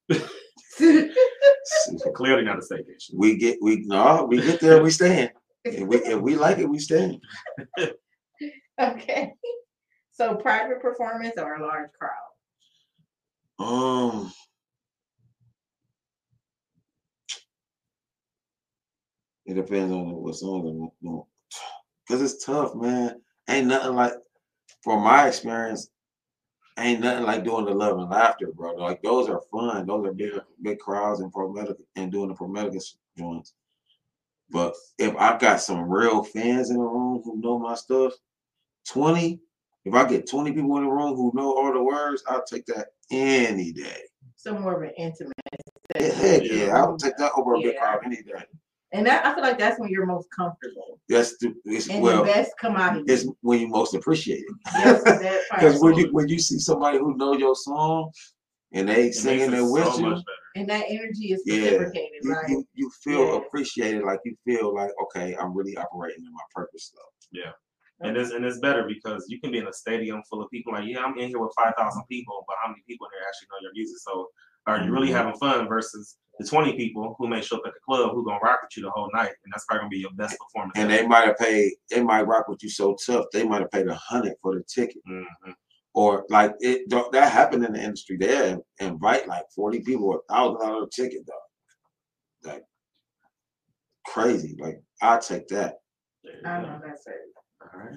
Clearly 2.15 2.45
not 2.45 2.59
a 2.59 2.61
staycation. 2.61 3.11
we 3.15 3.37
get 3.37 3.59
we 3.61 3.85
no, 3.87 4.27
we 4.29 4.41
get 4.41 4.61
there, 4.61 4.83
we 4.83 4.91
stand. 4.91 5.31
If 5.65 5.87
we 5.87 5.97
if 5.99 6.21
we 6.21 6.37
like 6.37 6.59
it, 6.59 6.69
we 6.69 6.79
stand. 6.79 7.21
Okay. 8.81 9.33
So 10.13 10.35
private 10.37 10.81
performance 10.81 11.35
or 11.39 11.55
a 11.55 11.63
large 11.67 11.91
crowd? 11.99 12.11
Um, 13.59 14.33
it 19.47 19.55
depends 19.55 19.93
on 19.93 20.11
what 20.11 20.35
song 20.35 20.91
I'm. 21.05 21.23
Cause 22.09 22.21
it's 22.21 22.45
tough, 22.45 22.75
man. 22.75 23.21
Ain't 23.49 23.67
nothing 23.67 23.95
like, 23.95 24.13
from 24.83 25.03
my 25.03 25.29
experience, 25.29 25.89
ain't 26.79 27.01
nothing 27.01 27.25
like 27.25 27.45
doing 27.45 27.65
the 27.65 27.73
love 27.73 27.99
and 27.99 28.11
laughter, 28.11 28.49
bro. 28.53 28.75
Like 28.75 29.03
those 29.03 29.29
are 29.29 29.43
fun. 29.51 29.87
Those 29.87 30.07
are 30.07 30.13
big, 30.13 30.33
big 30.63 30.79
crowds 30.79 31.21
and 31.21 31.33
prometic 31.33 31.77
and 31.97 32.11
doing 32.11 32.29
the 32.29 32.35
prometheus 32.35 32.97
joints. 33.17 33.55
But 34.51 34.75
if 34.99 35.15
I've 35.17 35.41
got 35.41 35.61
some 35.61 35.89
real 35.89 36.23
fans 36.23 36.71
in 36.71 36.77
the 36.77 36.83
room 36.83 37.23
who 37.25 37.41
know 37.41 37.59
my 37.59 37.75
stuff, 37.75 38.13
twenty. 38.87 39.41
If 39.85 39.93
I 39.93 40.09
get 40.09 40.29
twenty 40.29 40.53
people 40.53 40.77
in 40.79 40.85
the 40.85 40.91
room 40.91 41.15
who 41.15 41.31
know 41.35 41.53
all 41.53 41.73
the 41.73 41.83
words, 41.83 42.25
I'll 42.27 42.45
take 42.45 42.65
that 42.67 42.89
any 43.11 43.73
day. 43.73 44.03
So 44.37 44.59
more 44.59 44.77
of 44.77 44.83
an 44.83 44.93
intimate. 44.97 45.33
Yeah. 45.95 46.13
Heck 46.13 46.43
yeah, 46.45 46.83
I 46.83 46.87
would 46.87 46.99
take 46.99 47.17
that 47.19 47.33
over 47.37 47.55
a 47.55 47.61
big 47.61 47.77
crowd 47.77 48.01
any 48.05 48.23
day. 48.23 48.45
And 48.95 49.05
that 49.07 49.27
I 49.27 49.35
feel 49.35 49.43
like 49.43 49.59
that's 49.59 49.79
when 49.81 49.91
you're 49.91 50.07
most 50.07 50.29
comfortable. 50.31 51.01
That's 51.09 51.37
the 51.39 51.53
it's 51.65 51.89
And 51.89 52.01
well, 52.01 52.19
the 52.25 52.31
best 52.31 52.53
commodity. 52.61 53.13
it's 53.13 53.27
when 53.41 53.59
you 53.61 53.69
most 53.69 53.93
appreciate 53.95 54.45
it. 54.47 54.57
Yes. 54.79 55.03
Because 55.51 55.81
when 55.83 55.97
you 55.97 56.09
when 56.13 56.29
you 56.29 56.39
see 56.39 56.59
somebody 56.61 56.99
who 56.99 57.17
know 57.17 57.35
your 57.35 57.57
song 57.57 58.13
and 58.73 58.89
they 58.89 59.09
It 59.09 59.15
singing 59.15 59.53
it 59.53 59.59
it 59.59 59.63
with 59.63 59.85
so 59.93 59.99
you, 59.99 60.23
and 60.55 60.69
that 60.71 60.85
energy 60.89 61.33
is 61.33 61.43
Yeah. 61.45 61.71
reciprocated, 61.71 62.21
you, 62.23 62.33
right? 62.33 62.49
you 62.49 62.69
you 62.75 62.91
feel 63.03 63.27
Yes. 63.27 63.43
appreciated, 63.45 64.05
like 64.05 64.21
you 64.25 64.37
feel 64.45 64.73
like 64.73 64.93
okay, 65.05 65.35
I'm 65.35 65.53
really 65.57 65.77
operating 65.77 66.25
in 66.25 66.33
my 66.33 66.47
purpose 66.55 66.93
though. 66.95 67.41
Yeah. 67.43 67.51
And 68.01 68.17
it's 68.17 68.31
and 68.31 68.45
it's 68.45 68.61
better 68.61 68.85
because 68.87 69.25
you 69.29 69.41
can 69.41 69.51
be 69.51 69.59
in 69.59 69.67
a 69.67 69.73
stadium 69.73 70.23
full 70.31 70.41
of 70.41 70.49
people 70.51 70.73
like, 70.73 70.85
yeah, 70.87 71.01
I'm 71.05 71.19
in 71.19 71.29
here 71.31 71.41
with 71.41 71.53
five 71.59 71.75
thousand 71.77 72.05
people, 72.09 72.45
but 72.47 72.57
how 72.63 72.69
many 72.71 72.83
people 72.89 73.07
in 73.09 73.19
there 73.19 73.27
actually 73.27 73.49
know 73.51 73.59
your 73.63 73.73
music? 73.75 73.99
So 73.99 74.29
are 74.67 74.83
you 74.83 74.91
really 74.91 75.11
having 75.11 75.35
fun 75.35 75.69
versus 75.69 76.17
the 76.39 76.47
twenty 76.47 76.77
people 76.77 77.15
who 77.19 77.29
may 77.29 77.41
show 77.41 77.57
up 77.59 77.63
at 77.67 77.75
the 77.75 77.81
club 77.87 78.11
who 78.13 78.25
gonna 78.25 78.41
rock 78.43 78.61
with 78.63 78.77
you 78.77 78.83
the 78.83 78.91
whole 78.91 79.11
night, 79.15 79.31
and 79.45 79.53
that's 79.53 79.65
probably 79.67 79.81
gonna 79.83 79.91
be 79.91 79.99
your 79.99 80.13
best 80.15 80.37
performance. 80.39 80.73
And 80.77 80.91
ever. 80.91 81.03
they 81.03 81.07
might 81.09 81.27
have 81.27 81.39
paid, 81.39 81.73
they 81.91 82.03
might 82.03 82.23
rock 82.27 82.49
with 82.49 82.63
you 82.63 82.69
so 82.71 82.97
tough, 83.07 83.27
they 83.33 83.45
might 83.47 83.61
have 83.61 83.71
paid 83.71 83.87
a 83.87 83.95
hundred 83.95 84.35
for 84.43 84.55
the 84.55 84.65
ticket. 84.65 85.03
Mhm. 85.09 85.27
Or 85.95 86.27
like 86.29 86.55
it 86.61 86.89
don't- 86.89 87.13
that 87.13 87.31
happened 87.31 87.65
in 87.65 87.73
the 87.75 87.81
industry. 87.81 88.17
They 88.17 88.57
invite 88.81 89.29
like 89.29 89.45
40 89.55 89.81
people 89.83 90.13
a 90.15 90.33
thousand 90.33 90.61
dollar 90.67 90.89
ticket 90.89 91.25
though. 91.27 92.51
Like 92.51 92.65
crazy. 94.07 94.57
Like 94.59 94.83
I 95.01 95.19
take 95.19 95.47
that. 95.49 95.77
There 96.25 96.35
you 96.41 96.47
I 96.49 96.63
know 96.63 96.81
that's 96.85 97.07
it. 97.07 97.15
All 97.63 97.79
right. 97.81 97.95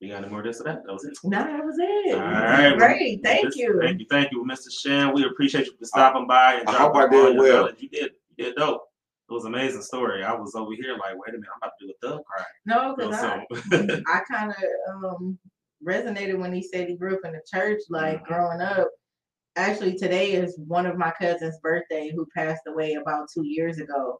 You 0.00 0.10
got 0.10 0.22
any 0.22 0.30
more 0.30 0.40
of 0.40 0.46
this 0.46 0.60
or 0.60 0.64
that? 0.64 0.84
That 0.86 0.92
was 0.92 1.04
it. 1.04 1.18
No, 1.24 1.42
that 1.42 1.64
was 1.64 1.76
it. 1.78 2.14
All 2.14 2.20
right. 2.20 2.68
well, 2.70 2.76
Great. 2.76 3.20
Thank 3.24 3.46
Miss- 3.46 3.56
you. 3.56 3.80
Thank 3.82 3.98
you. 4.00 4.06
Thank 4.08 4.30
you, 4.32 4.44
Mr. 4.48 4.70
Shan. 4.70 5.12
We 5.12 5.24
appreciate 5.24 5.66
you 5.66 5.72
for 5.76 5.84
stopping 5.86 6.26
by. 6.26 6.54
And 6.54 6.68
I 6.68 6.72
hope 6.72 6.94
dropping 6.94 7.18
I 7.18 7.26
did 7.30 7.38
well. 7.38 7.56
knowledge. 7.62 7.76
You 7.80 7.88
did. 7.88 8.10
You 8.36 8.44
did 8.44 8.54
dope. 8.56 8.82
It 9.28 9.32
was 9.34 9.44
an 9.44 9.54
amazing 9.54 9.82
story. 9.82 10.22
I 10.24 10.32
was 10.34 10.54
over 10.54 10.70
here 10.72 10.92
like, 10.92 11.12
wait 11.14 11.30
a 11.30 11.32
minute, 11.32 11.48
I'm 11.52 11.58
about 11.60 11.72
to 11.80 11.86
do 11.86 11.92
a 12.02 12.08
thug 12.08 12.24
cry. 12.24 12.44
No, 12.64 12.94
real 12.96 13.08
because 13.10 13.22
I, 13.24 13.44
soon. 13.76 14.04
I 14.06 14.20
kind 14.30 14.52
of 14.52 15.04
um 15.04 15.38
resonated 15.86 16.38
when 16.38 16.52
he 16.52 16.62
said 16.62 16.88
he 16.88 16.96
grew 16.96 17.14
up 17.14 17.24
in 17.24 17.32
the 17.32 17.42
church, 17.52 17.80
like 17.90 18.22
Mhm. 18.22 18.26
growing 18.26 18.60
up. 18.60 18.88
Actually, 19.56 19.96
today 19.98 20.32
is 20.32 20.56
one 20.66 20.86
of 20.86 20.96
my 20.96 21.10
cousin's 21.20 21.58
birthday 21.60 22.10
who 22.14 22.26
passed 22.36 22.62
away 22.68 22.94
about 22.94 23.26
two 23.34 23.44
years 23.44 23.78
ago. 23.78 24.18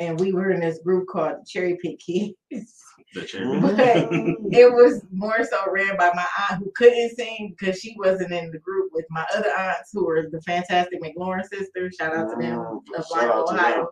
And 0.00 0.18
we 0.18 0.32
were 0.32 0.50
in 0.50 0.60
this 0.60 0.78
group 0.80 1.06
called 1.08 1.36
the 1.40 1.46
Cherry 1.48 1.78
Pick 1.82 2.00
Kids. 2.00 2.34
the 3.14 3.22
cherry. 3.26 3.60
But 3.60 3.74
it 3.78 4.72
was 4.72 5.02
more 5.12 5.42
so 5.44 5.58
ran 5.70 5.96
by 5.96 6.10
my 6.14 6.26
aunt 6.50 6.62
who 6.62 6.70
couldn't 6.76 7.10
sing 7.16 7.54
because 7.58 7.78
she 7.80 7.94
wasn't 7.98 8.32
in 8.32 8.50
the 8.50 8.58
group 8.58 8.90
with 8.92 9.04
my 9.10 9.26
other 9.34 9.50
aunts 9.50 9.90
who 9.92 10.04
were 10.06 10.28
the 10.30 10.40
fantastic 10.42 11.00
McLaurin 11.02 11.44
sisters. 11.44 11.96
Shout 11.98 12.16
out 12.16 12.30
to 12.30 12.36
them 12.40 12.58
of 12.96 13.06
shout 13.06 13.22
Lima, 13.22 13.44
to 13.46 13.52
them. 13.54 13.58
Ohio. 13.58 13.88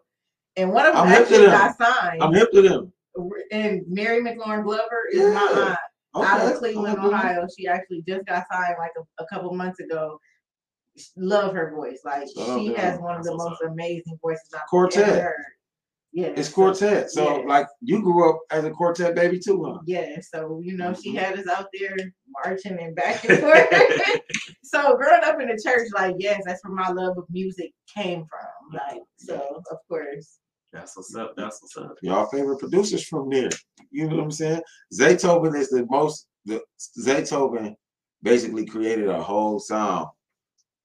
And 0.57 0.73
one 0.73 0.87
of 0.87 0.95
them 0.95 1.03
I'm 1.07 1.13
actually 1.13 1.47
got 1.47 1.77
signed. 1.79 2.23
I'm 2.23 2.33
hip 2.35 2.51
to 2.53 2.63
them. 2.63 2.93
and 3.53 3.83
Mary 3.89 4.23
McLaurin 4.23 4.65
Glover 4.65 5.09
is 5.13 5.21
my 5.21 5.51
Yeah. 5.55 5.69
aunt 5.69 5.79
out 6.27 6.41
Okay. 6.41 6.53
of 6.53 6.59
Cleveland, 6.59 6.87
I'm 6.99 7.03
hip 7.03 7.03
to 7.05 7.09
them. 7.11 7.15
Ohio. 7.21 7.47
She 7.57 7.67
actually 7.67 8.03
just 8.09 8.27
got 8.27 8.45
signed 8.53 8.75
like 8.79 8.93
a, 8.99 9.23
a 9.23 9.27
couple 9.27 9.53
months 9.55 9.81
ago. 9.81 10.19
Love 11.17 11.55
her 11.55 11.73
voice. 11.77 12.01
Like 12.05 12.27
Shout 12.37 12.49
out 12.49 12.59
she 12.61 12.69
to 12.71 12.75
has 12.81 12.99
one 13.01 13.17
of 13.17 13.23
the 13.25 13.31
That's 13.31 13.39
most 13.39 13.51
what's 13.61 13.73
amazing 13.73 14.19
voices 14.21 14.49
I've 14.55 14.63
Quartet. 14.69 15.09
ever 15.09 15.21
heard. 15.23 15.45
Yeah. 16.13 16.29
It's 16.37 16.49
quartet. 16.49 17.11
So 17.11 17.39
yeah. 17.41 17.47
like 17.47 17.67
you 17.81 18.03
grew 18.03 18.31
up 18.31 18.41
as 18.51 18.65
a 18.65 18.71
quartet 18.71 19.15
baby 19.15 19.39
too, 19.39 19.63
huh? 19.65 19.79
Yeah, 19.87 20.17
so 20.21 20.61
you 20.65 20.77
know, 20.77 20.95
she 20.95 21.13
Mhm. 21.15 21.19
had 21.19 21.39
us 21.39 21.47
out 21.49 21.67
there 21.79 21.97
marching 22.45 22.79
and 22.79 22.95
back 22.97 23.25
and 23.29 23.39
forth. 23.41 23.69
so 24.65 24.97
growing 24.97 25.23
up 25.25 25.41
in 25.41 25.49
the 25.49 25.61
church, 25.63 25.89
like 25.95 26.17
yes, 26.19 26.43
that's 26.47 26.65
where 26.65 26.75
my 26.75 26.89
love 26.89 27.19
of 27.19 27.25
music 27.31 27.73
came 27.95 28.25
from. 28.27 28.79
Like 28.81 29.03
so, 29.17 29.63
of 29.71 29.79
course. 29.89 30.39
That's 30.73 30.97
what's 30.97 31.15
up. 31.15 31.35
That's 31.37 31.63
what's 31.63 31.77
up. 31.77 31.97
Y'all 32.03 32.27
favorite 32.27 32.59
producers 32.59 33.07
from 33.07 33.31
there. 33.31 33.49
You 33.91 34.09
know 34.09 34.17
what 34.17 34.25
I'm 34.25 34.31
saying? 34.31 34.63
Zaytoven 34.93 35.57
is 35.57 35.71
the 35.71 35.87
most 35.91 36.27
the 36.47 36.63
Zaytoven 37.01 37.75
basically 38.23 38.67
created 38.67 39.09
a 39.09 39.23
whole 39.23 39.59
sound 39.61 40.09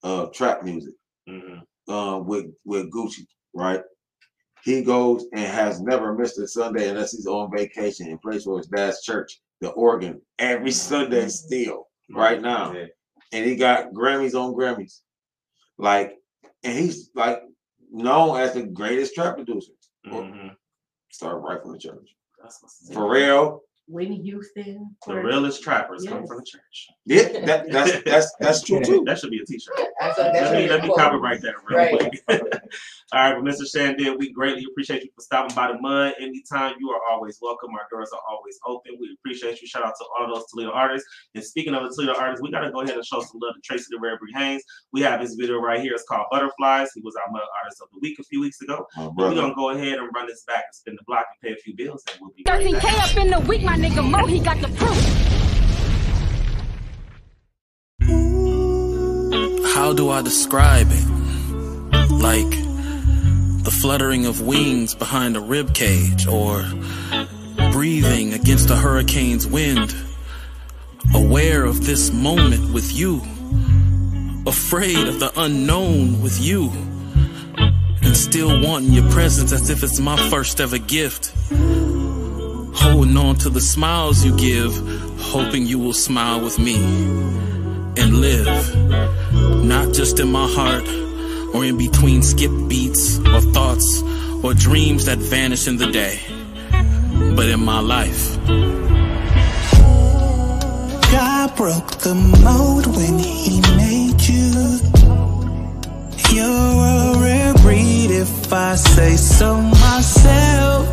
of 0.03 0.33
trap 0.33 0.63
music. 0.63 0.93
Mhm. 1.29 1.61
um, 1.87 2.25
with 2.27 2.45
with 2.65 2.91
Gucci, 2.91 3.25
right? 3.53 3.81
He 4.63 4.81
goes 4.81 5.25
and 5.33 5.41
has 5.45 5.81
never 5.81 6.13
missed 6.13 6.39
a 6.39 6.47
Sunday 6.47 6.89
unless 6.89 7.11
he's 7.11 7.27
on 7.27 7.51
vacation 7.51 8.07
and 8.07 8.21
plays 8.21 8.45
for 8.45 8.57
his 8.57 8.67
dad's 8.67 9.01
church, 9.03 9.41
the 9.61 9.69
organ, 9.71 10.21
every 10.39 10.71
Sunday 10.71 11.27
still, 11.27 11.87
right 12.11 12.41
now. 12.41 12.71
Yeah. 12.73 12.85
And 13.33 13.45
he 13.45 13.55
got 13.55 13.91
Grammys 13.93 14.35
on 14.35 14.53
Grammys. 14.53 14.99
Like, 15.77 16.17
and 16.63 16.77
he's 16.77 17.09
like 17.15 17.41
known 17.91 18.39
as 18.39 18.53
the 18.53 18.63
greatest 18.63 19.15
trap 19.15 19.35
producer. 19.35 19.73
Mhm. 20.07 20.55
Started 21.11 21.39
right 21.39 21.61
from 21.61 21.73
the 21.73 21.77
church. 21.79 22.15
That's 22.41 22.61
what's 22.61 22.89
up. 22.89 22.95
Pharrell, 22.97 23.59
Whitney 23.87 24.21
Houston. 24.21 24.95
The 25.01 25.13
Courtney- 25.13 25.23
realest 25.29 25.61
trappers 25.61 26.05
come 26.05 26.25
from 26.25 26.37
the 26.37 26.45
church. 26.45 26.87
yeah, 27.05 27.45
that, 27.45 27.69
that's 27.71 28.01
that's 28.03 28.33
that's 28.39 28.61
true 28.63 28.79
too. 28.83 29.03
That 29.05 29.19
should 29.19 29.31
be 29.31 29.39
a 29.41 29.45
t-shirt. 29.45 29.75
That's 30.03 30.19
a, 30.19 30.21
Let 30.23 30.51
me 30.53 30.67
let 30.69 30.81
me 30.81 30.87
quote. 30.87 30.99
copyright 30.99 31.41
that 31.41 31.55
real 31.65 31.77
Right. 31.79 31.91
quick. 31.99 32.23
All 33.13 33.19
right, 33.21 33.33
well, 33.35 33.43
Mr. 33.43 33.69
Shan 33.71 33.95
Digg, 33.95 34.17
we 34.17 34.31
greatly 34.33 34.65
appreciate 34.71 35.03
you 35.03 35.09
for 35.15 35.21
stopping 35.21 35.55
by 35.55 35.67
the 35.71 35.79
mud. 35.79 36.13
Anytime 36.19 36.73
you 36.79 36.89
are 36.89 36.99
always 37.11 37.37
welcome. 37.43 37.69
Our 37.75 37.85
doors 37.91 38.09
are 38.11 38.19
always 38.27 38.57
open. 38.65 38.97
We 38.99 39.15
appreciate 39.19 39.61
you. 39.61 39.67
Shout 39.67 39.83
out 39.85 39.93
to 39.99 40.05
all 40.19 40.33
those 40.33 40.45
Toledo 40.47 40.71
artists. 40.71 41.07
And 41.35 41.43
speaking 41.43 41.75
of 41.75 41.83
the 41.83 41.89
Toledo 41.95 42.19
artists, 42.19 42.41
we 42.41 42.49
gotta 42.49 42.71
go 42.71 42.81
ahead 42.81 42.95
and 42.95 43.05
show 43.05 43.19
some 43.21 43.39
love 43.41 43.53
to 43.55 43.61
Tracy 43.61 43.85
the 43.91 43.99
Rare 43.99 44.17
Haynes. 44.35 44.63
We 44.91 45.01
have 45.01 45.21
his 45.21 45.35
video 45.35 45.59
right 45.59 45.79
here. 45.79 45.93
It's 45.93 46.03
called 46.09 46.25
Butterflies. 46.31 46.89
He 46.95 47.01
was 47.01 47.15
our 47.15 47.31
mud 47.31 47.43
artist 47.63 47.81
of 47.81 47.89
the 47.93 47.99
week 48.01 48.17
a 48.19 48.23
few 48.23 48.41
weeks 48.41 48.59
ago. 48.61 48.87
But 48.95 49.15
we're 49.15 49.35
gonna 49.35 49.53
go 49.55 49.69
ahead 49.69 49.99
and 49.99 50.09
run 50.15 50.25
this 50.27 50.43
back 50.45 50.63
and 50.67 50.73
spin 50.73 50.95
the 50.95 51.03
block 51.05 51.25
and 51.29 51.49
pay 51.49 51.55
a 51.55 51.61
few 51.61 51.75
bills, 51.75 52.03
and 52.11 52.19
we'll 52.19 52.31
be 52.35 52.43
13K 52.43 52.81
back. 52.81 53.11
up 53.11 53.17
in 53.23 53.29
the 53.29 53.39
week, 53.41 53.61
my 53.61 53.77
nigga 53.77 54.03
Mo, 54.09 54.25
he 54.25 54.39
got 54.39 54.59
the 54.59 54.69
proof. 54.69 55.32
How 59.65 59.93
do 59.93 60.09
I 60.09 60.21
describe 60.21 60.87
it? 60.89 61.05
Like 62.11 62.49
the 63.63 63.71
fluttering 63.71 64.25
of 64.25 64.41
wings 64.41 64.93
behind 64.93 65.35
a 65.37 65.39
rib 65.39 65.73
cage, 65.73 66.27
or 66.27 66.63
breathing 67.71 68.33
against 68.33 68.69
a 68.69 68.75
hurricane's 68.75 69.47
wind. 69.47 69.95
Aware 71.13 71.65
of 71.65 71.85
this 71.85 72.11
moment 72.11 72.73
with 72.73 72.93
you, 72.93 73.21
afraid 74.45 75.07
of 75.07 75.19
the 75.19 75.31
unknown 75.37 76.21
with 76.21 76.39
you, 76.41 76.69
and 78.01 78.15
still 78.15 78.61
wanting 78.61 78.93
your 78.93 79.09
presence 79.11 79.51
as 79.51 79.69
if 79.69 79.83
it's 79.83 79.99
my 79.99 80.17
first 80.29 80.59
ever 80.59 80.77
gift. 80.77 81.33
Holding 82.75 83.17
on 83.17 83.35
to 83.37 83.49
the 83.49 83.61
smiles 83.61 84.23
you 84.25 84.35
give, 84.37 84.75
hoping 85.19 85.65
you 85.65 85.79
will 85.79 85.93
smile 85.93 86.41
with 86.41 86.59
me 86.59 87.32
and 87.97 88.21
live 88.21 88.75
not 89.63 89.93
just 89.93 90.19
in 90.19 90.31
my 90.31 90.47
heart 90.47 90.87
or 91.53 91.63
in 91.65 91.77
between 91.77 92.21
skip 92.21 92.51
beats 92.67 93.19
or 93.19 93.41
thoughts 93.41 94.01
or 94.43 94.53
dreams 94.53 95.05
that 95.05 95.17
vanish 95.17 95.67
in 95.67 95.77
the 95.77 95.87
day, 95.87 96.19
but 97.35 97.47
in 97.47 97.63
my 97.63 97.79
life. 97.79 98.37
God 101.11 101.55
broke 101.55 101.91
the 101.99 102.15
mold 102.43 102.87
when 102.87 103.19
he 103.19 103.61
made 103.77 104.21
you. 104.21 104.79
You're 106.35 106.47
a 106.47 107.21
rare 107.21 107.53
breed 107.55 108.11
if 108.11 108.51
I 108.51 108.75
say 108.75 109.15
so 109.15 109.61
myself. 109.61 110.87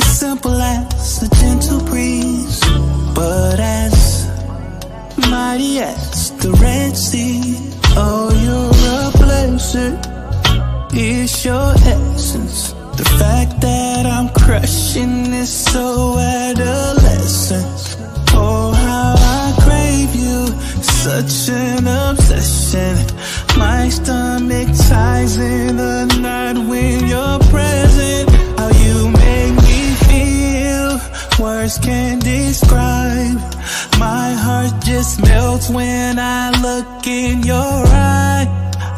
Simple 0.00 0.54
as 0.54 1.22
a 1.22 1.28
mighty 5.30 5.78
as 5.80 6.30
the 6.38 6.52
Red 6.52 6.96
Sea. 6.96 7.56
Oh, 7.96 8.30
you're 8.44 8.70
a 8.96 9.10
blessing. 9.24 9.98
It's 10.92 11.44
your 11.44 11.72
essence. 11.74 12.72
The 12.96 13.04
fact 13.20 13.60
that 13.60 14.06
I'm 14.06 14.28
crushing 14.30 15.32
is 15.32 15.52
so 15.52 16.18
adolescent. 16.18 17.96
Oh, 18.34 18.72
how 18.72 19.14
I 19.16 19.44
crave 19.64 20.14
you. 20.14 20.46
Such 20.82 21.54
an 21.54 21.86
obsession. 21.86 22.96
My 23.56 23.88
stomach 23.88 24.68
ties 24.88 25.36
in 25.36 25.76
the 25.76 26.06
night 26.20 26.58
when 26.68 27.06
you're 27.06 27.38
present. 27.50 28.30
How 28.58 28.70
you 28.84 29.08
make 29.10 29.54
me 29.68 29.80
feel. 30.08 30.98
Words 31.44 31.78
can't 31.78 32.22
describe. 32.22 33.57
My 33.98 34.32
heart 34.32 34.84
just 34.84 35.20
melts 35.20 35.68
when 35.68 36.20
I 36.20 36.50
look 36.62 37.04
in 37.06 37.42
your 37.42 37.56
eye. 37.58 38.46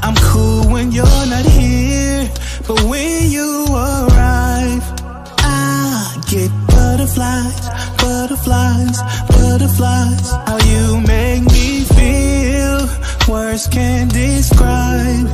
I'm 0.03 0.15
cool 0.17 0.71
when 0.71 0.93
you're 0.93 1.27
not 1.35 1.47
here, 1.47 2.29
but 2.69 2.83
when 2.83 3.31
you 3.31 3.67
arrive, 3.71 4.85
I 5.39 6.23
get 6.29 6.51
butterflies, 6.67 7.69
butterflies, 7.97 9.01
butterflies. 9.29 10.31
How 10.47 10.59
you 10.73 11.01
make 11.01 11.45
me 11.45 11.85
feel, 11.97 12.87
words 13.27 13.69
can't 13.69 14.13
describe. 14.13 15.29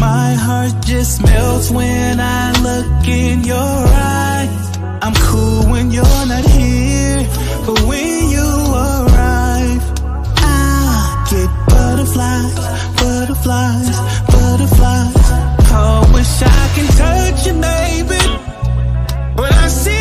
My 0.00 0.32
heart 0.34 0.72
just 0.86 1.22
melts 1.22 1.70
when 1.70 2.18
I 2.18 2.52
look 2.62 3.06
in 3.06 3.44
your 3.44 3.56
eyes. 3.60 4.78
I'm 5.02 5.14
cool 5.14 5.70
when 5.70 5.90
you're 5.90 6.26
not 6.26 6.44
here, 6.46 7.28
but 7.66 7.78
when 7.82 8.21
butterflies, 13.44 13.98
butterflies. 14.26 15.14
Oh, 15.74 16.10
wish 16.14 16.42
I 16.42 16.72
can 16.74 16.86
touch 16.96 17.46
you, 17.46 17.54
baby. 17.54 18.22
When 19.34 19.52
I 19.52 19.68
see 19.68 19.91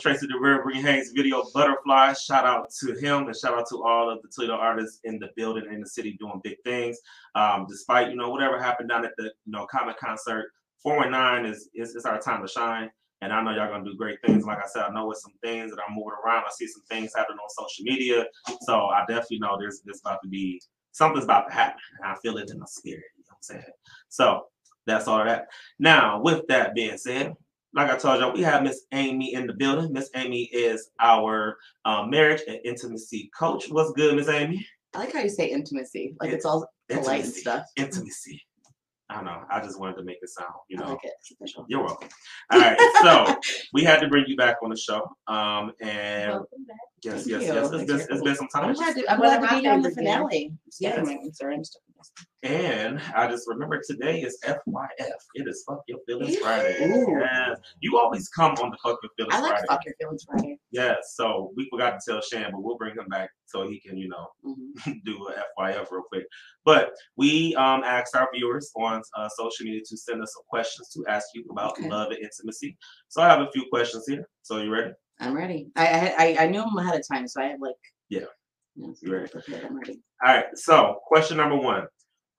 Tracy 0.00 0.26
Real 0.40 0.62
Bring 0.62 0.82
Hayes 0.82 1.12
video 1.14 1.44
Butterfly. 1.52 2.14
Shout 2.14 2.46
out 2.46 2.70
to 2.80 2.94
him 2.94 3.26
and 3.26 3.36
shout 3.36 3.54
out 3.54 3.68
to 3.68 3.84
all 3.84 4.08
of 4.08 4.22
the 4.22 4.28
Toledo 4.28 4.54
artists 4.54 5.00
in 5.04 5.18
the 5.18 5.28
building 5.36 5.64
in 5.70 5.80
the 5.80 5.86
city 5.86 6.16
doing 6.18 6.40
big 6.42 6.56
things. 6.64 6.98
Um, 7.34 7.66
despite 7.68 8.08
you 8.08 8.16
know 8.16 8.30
whatever 8.30 8.58
happened 8.58 8.88
down 8.88 9.04
at 9.04 9.12
the 9.18 9.24
you 9.24 9.52
know 9.52 9.66
Comic 9.66 9.98
concert, 9.98 10.52
419 10.82 11.52
is, 11.52 11.68
is 11.74 11.94
is 11.94 12.06
our 12.06 12.18
time 12.18 12.40
to 12.40 12.48
shine. 12.48 12.90
And 13.20 13.32
I 13.32 13.42
know 13.42 13.50
y'all 13.50 13.68
gonna 13.68 13.84
do 13.84 13.94
great 13.94 14.18
things. 14.24 14.44
Like 14.44 14.58
I 14.58 14.66
said, 14.66 14.84
I 14.84 14.90
know 14.90 15.10
it's 15.10 15.22
some 15.22 15.34
things 15.44 15.70
that 15.70 15.80
I'm 15.86 15.94
moving 15.94 16.12
around. 16.24 16.44
I 16.44 16.50
see 16.50 16.66
some 16.66 16.82
things 16.88 17.12
happening 17.14 17.38
on 17.38 17.50
social 17.50 17.84
media. 17.84 18.24
So 18.62 18.86
I 18.86 19.04
definitely 19.06 19.40
know 19.40 19.58
there's 19.58 19.82
there's 19.84 20.00
about 20.00 20.22
to 20.22 20.28
be 20.28 20.62
something's 20.92 21.24
about 21.24 21.48
to 21.48 21.52
happen. 21.52 21.80
And 21.98 22.10
I 22.10 22.16
feel 22.22 22.38
it 22.38 22.50
in 22.50 22.58
my 22.58 22.66
spirit. 22.66 23.04
You 23.18 23.24
know 23.28 23.36
what 23.38 23.56
I'm 23.56 23.62
saying? 23.62 23.74
So 24.08 24.46
that's 24.86 25.08
all 25.08 25.22
that. 25.24 25.48
Now, 25.78 26.22
with 26.22 26.46
that 26.48 26.74
being 26.74 26.96
said, 26.96 27.34
like 27.74 27.90
I 27.90 27.96
told 27.96 28.20
y'all, 28.20 28.32
we 28.32 28.42
have 28.42 28.62
Miss 28.62 28.82
Amy 28.92 29.34
in 29.34 29.46
the 29.46 29.52
building. 29.52 29.92
Miss 29.92 30.10
Amy 30.16 30.44
is 30.52 30.90
our 31.00 31.56
um, 31.84 32.10
marriage 32.10 32.42
and 32.48 32.58
intimacy 32.64 33.30
coach. 33.38 33.66
What's 33.70 33.92
good, 33.92 34.16
Miss 34.16 34.28
Amy? 34.28 34.66
I 34.94 34.98
like 35.00 35.12
how 35.12 35.20
you 35.20 35.28
say 35.28 35.46
intimacy. 35.46 36.14
Like 36.20 36.32
it's 36.32 36.44
all 36.44 36.66
polite 36.88 37.20
Intimacy. 37.20 37.40
stuff. 37.40 37.64
Intimacy. 37.76 38.42
I 39.08 39.14
don't 39.16 39.24
know. 39.24 39.42
I 39.50 39.60
just 39.60 39.78
wanted 39.80 39.96
to 39.96 40.04
make 40.04 40.18
it 40.22 40.28
sound, 40.30 40.52
you 40.68 40.78
I 40.78 40.84
know. 40.84 40.90
like 40.92 41.04
it. 41.04 41.12
Official. 41.40 41.64
You're 41.68 41.84
welcome. 41.84 42.08
All 42.52 42.60
right, 42.60 42.78
so 43.02 43.36
we 43.72 43.82
had 43.82 43.98
to 44.00 44.08
bring 44.08 44.24
you 44.28 44.36
back 44.36 44.56
on 44.62 44.70
the 44.70 44.76
show. 44.76 45.02
Um, 45.26 45.72
and 45.80 46.30
Welcome 46.32 46.64
back. 46.66 46.76
Yes, 47.04 47.14
Thank 47.24 47.26
yes, 47.28 47.42
yes. 47.42 47.56
It's 47.56 47.70
Thanks 47.70 47.92
been, 47.92 48.00
it's 48.16 48.22
been 48.22 48.34
some 48.36 48.48
time. 48.48 48.64
I'm 48.66 48.74
glad 48.74 48.96
to, 48.96 49.10
I'm 49.12 49.18
One 49.20 49.28
glad 49.28 49.48
to 49.48 49.54
my 49.54 49.60
be 49.60 49.68
on 49.68 49.82
the 49.82 49.90
finale. 49.90 50.52
Yeah, 50.78 50.96
Yes. 50.96 51.08
I'm 51.08 51.32
sorry. 51.32 51.54
I'm 51.56 51.64
stuck. 51.64 51.82
And 52.42 52.98
I 53.14 53.28
just 53.28 53.46
remember 53.46 53.78
today 53.86 54.22
is 54.22 54.38
FYF. 54.42 54.56
It 55.34 55.46
is 55.46 55.62
Fuck 55.68 55.82
Your 55.86 55.98
Feelings 56.06 56.38
Friday. 56.38 56.78
Ooh. 56.90 57.18
Yes. 57.20 57.58
You 57.80 57.98
always 57.98 58.28
come 58.30 58.52
on 58.52 58.70
the 58.70 58.78
Fuck 58.82 58.98
Your 59.02 59.10
Feelings 59.18 59.34
I 59.34 59.40
like 59.40 59.50
Friday. 59.52 59.66
fuck 59.68 59.84
your 59.84 59.94
feelings 60.00 60.24
Friday. 60.24 60.58
Yes. 60.70 61.12
So 61.16 61.52
we 61.56 61.68
forgot 61.68 61.98
to 62.00 62.10
tell 62.12 62.22
Shan, 62.22 62.50
but 62.52 62.62
we'll 62.62 62.78
bring 62.78 62.96
him 62.96 63.06
back 63.10 63.28
so 63.44 63.68
he 63.68 63.78
can, 63.80 63.98
you 63.98 64.08
know, 64.08 64.28
Mhm. 64.46 65.02
do 65.04 65.28
a 65.28 65.44
FYF 65.60 65.90
real 65.90 66.02
quick. 66.10 66.24
But 66.64 66.92
we 67.16 67.54
um, 67.56 67.82
asked 67.84 68.16
our 68.16 68.28
viewers 68.34 68.70
on 68.76 69.02
uh, 69.18 69.28
social 69.36 69.66
media 69.66 69.82
to 69.86 69.96
send 69.98 70.22
us 70.22 70.32
some 70.32 70.44
questions 70.48 70.88
to 70.94 71.04
ask 71.06 71.26
you 71.34 71.44
about 71.50 71.72
Okay. 71.72 71.88
love 71.90 72.08
and 72.12 72.18
intimacy. 72.20 72.78
So 73.08 73.20
I 73.20 73.28
have 73.28 73.40
a 73.40 73.50
few 73.52 73.66
questions 73.70 74.06
here. 74.08 74.26
So 74.40 74.56
you 74.62 74.70
ready? 74.70 74.92
I'm 75.20 75.34
ready. 75.34 75.68
I, 75.76 75.86
I 75.86 76.14
I 76.18 76.36
I 76.44 76.46
knew 76.48 76.60
them 76.60 76.76
ahead 76.78 76.98
of 76.98 77.06
time, 77.06 77.28
so 77.28 77.40
I 77.40 77.46
have 77.46 77.60
like. 77.60 77.74
Yeah. 78.08 78.20
You 78.74 78.94
know, 79.02 79.12
ready? 79.12 79.30
I'm 79.64 79.76
ready. 79.76 80.00
All 80.24 80.34
right. 80.34 80.46
So 80.54 81.00
question 81.06 81.36
number 81.36 81.56
one. 81.56 81.86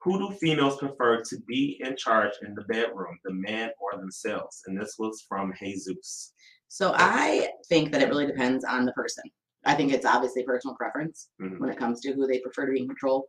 Who 0.03 0.17
do 0.17 0.35
females 0.37 0.77
prefer 0.77 1.21
to 1.21 1.37
be 1.47 1.79
in 1.85 1.95
charge 1.95 2.31
in 2.43 2.55
the 2.55 2.63
bedroom, 2.63 3.19
the 3.23 3.33
man 3.33 3.69
or 3.79 3.99
themselves? 3.99 4.63
And 4.65 4.79
this 4.79 4.95
was 4.97 5.23
from 5.29 5.53
Jesus. 5.59 6.33
So 6.69 6.93
I 6.95 7.49
think 7.69 7.91
that 7.91 8.01
it 8.01 8.09
really 8.09 8.25
depends 8.25 8.65
on 8.65 8.85
the 8.85 8.93
person. 8.93 9.25
I 9.65 9.75
think 9.75 9.93
it's 9.93 10.05
obviously 10.05 10.43
personal 10.43 10.75
preference 10.75 11.29
Mhm. 11.39 11.59
when 11.59 11.69
it 11.69 11.77
comes 11.77 12.01
to 12.01 12.13
who 12.13 12.25
they 12.27 12.39
prefer 12.39 12.65
to 12.65 12.71
be 12.71 12.79
in 12.79 12.87
control. 12.87 13.27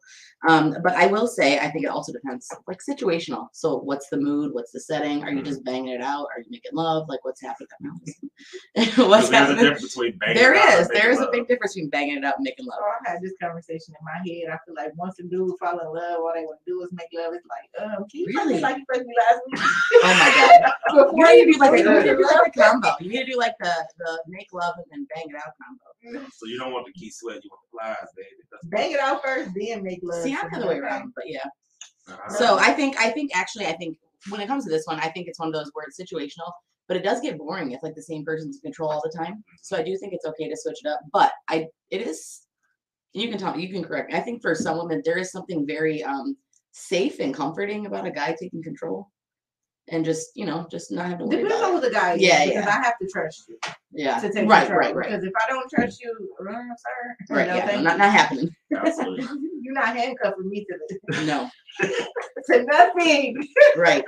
Um, 0.48 0.74
but 0.82 0.94
I 0.94 1.06
will 1.06 1.26
say, 1.26 1.59
I 1.59 1.70
think 1.70 1.84
it 1.84 1.88
also 1.88 2.12
depends, 2.12 2.48
like 2.66 2.80
situational. 2.82 3.48
So, 3.52 3.78
what's 3.78 4.09
the 4.09 4.16
mood? 4.16 4.52
What's 4.54 4.72
the 4.72 4.80
setting? 4.80 5.22
Are 5.24 5.30
you 5.30 5.42
just 5.42 5.62
banging 5.64 5.92
it 5.92 6.00
out? 6.00 6.26
Are 6.34 6.40
you 6.40 6.46
making 6.50 6.72
love? 6.74 7.09
Like, 7.09 7.24
what's 7.24 7.40
happening? 7.42 7.68
what's 8.74 9.28
Because 9.28 9.30
There's 9.30 9.50
a 9.50 9.54
difference 9.56 9.88
between 9.94 10.16
banging 10.18 10.36
there 10.36 10.54
it 10.54 10.59
out. 10.59 10.68
There 10.70 10.80
is. 10.80 10.88
There 10.88 11.10
is 11.10 11.20
a 11.20 11.28
big 11.30 11.46
difference 11.48 11.74
between 11.74 11.90
banging 11.90 12.16
it 12.18 12.24
out 12.24 12.36
and 12.38 12.44
making 12.44 12.66
love. 12.66 12.78
Oh, 12.80 12.92
I 13.06 13.10
had 13.12 13.20
this 13.22 13.34
conversation 13.40 13.94
in 13.98 14.04
my 14.04 14.18
head. 14.24 14.48
I 14.52 14.59
feel 14.64 14.74
like 14.74 14.92
once 14.96 15.18
a 15.20 15.24
dude 15.24 15.52
fall 15.59 15.78
in 15.78 15.86
love, 15.86 16.20
all 16.20 16.32
they 16.34 16.44
want 16.44 16.59
to 16.64 16.70
do 16.70 16.82
is 16.82 16.90
make 16.92 17.09
love. 17.14 17.34
It's 17.34 17.46
like, 17.46 17.68
um, 17.84 18.04
can 18.10 18.20
you 18.20 18.32
fuck 18.32 18.46
me 18.46 18.52
Really? 18.52 18.62
like 18.62 18.76
you 18.78 18.84
fucked 18.92 19.06
me 19.06 19.14
last 19.20 19.40
week? 19.46 19.60
Oh 20.02 20.14
my 20.18 20.30
god! 20.34 20.72
Before 21.12 21.30
You 21.32 21.46
need 21.46 21.52
to 21.52 21.52
do 21.52 21.59
like 21.59 21.72
a, 21.72 21.78
you 21.78 21.90
need 21.92 22.02
to 22.04 22.16
do 22.16 22.24
like 22.24 22.46
a 22.46 22.50
combo. 22.60 22.90
You 23.00 23.09
need 23.10 23.24
to 23.26 23.32
do 23.32 23.38
like 23.38 23.54
the 23.60 23.72
the 23.98 24.22
make 24.28 24.52
love 24.52 24.74
and 24.76 24.86
then 24.90 25.06
bang 25.14 25.26
it 25.28 25.36
out 25.36 25.52
combo. 25.62 26.21
So 26.36 26.46
you 26.46 26.58
don't 26.58 26.72
want 26.72 26.86
the 26.86 26.92
Keith 26.92 27.14
Sweat, 27.14 27.40
you 27.42 27.50
want 27.50 27.60
the 27.70 27.78
flies, 27.78 28.10
baby. 28.16 28.28
That's 28.50 28.66
bang 28.66 28.92
it 28.92 29.00
out 29.00 29.22
first, 29.22 29.50
then 29.54 29.82
make 29.82 30.00
love. 30.02 30.22
See, 30.22 30.34
I'm 30.34 30.48
the 30.50 30.58
other 30.58 30.68
way 30.68 30.78
around, 30.78 31.12
but 31.14 31.24
yeah. 31.26 31.44
uh-huh. 32.08 32.34
So 32.34 32.58
I 32.58 32.72
think 32.72 32.98
I 33.00 33.10
think 33.10 33.30
actually 33.34 33.66
I 33.66 33.72
think 33.72 33.96
when 34.30 34.40
it 34.40 34.46
comes 34.46 34.64
to 34.64 34.70
this 34.70 34.86
one, 34.86 34.98
I 35.00 35.08
think 35.08 35.28
it's 35.28 35.38
one 35.38 35.48
of 35.48 35.54
those 35.54 35.70
where 35.72 35.86
it's 35.86 36.00
situational, 36.00 36.50
but 36.88 36.96
it 36.96 37.02
does 37.02 37.20
get 37.20 37.38
boring 37.38 37.72
if 37.72 37.82
like 37.82 37.94
the 37.94 38.02
same 38.02 38.24
person's 38.24 38.56
in 38.56 38.62
control 38.62 38.90
all 38.90 39.02
the 39.02 39.16
time. 39.16 39.42
So 39.62 39.76
I 39.76 39.82
do 39.82 39.96
think 39.96 40.12
it's 40.12 40.26
okay 40.26 40.48
to 40.48 40.56
switch 40.56 40.78
it 40.84 40.88
up. 40.88 41.00
But 41.12 41.32
I 41.48 41.66
it 41.90 42.02
is 42.02 42.42
you 43.14 43.28
can 43.28 43.38
tell 43.38 43.54
me, 43.54 43.66
you 43.66 43.72
can 43.72 43.84
correct 43.84 44.10
me. 44.10 44.16
I 44.16 44.20
think 44.20 44.40
for 44.40 44.54
some 44.54 44.78
women 44.78 45.02
there 45.04 45.18
is 45.18 45.30
something 45.30 45.66
very 45.66 46.02
um 46.02 46.36
safe 46.72 47.20
and 47.20 47.34
comforting 47.34 47.86
about 47.86 48.06
a 48.06 48.10
guy 48.10 48.34
taking 48.38 48.62
control. 48.62 49.10
And 49.93 50.05
just 50.05 50.31
you 50.35 50.47
know 50.47 50.66
just 50.70 50.90
not 50.90 51.06
have 51.06 51.19
to 51.19 51.24
worry 51.27 51.43
Depends 51.43 51.62
on 51.62 51.73
who 51.73 51.81
the 51.81 51.90
guy 51.90 52.14
is. 52.14 52.23
Yeah, 52.23 52.44
Because 52.47 52.64
yeah. 52.64 52.70
I 52.70 52.82
have 52.82 52.98
to 53.01 53.06
trust 53.09 53.44
you 53.48 53.59
Yeah, 53.93 54.19
to 54.19 54.32
take 54.32 54.48
right, 54.48 54.69
right, 54.70 54.94
right, 54.94 55.10
Because 55.10 55.24
if 55.24 55.32
I 55.44 55.48
don't 55.52 55.70
trust 55.73 56.02
you, 56.02 56.12
uh, 56.40 56.52
sir, 56.52 57.16
right. 57.35 57.47
no, 57.48 57.56
Yeah, 57.56 57.66
thank 57.66 57.82
not 57.85 57.98
not 57.98 58.10
happening. 58.10 58.51
Absolutely. 58.77 59.27
You're 59.62 59.74
not 59.74 59.94
handcuffing 59.97 60.48
me 60.48 60.64
to 60.64 60.78
this. 60.89 61.27
No, 61.27 61.48
to 61.81 62.64
nothing. 62.64 63.47
right. 63.77 64.05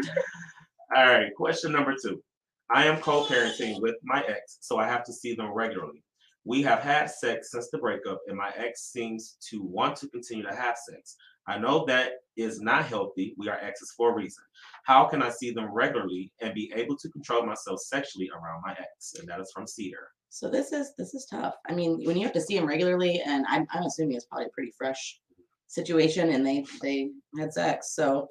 All 0.97 1.07
right, 1.07 1.33
question 1.37 1.71
number 1.73 1.95
two. 2.03 2.23
I 2.71 2.87
am 2.87 3.01
co-parenting 3.01 3.81
with 3.81 3.97
my 4.03 4.23
ex, 4.27 4.59
so 4.63 4.79
I 4.79 4.87
have 4.87 5.05
to 5.05 5.13
see 5.13 5.35
them 5.35 5.53
regularly. 5.53 6.03
We 6.47 6.63
have 6.63 6.81
had 6.81 7.07
sex 7.11 7.51
since 7.53 7.69
the 7.71 7.79
breakup, 7.79 8.21
and 8.27 8.37
my 8.37 8.51
ex 8.57 8.91
seems 8.93 9.37
to 9.51 9.63
want 9.63 9.97
to 9.99 10.09
continue 10.09 10.45
to 10.45 10.55
have 10.55 10.77
sex. 10.77 11.17
I 11.47 11.59
know 11.59 11.85
that 11.87 12.13
is 12.37 12.61
not 12.61 12.87
healthy. 12.87 13.35
We 13.39 13.49
are 13.49 13.59
exes 13.59 13.93
for 13.97 14.11
a 14.11 14.15
reason. 14.15 14.43
How 14.85 15.05
can 15.05 15.23
I 15.23 15.31
see 15.31 15.51
them 15.51 15.73
regularly 15.73 16.33
and 16.41 16.55
be 16.55 16.73
able 16.75 16.97
to 16.97 17.09
control 17.11 17.45
myself 17.45 17.81
sexually 17.81 18.31
around 18.31 18.63
my 18.65 18.73
ex? 18.73 19.15
And 19.19 19.29
that 19.29 19.41
is 19.41 19.53
from 19.53 19.67
Cedar. 19.67 20.09
So 20.31 20.49
this 20.49 20.73
is 20.73 20.95
this 20.99 21.15
is 21.15 21.27
tough. 21.27 21.55
I 21.69 21.75
mean, 21.75 22.05
when 22.05 22.17
you 22.17 22.25
have 22.25 22.33
to 22.33 22.41
see 22.41 22.57
them 22.57 22.67
regularly, 22.67 23.23
and 23.25 23.47
I'm 23.49 23.67
I'm 23.71 23.85
assuming 23.85 24.17
it's 24.17 24.25
probably 24.25 24.47
a 24.47 24.51
pretty 24.51 24.73
fresh 24.77 25.21
situation, 25.69 26.31
and 26.31 26.45
they 26.45 26.65
they 26.83 27.11
had 27.39 27.53
sex. 27.53 27.95
So, 27.95 28.29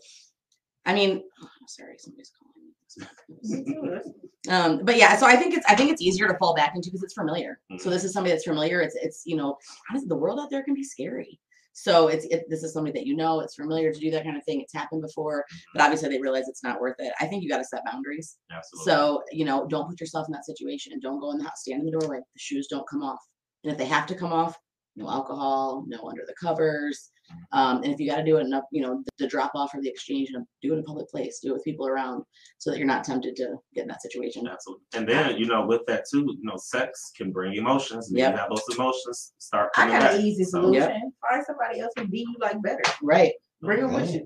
I 0.86 0.94
mean, 0.94 1.24
sorry, 1.68 1.96
somebody's 1.98 2.32
calling. 2.38 4.02
Um, 4.50 4.84
but 4.84 4.98
yeah, 4.98 5.16
so 5.16 5.26
I 5.26 5.38
think 5.38 5.54
it's 5.54 5.66
I 5.70 5.76
think 5.76 5.90
it's 5.90 6.02
easier 6.02 6.28
to 6.28 6.38
fall 6.38 6.54
back 6.54 6.74
into 6.76 6.90
because 6.90 7.02
it's 7.02 7.14
familiar. 7.14 7.60
So 7.80 7.90
this 7.90 8.04
is 8.04 8.12
somebody 8.12 8.34
that's 8.34 8.44
familiar. 8.44 8.82
It's 8.82 8.96
it's 8.96 9.22
you 9.26 9.38
know, 9.38 9.58
honestly, 9.90 10.10
the 10.10 10.18
world 10.18 10.38
out 10.38 10.50
there 10.50 10.64
can 10.64 10.74
be 10.74 10.84
scary. 10.84 11.40
So 11.74 12.08
it's 12.08 12.26
it, 12.26 12.44
this 12.50 12.64
is 12.64 12.74
somebody 12.74 12.98
that 13.00 13.08
you 13.08 13.16
know. 13.16 13.42
It's 13.42 13.56
familiar 13.56 13.92
to 13.92 14.00
do 14.00 14.12
that 14.12 14.24
kind 14.24 14.38
of 14.38 14.44
thing. 14.46 14.62
It's 14.62 14.74
happened 14.74 15.02
before, 15.02 15.44
but 15.74 15.80
mm-hmm. 15.80 15.86
obviously 15.86 16.10
they 16.10 16.22
realize 16.22 16.48
it's 16.48 16.64
not 16.64 16.80
worth 16.80 16.96
it. 17.00 17.14
I 17.20 17.26
think 17.26 17.44
you 17.44 17.50
got 17.50 17.58
to 17.58 17.66
set 17.66 17.84
boundaries. 17.86 18.38
Absolutely. 18.52 18.92
So, 18.92 19.24
you 19.32 19.44
know, 19.46 19.68
don't 19.68 19.90
put 19.90 20.00
yourself 20.00 20.28
in 20.28 20.34
that 20.34 20.46
situation. 20.46 20.94
And 20.94 21.02
don't 21.02 21.20
go 21.20 21.32
in 21.32 21.40
the 21.40 21.44
house, 21.44 21.62
stand 21.62 21.82
in 21.82 21.86
the 21.86 22.00
doorway. 22.00 22.18
The 22.18 22.40
shoes 22.40 22.68
don't 22.68 22.88
come 22.88 23.02
off. 23.02 23.20
And 23.64 23.72
if 23.72 23.78
they 23.78 23.86
have 23.86 24.06
to 24.08 24.16
come 24.16 24.32
off, 24.32 24.56
no 24.96 25.10
alcohol, 25.10 25.86
no 25.88 26.08
under 26.08 26.24
the 26.28 26.36
covers. 26.40 27.12
Um, 27.52 27.84
and 27.84 27.94
if 27.94 28.00
you 28.00 28.10
got 28.10 28.18
to 28.18 28.24
do 28.24 28.38
it 28.38 28.46
enough, 28.46 28.64
you 28.72 28.82
know, 28.82 29.04
the, 29.06 29.12
the 29.24 29.28
drop 29.28 29.52
off 29.56 29.74
or 29.74 29.82
the 29.82 29.90
exchange, 29.90 30.30
you 30.30 30.38
know, 30.40 30.46
do 30.62 30.72
it 30.72 30.78
in 30.78 30.80
a 30.80 30.84
public 30.84 31.10
place, 31.10 31.40
do 31.42 31.50
it 31.50 31.54
with 31.54 31.64
people 31.64 31.88
around 31.88 32.24
so 32.58 32.70
that 32.72 32.78
you're 32.78 32.88
not 32.88 33.04
tempted 33.04 33.36
to 33.38 33.56
get 33.76 33.84
in 33.84 33.88
that 33.88 34.02
situation. 34.02 34.48
Absolutely. 34.48 34.86
And 34.96 35.08
then, 35.08 35.38
you 35.38 35.46
know, 35.46 35.66
with 35.66 35.82
that 35.88 36.06
too, 36.10 36.26
you 36.38 36.44
know, 36.44 36.58
sex 36.58 37.12
can 37.16 37.32
bring 37.32 37.54
emotions. 37.56 38.10
And 38.10 38.18
Yep. 38.18 38.32
you 38.34 38.38
have 38.38 38.50
those 38.50 38.76
emotions 38.76 39.34
start 39.40 39.72
I 39.78 39.88
got 39.88 40.02
back. 40.02 40.14
an 40.16 40.22
easy 40.22 40.44
So- 40.44 40.62
solution. 40.62 41.14
Find 41.30 41.44
somebody 41.46 41.80
else 41.80 41.94
who 41.98 42.08
be 42.08 42.20
you 42.20 42.36
like 42.40 42.62
better. 42.62 42.82
Right. 43.02 43.34
Bring 43.64 43.80
them 43.82 43.94
with 43.94 44.14
you. 44.14 44.26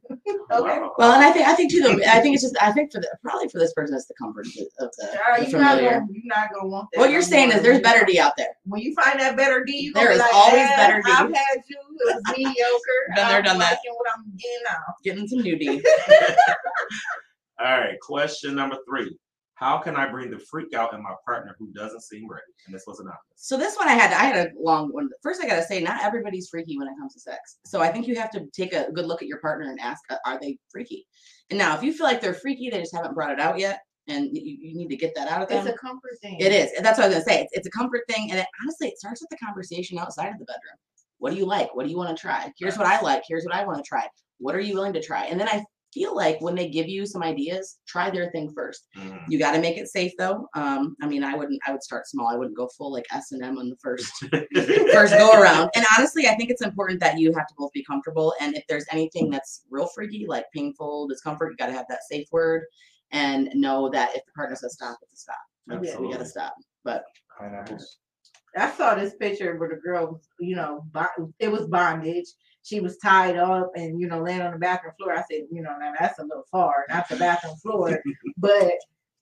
okay. 0.52 0.80
Well, 0.98 1.12
and 1.14 1.24
I 1.24 1.32
think 1.32 1.48
I 1.48 1.54
think 1.54 1.72
too. 1.72 1.82
The, 1.82 2.12
I 2.12 2.20
think 2.22 2.34
it's 2.34 2.44
just 2.44 2.58
I 2.62 2.72
think 2.72 2.92
for 2.92 3.00
the 3.00 3.08
probably 3.22 3.48
for 3.50 3.60
this 3.60 3.72
person 3.74 3.96
it's 3.96 4.08
the 4.08 4.16
comfort 4.20 4.48
of 4.48 4.54
the, 4.54 4.70
of 4.86 4.92
the, 4.98 5.06
Child, 5.16 5.46
the 5.46 5.52
you're 5.52 5.62
not 5.62 5.76
familiar. 5.78 6.00
gonna, 6.00 6.06
you're 6.12 6.24
not 6.26 6.50
gonna 6.54 6.68
want 6.68 6.88
that. 6.94 7.00
What 7.00 7.12
you're 7.12 7.22
no 7.22 7.28
saying 7.28 7.50
more. 7.50 7.58
is 7.58 7.64
there's 7.64 7.82
better 7.82 8.04
D 8.04 8.20
out 8.20 8.34
there. 8.36 8.48
When 8.66 8.82
you 8.82 8.96
find 8.96 9.20
that 9.20 9.38
better 9.38 9.64
D, 9.64 9.78
you 9.78 9.94
There 9.94 10.10
be 10.12 10.18
like, 10.18 10.34
always 10.34 10.62
"Eh, 10.64 10.76
better 10.76 11.02
D." 11.06 11.12
I've 11.12 11.32
had 11.32 11.58
you. 11.70 11.78
It 12.00 12.16
was 12.16 12.22
mediocre. 12.36 12.56
Been 13.16 13.28
there, 13.28 13.38
I'm 13.38 13.44
done 13.44 13.60
that. 13.60 13.72
liking 13.72 13.94
What 13.96 14.08
I'm 14.16 14.24
getting 14.38 14.64
now. 14.66 14.94
Getting 15.04 15.28
some 15.28 15.40
new 15.40 15.58
D. 15.60 15.84
All 17.60 17.80
right, 17.80 18.00
question 18.02 18.56
number 18.56 18.78
three. 18.90 19.16
How 19.58 19.80
can 19.80 19.96
I 19.96 20.08
bring 20.08 20.30
the 20.30 20.38
freak 20.38 20.76
out 20.76 20.94
in 20.94 21.02
my 21.02 21.16
partner 21.26 21.56
who 21.58 21.68
doesn't 21.74 22.04
seem 22.04 22.30
ready? 22.30 22.44
And 22.68 22.76
this 22.76 22.84
was 22.86 23.00
anonymous. 23.00 23.22
So 23.38 23.58
this 23.58 23.76
one 23.76 23.88
I 23.88 23.94
had 23.94 24.14
I 24.14 24.26
had 24.26 24.48
a 24.48 24.52
long 24.62 24.90
one. 24.94 25.10
First, 25.24 25.42
I 25.44 25.48
gotta 25.48 25.64
say, 25.64 25.82
not 25.82 26.04
everybody's 26.04 26.48
freaky 26.48 26.78
when 26.78 26.88
it 26.88 26.94
comes 27.00 27.16
to 27.16 27.20
sex. 27.20 27.58
So 27.66 27.82
I 27.82 27.92
think 27.92 28.08
you 28.08 28.16
have 28.18 28.30
to 28.32 28.46
take 28.54 28.74
a 28.74 28.92
good 28.92 29.08
look 29.08 29.24
at 29.24 29.28
your 29.28 29.40
partner 29.40 29.72
and 29.72 29.80
ask, 29.80 30.04
are 30.28 30.40
they 30.40 30.60
freaky? 30.70 31.08
And 31.50 31.58
now, 31.58 31.76
if 31.76 31.82
you 31.82 31.92
feel 31.92 32.06
like 32.06 32.22
they're 32.22 32.36
freaky, 32.36 32.70
they 32.70 32.80
just 32.80 32.96
haven't 32.96 33.16
brought 33.16 33.32
it 33.32 33.40
out 33.40 33.58
yet, 33.58 33.80
and 34.08 34.30
you, 34.32 34.42
you 34.44 34.78
need 34.78 34.90
to 34.90 34.96
get 34.96 35.16
that 35.16 35.28
out 35.28 35.42
of 35.42 35.50
them. 35.50 35.66
It's 35.66 35.76
a 35.76 35.80
comfort 35.80 36.20
thing. 36.22 36.38
It 36.40 36.52
is. 36.52 36.72
And 36.78 36.86
that's 36.86 37.00
what 37.00 37.06
I 37.06 37.08
was 37.08 37.16
gonna 37.16 37.26
say. 37.26 37.42
It's, 37.42 37.54
it's 37.54 37.68
a 37.68 37.72
comfort 37.72 38.02
thing, 38.08 38.30
and 38.30 38.40
it, 38.40 38.46
honestly, 38.62 38.90
it 38.90 39.00
starts 39.00 39.22
with 39.22 39.32
the 39.32 39.44
conversation 39.44 39.98
outside 39.98 40.28
of 40.28 40.38
the 40.38 40.46
bedroom. 40.46 40.78
What 41.18 41.32
do 41.32 41.38
you 41.38 41.48
like? 41.48 41.76
What 41.76 41.86
do 41.86 41.90
you 41.90 41.98
want 41.98 42.16
to 42.16 42.22
try? 42.22 42.52
Here's 42.60 42.78
what 42.78 42.86
I 42.86 43.02
like. 43.02 43.24
Here's 43.28 43.44
what 43.44 43.56
I 43.56 43.66
want 43.66 43.84
to 43.84 43.88
try. 43.88 44.06
What 44.38 44.54
are 44.54 44.60
you 44.60 44.76
willing 44.76 44.94
to 44.94 45.02
try? 45.02 45.24
And 45.24 45.40
then 45.40 45.48
I 45.50 45.64
feel 45.94 46.16
like 46.16 46.40
when 46.42 46.56
they 46.56 46.70
give 46.70 46.88
you 46.88 47.06
some 47.06 47.24
ideas, 47.24 47.78
try 47.88 48.10
their 48.10 48.30
thing 48.32 48.52
first. 48.54 48.88
Mhm. 48.98 49.22
You 49.30 49.40
got 49.40 49.54
to 49.54 49.60
make 49.60 49.78
it 49.78 49.88
safe 49.88 50.12
though. 50.18 50.48
Um, 50.54 50.96
I 51.02 51.08
mean, 51.08 51.24
I 51.24 51.36
wouldn't. 51.36 51.60
I 51.68 51.72
would 51.72 51.84
start 51.84 52.08
small. 52.08 52.28
I 52.28 52.36
wouldn't 52.36 52.58
go 52.58 52.68
full 52.78 52.92
like 52.92 53.06
S 53.12 53.32
and 53.32 53.44
M 53.44 53.58
on 53.58 53.70
the 53.70 53.78
first 53.78 54.12
first 54.94 55.18
go 55.18 55.32
around. 55.42 55.70
And 55.76 55.86
honestly, 55.98 56.28
I 56.28 56.36
think 56.36 56.50
it's 56.50 56.62
important 56.62 57.00
that 57.00 57.18
you 57.20 57.34
have 57.34 57.48
to 57.48 57.54
both 57.58 57.72
be 57.72 57.84
comfortable. 57.84 58.34
And 58.42 58.56
if 58.56 58.64
there's 58.68 58.86
anything 58.92 59.30
that's 59.30 59.64
real 59.70 59.88
freaky, 59.88 60.26
like 60.28 60.46
painful, 60.54 61.08
discomfort, 61.08 61.52
you 61.52 61.58
got 61.58 61.68
to 61.68 61.74
have 61.74 61.88
that 61.90 62.04
safe 62.10 62.28
word 62.32 62.64
and 63.12 63.50
know 63.54 63.90
that 63.90 64.10
if 64.16 64.26
the 64.26 64.32
partner 64.36 64.56
says 64.56 64.74
stop, 64.74 64.98
it's 65.02 65.14
a 65.14 65.18
stop. 65.18 65.36
So 65.94 66.02
we 66.02 66.12
got 66.12 66.20
to 66.20 66.26
stop. 66.26 66.56
But 66.84 67.04
Pineapples. 67.40 67.98
I 68.56 68.72
saw 68.72 68.96
this 68.96 69.16
picture 69.16 69.56
where 69.58 69.70
the 69.70 69.76
girl, 69.76 70.08
was, 70.08 70.28
you 70.40 70.56
know, 70.56 70.84
bo- 70.92 71.34
it 71.40 71.50
was 71.52 71.68
bondage. 71.68 72.26
She 72.68 72.82
was 72.82 72.98
tied 72.98 73.38
up 73.38 73.72
and 73.76 74.00
you 74.00 74.08
know 74.08 74.22
laying 74.22 74.42
on 74.42 74.52
the 74.52 74.60
bathroom 74.60 74.94
floor. 74.98 75.14
I 75.14 75.24
said, 75.32 75.48
you 75.50 75.62
know, 75.62 75.78
now 75.80 75.94
that's 75.98 76.20
a 76.20 76.24
little 76.24 76.46
far, 76.52 76.86
not 76.90 77.08
the 77.08 77.16
bathroom 77.16 77.56
floor, 77.56 78.04
but 78.38 78.74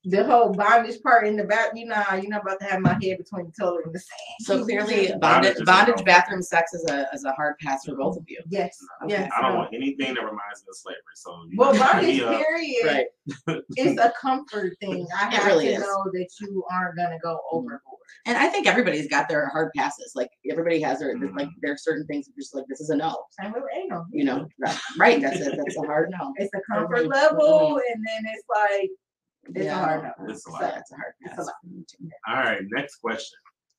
the 0.08 0.24
whole 0.24 0.52
bondage 0.52 1.02
part 1.02 1.26
in 1.26 1.36
the 1.36 1.44
back. 1.44 1.70
You 1.74 1.86
know, 1.86 2.02
you're 2.12 2.28
not 2.28 2.42
about 2.42 2.60
to 2.60 2.66
have 2.66 2.80
my 2.80 2.92
head 2.92 3.18
between 3.18 3.46
the 3.46 3.52
toilet 3.58 3.86
and 3.86 3.94
the 3.94 3.98
sand. 3.98 4.18
so 4.40 4.64
clearly, 4.64 5.08
Bondage 5.18 5.20
bondage, 5.20 5.54
is 5.56 5.60
a 5.60 5.64
bondage 5.64 5.96
no. 5.98 6.04
bathroom 6.04 6.42
sex 6.42 6.72
is 6.74 6.84
a 6.90 7.06
is 7.12 7.24
a 7.24 7.32
hard 7.32 7.56
pass 7.58 7.84
for 7.84 7.96
both 7.96 8.16
of 8.16 8.24
you. 8.28 8.38
Yes, 8.48 8.78
Okay. 9.04 9.14
yes. 9.14 9.30
I 9.36 9.42
don't 9.42 9.52
no. 9.52 9.58
want 9.58 9.74
anything 9.74 10.14
that 10.14 10.20
reminds 10.22 10.62
me 10.62 10.68
of 10.70 10.76
slavery. 10.76 11.00
So 11.16 11.30
Well, 11.56 11.72
know, 11.74 11.82
hit 11.82 11.92
bondage 11.92 12.20
me 12.20 12.44
period 12.44 13.06
Right. 13.48 13.62
is 13.76 13.98
a 13.98 14.12
comfort 14.20 14.74
thing. 14.80 15.06
I 15.20 15.26
It 15.28 15.32
have 15.34 15.46
really 15.46 15.66
to 15.66 15.72
is. 15.74 15.80
know 15.80 16.04
that 16.12 16.28
you 16.40 16.64
aren't 16.70 16.96
gonna 16.96 17.18
go 17.22 17.40
overboard. 17.50 17.80
And 18.26 18.36
I 18.38 18.46
think 18.48 18.66
everybody's 18.68 19.08
got 19.08 19.28
their 19.28 19.48
hard 19.48 19.72
passes. 19.76 20.12
Like 20.14 20.30
everybody 20.50 20.80
has 20.82 21.00
their 21.00 21.14
Mhm. 21.16 21.36
like 21.36 21.48
there 21.62 21.72
are 21.72 21.76
certain 21.76 22.06
things 22.06 22.26
that 22.26 22.36
just 22.36 22.54
like 22.54 22.64
this 22.68 22.80
is 22.80 22.90
a 22.90 22.96
no. 22.96 23.16
Same 23.40 23.52
with 23.52 23.64
anal. 23.74 24.06
You 24.12 24.24
know, 24.24 24.46
right? 24.60 24.78
right 24.98 25.20
that's 25.20 25.40
it. 25.40 25.56
That's 25.56 25.76
a 25.76 25.82
hard 25.86 26.10
no. 26.10 26.32
It's 26.36 26.52
a 26.54 26.60
comfort 26.72 27.06
level, 27.08 27.76
and 27.76 28.04
then 28.06 28.32
it's 28.32 28.44
like 28.54 28.90
it's 29.54 29.64
Yeah, 29.64 29.80
a 29.80 29.84
hard 29.84 30.02
no. 30.18 30.28
It's 30.28 30.38
a 30.46 30.50
So 30.50 30.52
lot. 30.52 30.60
That's 30.62 30.92
a 30.92 30.96
hard 30.96 31.12
It's 31.20 31.38
a 31.38 31.42
lot. 31.42 31.54
All 32.28 32.34
right, 32.36 32.60
next 32.70 32.96
question. 32.96 33.38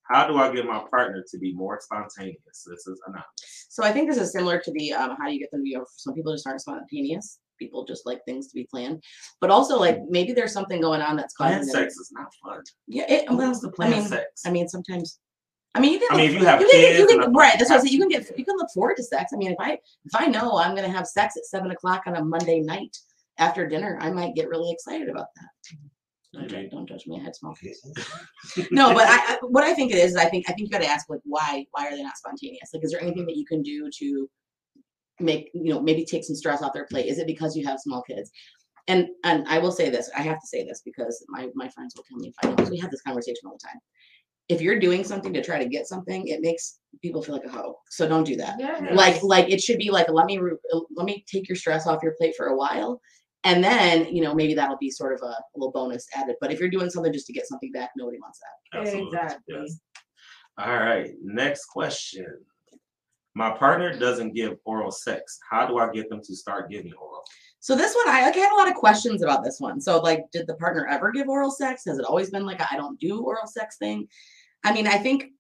How 0.10 0.26
do 0.26 0.38
I 0.38 0.54
get 0.56 0.66
my 0.66 0.82
partner 0.90 1.24
to 1.30 1.38
be 1.38 1.54
more 1.54 1.80
spontaneous? 1.82 2.38
This 2.46 2.88
is 2.88 3.02
anonymous. 3.08 3.26
So 3.70 3.84
I 3.84 3.92
think 3.92 4.10
this 4.10 4.18
is 4.18 4.32
similar 4.32 4.60
to 4.60 4.72
the 4.72 4.94
um, 4.94 5.18
how 5.20 5.28
do 5.28 5.34
you 5.34 5.40
get 5.40 5.52
them 5.52 5.62
to 5.62 5.64
be. 5.64 5.78
Some 5.98 6.14
people 6.14 6.34
just 6.34 6.48
aren't 6.48 6.62
spontaneous. 6.62 7.40
People 7.60 7.84
just 7.86 8.06
like 8.06 8.22
things 8.26 8.48
to 8.48 8.54
be 8.54 8.68
planned, 8.72 9.04
but 9.42 9.50
also 9.50 9.80
like 9.80 10.00
maybe 10.10 10.32
there's 10.32 10.54
something 10.54 10.80
going 10.80 11.02
on 11.02 11.16
that's 11.18 11.34
causing 11.34 11.58
Planned 11.58 11.72
sex 11.72 11.98
is 11.98 12.12
not 12.14 12.28
fun. 12.44 12.62
Yeah, 12.88 13.12
it, 13.12 13.28
Who 13.28 13.36
well, 13.36 13.48
wants 13.48 13.62
to 13.62 13.68
I 13.70 13.72
plan 13.72 13.92
mean, 13.92 14.04
sex? 14.04 14.26
I 14.46 14.52
mean, 14.52 14.68
sometimes. 14.70 15.20
I 15.74 15.80
mean, 15.80 15.94
you 15.94 16.00
can. 16.00 16.08
I 16.12 16.18
mean, 16.18 16.26
look- 16.28 16.36
if 16.36 16.42
you 16.42 16.48
have 16.48 16.62
you 16.62 16.68
can, 16.70 16.80
get- 16.82 17.00
you 17.00 17.08
kids 17.08 17.24
can, 17.26 17.34
right. 17.34 17.56
That's 17.58 17.70
what 17.72 17.80
I 17.80 17.84
said. 17.84 17.92
You 17.92 18.00
can 18.00 18.10
get. 18.10 18.38
You 18.38 18.46
can 18.46 18.56
look 18.58 18.70
forward 18.74 18.96
to 18.98 19.04
sex. 19.04 19.32
I 19.34 19.38
mean, 19.38 19.52
if 19.52 19.58
I 19.60 19.72
if 20.06 20.16
I 20.16 20.28
know 20.28 20.58
I'm 20.60 20.76
gonna 20.76 20.88
have 20.90 21.08
sex 21.08 21.36
at 21.36 21.46
seven 21.46 21.72
o'clock 21.72 22.04
on 22.06 22.16
a 22.16 22.24
Monday 22.24 22.62
night 22.62 22.96
after 23.38 23.68
dinner, 23.68 23.98
I 24.02 24.12
might 24.12 24.36
get 24.36 24.50
really 24.50 24.72
excited 24.72 25.10
about 25.10 25.28
that. 25.36 25.78
Don't, 26.34 26.50
judge- 26.50 26.70
don't 26.72 26.88
judge 26.88 27.08
me. 27.08 27.20
I 27.20 27.24
had 27.24 27.36
small 27.36 27.56
kids. 27.56 27.80
no, 28.72 28.94
but 28.94 29.08
I, 29.08 29.16
I, 29.34 29.38
what 29.48 29.64
I 29.64 29.74
think 29.74 29.92
it 29.92 29.98
is, 29.98 30.12
is 30.12 30.18
I 30.18 30.26
think 30.26 30.46
I 30.50 30.54
think 30.54 30.68
you 30.68 30.72
got 30.72 30.82
to 30.84 30.90
ask 30.90 31.10
like 31.10 31.22
why 31.24 31.66
why 31.72 31.88
are 31.88 31.96
they 31.96 32.04
not 32.04 32.18
spontaneous? 32.18 32.70
Like, 32.74 32.84
is 32.84 32.92
there 32.92 33.02
anything 33.02 33.26
that 33.28 33.38
you 33.38 33.46
can 33.46 33.62
do 33.62 33.90
to 34.00 34.30
make 35.20 35.50
you 35.54 35.74
know 35.74 35.82
maybe 35.82 36.06
take 36.06 36.24
some 36.24 36.36
stress 36.36 36.62
off 36.62 36.74
their 36.74 36.86
plate? 36.86 37.08
Is 37.08 37.18
it 37.18 37.28
because 37.28 37.56
you 37.56 37.66
have 37.66 37.80
small 37.80 38.02
kids? 38.04 38.30
And 38.88 39.08
and 39.24 39.48
I 39.48 39.58
will 39.60 39.72
say 39.72 39.90
this, 39.90 40.10
I 40.18 40.22
have 40.22 40.40
to 40.40 40.48
say 40.48 40.64
this 40.66 40.82
because 40.84 41.26
my 41.30 41.48
my 41.56 41.70
friends 41.70 41.94
will 41.96 42.04
tell 42.08 42.18
me 42.18 42.28
if 42.28 42.36
I 42.44 42.48
don't. 42.48 42.58
'cause 42.58 42.70
We 42.70 42.78
have 42.80 42.92
this 42.92 43.02
conversation 43.02 43.42
all 43.46 43.54
the 43.54 43.68
time. 43.68 43.80
If 44.50 44.62
you're 44.62 44.80
doing 44.80 45.04
something 45.04 45.34
to 45.34 45.44
try 45.44 45.60
to 45.62 45.68
get 45.68 45.88
something, 45.88 46.28
it 46.28 46.40
makes 46.42 46.80
people 47.02 47.22
feel 47.22 47.36
like 47.36 47.46
a 47.46 47.50
hoe. 47.50 47.76
So 47.90 48.08
don't 48.08 48.24
do 48.26 48.36
that 48.38 48.60
Yeah. 48.60 48.94
like 48.94 49.22
like 49.24 49.50
it 49.50 49.62
should 49.62 49.78
be 49.78 49.90
like 49.92 50.10
let 50.10 50.26
me 50.26 50.38
re- 50.40 50.58
let 50.96 51.06
me 51.06 51.24
take 51.28 51.48
your 51.50 51.56
stress 51.56 51.88
off 51.88 52.04
your 52.04 52.14
plate 52.18 52.36
for 52.36 52.48
a 52.48 52.56
while 52.56 53.02
and 53.48 53.64
then 53.64 54.14
you 54.14 54.22
know 54.22 54.36
maybe 54.36 54.54
that'll 54.54 54.78
be 54.78 54.92
sort 54.92 55.14
of 55.14 55.22
a, 55.24 55.34
little 55.56 55.72
bonus 55.72 56.06
added 56.16 56.36
but 56.42 56.52
if 56.52 56.60
you're 56.60 56.70
doing 56.70 56.90
something 56.90 57.12
just 57.12 57.26
to 57.26 57.34
get 57.34 57.48
something 57.48 57.72
back 57.72 57.90
nobody 57.98 58.20
wants 58.20 58.40
that 58.40 58.80
Absolutely. 58.80 59.08
Exactly. 59.08 59.56
Yes. 59.60 59.80
All 60.60 60.76
right, 60.76 61.12
next 61.22 61.66
question. 61.66 62.26
My 63.36 63.56
partner 63.56 63.98
doesn't 63.98 64.34
give 64.34 64.58
oral 64.66 64.90
sex. 64.90 65.40
How 65.48 65.68
do 65.68 65.78
I 65.78 65.92
get 65.92 66.10
them 66.10 66.22
to 66.24 66.36
start 66.36 66.72
giving 66.72 66.94
oral? 66.94 67.24
so 67.60 67.76
this 67.76 67.96
one 67.96 68.08
i 68.08 68.24
like, 68.26 68.38
I 68.38 68.40
had 68.40 68.54
a 68.54 68.56
lot 68.56 68.70
of 68.70 68.76
questions 68.76 69.22
about 69.22 69.44
this 69.44 69.60
one 69.60 69.82
so 69.82 70.00
like 70.00 70.26
did 70.32 70.48
the 70.48 70.54
partner 70.56 70.86
ever 70.88 71.12
give 71.12 71.28
oral 71.28 71.52
sex 71.52 71.84
has 71.86 71.98
it 71.98 72.06
always 72.06 72.30
been 72.30 72.46
like 72.46 72.60
a, 72.62 72.68
i 72.72 72.78
don't 72.78 73.00
do 73.00 73.22
oral 73.22 73.48
sex 73.48 73.78
thing 73.78 74.08
i 74.64 74.72
mean 74.72 74.88
i 74.88 74.98
think 74.98 75.32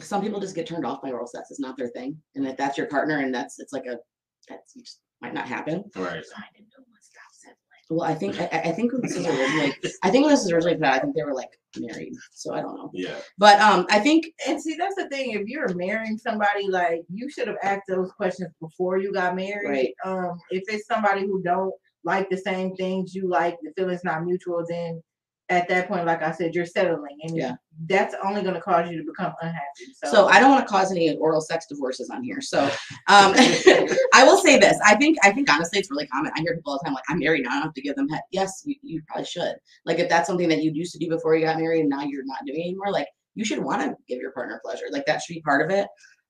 some 0.00 0.22
people 0.22 0.40
just 0.40 0.54
get 0.54 0.66
turned 0.66 0.86
off 0.86 1.02
by 1.02 1.10
oral 1.10 1.26
sex 1.26 1.50
it's 1.50 1.60
not 1.60 1.76
their 1.76 1.88
thing 1.88 2.16
and 2.34 2.46
if 2.46 2.56
that's 2.56 2.78
your 2.78 2.86
partner 2.86 3.18
and 3.18 3.34
that's 3.34 3.58
it's 3.60 3.72
like 3.72 3.86
a 3.86 3.98
that's 4.48 4.74
it 4.74 4.80
just 4.80 5.00
might 5.22 5.34
not 5.34 5.46
happen 5.48 5.84
Right. 5.96 6.24
well 7.90 8.02
i 8.02 8.14
think 8.14 8.40
i, 8.40 8.44
I 8.52 8.58
I 8.70 8.72
think 8.72 8.92
when 8.92 9.02
this 9.02 9.16
was 9.16 9.26
originally 9.26 9.72
i 10.02 10.10
think 10.10 10.24
when 10.24 10.32
this 10.34 10.42
was 10.44 10.52
originally 10.52 10.76
put 10.76 10.84
out 10.86 10.94
i 10.94 10.98
think 11.00 11.14
they 11.16 11.22
were 11.24 11.34
like 11.34 11.50
married 11.78 12.14
so 12.32 12.54
i 12.54 12.60
don't 12.60 12.76
know 12.76 12.90
Yeah. 12.94 13.16
But 13.38 13.60
um, 13.60 13.86
I 13.90 13.98
think 14.00 14.26
And 14.48 14.60
see, 14.62 14.76
that's 14.78 14.94
the 14.96 15.08
thing. 15.10 15.32
If 15.32 15.46
you're 15.46 15.74
marrying 15.74 16.16
somebody, 16.16 16.68
like 16.68 17.02
you 17.12 17.28
should 17.30 17.48
have 17.48 17.58
asked 17.62 17.82
those 17.88 18.10
questions 18.12 18.50
before 18.60 18.96
you 18.98 19.12
got 19.12 19.36
married. 19.36 19.68
Right. 19.68 19.94
Um, 20.04 20.38
if 20.50 20.62
it's 20.68 20.86
somebody 20.86 21.22
who 21.26 21.42
don't 21.42 21.74
like 22.04 22.30
the 22.30 22.38
same 22.38 22.74
things 22.76 23.14
you 23.14 23.28
like, 23.28 23.56
the 23.62 23.72
feelings 23.76 24.04
not 24.04 24.24
mutual, 24.24 24.64
then 24.68 25.02
at 25.48 25.68
that 25.68 25.86
point, 25.86 26.04
like 26.06 26.22
I 26.22 26.32
said, 26.32 26.54
you're 26.54 26.66
settling, 26.66 27.18
and 27.22 27.36
Yeah. 27.36 27.54
that's 27.86 28.14
only 28.24 28.42
going 28.42 28.54
to 28.54 28.60
cause 28.60 28.90
you 28.90 28.96
to 28.98 29.04
become 29.04 29.32
unhappy. 29.40 29.84
So, 30.02 30.10
So 30.10 30.26
I 30.26 30.40
don't 30.40 30.50
want 30.50 30.66
to 30.66 30.68
cause 30.72 30.90
any 30.90 31.16
oral 31.18 31.40
sex 31.40 31.66
divorces 31.68 32.10
on 32.10 32.24
here. 32.24 32.40
So 32.40 32.64
um, 32.64 32.70
I 34.14 34.24
will 34.24 34.38
say 34.38 34.58
this. 34.58 34.76
I 34.84 34.96
think 34.96 35.18
I 35.22 35.30
think 35.30 35.48
honestly 35.50 35.78
it's 35.78 35.90
really 35.90 36.06
common. 36.08 36.32
I 36.36 36.40
hear 36.40 36.56
people 36.56 36.72
all 36.72 36.78
the 36.82 36.86
time 36.86 36.94
like 36.94 37.04
I'm 37.08 37.18
married 37.20 37.44
now, 37.44 37.50
I 37.50 37.54
don't 37.54 37.62
have 37.64 37.74
to 37.74 37.82
give 37.82 37.94
them 37.96 38.08
head. 38.08 38.22
Yes, 38.32 38.62
you, 38.64 38.74
you 38.82 39.02
probably 39.06 39.26
should. 39.26 39.54
Like 39.84 39.98
if 39.98 40.08
that's 40.08 40.26
something 40.26 40.48
that 40.48 40.62
you 40.62 40.72
used 40.74 40.92
to 40.94 40.98
do 40.98 41.08
before 41.08 41.36
you 41.36 41.44
got 41.44 41.58
married 41.60 41.80
and 41.80 41.88
now 41.90 42.02
you're 42.02 42.24
not 42.24 42.44
doing 42.44 42.60
anymore, 42.60 42.90
like 42.90 43.06
you 43.36 43.44
should 43.44 43.58
want 43.62 43.82
to 43.82 43.94
give 44.08 44.18
your 44.18 44.32
partner 44.32 44.60
pleasure. 44.64 44.86
Like 44.90 45.06
that 45.06 45.22
should 45.22 45.34
be 45.34 45.42
part 45.42 45.62
of 45.64 45.70
it. 45.70 45.86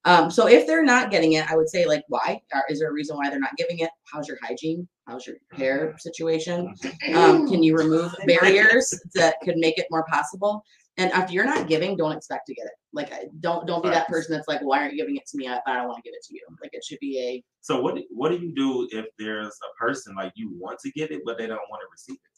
Um, 0.07 0.31
so 0.31 0.47
if 0.47 0.65
they're 0.65 0.85
not 0.85 1.11
getting 1.11 1.33
it, 1.33 1.51
I 1.51 1.57
would 1.57 1.67
say 1.67 1.85
like 1.85 2.03
why? 2.07 2.41
Is 2.69 2.79
there 2.79 2.89
a 2.89 2.93
reason 2.93 3.17
why 3.17 3.29
they're 3.29 3.39
not 3.39 3.57
giving 3.57 3.79
it? 3.79 3.89
How's 4.05 4.25
your 4.25 4.37
hygiene? 4.41 4.87
How's 5.05 5.27
your 5.27 5.35
hair 5.51 5.95
situation? 5.99 6.73
Um, 7.13 7.45
can 7.49 7.61
you 7.61 7.75
remove 7.75 8.15
barriers 8.25 8.97
that 9.15 9.35
could 9.43 9.57
make 9.57 9.77
it 9.77 9.85
more 9.91 10.05
possible? 10.09 10.63
And 10.95 11.11
if 11.13 11.29
you're 11.29 11.45
not 11.45 11.67
giving, 11.67 11.97
don't 11.97 12.13
expect 12.13 12.47
to 12.47 12.55
get 12.55 12.65
it. 12.67 12.71
Like, 12.93 13.11
don't 13.41 13.67
don't 13.67 13.83
be 13.83 13.89
that 13.89 14.07
person 14.07 14.33
that's 14.33 14.47
like, 14.47 14.61
why 14.61 14.79
aren't 14.79 14.93
you 14.93 14.99
giving 14.99 15.17
it 15.17 15.27
to 15.27 15.37
me? 15.37 15.49
I, 15.49 15.59
I 15.67 15.73
don't 15.75 15.89
want 15.89 15.97
to 15.97 16.09
give 16.09 16.15
it 16.15 16.25
to 16.29 16.33
you. 16.33 16.41
Like, 16.61 16.71
it 16.73 16.85
should 16.85 16.99
be 16.99 17.19
a. 17.19 17.43
So 17.59 17.81
what 17.81 17.95
do- 17.95 18.07
what 18.09 18.29
do 18.29 18.37
you 18.37 18.55
do 18.55 18.87
if 18.97 19.07
there's 19.19 19.47
a 19.61 19.71
person 19.77 20.15
like 20.15 20.31
you 20.35 20.51
want 20.57 20.79
to 20.79 20.91
get 20.91 21.11
it 21.11 21.21
but 21.25 21.37
they 21.37 21.47
don't 21.47 21.59
want 21.69 21.81
to 21.81 21.87
receive 21.91 22.15
it? 22.15 22.31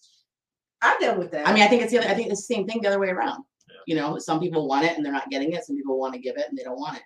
I 0.81 0.97
dealt 0.99 1.19
with 1.19 1.29
that. 1.31 1.47
I 1.47 1.53
mean, 1.53 1.61
I 1.61 1.67
think 1.67 1.83
it's 1.83 1.91
the 1.91 1.99
other. 1.99 2.07
I 2.09 2.15
think 2.15 2.29
it's 2.31 2.47
the 2.47 2.53
same 2.55 2.65
thing 2.65 2.81
the 2.81 2.87
other 2.87 2.99
way 2.99 3.09
around. 3.09 3.43
You 3.85 3.95
know, 3.95 4.17
some 4.17 4.39
people 4.39 4.67
want 4.67 4.85
it 4.85 4.97
and 4.97 5.05
they're 5.05 5.13
not 5.13 5.29
getting 5.29 5.53
it. 5.53 5.63
Some 5.65 5.75
people 5.75 5.99
want 5.99 6.13
to 6.15 6.19
give 6.19 6.35
it 6.37 6.47
and 6.49 6.57
they 6.57 6.63
don't 6.63 6.79
want 6.79 6.97
it. 6.97 7.03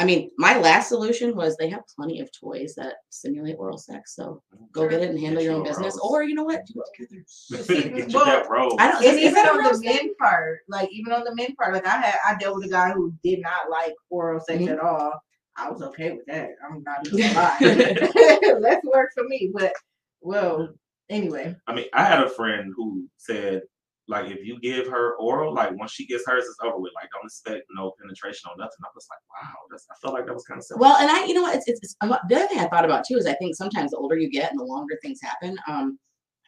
I 0.00 0.04
mean, 0.04 0.30
my 0.38 0.56
last 0.58 0.88
solution 0.88 1.34
was 1.34 1.56
they 1.56 1.68
have 1.70 1.82
plenty 1.96 2.20
of 2.20 2.30
toys 2.32 2.74
that 2.76 2.94
simulate 3.10 3.56
oral 3.58 3.78
sex. 3.78 4.14
So 4.14 4.42
go 4.72 4.88
get 4.88 5.02
it 5.02 5.10
and 5.10 5.18
handle 5.18 5.40
Get 5.42 5.46
your 5.46 5.54
own 5.56 5.62
a 5.62 5.64
business, 5.64 5.98
or 5.98 6.22
you 6.22 6.34
know 6.36 6.44
what, 6.44 6.64
do 6.66 6.80
it 6.80 7.08
together. 7.50 7.90
Get 7.96 8.12
Well, 8.14 8.24
that 8.26 8.48
rose. 8.48 8.74
I 8.78 8.92
don't. 8.92 9.04
and 9.04 9.18
Is, 9.18 9.24
is 9.24 9.30
even 9.32 9.46
on 9.48 9.58
rose 9.58 9.80
the 9.80 9.88
thing? 9.88 9.96
men 10.06 10.14
part, 10.20 10.60
like 10.68 10.88
even 10.92 11.12
on 11.12 11.24
the 11.24 11.34
men 11.34 11.54
part, 11.56 11.74
like 11.74 11.86
I 11.86 11.96
had, 11.96 12.14
I 12.26 12.36
dealt 12.36 12.56
with 12.56 12.66
a 12.66 12.70
guy 12.70 12.90
who 12.92 13.12
did 13.24 13.40
not 13.40 13.70
like 13.70 13.94
oral 14.08 14.38
sex 14.40 14.62
Mhm. 14.62 14.68
at 14.70 14.78
all. 14.78 15.20
I 15.56 15.68
was 15.68 15.82
okay 15.82 16.12
with 16.12 16.24
that. 16.26 16.50
I'm 16.64 16.84
not 16.84 17.04
even 17.08 17.34
gonna 17.34 17.34
lie. 18.54 18.58
Let's 18.60 18.86
work 18.86 19.10
for 19.16 19.24
me. 19.24 19.50
But 19.52 19.72
well, 20.20 20.68
anyway, 21.10 21.56
I 21.66 21.74
mean, 21.74 21.86
I 21.92 22.04
had 22.04 22.22
a 22.22 22.28
friend 22.30 22.72
who 22.76 23.08
said, 23.16 23.62
like, 24.08 24.30
if 24.30 24.44
you 24.44 24.58
give 24.60 24.86
her 24.88 25.16
oral, 25.16 25.52
like, 25.54 25.70
once 25.78 25.92
she 25.92 26.06
gets 26.06 26.24
hers, 26.26 26.44
it's 26.44 26.56
over 26.64 26.78
with. 26.78 26.92
Like, 26.94 27.10
don't 27.12 27.26
expect 27.26 27.66
no 27.76 27.92
penetration 28.00 28.50
or 28.50 28.56
nothing. 28.56 28.78
I 28.82 28.88
was 28.94 29.06
like, 29.10 29.20
wow, 29.30 29.54
that's. 29.70 29.86
I 29.90 29.94
felt 30.00 30.14
like 30.14 30.26
that 30.26 30.34
was 30.34 30.44
kind 30.44 30.58
of 30.58 30.64
simple. 30.64 30.80
Well, 30.80 30.96
and 30.96 31.10
I, 31.10 31.26
you 31.26 31.34
know 31.34 31.42
what, 31.42 31.56
it's, 31.56 31.68
it's, 31.68 31.80
it's 31.82 31.96
the 32.00 32.36
other 32.36 32.46
thing 32.48 32.58
I 32.58 32.68
thought 32.68 32.84
about 32.84 33.04
too 33.06 33.16
is 33.16 33.26
I 33.26 33.34
think 33.34 33.54
sometimes 33.54 33.90
the 33.90 33.98
older 33.98 34.16
you 34.16 34.30
get 34.30 34.50
and 34.50 34.58
the 34.58 34.64
longer 34.64 34.98
things 35.02 35.20
happen, 35.22 35.56
um, 35.68 35.98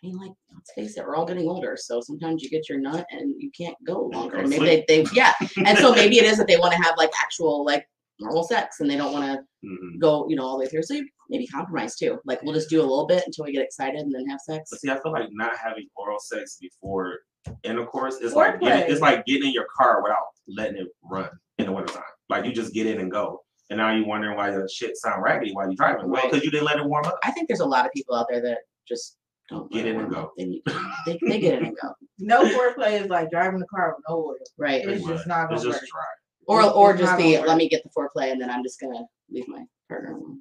I 0.03 0.07
mean, 0.07 0.17
like, 0.17 0.33
let's 0.55 0.73
face 0.73 0.97
it, 0.97 1.07
we're 1.07 1.15
all 1.15 1.27
getting 1.27 1.47
older. 1.49 1.77
So 1.79 2.01
sometimes 2.01 2.43
you 2.43 2.49
get 2.49 2.69
your 2.71 2.79
nut 2.79 3.05
and 3.11 3.35
you 3.39 3.51
can't 3.51 3.77
go 3.87 4.07
longer. 4.07 4.39
And 4.39 4.49
maybe 4.49 4.65
they, 4.65 4.85
they, 4.89 5.07
yeah. 5.13 5.35
And 5.67 5.77
so 5.77 5.93
maybe 5.93 6.19
it 6.19 6.25
is 6.25 6.39
that 6.39 6.47
they 6.47 6.57
want 6.57 6.73
to 6.73 6.79
have 6.83 6.95
like 6.97 7.11
actual, 7.23 7.65
like, 7.65 7.87
normal 8.19 8.45
sex 8.45 8.81
and 8.81 8.91
they 8.91 8.97
don't 8.97 9.13
want 9.13 9.25
to 9.25 9.43
Mhm. 9.67 9.99
go, 9.99 10.27
you 10.29 10.37
know, 10.37 10.45
all 10.45 10.57
the 10.57 10.65
way 10.65 10.69
through. 10.71 10.83
So 10.83 10.95
you 10.95 11.07
maybe 11.29 11.47
compromise 11.47 11.97
too. 11.97 12.19
Like, 12.25 12.43
we'll 12.43 12.55
just 12.55 12.71
do 12.71 12.81
a 12.81 12.83
little 12.83 13.07
bit 13.07 13.23
until 13.27 13.45
we 13.45 13.53
get 13.53 13.63
excited 13.63 14.01
and 14.01 14.15
then 14.15 14.27
have 14.27 14.41
sex. 14.41 14.71
But 14.71 14.81
see, 14.81 14.91
I 14.91 14.99
feel 15.03 15.13
like 15.13 15.29
not 15.33 15.57
having 15.59 15.87
oral 15.97 16.19
sex 16.19 16.57
before 16.59 17.19
intercourse 17.63 18.17
is 18.17 18.35
like 18.35 18.61
getting, 18.61 18.85
Foreplay. 18.85 18.91
it's 18.91 19.01
like 19.01 19.25
getting 19.27 19.49
in 19.49 19.53
your 19.55 19.67
car 19.77 20.03
without 20.03 20.19
letting 20.49 20.77
it 20.79 20.89
run 21.11 21.29
in 21.59 21.67
the 21.67 21.73
wintertime. 21.73 22.03
Like 22.29 22.45
you 22.45 22.53
just 22.53 22.73
get 22.75 22.87
in 22.87 23.01
and 23.01 23.11
go. 23.11 23.43
And 23.71 23.79
now 23.79 23.93
you're 23.95 24.07
wondering 24.07 24.37
why 24.37 24.51
your 24.51 24.69
shit 24.69 24.97
sound 24.97 25.23
raggedy 25.23 25.53
while 25.53 25.67
you're 25.67 25.77
driving. 25.77 26.11
Well, 26.11 26.23
Right. 26.23 26.31
because 26.31 26.45
you 26.45 26.51
didn't 26.51 26.67
let 26.67 26.79
it 26.79 26.85
warm 26.85 27.07
up. 27.07 27.19
I 27.23 27.31
think 27.31 27.49
there's 27.49 27.61
a 27.61 27.67
lot 27.67 27.87
of 27.87 27.93
people 27.93 28.15
out 28.17 28.27
there 28.29 28.41
that 28.43 28.59
just 28.89 29.17
don't 29.49 29.71
Get 29.71 29.87
in 29.87 29.99
and 30.01 30.11
go. 30.11 30.17
up. 30.23 30.33
They, 30.37 30.45
need- 30.45 30.63
they, 31.07 31.19
they 31.27 31.39
get 31.41 31.59
in 31.61 31.67
and 31.67 31.77
go. 31.81 31.93
no 32.19 32.43
foreplay 32.45 33.01
is 33.01 33.09
like 33.09 33.31
driving 33.31 33.61
the 33.61 33.67
car 33.67 33.95
with 33.97 34.05
no 34.09 34.17
oil. 34.17 34.35
Right. 34.59 34.87
It's 34.89 35.05
just 35.07 35.27
not 35.27 35.45
gonna 35.49 35.55
It's 35.57 35.65
just 35.65 35.81
work. 35.83 35.89
dry. 35.91 36.05
Or 36.47 36.61
It's- 36.61 36.75
or 36.75 36.93
just 36.95 37.13
not 37.13 37.19
be 37.19 37.39
let 37.39 37.57
me 37.57 37.69
get 37.69 37.83
the 37.85 37.91
foreplay 37.91 38.33
and 38.33 38.41
then 38.41 38.51
I'm 38.51 38.63
just 38.65 38.81
gonna 38.81 39.05
leave 39.31 39.47
my 39.49 39.65
partner 39.89 40.13
alone. 40.17 40.41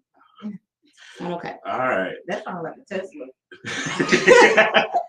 Not 1.19 1.33
okay. 1.33 1.55
All 1.65 1.77
right. 1.79 2.15
That 2.27 2.43
sounds 2.45 2.63
like 2.63 2.75
a 2.77 2.85
Tesla. 2.85 3.25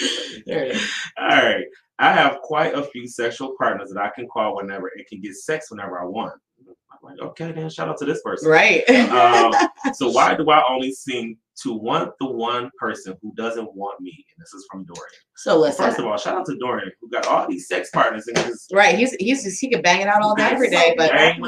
There 0.46 0.64
it 0.64 0.76
is. 0.76 0.90
All 1.18 1.28
right. 1.28 1.64
I 1.98 2.12
have 2.12 2.40
quite 2.40 2.74
a 2.74 2.82
few 2.82 3.06
sexual 3.06 3.54
partners 3.58 3.90
that 3.92 4.00
I 4.02 4.08
can 4.08 4.26
call 4.26 4.56
whenever 4.56 4.90
and 4.96 5.06
can 5.06 5.20
get 5.20 5.34
sex 5.34 5.70
whenever 5.70 6.00
I 6.00 6.06
want. 6.06 6.32
I'm 6.68 6.98
like, 7.02 7.20
okay, 7.20 7.52
then 7.52 7.68
shout 7.70 7.88
out 7.88 7.98
to 7.98 8.04
this 8.04 8.22
person. 8.22 8.50
Right. 8.50 8.88
Um, 9.10 9.52
so 9.94 10.10
why 10.10 10.34
do 10.34 10.48
I 10.50 10.62
only 10.68 10.92
seem 10.92 11.36
to 11.62 11.74
want 11.74 12.12
the 12.18 12.26
one 12.26 12.70
person 12.78 13.16
who 13.22 13.32
doesn't 13.34 13.74
want 13.74 14.00
me? 14.00 14.10
And 14.10 14.42
this 14.42 14.52
is 14.54 14.66
from 14.70 14.84
Dorian. 14.84 15.12
so 15.36 15.58
listen. 15.58 15.84
First 15.84 15.98
of 15.98 16.06
all, 16.06 16.16
shout 16.16 16.36
out 16.36 16.46
to 16.46 16.56
Dorian 16.58 16.90
who 17.00 17.10
got 17.10 17.26
all 17.26 17.48
these 17.48 17.68
sex 17.68 17.90
partners 17.90 18.26
and 18.28 18.38
his 18.38 18.66
right. 18.72 18.98
He's 18.98 19.12
he's 19.20 19.44
just, 19.44 19.60
he 19.60 19.70
could 19.70 19.82
bang 19.82 20.00
it 20.00 20.08
out 20.08 20.22
all 20.22 20.34
day 20.34 20.44
every 20.44 20.70
day, 20.70 20.94
but 20.96 21.12
Bang 21.12 21.40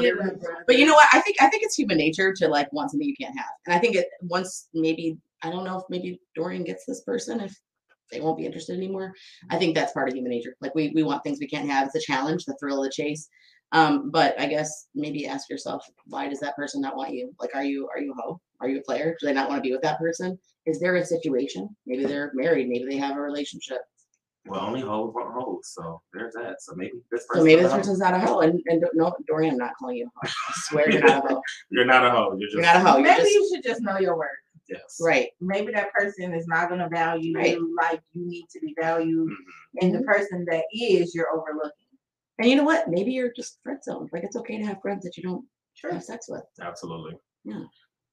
but 0.67 0.77
you 0.77 0.85
know 0.85 0.93
what? 0.93 1.07
I 1.13 1.19
think 1.21 1.37
I 1.41 1.49
think 1.49 1.63
it's 1.63 1.75
human 1.75 1.97
nature 1.97 2.33
to 2.37 2.47
like 2.47 2.71
want 2.73 2.91
something 2.91 3.07
you 3.07 3.15
can't 3.19 3.37
have. 3.37 3.49
And 3.65 3.75
I 3.75 3.79
think 3.79 3.95
it 3.95 4.07
once 4.21 4.69
maybe 4.73 5.17
I 5.43 5.49
don't 5.49 5.65
know 5.65 5.77
if 5.77 5.83
maybe 5.89 6.21
Dorian 6.35 6.63
gets 6.63 6.85
this 6.85 7.01
person 7.01 7.39
if 7.39 7.55
they 8.13 8.21
won't 8.21 8.37
be 8.37 8.45
interested 8.45 8.77
anymore. 8.77 9.13
I 9.49 9.57
think 9.57 9.75
that's 9.75 9.93
part 9.93 10.07
of 10.07 10.15
human 10.15 10.31
nature. 10.31 10.55
Like 10.61 10.75
we 10.75 10.91
we 10.95 11.03
want 11.03 11.23
things 11.23 11.39
we 11.39 11.47
can't 11.47 11.69
have. 11.69 11.87
It's 11.87 11.95
a 11.95 12.11
challenge, 12.11 12.45
the 12.45 12.55
thrill 12.59 12.83
of 12.83 12.85
the 12.85 12.91
chase. 12.91 13.27
Um, 13.71 14.11
but 14.11 14.39
I 14.39 14.45
guess 14.45 14.87
maybe 14.93 15.25
ask 15.25 15.49
yourself, 15.49 15.83
why 16.05 16.29
does 16.29 16.39
that 16.41 16.55
person 16.55 16.79
not 16.79 16.95
want 16.95 17.13
you? 17.13 17.33
Like, 17.39 17.55
are 17.55 17.63
you 17.63 17.89
are 17.93 17.99
you 17.99 18.11
a 18.11 18.21
hoe? 18.21 18.39
Are 18.61 18.69
you 18.69 18.79
a 18.79 18.83
player? 18.83 19.17
Do 19.19 19.25
they 19.25 19.33
not 19.33 19.49
want 19.49 19.63
to 19.63 19.67
be 19.67 19.73
with 19.73 19.81
that 19.81 19.97
person? 19.97 20.37
Is 20.65 20.79
there 20.79 20.95
a 20.95 21.05
situation? 21.05 21.67
Maybe 21.87 22.05
they're 22.05 22.31
married. 22.35 22.69
Maybe 22.69 22.85
they 22.87 22.97
have 22.97 23.17
a 23.17 23.21
relationship. 23.21 23.79
well, 24.45 24.61
only 24.61 24.81
hoes 24.81 25.11
want 25.15 25.33
hoes. 25.33 25.71
So 25.73 26.01
there's 26.13 26.33
that. 26.35 26.61
So 26.61 26.73
maybe 26.75 26.93
this 27.11 27.25
person. 27.25 27.41
So 27.41 27.45
maybe 27.45 27.63
this 27.63 27.73
person's 27.73 27.99
not 27.99 28.13
a 28.13 28.19
hoe. 28.19 28.41
And, 28.41 28.61
and 28.67 28.83
no, 28.93 29.11
Dorian, 29.27 29.53
I'm 29.53 29.57
not 29.57 29.73
calling 29.79 29.97
you 29.97 30.05
a 30.05 30.27
hoe. 30.27 30.33
I 30.49 30.53
swear 30.67 30.91
you're 30.91 31.01
not 31.01 31.25
a 31.25 31.33
hoe. 31.33 31.41
You're 31.71 31.85
not 31.85 32.05
a 32.05 32.11
hoe. 32.11 32.37
You're 32.37 32.47
just 32.47 32.53
You're 32.53 32.61
not 32.61 32.75
a 32.75 32.79
hoe. 32.79 32.97
You're 32.97 33.07
Maybe 33.07 33.23
just 33.23 33.31
you 33.31 33.51
should 33.53 33.63
just 33.63 33.81
know 33.81 33.97
your 33.97 34.15
worth. 34.17 34.29
Yes. 34.73 34.97
right. 35.01 35.29
Maybe 35.39 35.71
that 35.73 35.91
person 35.93 36.33
is 36.33 36.47
not 36.47 36.69
gonna 36.69 36.89
value 36.89 37.35
Right. 37.35 37.51
you 37.55 37.75
like 37.81 38.01
you 38.13 38.25
need 38.25 38.45
to 38.51 38.59
be 38.59 38.75
valued, 38.79 39.29
Mhm. 39.29 39.81
and 39.81 39.95
the 39.95 40.01
person 40.03 40.45
that 40.49 40.65
is, 40.73 41.13
you're 41.15 41.31
overlooking. 41.31 41.71
And 42.39 42.49
you 42.49 42.55
know 42.55 42.63
what? 42.63 42.89
Maybe 42.89 43.11
you're 43.13 43.31
just 43.31 43.59
friend 43.63 43.79
zoned. 43.83 44.09
Like 44.11 44.23
it's 44.23 44.35
okay 44.35 44.57
to 44.57 44.65
have 44.65 44.81
friends 44.81 45.03
that 45.05 45.15
you 45.17 45.23
don't 45.23 45.45
have 45.91 46.03
sex 46.03 46.27
with. 46.29 46.43
Absolutely. 46.61 47.17
Yeah. 47.43 47.63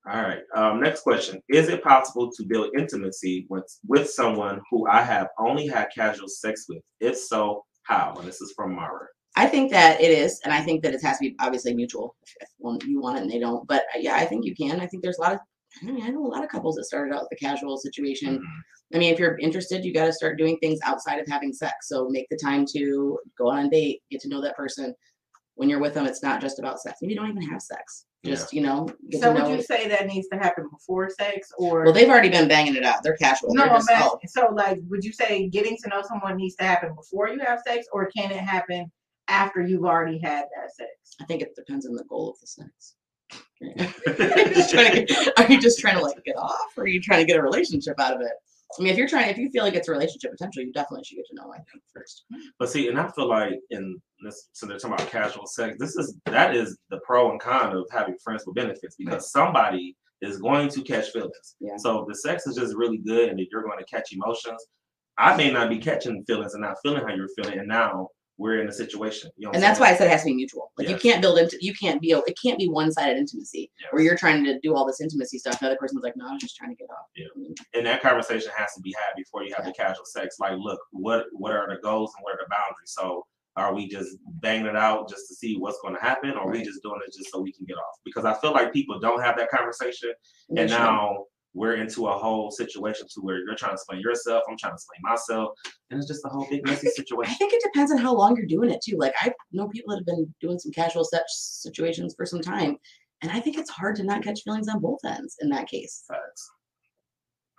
All 0.07 0.23
right. 0.23 0.43
Um, 0.55 0.81
next 0.81 1.03
question: 1.03 1.43
Is 1.49 1.69
it 1.69 1.83
possible 1.83 2.31
to 2.33 2.45
build 2.45 2.71
intimacy 2.79 3.47
with 3.51 3.67
with 3.87 4.09
someone 4.11 4.61
who 4.71 4.87
I 4.89 5.03
have 5.03 5.29
only 5.39 5.67
had 5.67 5.89
casual 5.95 6.29
sex 6.29 6.67
with? 6.69 6.83
If 7.01 7.17
so, 7.19 7.65
how? 7.83 8.15
And 8.19 8.27
this 8.27 8.41
is 8.41 8.53
from 8.57 8.75
Mara. 8.75 9.07
I 9.37 9.47
think 9.47 9.71
that 9.73 10.01
it 10.01 10.11
is, 10.11 10.41
and 10.45 10.53
I 10.53 10.61
think 10.63 10.83
that 10.83 10.95
it 10.95 11.03
has 11.05 11.19
to 11.19 11.29
be 11.29 11.37
obviously 11.39 11.75
mutual. 11.75 12.17
If, 12.41 12.49
one, 12.59 12.79
you 12.87 13.01
want 13.01 13.19
it 13.19 13.23
and 13.23 13.31
they 13.31 13.39
don't, 13.39 13.67
but 13.69 13.83
uh, 13.95 13.99
yeah, 14.01 14.17
I 14.17 14.25
think 14.25 14.45
you 14.45 14.55
can. 14.57 14.81
I 14.81 14.87
think 14.87 15.03
there's 15.03 15.19
a 15.19 15.23
lot 15.23 15.35
of. 15.35 15.41
I 15.83 15.87
mean, 15.87 16.03
I 16.03 16.09
know 16.09 16.25
a 16.25 16.29
lot 16.29 16.43
of 16.45 16.51
couples 16.51 16.75
that 16.77 16.85
started 16.85 17.15
out 17.15 17.23
with 17.23 17.39
a 17.41 17.45
casual 17.45 17.77
situation. 17.79 18.39
Mhm. 18.39 18.95
I 18.95 18.99
mean, 18.99 19.13
if 19.13 19.19
you're 19.21 19.39
interested, 19.39 19.85
you 19.85 19.95
got 19.95 20.07
to 20.07 20.13
start 20.13 20.37
doing 20.39 20.59
things 20.59 20.81
outside 20.85 21.21
of 21.21 21.27
having 21.29 21.53
sex. 21.53 21.89
So 21.89 22.09
make 22.11 22.27
the 22.29 22.37
time 22.37 22.65
to 22.73 23.19
go 23.39 23.49
on 23.49 23.67
a 23.67 23.71
date, 23.71 24.03
get 24.11 24.21
to 24.23 24.29
know 24.29 24.41
that 24.41 24.57
person. 24.57 24.95
When 25.55 25.69
you're 25.69 25.79
with 25.81 25.95
them, 25.95 26.07
it's 26.07 26.23
not 26.23 26.41
just 26.41 26.59
about 26.59 26.81
sex. 26.81 26.99
Maybe 27.01 27.15
you 27.15 27.21
don't 27.21 27.29
even 27.31 27.43
have 27.43 27.61
sex. 27.63 28.07
Just 28.25 28.53
you 28.53 28.61
know, 28.63 28.87
get 29.11 29.21
So 29.23 29.29
to 29.29 29.35
would 29.41 29.49
know. 29.49 29.55
you 29.57 29.63
say 29.63 29.89
that 29.89 30.07
needs 30.07 30.29
to 30.29 30.37
happen 30.39 30.69
before 30.71 31.09
sex, 31.09 31.51
or 31.59 31.85
well, 31.85 31.93
they've 31.93 32.09
already 32.09 32.29
been 32.29 32.49
banging 32.49 32.75
it 32.77 32.83
out. 32.85 33.03
They're 33.03 33.17
casual. 33.17 33.55
no? 33.55 33.63
They're 33.65 33.73
I'm 33.75 33.79
just, 33.81 33.91
oh. 33.95 34.19
So, 34.27 34.49
like, 34.55 34.79
would 34.91 35.03
you 35.05 35.13
say 35.13 35.49
getting 35.49 35.77
to 35.83 35.89
know 35.89 36.03
someone 36.07 36.37
needs 36.37 36.55
to 36.57 36.65
happen 36.65 36.95
before 36.95 37.29
you 37.29 37.39
have 37.41 37.61
sex, 37.67 37.87
or 37.93 38.11
can 38.15 38.31
it 38.31 38.39
happen 38.41 38.91
after 39.29 39.63
you've 39.63 39.85
already 39.85 40.19
had 40.19 40.45
that 40.57 40.75
sex? 40.75 40.91
I 41.21 41.25
think 41.25 41.41
it 41.43 41.55
depends 41.57 41.87
on 41.87 41.95
the 41.95 42.05
goal 42.05 42.31
of 42.31 42.41
the 42.41 42.47
sex. 42.47 42.97
Just 43.63 44.71
trying 44.73 44.93
to 44.95 45.05
get- 45.05 45.39
are 45.39 45.53
you 45.53 45.61
just 45.61 45.79
trying 45.79 45.97
to 45.97 46.03
like 46.03 46.23
get 46.25 46.37
off, 46.37 46.73
or 46.77 46.85
are 46.85 46.89
you 46.89 47.01
trying 47.01 47.21
to 47.21 47.27
get 47.27 47.39
a 47.39 47.43
relationship 47.43 48.01
out 48.01 48.15
of 48.15 48.21
it? 48.21 48.33
I 48.79 48.83
mean, 48.83 48.93
if 48.93 48.99
you're 48.99 49.09
trying, 49.09 49.29
if 49.29 49.37
you 49.37 49.51
feel 49.51 49.65
like 49.65 49.75
it's 49.75 49.89
a 49.89 49.93
relationship 49.93 50.31
potential, 50.31 50.63
you 50.63 50.73
definitely 50.73 51.05
should 51.05 51.17
get 51.17 51.27
to 51.27 51.35
know. 51.35 51.53
I 51.53 51.57
think 51.57 51.83
first. 51.93 52.25
But 52.59 52.71
see, 52.71 52.89
and 52.89 52.99
I 52.99 53.09
feel 53.11 53.29
like 53.29 53.59
in 53.71 54.01
this, 54.25 54.49
so 54.53 54.67
they're 54.67 54.79
talking 54.79 54.95
about 54.95 55.09
casual 55.11 55.47
sex. 55.47 55.77
This 55.79 55.97
is 55.97 56.17
that 56.27 56.55
is 56.55 56.79
the 56.89 56.99
pro 57.01 57.31
and 57.33 57.41
con 57.41 57.77
of 57.77 57.87
having 57.91 58.17
friends 58.23 58.45
with 58.47 58.55
benefits 58.55 58.97
because 58.97 59.33
somebody 59.33 59.97
is 60.23 60.39
going 60.39 60.69
to 60.69 60.83
catch 60.83 61.11
feelings. 61.11 61.57
Yeah. 61.59 61.77
So 61.79 62.07
the 62.09 62.15
sex 62.15 62.47
is 62.47 62.57
just 62.57 62.75
really 62.77 62.99
good, 62.99 63.29
and 63.31 63.41
if 63.41 63.49
you're 63.51 63.63
going 63.65 63.79
to 63.79 63.85
catch 63.85 64.13
emotions, 64.13 64.65
I 65.19 65.37
may 65.37 65.51
not 65.51 65.69
be 65.69 65.79
catching 65.79 66.25
feelings 66.25 66.55
and 66.55 66.63
not 66.63 66.77
feeling 66.83 67.03
how 67.03 67.15
you're 67.15 67.29
feeling, 67.37 67.59
and 67.59 67.69
now 67.69 68.09
we're 68.41 68.63
in 68.63 68.69
a 68.69 68.73
situation. 68.73 69.31
You 69.37 69.47
know 69.47 69.53
And 69.53 69.63
that's 69.63 69.79
why? 69.79 69.91
I 69.91 69.95
said 69.97 70.07
it 70.07 70.11
has 70.11 70.23
to 70.23 70.27
be 70.27 70.35
mutual. 70.35 70.73
Like 70.79 70.89
you 70.89 70.97
can't 70.97 71.21
build 71.21 71.39
into, 71.39 71.59
you 71.61 71.75
can't 71.75 72.01
be, 72.01 72.13
it 72.13 72.39
can't 72.43 72.59
be 72.59 72.69
one-sided 72.69 73.19
intimacy 73.19 73.71
where 73.91 74.03
you're 74.03 74.17
trying 74.17 74.43
to 74.45 74.59
do 74.61 74.75
all 74.75 74.87
this 74.87 75.03
intimacy 75.03 75.39
stuff. 75.39 75.61
The 75.61 75.67
other 75.67 75.77
person's 75.77 76.03
like, 76.03 76.17
no, 76.17 76.27
I'm 76.27 76.39
just 76.39 76.57
trying 76.57 76.71
to 76.71 76.77
get 76.77 76.89
off. 76.91 77.05
Yeah. 77.15 77.27
And 77.75 77.87
that 77.87 78.01
conversation 78.01 78.51
has 78.57 78.73
to 78.75 78.81
be 78.81 78.95
had 78.99 79.15
before 79.15 79.45
you 79.45 79.53
have 79.55 79.67
the 79.67 79.73
casual 79.73 80.07
sex. 80.07 80.37
Like, 80.41 80.55
look, 80.59 80.81
what 80.91 81.27
what 81.33 81.53
are 81.53 81.69
the 81.69 81.81
goals 81.83 82.15
and 82.17 82.25
what 82.25 82.33
are 82.35 82.39
the 82.39 82.49
boundaries? 82.51 82.93
So, 82.99 83.27
are 83.57 83.75
we 83.75 83.89
just 83.89 84.17
banging 84.41 84.67
it 84.67 84.77
out 84.77 85.11
just 85.11 85.29
to 85.29 85.35
see 85.35 85.59
what's 85.59 85.79
going 85.83 85.95
to 85.95 86.01
happen, 86.01 86.31
or 86.31 86.39
are 86.39 86.51
we 86.51 86.59
Right. 86.59 86.67
just 86.67 86.83
doing 86.83 87.01
it 87.07 87.13
just 87.15 87.31
so 87.31 87.41
we 87.41 87.53
can 87.53 87.67
get 87.67 87.77
off? 87.77 87.97
Because 88.07 88.25
I 88.25 88.33
feel 88.41 88.53
like 88.53 88.73
people 88.73 88.99
don't 89.01 89.21
have 89.23 89.37
that 89.37 89.51
conversation, 89.51 90.13
and 90.57 90.71
should. 90.71 90.79
now 90.79 91.27
we're 91.55 91.75
into 91.75 92.07
a 92.07 92.13
whole 92.13 92.51
situation 92.51 93.07
to 93.15 93.21
where 93.21 93.39
you're 93.39 93.57
trying 93.57 93.71
to 93.71 93.75
explain 93.75 94.01
yourself, 94.01 94.45
I'm 94.49 94.57
trying 94.57 94.73
to 94.73 94.75
explain 94.77 95.01
myself, 95.03 95.51
and 95.91 95.99
it's 95.99 96.09
just 96.09 96.25
a 96.25 96.29
whole 96.29 96.47
big 96.49 96.65
messy 96.65 96.89
situation. 96.91 97.33
I 97.33 97.35
think 97.35 97.53
it 97.53 97.63
depends 97.63 97.91
on 97.91 97.99
how 97.99 98.15
long 98.15 98.37
you're 98.37 98.47
doing 98.47 98.71
it 98.71 98.81
too. 98.83 98.97
Like 98.97 99.15
I 99.21 99.33
know 99.53 99.69
people 99.69 99.91
that 99.91 99.99
have 99.99 100.07
been 100.07 100.33
doing 100.41 100.59
some 100.59 100.73
casual 100.73 101.05
sex 101.05 101.59
situations 101.63 102.15
for 102.17 102.25
some 102.25 102.41
time, 102.41 102.77
and 103.23 103.33
I 103.33 103.41
think 103.41 103.59
it's 103.59 103.71
hard 103.71 103.97
to 103.97 104.05
not 104.05 104.23
catch 104.23 104.43
feelings 104.43 104.69
on 104.69 104.81
both 104.81 105.01
ends 105.05 105.37
in 105.41 105.49
that 105.51 105.69
case. 105.69 106.05
Facts. 106.09 106.51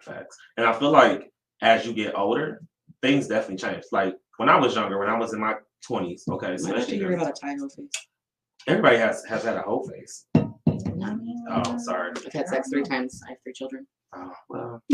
Facts. 0.01 0.38
And 0.57 0.65
I 0.65 0.73
feel 0.73 0.91
like 0.91 1.31
as 1.61 1.85
you 1.85 1.93
get 1.93 2.18
older, 2.18 2.63
things 3.01 3.27
definitely 3.27 3.57
change. 3.57 3.84
Like 3.91 4.15
when 4.38 4.49
I 4.49 4.57
was 4.57 4.76
younger, 4.76 4.97
when 4.97 5.09
I 5.09 5.18
was 5.18 5.34
in 5.34 5.39
my 5.39 5.55
twenties, 5.85 6.23
okay, 6.30 6.47
to 6.47 6.53
especially 6.53 7.01
about 7.01 7.38
a 7.43 7.57
face. 7.69 7.89
everybody 8.68 8.97
has 8.97 9.26
has 9.26 9.43
had 9.43 9.57
a 9.57 9.61
whole 9.61 9.88
face. 9.88 10.26
Oh, 11.03 11.78
sorry. 11.80 12.11
I've 12.26 12.34
had 12.34 12.48
sex 12.48 12.69
three 12.69 12.84
times. 12.84 13.19
I 13.28 13.32
have 13.32 13.38
three 13.44 13.53
children. 13.53 13.88
Oh, 14.14 14.32
well. 14.49 14.82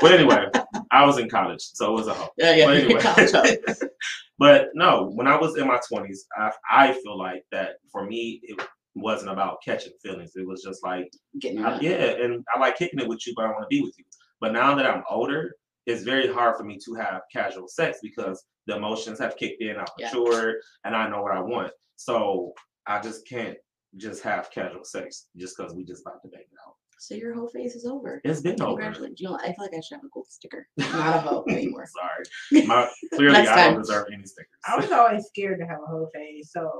but 0.00 0.12
anyway, 0.12 0.46
I 0.90 1.04
was 1.06 1.18
in 1.18 1.28
college, 1.28 1.60
so 1.62 1.90
it 1.90 1.94
was 1.98 2.08
a 2.08 2.14
whole. 2.14 2.30
Yeah, 2.36 2.54
yeah. 2.54 2.66
But 2.66 2.76
anyway. 2.76 3.00
hoe. 3.02 3.86
but 4.38 4.68
no, 4.74 5.10
when 5.14 5.26
I 5.26 5.36
was 5.36 5.56
in 5.56 5.66
my 5.66 5.80
twenties, 5.88 6.26
I 6.36 6.50
I 6.70 6.92
feel 7.02 7.16
like 7.18 7.44
that 7.52 7.76
for 7.90 8.04
me 8.04 8.40
it 8.42 8.60
wasn't 8.94 9.30
about 9.30 9.58
catching 9.64 9.92
feelings. 10.02 10.32
It 10.34 10.46
was 10.46 10.62
just 10.62 10.82
like 10.84 11.08
Getting 11.40 11.64
I- 11.64 11.80
yeah, 11.80 12.16
and 12.22 12.44
I 12.54 12.58
like 12.58 12.76
kicking 12.76 12.98
it 13.00 13.08
with 13.08 13.24
you, 13.26 13.32
but 13.36 13.44
I 13.44 13.48
want 13.48 13.62
to 13.62 13.68
be 13.68 13.80
with 13.80 13.94
you. 13.96 14.04
But 14.40 14.52
now 14.52 14.74
that 14.74 14.86
I'm 14.86 15.04
older, 15.08 15.54
it's 15.86 16.02
very 16.02 16.26
hard 16.32 16.56
for 16.56 16.64
me 16.64 16.78
to 16.84 16.94
have 16.94 17.22
casual 17.32 17.68
sex 17.68 17.98
because 18.02 18.44
the 18.66 18.76
emotions 18.76 19.18
have 19.20 19.36
kicked 19.36 19.62
in, 19.62 19.76
I've 19.76 19.86
Yeah. 19.98 20.10
matured, 20.12 20.56
and 20.84 20.96
I 20.96 21.08
know 21.08 21.22
what 21.22 21.32
I 21.32 21.40
want. 21.40 21.72
So 21.96 22.52
I 22.86 23.00
just 23.00 23.26
can't 23.28 23.56
just 23.96 24.22
have 24.22 24.50
casual 24.50 24.84
sex 24.84 25.26
just 25.36 25.56
because 25.56 25.74
we 25.74 25.84
just 25.84 26.02
about 26.02 26.22
to 26.22 26.28
bang 26.28 26.40
it 26.40 26.58
out. 26.66 26.74
So 26.98 27.14
your 27.16 27.34
whole 27.34 27.48
phase 27.48 27.74
is 27.74 27.84
over. 27.84 28.20
It's 28.24 28.40
been 28.40 28.60
over. 28.62 28.80
Congratulations. 28.80 29.20
You 29.20 29.28
know, 29.30 29.36
I 29.42 29.46
feel 29.46 29.54
like 29.58 29.72
I 29.76 29.80
should 29.80 29.96
have 29.96 30.04
a 30.04 30.08
gold 30.14 30.26
sticker. 30.28 30.68
Not 30.76 31.16
a 31.16 31.20
hoe 31.20 31.44
anymore. 31.48 31.84
Sorry. 31.86 32.66
My, 32.66 32.88
clearly, 33.14 33.32
Next 33.38 33.50
I 33.50 33.54
time. 33.56 33.72
don't 33.72 33.82
deserve 33.82 34.06
any 34.12 34.24
stickers. 34.24 34.50
I 34.68 34.76
was 34.76 34.90
always 34.92 35.24
scared 35.26 35.58
to 35.60 35.66
have 35.66 35.78
a 35.82 35.86
whole 35.86 36.08
phase, 36.14 36.50
so 36.52 36.70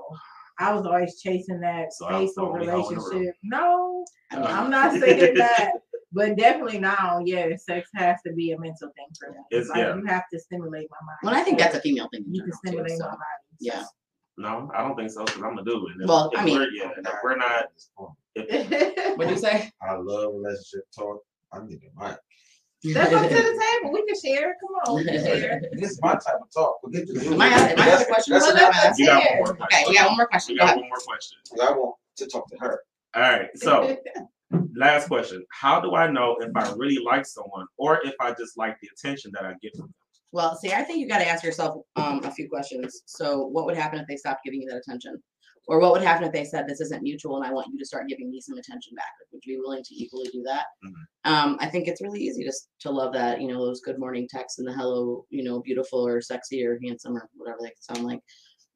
I 0.60 0.72
was 0.74 0.86
always 0.86 1.20
chasing 1.20 1.58
that 1.60 1.92
So 1.92 2.06
I 2.06 2.20
was 2.20 2.30
faithful 2.30 2.46
only 2.52 2.66
hoe 2.68 2.88
in 2.88 2.94
the 2.94 3.00
room. 3.00 3.08
relationship. 3.10 3.34
No, 3.42 4.04
I 4.30 4.36
mean, 4.36 4.46
I'm 4.46 4.70
not 4.70 4.92
saying 5.00 5.34
that, 5.34 5.72
but 6.12 6.36
definitely 6.36 6.78
now, 6.78 7.20
yeah, 7.24 7.48
sex 7.56 7.90
has 7.96 8.18
to 8.24 8.32
be 8.32 8.52
a 8.52 8.58
mental 8.60 8.90
thing 8.94 9.06
for 9.18 9.32
me. 9.32 9.38
It's- 9.50 9.68
like 9.70 9.78
yeah. 9.78 9.96
you 9.96 10.04
have 10.06 10.24
to 10.32 10.38
stimulate 10.38 10.86
my 10.88 10.98
mind. 11.04 11.18
Well, 11.24 11.34
I 11.34 11.42
think 11.42 11.58
that's 11.58 11.74
a 11.74 11.80
female 11.80 12.08
thing. 12.12 12.24
you 12.30 12.42
can 12.42 12.52
general, 12.64 12.84
too, 12.86 12.92
stimulate 12.94 12.98
so, 12.98 13.04
my 13.06 13.10
body. 13.10 13.22
Yeah. 13.58 13.82
No, 14.38 14.70
I 14.74 14.82
don't 14.82 14.96
think 14.96 15.10
so 15.10 15.24
because 15.24 15.42
I'm 15.42 15.58
a 15.58 15.64
dude. 15.64 15.92
And 15.92 16.02
if- 16.02 16.08
Well, 16.08 16.30
if 16.32 16.40
I 16.40 16.44
mean- 16.44 16.58
we're, 16.58 16.70
yeah, 16.72 16.90
and 16.96 17.06
if 17.06 17.14
we're 17.22 17.36
not. 17.36 17.66
If, 18.34 19.16
What'd 19.18 19.30
you 19.34 19.38
say? 19.38 19.70
I 19.82 19.94
love 19.96 20.32
relationship 20.34 20.86
talk. 20.96 21.22
I 21.52 21.62
need 21.64 21.80
a 21.84 22.02
mic. 22.02 22.16
Step 22.84 23.12
up 23.12 23.28
to 23.28 23.34
the 23.36 23.42
table. 23.82 23.92
We 23.92 24.06
can 24.06 24.18
share. 24.20 24.56
Come 24.60 24.74
on, 24.86 24.96
we 24.96 25.04
can 25.04 25.22
share. 25.24 25.62
This 25.72 25.90
is 25.92 26.00
my 26.02 26.12
type 26.14 26.40
of 26.42 26.50
talk. 26.52 26.80
Forget 26.82 27.06
the 27.06 27.26
Am 27.30 27.40
I 27.40 27.46
out- 27.52 27.70
am 27.70 27.78
I 27.78 27.92
out 27.92 28.00
of 28.00 28.06
questions? 28.08 28.42
That's 28.42 28.54
Well, 28.54 28.72
that's- 28.72 28.98
you 28.98 29.06
got 29.06 29.22
one 29.22 29.36
more 29.38 29.48
Okay, 29.52 29.84
question. 29.84 29.88
we 29.88 29.94
got 29.96 30.06
one 30.08 30.16
more 30.16 30.26
We 30.26 30.26
question. 30.26 30.56
Go 30.56 30.58
got 30.60 30.64
ahead. 30.64 30.76
one 30.80 30.88
more 30.88 30.98
question. 30.98 31.38
I 31.60 31.70
want 31.72 31.96
to 32.16 32.26
talk 32.26 32.48
to 32.48 32.56
her. 32.60 32.80
All 33.14 33.22
right. 33.22 33.48
So, 33.56 33.98
last 34.76 35.08
question. 35.08 35.44
How 35.50 35.78
do 35.80 35.94
I 35.94 36.10
know 36.10 36.36
if 36.40 36.50
I 36.56 36.72
really 36.76 36.98
like 37.04 37.26
someone 37.26 37.66
or 37.76 38.00
if 38.04 38.14
I 38.18 38.32
just 38.32 38.56
like 38.56 38.78
the 38.80 38.88
attention 38.96 39.30
that 39.34 39.44
I 39.44 39.54
get 39.62 39.76
from 39.76 39.86
them? 39.86 39.94
Well, 40.32 40.56
see, 40.56 40.72
I 40.72 40.82
think 40.82 40.98
you 40.98 41.08
got 41.08 41.18
to 41.18 41.28
ask 41.28 41.44
yourself 41.44 41.84
um, 41.96 42.24
a 42.24 42.30
few 42.30 42.48
questions. 42.48 43.02
So, 43.06 43.46
what 43.46 43.66
would 43.66 43.76
happen 43.76 43.98
if 44.00 44.06
they 44.06 44.16
stopped 44.16 44.44
giving 44.44 44.62
you 44.62 44.68
that 44.70 44.78
attention? 44.78 45.22
Or 45.68 45.78
what 45.78 45.92
would 45.92 46.02
happen 46.02 46.24
if 46.24 46.32
they 46.32 46.44
said, 46.44 46.66
This 46.66 46.80
isn't 46.80 47.02
mutual 47.02 47.36
and 47.36 47.46
I 47.46 47.52
want 47.52 47.68
you 47.72 47.78
to 47.78 47.84
start 47.84 48.08
giving 48.08 48.30
me 48.30 48.40
some 48.40 48.58
attention 48.58 48.94
back? 48.96 49.10
Like, 49.20 49.32
would 49.32 49.42
you 49.44 49.56
be 49.56 49.60
willing 49.60 49.84
to 49.84 49.94
equally 49.94 50.28
do 50.32 50.42
that? 50.44 50.66
Mhm. 50.84 51.04
Um, 51.24 51.56
I 51.60 51.68
think 51.68 51.86
it's 51.86 52.02
really 52.02 52.20
easy 52.20 52.44
just 52.44 52.70
to 52.80 52.90
love 52.90 53.12
that, 53.14 53.40
you 53.40 53.48
know, 53.48 53.64
those 53.64 53.80
good 53.82 53.98
morning 53.98 54.26
texts 54.28 54.58
and 54.58 54.66
the 54.66 54.72
hello, 54.72 55.26
you 55.30 55.44
know, 55.44 55.60
beautiful 55.60 56.04
or 56.06 56.20
sexy 56.20 56.64
or 56.64 56.78
handsome 56.82 57.16
or 57.16 57.28
whatever 57.34 57.58
they 57.62 57.72
sound 57.80 58.04
like. 58.04 58.20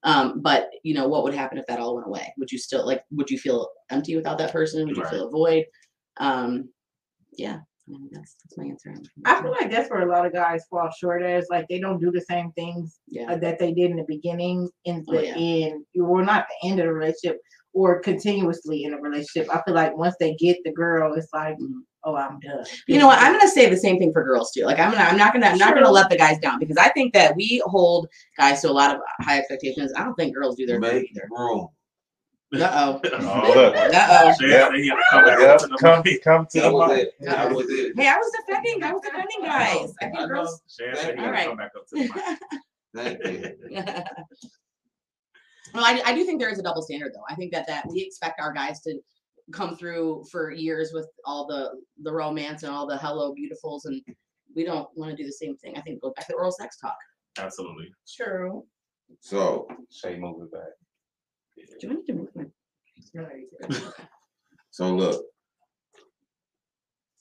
Um, 0.04 0.42
but, 0.42 0.70
you 0.84 0.94
know, 0.94 1.08
what 1.08 1.24
would 1.24 1.34
happen 1.34 1.58
if 1.58 1.66
that 1.66 1.80
all 1.80 1.94
went 1.96 2.06
away? 2.06 2.32
Would 2.38 2.52
you 2.52 2.58
still 2.58 2.86
like, 2.86 3.02
would 3.12 3.30
you 3.30 3.38
feel 3.38 3.68
empty 3.90 4.16
without 4.16 4.38
that 4.38 4.52
person? 4.52 4.86
Would 4.86 4.96
you 4.96 5.02
Right. 5.02 5.10
feel 5.12 5.28
a 5.28 5.30
void? 5.30 5.66
Um, 6.18 6.72
yeah, 7.32 7.60
I 7.88 7.92
mean, 7.92 8.08
that's, 8.12 8.34
that's 8.42 8.58
my 8.58 8.64
answer. 8.64 8.94
I 9.24 9.40
feel 9.40 9.52
like 9.52 9.70
that's 9.70 9.88
where 9.90 10.02
a 10.02 10.10
lot 10.10 10.26
of 10.26 10.32
guys 10.32 10.64
fall 10.68 10.90
short 10.98 11.22
as 11.22 11.46
like 11.50 11.66
they 11.68 11.78
don't 11.78 12.00
do 12.00 12.10
the 12.10 12.20
same 12.20 12.50
things 12.52 12.98
yeah. 13.06 13.32
uh, 13.32 13.36
that 13.36 13.58
they 13.60 13.72
did 13.72 13.90
in 13.92 13.96
the 13.98 14.04
beginning 14.08 14.68
in 14.86 15.04
Oh, 15.08 15.12
the 15.14 15.24
yeah. 15.26 15.34
end, 15.36 15.84
or 16.02 16.24
not 16.24 16.46
the 16.62 16.68
end 16.68 16.80
of 16.80 16.86
the 16.86 16.92
relationship, 16.92 17.40
or 17.74 18.00
continuously 18.00 18.84
in 18.84 18.94
a 18.94 19.00
relationship. 19.00 19.54
I 19.54 19.62
feel 19.62 19.74
like 19.74 19.96
once 19.96 20.16
they 20.18 20.34
get 20.34 20.56
the 20.64 20.72
girl, 20.72 21.14
it's 21.14 21.28
like, 21.32 21.56
Mhm. 21.58 21.82
oh, 22.04 22.16
I'm 22.16 22.40
done. 22.40 22.64
You 22.88 22.98
know 22.98 23.06
what? 23.06 23.20
I'm 23.20 23.32
gonna 23.38 23.48
say 23.48 23.68
the 23.70 23.76
same 23.76 23.98
thing 23.98 24.12
for 24.12 24.24
girls 24.24 24.50
too. 24.50 24.64
Like 24.64 24.80
I'm 24.80 24.90
gonna, 24.90 25.04
I'm 25.04 25.16
not 25.16 25.32
gonna, 25.32 25.46
I'm 25.46 25.58
not 25.58 25.74
gonna 25.74 25.90
let 25.90 26.10
the 26.10 26.16
guys 26.18 26.38
down 26.40 26.58
because 26.58 26.78
I 26.78 26.88
think 26.88 27.12
that 27.14 27.36
we 27.36 27.62
hold 27.66 28.08
guys 28.36 28.62
to 28.62 28.70
a 28.70 28.72
lot 28.72 28.96
of 28.96 29.00
high 29.20 29.38
expectations. 29.38 29.92
I 29.96 30.02
don't 30.02 30.14
think 30.14 30.34
girls 30.34 30.56
do 30.56 30.66
their 30.66 30.80
thing 30.80 30.94
Make 30.94 31.10
either. 31.12 31.28
room. 31.30 31.68
Uh 32.62 33.00
oh. 33.04 33.10
Oh, 33.12 33.62
Uh 33.72 33.90
oh. 33.94 34.34
Shay 34.40 34.48
Yeah. 34.50 34.68
said 34.68 34.74
he 34.74 34.88
had 34.88 34.96
to 34.96 35.02
come 35.10 35.24
Yeah, 35.26 35.56
the 35.56 35.76
come, 35.80 36.02
mic. 36.04 36.22
come 36.24 36.46
to 36.46 36.60
That 36.60 36.68
the 36.68 36.72
was 36.74 36.90
mic. 36.90 36.98
it. 37.06 37.14
That 37.20 37.52
was 37.52 37.66
it. 37.70 37.92
Hey, 37.96 38.08
I 38.08 38.16
was 38.16 38.32
defending. 38.46 38.82
I 38.82 38.92
was 38.92 39.02
defending 39.02 39.42
guys. 39.42 39.92
I 40.00 40.06
I 40.06 40.08
think 40.10 40.20
know. 40.20 40.26
girls. 40.28 40.62
Shay 40.68 40.92
said 40.94 41.02
he 41.02 41.06
had 41.06 41.14
to 41.16 41.22
Alright. 41.26 41.46
come 41.48 41.56
back 41.56 41.72
up 41.76 41.86
to 41.88 41.94
the 41.96 42.02
mic. 42.02 43.20
Thank 43.20 43.24
you. 43.70 43.82
well, 45.74 45.84
I, 45.84 46.00
I 46.06 46.14
do 46.14 46.24
think 46.24 46.40
there 46.40 46.48
is 46.50 46.58
a 46.58 46.62
double 46.62 46.82
standard 46.82 47.12
though. 47.14 47.24
I 47.28 47.34
think 47.34 47.52
that 47.52 47.66
that 47.66 47.86
we 47.88 48.00
expect 48.02 48.40
our 48.40 48.52
guys 48.52 48.80
to 48.82 48.98
come 49.52 49.76
through 49.76 50.24
for 50.30 50.50
years 50.50 50.90
with 50.94 51.06
all 51.24 51.46
the 51.46 51.72
the 52.02 52.12
romance 52.12 52.62
and 52.62 52.72
all 52.72 52.86
the 52.86 52.96
hello 52.96 53.34
beautifuls, 53.34 53.82
and 53.84 54.00
we 54.54 54.64
don't 54.64 54.88
want 54.96 55.10
to 55.10 55.16
do 55.16 55.26
the 55.26 55.32
same 55.32 55.56
thing. 55.56 55.76
I 55.76 55.80
think 55.82 56.00
go 56.00 56.12
back 56.16 56.26
to 56.28 56.34
oral 56.34 56.52
sex 56.52 56.78
talk. 56.78 56.96
Absolutely. 57.38 57.92
True. 58.16 58.64
So, 59.20 59.68
Shay, 59.90 60.16
move 60.18 60.42
it 60.42 60.50
back. 60.52 60.70
Do 61.80 61.90
I 61.90 61.94
need 61.94 62.06
to 62.06 62.12
move 62.14 62.28
my? 62.34 62.44
so 64.70 64.94
look. 64.94 65.24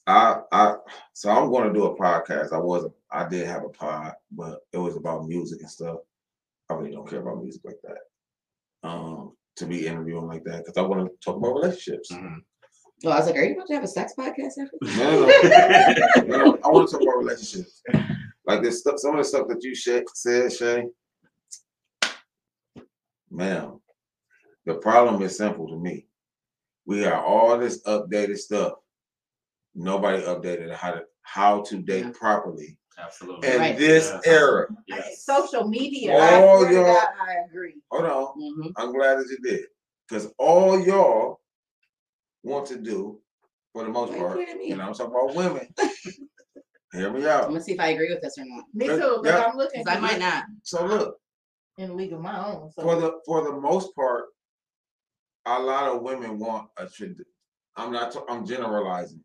I 0.06 0.40
I 0.52 0.76
so 1.12 1.30
I'm 1.30 1.50
going 1.50 1.66
to 1.68 1.74
do 1.74 1.86
a 1.86 1.96
podcast. 1.96 2.52
I 2.52 2.58
wasn't. 2.58 2.92
I 3.10 3.28
did 3.28 3.46
have 3.46 3.64
a 3.64 3.68
pod, 3.68 4.14
but 4.30 4.60
it 4.72 4.78
was 4.78 4.96
about 4.96 5.26
music 5.26 5.60
and 5.60 5.70
stuff. 5.70 5.98
I 6.70 6.74
really 6.74 6.92
don't 6.92 7.08
care 7.08 7.20
about 7.20 7.42
music 7.42 7.62
like 7.64 7.80
that. 7.84 8.88
Um, 8.88 9.32
to 9.56 9.66
be 9.66 9.86
interviewing 9.86 10.26
like 10.26 10.44
that 10.44 10.64
because 10.64 10.76
I 10.76 10.82
want 10.82 11.06
to 11.06 11.12
talk 11.24 11.36
about 11.36 11.54
relationships. 11.54 12.12
Mhm. 12.12 12.38
Well, 13.04 13.12
I 13.12 13.18
was 13.18 13.26
like, 13.26 13.36
are 13.36 13.44
you 13.44 13.54
about 13.54 13.66
to 13.66 13.74
have 13.74 13.84
a 13.84 13.88
sex 13.88 14.14
podcast 14.18 14.52
after? 14.58 14.76
No, 14.96 15.26
no, 15.26 16.26
no. 16.26 16.44
No, 16.44 16.58
I 16.64 16.68
want 16.68 16.88
to 16.88 16.92
talk 16.92 17.02
about 17.02 17.18
relationships. 17.18 17.82
Like 18.46 18.62
this 18.62 18.80
stuff, 18.80 18.98
some 18.98 19.12
of 19.12 19.18
the 19.18 19.24
stuff 19.24 19.48
that 19.48 19.62
you 19.62 19.74
Shay, 19.74 20.02
said, 20.14 20.52
Shay. 20.52 20.84
Ma'am, 23.30 23.80
the 24.66 24.74
problem 24.74 25.22
is 25.22 25.36
simple 25.36 25.68
to 25.68 25.76
me. 25.78 26.06
We 26.84 27.00
got 27.02 27.24
all 27.24 27.56
this 27.58 27.82
updated 27.84 28.36
stuff. 28.38 28.74
Nobody 29.74 30.22
updated 30.22 30.72
how 30.74 30.92
to 30.92 31.04
how 31.22 31.62
to 31.62 31.78
date 31.82 32.04
Yeah. 32.06 32.12
properly 32.12 32.78
Absolutely. 32.98 33.46
And 33.48 33.60
Right. 33.60 33.76
this 33.76 34.06
Yes. 34.10 34.26
era. 34.26 34.68
Yes. 34.86 35.22
Social 35.24 35.68
media. 35.68 36.14
Oh, 36.14 36.64
I 36.64 36.70
y'all- 36.72 36.84
God, 36.84 37.08
I 37.20 37.34
agree. 37.46 37.74
Hold 37.90 38.04
on, 38.06 38.26
hmm 38.34 38.68
I'm 38.74 38.92
glad 38.92 39.16
that 39.18 39.26
you 39.28 39.36
did, 39.46 39.66
because 40.08 40.32
all 40.38 40.80
y'all 40.80 41.40
want 42.42 42.66
to 42.68 42.78
do, 42.78 43.20
for 43.74 43.82
the 43.84 43.90
most 43.90 44.10
Why 44.12 44.16
you 44.16 44.22
part, 44.22 44.34
pointing 44.36 44.54
at 44.54 44.58
me? 44.58 44.70
and 44.70 44.80
I'm 44.80 44.94
talking 44.94 45.14
about 45.14 45.34
women. 45.34 45.68
Hear 46.92 47.12
me 47.12 47.26
out. 47.26 47.44
I'm 47.44 47.50
gonna 47.50 47.60
see 47.62 47.72
if 47.72 47.80
I 47.80 47.88
agree 47.88 48.08
with 48.08 48.22
this 48.22 48.38
or 48.38 48.46
not. 48.46 48.64
Me 48.72 48.86
Yeah, 48.86 48.96
too, 48.96 49.20
but 49.22 49.28
yeah. 49.28 49.44
I'm 49.44 49.56
looking. 49.58 49.86
I 49.86 50.00
might 50.00 50.18
not. 50.18 50.44
So 50.62 50.86
look. 50.86 51.20
in 51.76 51.88
the 51.90 51.94
league 51.94 52.14
of 52.14 52.20
my 52.22 52.46
own. 52.46 52.70
So 52.72 52.80
for 52.82 52.98
the 52.98 53.20
for 53.26 53.42
the 53.44 53.52
most 53.52 53.94
part, 53.94 54.24
a 55.46 55.58
lot 55.58 55.84
of 55.94 56.02
women 56.02 56.38
want 56.38 56.68
a 56.76 56.84
trad. 56.84 57.20
I'm 57.76 57.92
not. 57.92 58.16
I'm 58.28 58.44
generalizing. 58.46 59.22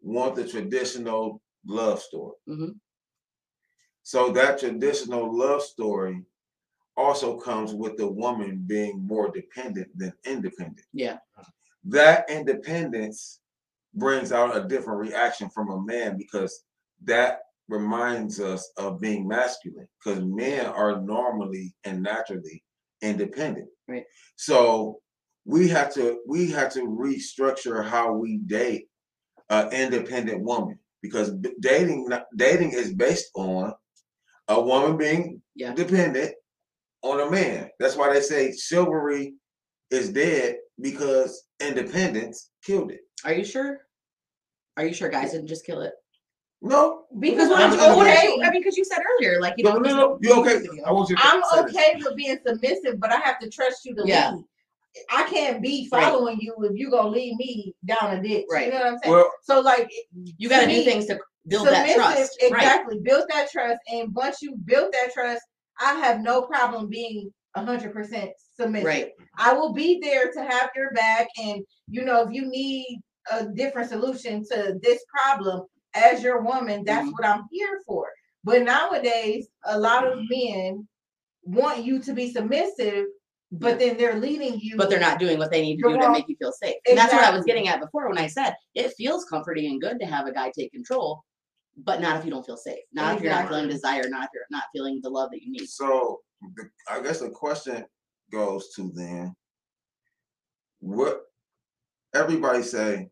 Want 0.00 0.36
the 0.36 0.46
traditional 0.46 1.42
love 1.66 2.00
story. 2.00 2.36
Mhm. 2.48 2.78
So 4.02 4.30
that 4.32 4.58
traditional 4.58 5.36
love 5.36 5.62
story 5.62 6.24
also 6.96 7.38
comes 7.38 7.74
with 7.74 7.96
the 7.96 8.10
woman 8.10 8.64
being 8.66 9.06
more 9.06 9.30
dependent 9.30 9.88
than 9.96 10.12
independent. 10.24 10.86
Yeah. 10.92 11.18
That 11.84 12.28
independence 12.28 13.40
brings 13.94 14.32
out 14.32 14.56
a 14.56 14.66
different 14.66 15.00
reaction 15.00 15.48
from 15.50 15.70
a 15.70 15.80
man 15.80 16.16
because 16.16 16.64
that 17.04 17.42
reminds 17.68 18.40
us 18.40 18.70
of 18.76 19.00
being 19.00 19.28
masculine 19.28 19.88
because 20.02 20.24
men 20.24 20.66
are 20.66 21.00
normally 21.00 21.74
and 21.84 22.02
naturally 22.02 22.64
independent. 23.02 23.68
Right. 23.86 24.04
So 24.36 25.00
we 25.44 25.68
have 25.68 25.92
to 25.94 26.20
we 26.26 26.50
have 26.50 26.72
to 26.74 26.80
restructure 26.80 27.84
how 27.84 28.12
we 28.12 28.38
date 28.38 28.88
an 29.50 29.72
independent 29.72 30.42
woman 30.42 30.78
because 31.02 31.32
dating 31.60 32.08
dating 32.36 32.72
is 32.72 32.92
based 32.94 33.30
on 33.34 33.72
a 34.48 34.60
woman 34.60 34.96
being 34.96 35.42
Yeah. 35.54 35.74
dependent 35.74 36.34
on 37.02 37.20
a 37.20 37.30
man. 37.30 37.70
That's 37.78 37.96
why 37.96 38.12
they 38.12 38.20
say 38.20 38.54
chivalry 38.56 39.34
is 39.90 40.10
dead 40.10 40.56
because 40.80 41.44
independence 41.60 42.50
killed 42.64 42.90
it. 42.90 43.00
Are 43.24 43.32
you 43.32 43.44
sure? 43.44 43.78
Are 44.76 44.84
you 44.86 44.92
sure 44.94 45.08
guys 45.08 45.32
didn't 45.32 45.48
just 45.48 45.64
kill 45.66 45.82
it? 45.82 45.92
No, 46.60 47.04
Because 47.18 47.50
I'm 47.52 47.72
you- 47.72 48.02
okay. 48.02 48.36
I 48.42 48.50
mean, 48.50 48.60
because 48.60 48.76
you 48.76 48.84
said 48.84 48.98
earlier, 48.98 49.40
like 49.40 49.54
you 49.56 49.64
no, 49.64 49.74
know, 49.74 49.78
no, 49.78 49.96
no. 49.96 50.18
You 50.20 50.40
okay? 50.40 50.60
I 50.84 50.90
want 50.90 51.08
you 51.08 51.16
to 51.16 51.22
I'm 51.24 51.42
okay 51.64 51.94
with 51.98 52.16
being 52.16 52.36
submissive, 52.44 52.98
but 52.98 53.12
I 53.12 53.16
have 53.18 53.38
to 53.40 53.48
trust 53.48 53.84
you 53.84 53.94
to 53.94 54.02
Yeah. 54.04 54.32
lead. 54.32 54.44
I 55.10 55.24
can't 55.24 55.62
be 55.62 55.88
Right. 55.92 56.02
following 56.04 56.38
you 56.40 56.54
if 56.62 56.72
you 56.76 56.90
gonna 56.90 57.08
lead 57.08 57.36
me 57.36 57.74
down 57.84 58.16
a 58.18 58.22
ditch. 58.22 58.46
Right. 58.50 58.66
You 58.66 58.72
know 58.72 58.78
what 58.78 58.86
I'm 58.86 58.98
saying? 58.98 59.14
Well, 59.14 59.32
so 59.42 59.60
like 59.60 59.90
You 60.36 60.48
got 60.48 60.60
to 60.60 60.66
to 60.66 60.72
do 60.72 60.78
me, 60.78 60.84
things 60.84 61.06
to 61.06 61.18
build 61.46 61.66
that 61.68 61.88
submissive, 61.88 61.96
trust. 61.96 62.38
Right. 62.42 62.52
Exactly. 62.52 63.00
Build 63.02 63.24
that 63.30 63.50
trust. 63.50 63.78
And 63.92 64.14
once 64.14 64.42
you 64.42 64.56
build 64.64 64.92
that 64.92 65.12
trust, 65.12 65.42
I 65.80 65.94
have 65.94 66.20
no 66.20 66.42
problem 66.42 66.88
being 66.88 67.32
hundred 67.56 67.92
percent 67.92 68.30
submissive. 68.56 68.86
Right. 68.86 69.10
I 69.36 69.52
will 69.52 69.72
be 69.72 69.98
there 70.00 70.30
to 70.30 70.40
have 70.44 70.70
your 70.76 70.92
back. 70.92 71.26
And 71.42 71.64
you 71.88 72.04
know, 72.04 72.22
if 72.22 72.32
you 72.32 72.46
need 72.46 73.00
a 73.30 73.46
different 73.46 73.88
solution 73.90 74.44
to 74.52 74.78
this 74.82 75.02
problem 75.12 75.62
as 75.94 76.22
your 76.22 76.40
woman, 76.42 76.84
that's 76.84 77.08
Mhm. 77.08 77.12
what 77.12 77.24
I'm 77.26 77.44
here 77.50 77.80
for. 77.86 78.08
But 78.44 78.62
nowadays, 78.62 79.48
a 79.64 79.78
lot 79.78 80.06
of 80.06 80.18
Mm-hmm. 80.18 80.66
men 80.66 80.88
want 81.44 81.84
you 81.84 81.98
to 82.00 82.12
be 82.12 82.30
submissive, 82.32 83.06
but 83.50 83.78
then 83.78 83.96
they're 83.96 84.18
leading 84.18 84.58
you. 84.60 84.76
But 84.76 84.90
they're 84.90 85.00
not 85.00 85.18
doing 85.18 85.38
what 85.38 85.50
they 85.50 85.62
need 85.62 85.78
to 85.78 85.88
do 85.88 85.98
to 85.98 86.12
make 86.12 86.28
you 86.28 86.36
feel 86.36 86.52
safe. 86.52 86.76
And 86.88 86.98
that's 86.98 87.12
what 87.12 87.24
I 87.24 87.34
was 87.34 87.44
getting 87.44 87.68
at 87.68 87.80
before 87.80 88.08
when 88.08 88.18
I 88.18 88.26
said 88.26 88.54
it 88.74 88.92
feels 88.96 89.24
comforting 89.24 89.66
and 89.66 89.80
good 89.80 89.98
to 90.00 90.06
have 90.06 90.26
a 90.26 90.32
guy 90.32 90.52
take 90.56 90.72
control, 90.72 91.24
but 91.76 92.00
not 92.00 92.18
if 92.18 92.24
you 92.24 92.30
don't 92.30 92.44
feel 92.44 92.56
safe. 92.56 92.80
Not 92.92 93.16
if 93.16 93.22
you're 93.22 93.32
not 93.32 93.48
feeling 93.48 93.68
desire, 93.68 94.08
not 94.08 94.24
if 94.24 94.30
you're 94.34 94.44
not 94.50 94.64
feeling 94.74 95.00
the 95.02 95.10
love 95.10 95.30
that 95.30 95.42
you 95.42 95.52
need. 95.52 95.68
So 95.68 96.20
I 96.90 97.00
guess 97.00 97.20
the 97.20 97.30
question 97.30 97.84
goes 98.30 98.68
to 98.76 98.92
then 98.94 99.34
what 100.80 101.22
everybody 102.14 102.62
say, 102.62 103.08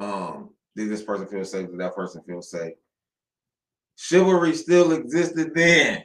um, 0.00 0.50
did 0.76 0.90
this 0.90 1.02
person 1.02 1.26
feel 1.26 1.44
safe? 1.44 1.68
Did 1.68 1.80
that 1.80 1.94
person 1.94 2.22
feel 2.26 2.42
safe? 2.42 2.74
Chivalry 3.96 4.54
still 4.54 4.92
existed 4.92 5.52
then. 5.54 6.04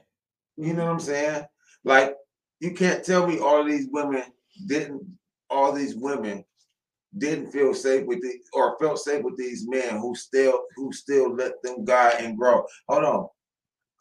You 0.58 0.74
know 0.74 0.86
what 0.86 0.94
I'm 0.94 1.00
saying? 1.00 1.46
Like 1.84 2.16
you 2.64 2.72
can't 2.72 3.04
tell 3.04 3.28
me 3.28 3.40
all 3.40 3.64
these 3.66 3.90
women 3.92 4.24
didn't 4.68 5.06
all 5.50 5.74
these 5.74 5.96
women 5.96 6.46
didn't 7.18 7.52
feel 7.52 7.74
safe 7.74 8.06
with 8.08 8.22
the 8.22 8.34
or 8.54 8.78
felt 8.80 9.00
safe 9.00 9.22
with 9.22 9.38
these 9.38 9.68
men 9.68 9.98
who 9.98 10.16
still 10.16 10.64
who 10.78 10.92
still 10.94 11.36
let 11.36 11.62
them 11.62 11.84
guide 11.84 12.16
and 12.20 12.38
grow. 12.38 12.66
Hold 12.88 13.04
on. 13.04 13.28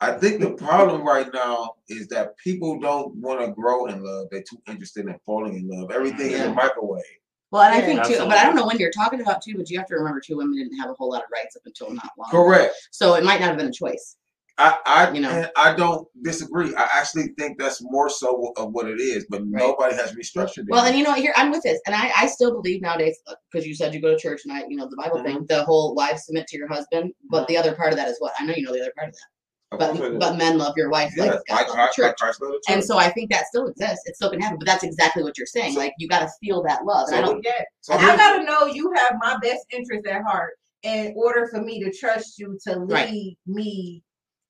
I 0.00 0.12
think 0.12 0.40
the 0.40 0.52
problem 0.52 1.02
right 1.02 1.28
now 1.34 1.74
is 1.88 2.06
that 2.08 2.36
people 2.38 2.78
don't 2.78 3.14
want 3.16 3.40
to 3.40 3.52
grow 3.52 3.86
in 3.86 4.02
love. 4.02 4.28
They're 4.30 4.42
too 4.42 4.60
interested 4.66 5.06
in 5.06 5.16
falling 5.26 5.56
in 5.56 5.68
love. 5.68 5.90
Everything 5.90 6.30
is 6.30 6.40
a 6.40 6.52
microwave. 6.52 7.02
Well, 7.50 7.62
and 7.62 7.74
I 7.74 7.78
Yeah. 7.78 7.86
think 7.86 8.04
too, 8.06 8.24
but 8.24 8.38
I 8.38 8.44
don't 8.44 8.56
know 8.56 8.66
when 8.66 8.78
you're 8.78 8.90
talking 8.90 9.20
about 9.20 9.42
too, 9.42 9.54
but 9.56 9.68
you 9.70 9.78
have 9.78 9.86
to 9.88 9.94
remember 9.96 10.20
too, 10.20 10.36
women 10.38 10.56
didn't 10.56 10.78
have 10.78 10.90
a 10.90 10.94
whole 10.94 11.10
lot 11.10 11.22
of 11.22 11.30
rights 11.32 11.54
up 11.56 11.62
until 11.66 11.90
not 11.90 12.10
long. 12.16 12.30
Correct. 12.30 12.74
So 12.92 13.14
it 13.14 13.24
might 13.24 13.40
not 13.40 13.50
have 13.50 13.58
been 13.58 13.68
a 13.68 13.72
choice. 13.72 14.16
I 14.58 14.78
I 14.86 15.10
You 15.12 15.20
know. 15.20 15.30
and 15.30 15.50
I 15.56 15.74
don't 15.74 16.06
disagree. 16.22 16.74
I 16.74 16.82
actually 16.92 17.28
think 17.38 17.58
that's 17.58 17.80
more 17.82 18.08
so 18.08 18.52
of 18.56 18.70
what 18.72 18.86
it 18.88 19.00
is, 19.00 19.26
but 19.30 19.44
nobody 19.46 19.94
has 19.96 20.12
restructured 20.12 20.58
it. 20.58 20.66
Well, 20.68 20.84
and 20.84 20.96
you 20.96 21.04
know, 21.04 21.14
here 21.14 21.32
I'm 21.36 21.50
with 21.50 21.62
this, 21.62 21.80
and 21.86 21.94
I, 21.94 22.12
I 22.16 22.26
still 22.26 22.52
believe 22.52 22.82
nowadays 22.82 23.18
because 23.50 23.66
you 23.66 23.74
said 23.74 23.94
you 23.94 24.00
go 24.00 24.10
to 24.12 24.18
church 24.18 24.42
and 24.44 24.52
I, 24.52 24.64
you 24.68 24.76
know, 24.76 24.88
the 24.88 24.96
Bible 24.96 25.16
Mm-hmm. 25.18 25.26
thing, 25.26 25.46
the 25.48 25.64
whole 25.64 25.94
wives 25.94 26.26
submit 26.26 26.46
to 26.48 26.56
your 26.58 26.68
husband, 26.68 27.12
but 27.30 27.46
the 27.48 27.56
other 27.56 27.74
part 27.74 27.90
of 27.92 27.96
that 27.96 28.08
is 28.08 28.16
what 28.18 28.32
I 28.38 28.44
know 28.44 28.54
you 28.54 28.62
know 28.64 28.72
the 28.72 28.82
other 28.82 28.92
part 28.96 29.08
of 29.08 29.14
that, 29.14 29.74
Of 29.74 29.78
but 29.78 29.96
course 29.96 30.10
it 30.10 30.12
is. 30.14 30.18
but 30.20 30.36
men 30.36 30.58
love 30.58 30.74
your 30.76 30.90
wife 30.90 31.12
Yes, 31.16 31.26
like 31.28 31.40
God 31.48 31.54
like 31.56 31.68
loves 31.68 31.72
Christ- 31.74 31.96
the 31.96 32.02
church. 32.02 32.16
Christ 32.18 32.42
loved 32.42 32.54
the 32.66 32.72
And 32.74 32.84
so 32.84 32.98
I 32.98 33.10
think 33.10 33.30
that 33.30 33.46
still 33.46 33.66
exists. 33.68 34.02
It 34.06 34.16
still 34.16 34.30
can 34.30 34.40
happen, 34.40 34.58
but 34.58 34.66
that's 34.66 34.84
exactly 34.84 35.22
what 35.22 35.36
you're 35.38 35.46
saying. 35.46 35.72
So- 35.74 35.80
like 35.80 35.94
you 35.98 36.08
got 36.08 36.20
to 36.20 36.28
feel 36.42 36.62
that 36.64 36.84
love. 36.84 37.08
And 37.08 37.16
I 37.16 37.20
don't. 37.22 37.40
get. 37.42 37.66
So 37.80 37.94
I 37.94 38.16
gotta 38.16 38.44
know 38.44 38.66
you 38.66 38.92
have 38.96 39.14
my 39.20 39.36
best 39.42 39.64
interest 39.72 40.06
at 40.06 40.22
heart 40.22 40.52
in 40.82 41.14
order 41.16 41.46
for 41.48 41.60
me 41.62 41.82
to 41.84 41.92
trust 41.92 42.38
you 42.38 42.58
to 42.66 42.76
lead 42.80 42.92
Right. 42.92 43.38
me. 43.46 44.02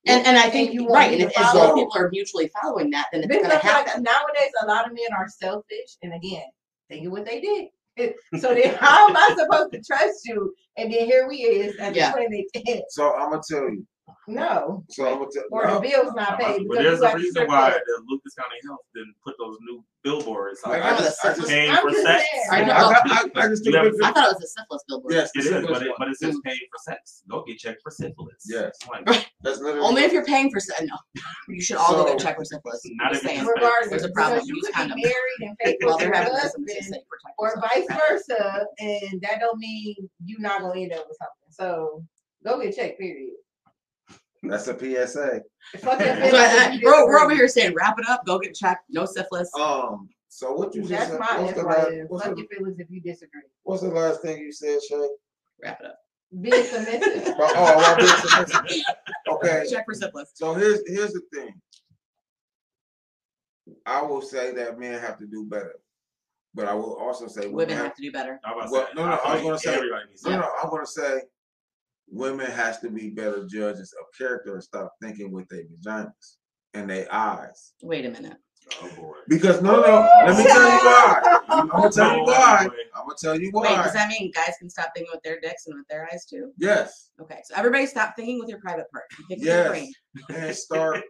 And 0.06 0.26
and 0.26 0.36
I 0.36 0.50
think 0.50 0.72
you 0.72 0.82
want 0.84 0.94
right. 0.94 1.12
And 1.12 1.22
if, 1.22 1.28
if 1.30 1.34
follow. 1.34 1.68
both 1.68 1.76
people 1.76 1.92
are 1.96 2.10
mutually 2.10 2.50
following 2.60 2.90
that, 2.90 3.06
then 3.12 3.20
it's 3.22 3.28
Because 3.28 3.46
going 3.48 3.60
to 3.60 3.66
like 3.66 3.86
happen. 3.86 4.02
nowadays, 4.02 4.50
a 4.62 4.66
lot 4.66 4.86
of 4.86 4.92
men 4.94 5.06
are 5.16 5.28
selfish, 5.28 5.96
and 6.02 6.12
again, 6.14 6.42
think 6.88 7.06
of 7.06 7.12
what 7.12 7.24
they 7.24 7.40
did. 7.40 7.66
So 8.40 8.54
then, 8.54 8.74
how 8.76 9.08
am 9.10 9.16
I 9.16 9.36
supposed 9.38 9.70
to 9.72 9.82
trust 9.82 10.26
you? 10.26 10.54
And 10.78 10.90
then 10.92 11.04
here 11.04 11.28
we 11.28 11.36
is 11.36 11.78
at 11.78 11.94
Yeah. 11.94 12.10
the 12.12 12.22
2010. 12.54 12.82
So 12.88 13.14
I'm 13.14 13.30
gonna 13.30 13.42
tell 13.48 13.60
you. 13.70 13.86
No, 14.28 14.84
So 14.90 15.06
I'm 15.06 15.18
gonna 15.18 15.30
tell 15.32 15.44
or 15.50 15.66
the 15.66 15.74
no. 15.74 15.80
bill's 15.80 16.14
not 16.14 16.38
paid. 16.38 16.66
But 16.68 16.78
there's 16.78 17.00
a 17.00 17.14
reason 17.14 17.30
strip 17.32 17.48
why 17.48 17.70
club. 17.70 17.80
the 17.86 18.02
Lucas 18.08 18.34
County 18.34 18.56
Health 18.66 18.80
didn't 18.94 19.14
put 19.24 19.34
those 19.38 19.56
new 19.62 19.84
billboards. 20.04 20.60
Like, 20.64 20.82
Like, 20.82 20.92
I 20.92 20.98
just, 20.98 21.24
I 21.24 21.34
just, 21.34 21.48
paying 21.48 21.70
I'm 21.70 21.82
for 21.82 21.90
just 21.90 22.02
sex. 22.02 22.24
I 22.50 22.62
I, 22.62 22.64
know. 22.64 22.66
got, 22.68 23.02
I, 23.36 23.44
I 23.44 23.48
just 23.48 23.64
took 23.64 23.74
You 23.74 23.78
have- 23.80 23.94
I 24.02 24.12
thought 24.12 24.30
it 24.30 24.34
was 24.36 24.44
a 24.44 24.60
syphilis 24.60 24.84
billboard. 24.88 25.12
Yes, 25.14 25.30
It 25.34 25.34
the 25.34 25.40
is, 25.40 25.50
but 25.50 25.60
syphilis 25.60 25.82
it, 25.82 25.92
but 25.98 26.08
it 26.08 26.16
says 26.18 26.34
mm. 26.36 26.42
paying 26.44 26.58
for 26.70 26.92
sex. 26.92 27.22
Go 27.30 27.44
get 27.44 27.58
checked 27.58 27.82
for 27.82 27.90
syphilis. 27.90 28.44
Yes. 28.46 28.72
Like, 28.90 29.04
That's 29.42 29.58
literally 29.60 29.86
Only 29.86 30.02
if 30.02 30.12
you're 30.12 30.24
paying 30.24 30.50
for 30.50 30.60
se- 30.60 30.84
no. 30.86 30.96
You 31.48 31.60
should 31.60 31.76
all 31.76 31.94
go 31.94 32.04
get 32.06 32.18
checked 32.20 32.38
for 32.38 32.44
syphilis. 32.44 32.80
Not 32.84 33.12
if 33.14 33.20
saying. 33.22 33.44
Regardless, 33.44 33.90
There's 33.90 34.04
a 34.04 34.10
problem. 34.10 34.38
because 34.38 34.48
you 34.48 34.54
Use 34.56 34.70
could 34.74 34.94
be 34.94 35.02
married 35.02 35.40
and 35.40 35.56
faithful 35.64 35.92
to 35.92 35.98
they're 35.98 36.06
your 36.08 36.16
having 36.16 36.36
syphilis, 36.38 36.74
husband, 36.76 37.02
or 37.38 37.60
vice 37.60 37.86
versa, 38.08 38.66
and 38.78 39.20
that 39.22 39.40
don't 39.40 39.58
mean 39.58 39.94
you're 40.24 40.40
not 40.40 40.60
gonna 40.60 40.80
end 40.80 40.92
up 40.92 41.06
with 41.08 41.18
something. 41.18 41.50
So 41.50 42.04
go 42.44 42.60
get 42.62 42.74
checked. 42.76 42.98
Period. 43.00 43.30
That's 44.42 44.66
a 44.68 44.74
PSA. 44.78 45.42
Fuck 45.78 46.00
your 46.00 46.08
So 46.08 46.14
feelings 46.14 46.34
I, 46.34 46.56
if 46.56 46.70
I, 46.70 46.72
you 46.72 46.80
bro, 46.82 47.06
we're 47.06 47.20
over 47.20 47.34
here 47.34 47.46
saying 47.48 47.74
wrap 47.74 47.98
it 47.98 48.08
up, 48.08 48.26
go 48.26 48.38
get 48.38 48.54
checked, 48.54 48.84
no 48.90 49.04
syphilis. 49.06 49.50
Um. 49.58 50.08
So 50.28 50.52
what 50.52 50.74
you 50.74 50.80
just 50.82 50.90
That's 50.92 51.10
said? 51.10 51.20
my 51.20 51.40
What's 51.40 51.52
the, 51.54 51.62
last, 51.62 51.88
FYI. 51.88 52.04
what's, 52.08 52.24
Fuck 52.24 52.34
the, 52.36 52.40
your 52.40 52.48
feelings 52.48 52.78
if 52.80 52.90
you 52.90 53.00
disagree. 53.02 53.42
what's 53.64 53.82
the 53.82 53.88
last 53.90 54.22
thing 54.22 54.38
you 54.38 54.50
said, 54.50 54.78
Shay? 54.82 55.06
Wrap 55.62 55.80
it 55.80 55.86
up. 55.86 55.98
Being 56.40 56.64
submissive. 56.64 57.34
Oh, 57.38 57.52
oh, 57.54 57.64
I 57.64 57.76
want 57.76 57.98
to 58.00 58.04
be 58.04 58.28
submissive. 58.48 58.84
Okay. 59.30 59.64
Check 59.70 59.84
for 59.84 59.94
syphilis. 59.94 60.30
So 60.34 60.54
here's 60.54 60.80
here's 60.86 61.12
the 61.12 61.20
thing. 61.34 61.54
I 63.86 64.02
will 64.02 64.22
say 64.22 64.52
that 64.54 64.78
men 64.78 64.98
have 65.00 65.18
to 65.18 65.26
do 65.26 65.44
better, 65.44 65.74
but 66.54 66.66
I 66.66 66.74
will 66.74 66.94
also 66.96 67.26
say 67.28 67.42
women, 67.42 67.54
Women 67.56 67.76
have 67.76 67.86
have 67.86 67.96
to 67.96 68.02
do 68.02 68.10
better. 68.12 68.40
I 68.44 68.54
was 68.54 68.70
Well, 68.70 68.84
saying, 68.84 68.94
no, 68.96 69.06
no, 69.08 69.16
feel 69.18 69.26
I 69.30 69.34
was 69.34 69.42
gonna 69.42 69.58
say- 69.58 69.74
everybody 69.74 70.08
needs 70.08 70.24
No, 70.24 70.30
no, 70.40 70.48
I'm 70.62 70.70
gonna 70.70 70.86
say 70.86 71.20
women 72.12 72.50
has 72.50 72.78
to 72.80 72.90
be 72.90 73.10
better 73.10 73.46
judges 73.50 73.92
of 74.00 74.06
character 74.16 74.54
and 74.54 74.62
stop 74.62 74.92
thinking 75.02 75.32
with 75.32 75.48
their 75.48 75.62
vaginas 75.84 76.36
and 76.74 76.88
their 76.90 77.12
eyes. 77.12 77.72
Wait 77.82 78.04
a 78.04 78.10
minute. 78.10 78.36
Oh 78.80 78.88
boy. 78.96 79.14
Because 79.28 79.60
no, 79.60 79.80
no, 79.80 80.08
let 80.24 80.36
me 80.38 80.44
tell 80.44 80.62
you 80.62 80.78
why. 80.84 81.40
I'm 81.48 81.68
gonna 81.68 81.90
tell 81.90 82.16
you 82.16 82.22
why. 82.22 82.68
I'm 82.94 83.02
gonna 83.06 83.14
tell 83.20 83.34
you 83.40 83.50
Wait, 83.52 83.70
why. 83.70 83.82
does 83.82 83.92
that 83.94 84.08
mean 84.08 84.30
guys 84.32 84.52
can 84.60 84.70
stop 84.70 84.90
thinking 84.94 85.10
with 85.12 85.22
their 85.24 85.40
dicks 85.40 85.66
and 85.66 85.76
with 85.76 85.88
their 85.88 86.08
eyes 86.12 86.24
too? 86.24 86.52
Yes, 86.58 87.10
Okay, 87.20 87.40
so 87.44 87.54
everybody 87.56 87.86
stop 87.86 88.14
thinking 88.16 88.38
with 88.38 88.48
your 88.48 88.60
private 88.60 88.86
part. 88.92 89.04
Think 89.28 89.42
yes, 89.42 89.68
brain. 89.68 89.92
and 90.30 90.54
start 90.54 91.00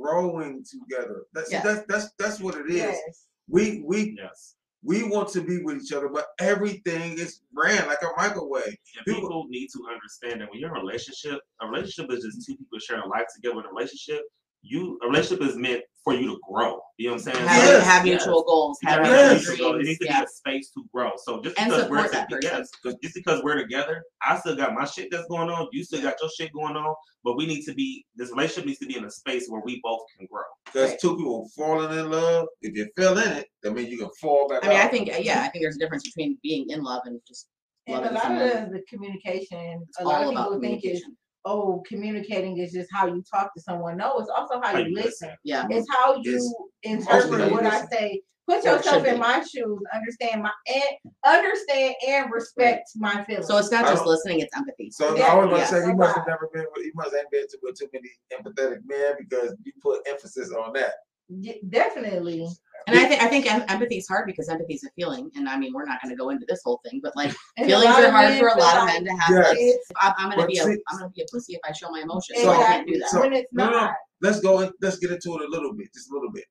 growing 0.00 0.64
together. 0.64 1.24
That's 1.34 1.52
Yeah. 1.52 1.62
that's 1.62 1.84
that's 1.86 2.08
that's 2.18 2.40
what 2.40 2.54
it 2.56 2.66
is. 2.70 2.76
Yes. 2.76 3.26
We 3.48 3.82
we 3.86 4.16
Yes. 4.16 4.54
We 4.84 5.04
want 5.04 5.28
to 5.30 5.42
be 5.42 5.62
with 5.62 5.82
each 5.82 5.92
other, 5.92 6.08
but 6.08 6.26
everything 6.40 7.12
is 7.18 7.42
ran 7.54 7.86
like 7.86 8.02
a 8.02 8.08
microwave. 8.16 8.66
And 8.66 9.04
People- 9.06 9.20
people 9.22 9.46
need 9.48 9.68
to 9.68 9.86
understand 9.92 10.40
that 10.40 10.50
when 10.50 10.58
you're 10.58 10.70
in 10.70 10.76
a 10.76 10.80
relationship, 10.80 11.40
a 11.60 11.66
relationship 11.68 12.10
is 12.10 12.24
just 12.24 12.46
two 12.46 12.56
people 12.56 12.78
sharing 12.80 13.04
a 13.04 13.08
life 13.08 13.26
together 13.34 13.60
in 13.60 13.66
a 13.66 13.68
relationship. 13.68 14.22
You 14.62 14.98
a 15.02 15.06
relationship 15.06 15.46
is 15.46 15.56
meant 15.56 15.82
for 16.04 16.14
you 16.14 16.26
to 16.28 16.38
grow. 16.48 16.80
You 16.98 17.08
know 17.08 17.12
what 17.14 17.26
I'm 17.28 17.34
saying? 17.34 17.46
Have, 17.48 17.64
Yes, 17.64 17.84
have 17.84 18.06
yes. 18.06 18.24
mutual 18.26 18.42
goals, 18.44 18.78
have 18.84 19.04
Yes. 19.04 19.46
mutual 19.46 19.52
mutual 19.52 19.56
goals. 19.56 19.58
It 19.58 19.72
dreams. 19.72 19.86
needs 19.88 19.98
to 20.00 20.04
Yeah. 20.06 20.20
be 20.20 20.24
a 20.24 20.28
space 20.28 20.70
to 20.70 20.84
grow. 20.92 21.10
So 21.16 21.40
just 21.42 21.58
And 21.60 21.70
because 21.70 21.90
we're 21.90 22.02
together, 22.08 22.40
yes, 22.42 22.68
just 23.02 23.14
because 23.14 23.42
we're 23.42 23.56
together, 23.56 24.02
I 24.22 24.38
still 24.38 24.56
got 24.56 24.74
my 24.74 24.84
shit 24.84 25.08
that's 25.10 25.26
going 25.28 25.48
on. 25.48 25.68
You 25.72 25.84
still 25.84 26.02
got 26.02 26.16
your 26.20 26.30
shit 26.36 26.52
going 26.52 26.76
on. 26.76 26.94
But 27.24 27.36
we 27.36 27.46
need 27.46 27.62
to 27.66 27.74
be. 27.74 28.04
This 28.16 28.30
relationship 28.30 28.66
needs 28.66 28.78
to 28.80 28.86
be 28.86 28.96
in 28.96 29.04
a 29.04 29.10
space 29.10 29.46
where 29.48 29.62
we 29.64 29.80
both 29.82 30.00
can 30.18 30.26
grow. 30.26 30.42
Because 30.66 30.90
Right. 30.90 30.98
two 31.00 31.16
people 31.16 31.48
falling 31.56 31.96
in 31.96 32.10
love, 32.10 32.46
if 32.62 32.76
you 32.76 32.88
fell 32.96 33.16
in 33.18 33.30
it, 33.32 33.46
that 33.62 33.72
means 33.72 33.90
you 33.90 33.98
can 33.98 34.10
fall 34.20 34.48
back 34.48 34.64
I 34.64 34.68
mean, 34.68 34.78
I 34.78 34.88
think 34.88 35.06
yeah, 35.06 35.42
I 35.42 35.48
think 35.48 35.62
there's 35.62 35.76
a 35.76 35.78
difference 35.78 36.02
between 36.02 36.36
being 36.42 36.68
in 36.70 36.82
love 36.82 37.02
and 37.04 37.20
just 37.28 37.48
And 37.86 38.04
a 38.06 38.12
lot 38.12 38.30
of 38.32 38.70
the 38.72 38.82
communication, 38.88 39.84
It's 39.88 40.00
a 40.00 40.04
lot 40.04 40.22
all 40.22 40.28
of 40.28 40.32
about 40.34 40.44
people 40.46 40.60
think 40.60 40.84
is, 40.84 41.02
communication. 41.02 41.16
Oh, 41.44 41.82
communicating 41.86 42.58
is 42.58 42.72
just 42.72 42.90
how 42.92 43.06
you 43.06 43.22
talk 43.30 43.54
to 43.54 43.60
someone. 43.60 43.96
No, 43.96 44.18
it's 44.18 44.28
also 44.30 44.60
how 44.60 44.72
How 44.72 44.78
you 44.78 44.88
you 44.90 44.94
listen. 44.94 45.28
listen. 45.28 45.36
Yeah. 45.44 45.66
It's 45.70 45.88
how 45.90 46.16
you 46.16 46.34
It's 46.36 46.54
interpret 46.82 47.30
mostly 47.30 47.40
how 47.40 47.46
you 47.46 47.52
what 47.52 47.66
I 47.66 47.86
say. 47.86 48.22
Put 48.48 48.66
Or 48.66 48.70
yourself 48.72 49.04
in 49.06 49.14
be. 49.14 49.20
my 49.20 49.40
shoes. 49.44 49.78
Understand 49.94 50.42
my 50.42 50.50
and 50.66 51.12
understand 51.24 51.94
and 52.08 52.30
respect 52.32 52.90
my 52.96 53.22
feelings. 53.24 53.46
So 53.46 53.56
it's 53.56 53.70
not 53.70 53.84
just 53.86 54.04
listening; 54.04 54.40
it's 54.40 54.56
empathy. 54.56 54.90
So 54.90 55.16
Yeah, 55.16 55.26
I 55.26 55.34
was 55.36 55.46
gonna 55.46 55.58
yeah. 55.58 55.64
say 55.66 55.76
he 55.82 55.86
So 55.86 55.94
must 55.94 56.16
have 56.16 56.26
never 56.26 56.50
been 56.52 56.66
with, 56.74 56.84
he 56.84 56.90
must 56.94 57.14
have 57.14 57.30
been 57.30 57.46
to 57.46 57.58
with 57.62 57.78
too 57.78 57.86
many 57.92 58.08
empathetic 58.32 58.78
men 58.84 59.14
because 59.18 59.54
you 59.64 59.72
put 59.80 60.00
emphasis 60.08 60.50
on 60.50 60.72
that. 60.72 60.94
Y- 61.40 61.60
definitely. 61.68 62.46
And 62.88 62.98
I 62.98 63.04
think 63.06 63.22
I 63.22 63.28
think 63.28 63.70
empathy 63.70 63.98
is 63.98 64.08
hard 64.08 64.26
because 64.26 64.48
empathy 64.48 64.74
is 64.74 64.82
a 64.84 64.90
feeling, 64.96 65.30
and 65.36 65.48
I 65.48 65.56
mean 65.56 65.72
we're 65.72 65.84
not 65.84 66.02
going 66.02 66.10
to 66.14 66.18
go 66.18 66.30
into 66.30 66.44
this 66.48 66.60
whole 66.64 66.80
thing, 66.84 67.00
but 67.02 67.14
like 67.14 67.32
And 67.56 67.66
feelings 67.68 67.86
are 67.94 68.10
hard 68.10 68.30
men 68.30 68.40
for 68.40 68.48
a 68.48 68.58
lot 68.58 68.76
of 68.78 68.86
men 68.86 69.04
to 69.04 69.12
have. 69.12 69.30
Yes. 69.56 69.78
Like, 69.94 70.14
I'm, 70.18 70.30
I'm 70.30 70.36
gonna 70.36 70.46
be 70.48 70.58
a 70.58 70.64
see- 70.64 70.82
I'm 70.88 70.98
gonna 70.98 71.10
be 71.10 71.22
a 71.22 71.26
pussy 71.32 71.54
if 71.54 71.60
I 71.64 71.72
show 71.72 71.90
my 71.90 72.00
emotions. 72.00 72.40
So- 72.42 72.50
I 72.50 72.56
can't 72.56 72.86
do 72.88 72.94
exactly 72.94 72.98
that. 72.98 73.08
so- 73.10 73.20
when 73.20 73.32
it's 73.34 73.52
not. 73.52 73.72
no. 73.72 73.90
Let's 74.28 74.40
go 74.40 74.58
and 74.60 74.72
let's 74.80 74.98
get 74.98 75.10
into 75.12 75.34
it 75.36 75.42
a 75.42 75.48
little 75.48 75.72
bit, 75.74 75.92
just 75.94 76.10
a 76.10 76.14
little 76.14 76.30
bit, 76.32 76.44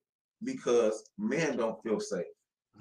because 0.43 1.03
men 1.17 1.57
don't 1.57 1.81
feel 1.83 1.99
safe. 1.99 2.25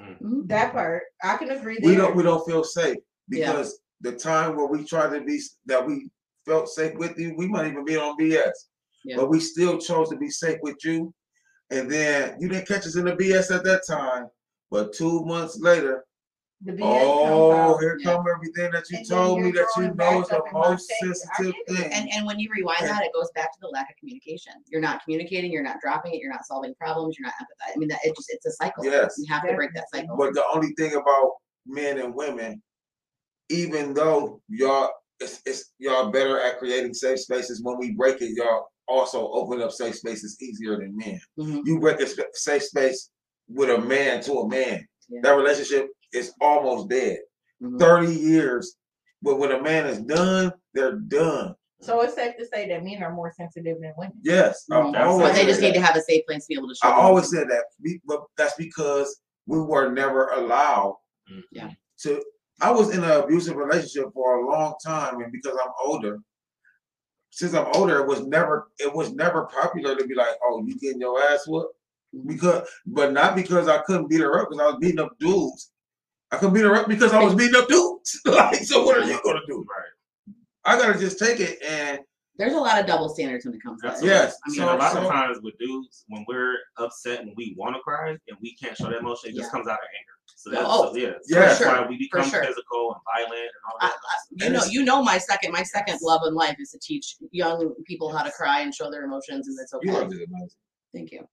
Mhm. 0.00 0.46
That 0.48 0.72
part 0.72 1.02
I 1.22 1.36
can 1.36 1.50
agree. 1.50 1.78
We 1.82 1.96
don't 1.96 2.14
we 2.16 2.22
don't 2.22 2.46
feel 2.46 2.62
safe 2.64 2.98
Yeah. 3.28 3.52
because 3.52 3.80
the 4.00 4.12
time 4.12 4.56
where 4.56 4.66
we 4.66 4.84
tried 4.84 5.10
to 5.18 5.24
be 5.24 5.40
that 5.66 5.84
we 5.84 6.08
felt 6.46 6.68
safe 6.68 6.96
with 6.96 7.18
you, 7.18 7.34
we 7.36 7.48
might 7.48 7.66
even 7.66 7.84
be 7.84 7.96
on 7.96 8.16
BS. 8.16 8.50
Yeah. 9.04 9.16
But 9.16 9.28
we 9.28 9.40
still 9.40 9.78
chose 9.78 10.08
to 10.10 10.16
be 10.16 10.30
safe 10.30 10.58
with 10.62 10.76
you. 10.84 11.12
And 11.70 11.90
then 11.90 12.36
you 12.40 12.48
didn't 12.48 12.66
catch 12.66 12.86
us 12.86 12.96
in 12.96 13.04
the 13.04 13.12
BS 13.12 13.54
at 13.54 13.64
that 13.64 13.82
time. 13.88 14.28
But 14.70 14.92
two 14.92 15.24
months 15.24 15.58
later, 15.58 16.04
The 16.62 16.72
BS 16.72 16.80
oh, 16.82 17.78
here 17.78 17.96
Yeah. 17.98 18.12
come 18.12 18.26
everything 18.28 18.70
that 18.72 18.84
you 18.90 18.98
And 18.98 19.08
told 19.08 19.40
me 19.40 19.50
that 19.52 19.66
you 19.78 19.94
know 19.94 20.20
is 20.20 20.28
the 20.28 20.42
most 20.52 20.92
sensitive 21.00 21.54
thing. 21.68 21.90
And 21.90 22.10
and 22.12 22.26
when 22.26 22.38
you 22.38 22.50
rewind 22.54 22.82
that, 22.82 23.02
it 23.02 23.12
goes 23.14 23.30
back 23.34 23.50
to 23.52 23.58
the 23.62 23.68
lack 23.68 23.88
of 23.88 23.96
communication. 23.96 24.52
You're 24.68 24.82
not 24.82 25.02
communicating. 25.02 25.50
You're 25.50 25.62
not 25.62 25.80
dropping 25.80 26.12
it. 26.12 26.20
You're 26.20 26.32
not 26.32 26.44
solving 26.44 26.74
problems. 26.74 27.16
You're 27.18 27.28
not 27.28 27.34
empathizing. 27.40 27.76
I 27.76 27.78
mean, 27.78 27.88
that 27.88 28.00
it 28.04 28.14
just 28.14 28.30
it's 28.30 28.46
a 28.46 28.52
cycle. 28.52 28.84
Yes. 28.84 29.14
You 29.16 29.26
have 29.32 29.48
to 29.48 29.54
break 29.54 29.72
that 29.74 29.86
cycle. 29.92 30.16
But 30.16 30.34
the 30.34 30.44
only 30.52 30.72
thing 30.76 30.94
about 30.94 31.30
men 31.66 31.98
and 31.98 32.14
women, 32.14 32.62
even 33.48 33.94
though 33.94 34.42
y'all 34.48 34.90
it's, 35.20 35.40
it's 35.46 35.72
y'all 35.78 36.10
better 36.10 36.40
at 36.40 36.58
creating 36.58 36.94
safe 36.94 37.20
spaces, 37.20 37.62
when 37.62 37.78
we 37.78 37.92
break 37.92 38.20
it, 38.20 38.32
y'all 38.36 38.66
also 38.90 39.30
open 39.32 39.62
up 39.62 39.70
safe 39.72 39.94
spaces 39.96 40.36
easier 40.42 40.76
than 40.78 40.96
men. 40.96 41.20
Mhm. 41.38 41.62
You 41.64 41.78
break 41.80 42.00
a 42.00 42.06
sp- 42.10 42.32
safe 42.34 42.64
space 42.64 43.10
with 43.48 43.70
a 43.70 43.78
man 43.78 44.22
to 44.24 44.32
a 44.40 44.48
man. 44.48 44.86
Yeah. 45.08 45.20
That 45.22 45.32
relationship 45.36 45.88
is 46.12 46.32
almost 46.40 46.88
dead. 46.88 47.18
Mhm. 47.62 47.78
30 47.78 48.12
years. 48.14 48.76
But 49.22 49.38
when 49.38 49.52
a 49.52 49.62
man 49.62 49.86
is 49.86 50.00
done, 50.00 50.52
they're 50.74 50.96
done. 50.96 51.54
So 51.82 52.00
it's 52.02 52.14
safe 52.14 52.36
to 52.38 52.46
say 52.46 52.68
that 52.68 52.84
men 52.84 53.02
are 53.02 53.12
more 53.14 53.32
sensitive 53.34 53.78
than 53.80 53.92
women. 53.96 54.18
Yes. 54.22 54.64
I've 54.70 54.94
always 54.94 55.28
But 55.28 55.34
they 55.34 55.44
just 55.46 55.60
need 55.60 55.70
that. 55.70 55.80
to 55.80 55.86
have 55.86 55.96
a 55.96 56.02
safe 56.02 56.26
place 56.26 56.44
to 56.44 56.48
be 56.48 56.54
able 56.58 56.68
to 56.68 56.74
show. 56.74 56.88
I 56.88 56.90
them. 56.90 57.00
always 57.06 57.30
said 57.30 57.48
that, 57.48 57.64
but 58.04 58.24
that's 58.36 58.54
because 58.56 59.20
we 59.46 59.58
were 59.60 59.90
never 59.90 60.28
allowed 60.28 60.96
Yeah. 61.52 61.70
to. 62.02 62.22
I 62.62 62.70
was 62.70 62.94
in 62.94 63.02
an 63.02 63.10
abusive 63.10 63.56
relationship 63.56 64.12
for 64.12 64.36
a 64.40 64.46
long 64.50 64.74
time, 64.84 65.20
and 65.22 65.32
because 65.32 65.56
I'm 65.62 65.72
older, 65.82 66.18
since 67.30 67.54
I'm 67.54 67.66
older, 67.74 68.00
it 68.00 68.06
was 68.06 68.26
never 68.26 68.70
it 68.78 68.92
was 68.94 69.12
never 69.12 69.44
popular 69.44 69.96
to 69.96 70.06
be 70.06 70.14
like, 70.14 70.34
"Oh, 70.44 70.62
you 70.66 70.78
getting 70.78 71.00
your 71.00 71.20
ass 71.22 71.46
whooped," 71.46 71.74
because, 72.26 72.68
but 72.86 73.12
not 73.12 73.34
because 73.36 73.68
I 73.68 73.78
couldn't 73.78 74.08
beat 74.08 74.20
her 74.20 74.40
up, 74.40 74.48
because 74.50 74.62
I 74.62 74.66
was 74.70 74.78
beating 74.80 75.00
up 75.00 75.16
dudes. 75.18 75.70
I 76.32 76.36
couldn't 76.36 76.54
beat 76.54 76.64
her 76.64 76.74
up 76.76 76.88
because 76.88 77.12
I 77.12 77.22
was 77.22 77.34
beating 77.34 77.56
up 77.60 77.68
dudes. 77.68 78.20
like, 78.26 78.56
so 78.56 78.84
what 78.84 78.98
are 78.98 79.04
you 79.04 79.20
gonna 79.24 79.40
do? 79.46 79.58
Right. 79.68 80.34
I 80.64 80.78
gotta 80.78 80.98
just 80.98 81.18
take 81.18 81.40
it 81.40 81.58
and 81.66 82.00
There's 82.36 82.52
a 82.54 82.58
lot 82.60 82.78
of 82.78 82.86
double 82.86 83.08
standards 83.08 83.44
when 83.44 83.54
it 83.54 83.62
comes 83.62 83.80
to 83.82 83.88
that. 83.88 84.02
Yes, 84.04 84.36
I 84.46 84.50
mean, 84.50 84.60
And 84.60 84.70
a 84.70 84.74
lot 84.76 84.92
So- 84.92 85.02
of 85.02 85.08
times 85.08 85.38
with 85.42 85.58
dudes, 85.58 86.04
when 86.08 86.24
we're 86.28 86.56
upset 86.78 87.20
and 87.20 87.32
we 87.36 87.54
want 87.56 87.74
to 87.76 87.80
cry 87.82 88.10
and 88.10 88.36
we 88.42 88.54
can't 88.56 88.76
show 88.76 88.84
that 88.84 88.98
emotion, 88.98 89.30
it 89.30 89.36
just 89.36 89.50
comes 89.50 89.66
out 89.66 89.74
of 89.78 89.88
anger. 89.98 90.12
So 90.40 90.50
Oh, 90.52 90.54
that's 90.54 90.66
oh, 90.70 90.92
so, 90.92 90.96
yeah, 90.96 91.10
for 91.12 91.18
so 91.24 91.34
that's 91.34 91.58
sure, 91.58 91.68
why 91.68 91.86
we 91.86 91.98
become 91.98 92.26
sure. 92.30 92.42
physical 92.42 92.94
and 92.94 93.02
violent 93.14 93.42
and 93.42 93.62
all 93.70 93.78
that. 93.82 93.92
I, 93.92 94.14
you 94.30 94.46
And 94.46 94.54
know, 94.54 94.64
you 94.64 94.84
know, 94.86 95.02
my 95.02 95.18
second, 95.18 95.52
my 95.52 95.62
second 95.62 95.98
love 96.00 96.22
in 96.26 96.32
life 96.32 96.56
is 96.58 96.70
to 96.70 96.78
teach 96.78 97.16
young 97.30 97.74
people 97.86 98.10
how 98.10 98.22
to 98.22 98.30
cry 98.30 98.60
and 98.60 98.74
show 98.74 98.90
their 98.90 99.04
emotions, 99.04 99.48
and 99.48 99.58
it's 99.60 99.74
you 99.82 99.92
okay. 99.92 100.00
are 100.06 100.08
just 100.08 100.22
amazing. 100.30 100.48
Thank 100.94 101.12
you. 101.12 101.28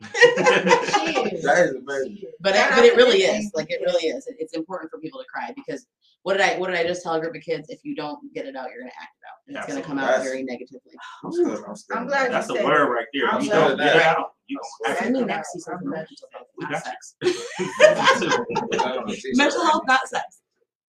That 0.02 1.70
is 1.70 1.74
amazing. 1.76 2.22
But 2.40 2.56
it, 2.56 2.70
but 2.74 2.84
it 2.84 2.96
really 2.96 3.18
is. 3.18 3.52
Like 3.54 3.70
it 3.70 3.80
really 3.80 4.08
is. 4.08 4.28
It's 4.38 4.54
important 4.54 4.90
for 4.90 4.98
people 4.98 5.20
to 5.20 5.26
cry 5.32 5.52
because 5.54 5.86
what 6.22 6.34
did 6.36 6.42
I 6.42 6.58
what 6.58 6.68
did 6.68 6.76
I 6.76 6.82
just 6.84 7.02
tell 7.02 7.14
a 7.14 7.20
group 7.20 7.34
of 7.34 7.42
kids? 7.42 7.68
If 7.70 7.80
you 7.84 7.94
don't 7.94 8.18
get 8.34 8.46
it 8.46 8.56
out, 8.56 8.68
you're 8.70 8.80
gonna 8.80 8.92
act 9.00 9.14
it 9.20 9.26
out, 9.26 9.38
and 9.48 9.56
it's 9.56 9.66
gonna 9.66 9.82
come 9.82 9.98
out 9.98 10.22
very 10.22 10.42
negatively. 10.42 10.92
I'm 11.24 11.32
still, 11.32 11.64
I'm 11.66 11.76
still 11.76 11.96
I'm 11.98 12.06
glad 12.06 12.32
That's 12.32 12.46
the 12.48 12.54
said 12.56 12.64
word 12.64 12.88
right 12.88 13.06
there. 13.14 13.28
I'm 13.28 13.42
You 13.42 13.50
don't 13.50 13.78
get 13.78 13.96
it 13.96 14.02
out. 14.02 14.32
You 14.46 14.58
don't 14.84 14.96
Send 14.98 15.16
I'm 15.16 15.26
next 15.26 15.52
to 15.52 15.58
glad- 15.58 15.62
something 15.64 15.88
I'm 15.88 15.92
glad 15.92 16.06
mental 16.08 16.28
health, 16.32 16.46
We 16.56 16.66
not 16.66 16.84
sex. 16.84 17.16
Put 17.20 18.78
that 18.78 18.96
on 18.98 19.06
the 19.06 19.14
t-shirt. 19.14 19.36
Mental 19.36 19.64
health, 19.64 19.82
not 19.86 20.08
sex. 20.08 20.40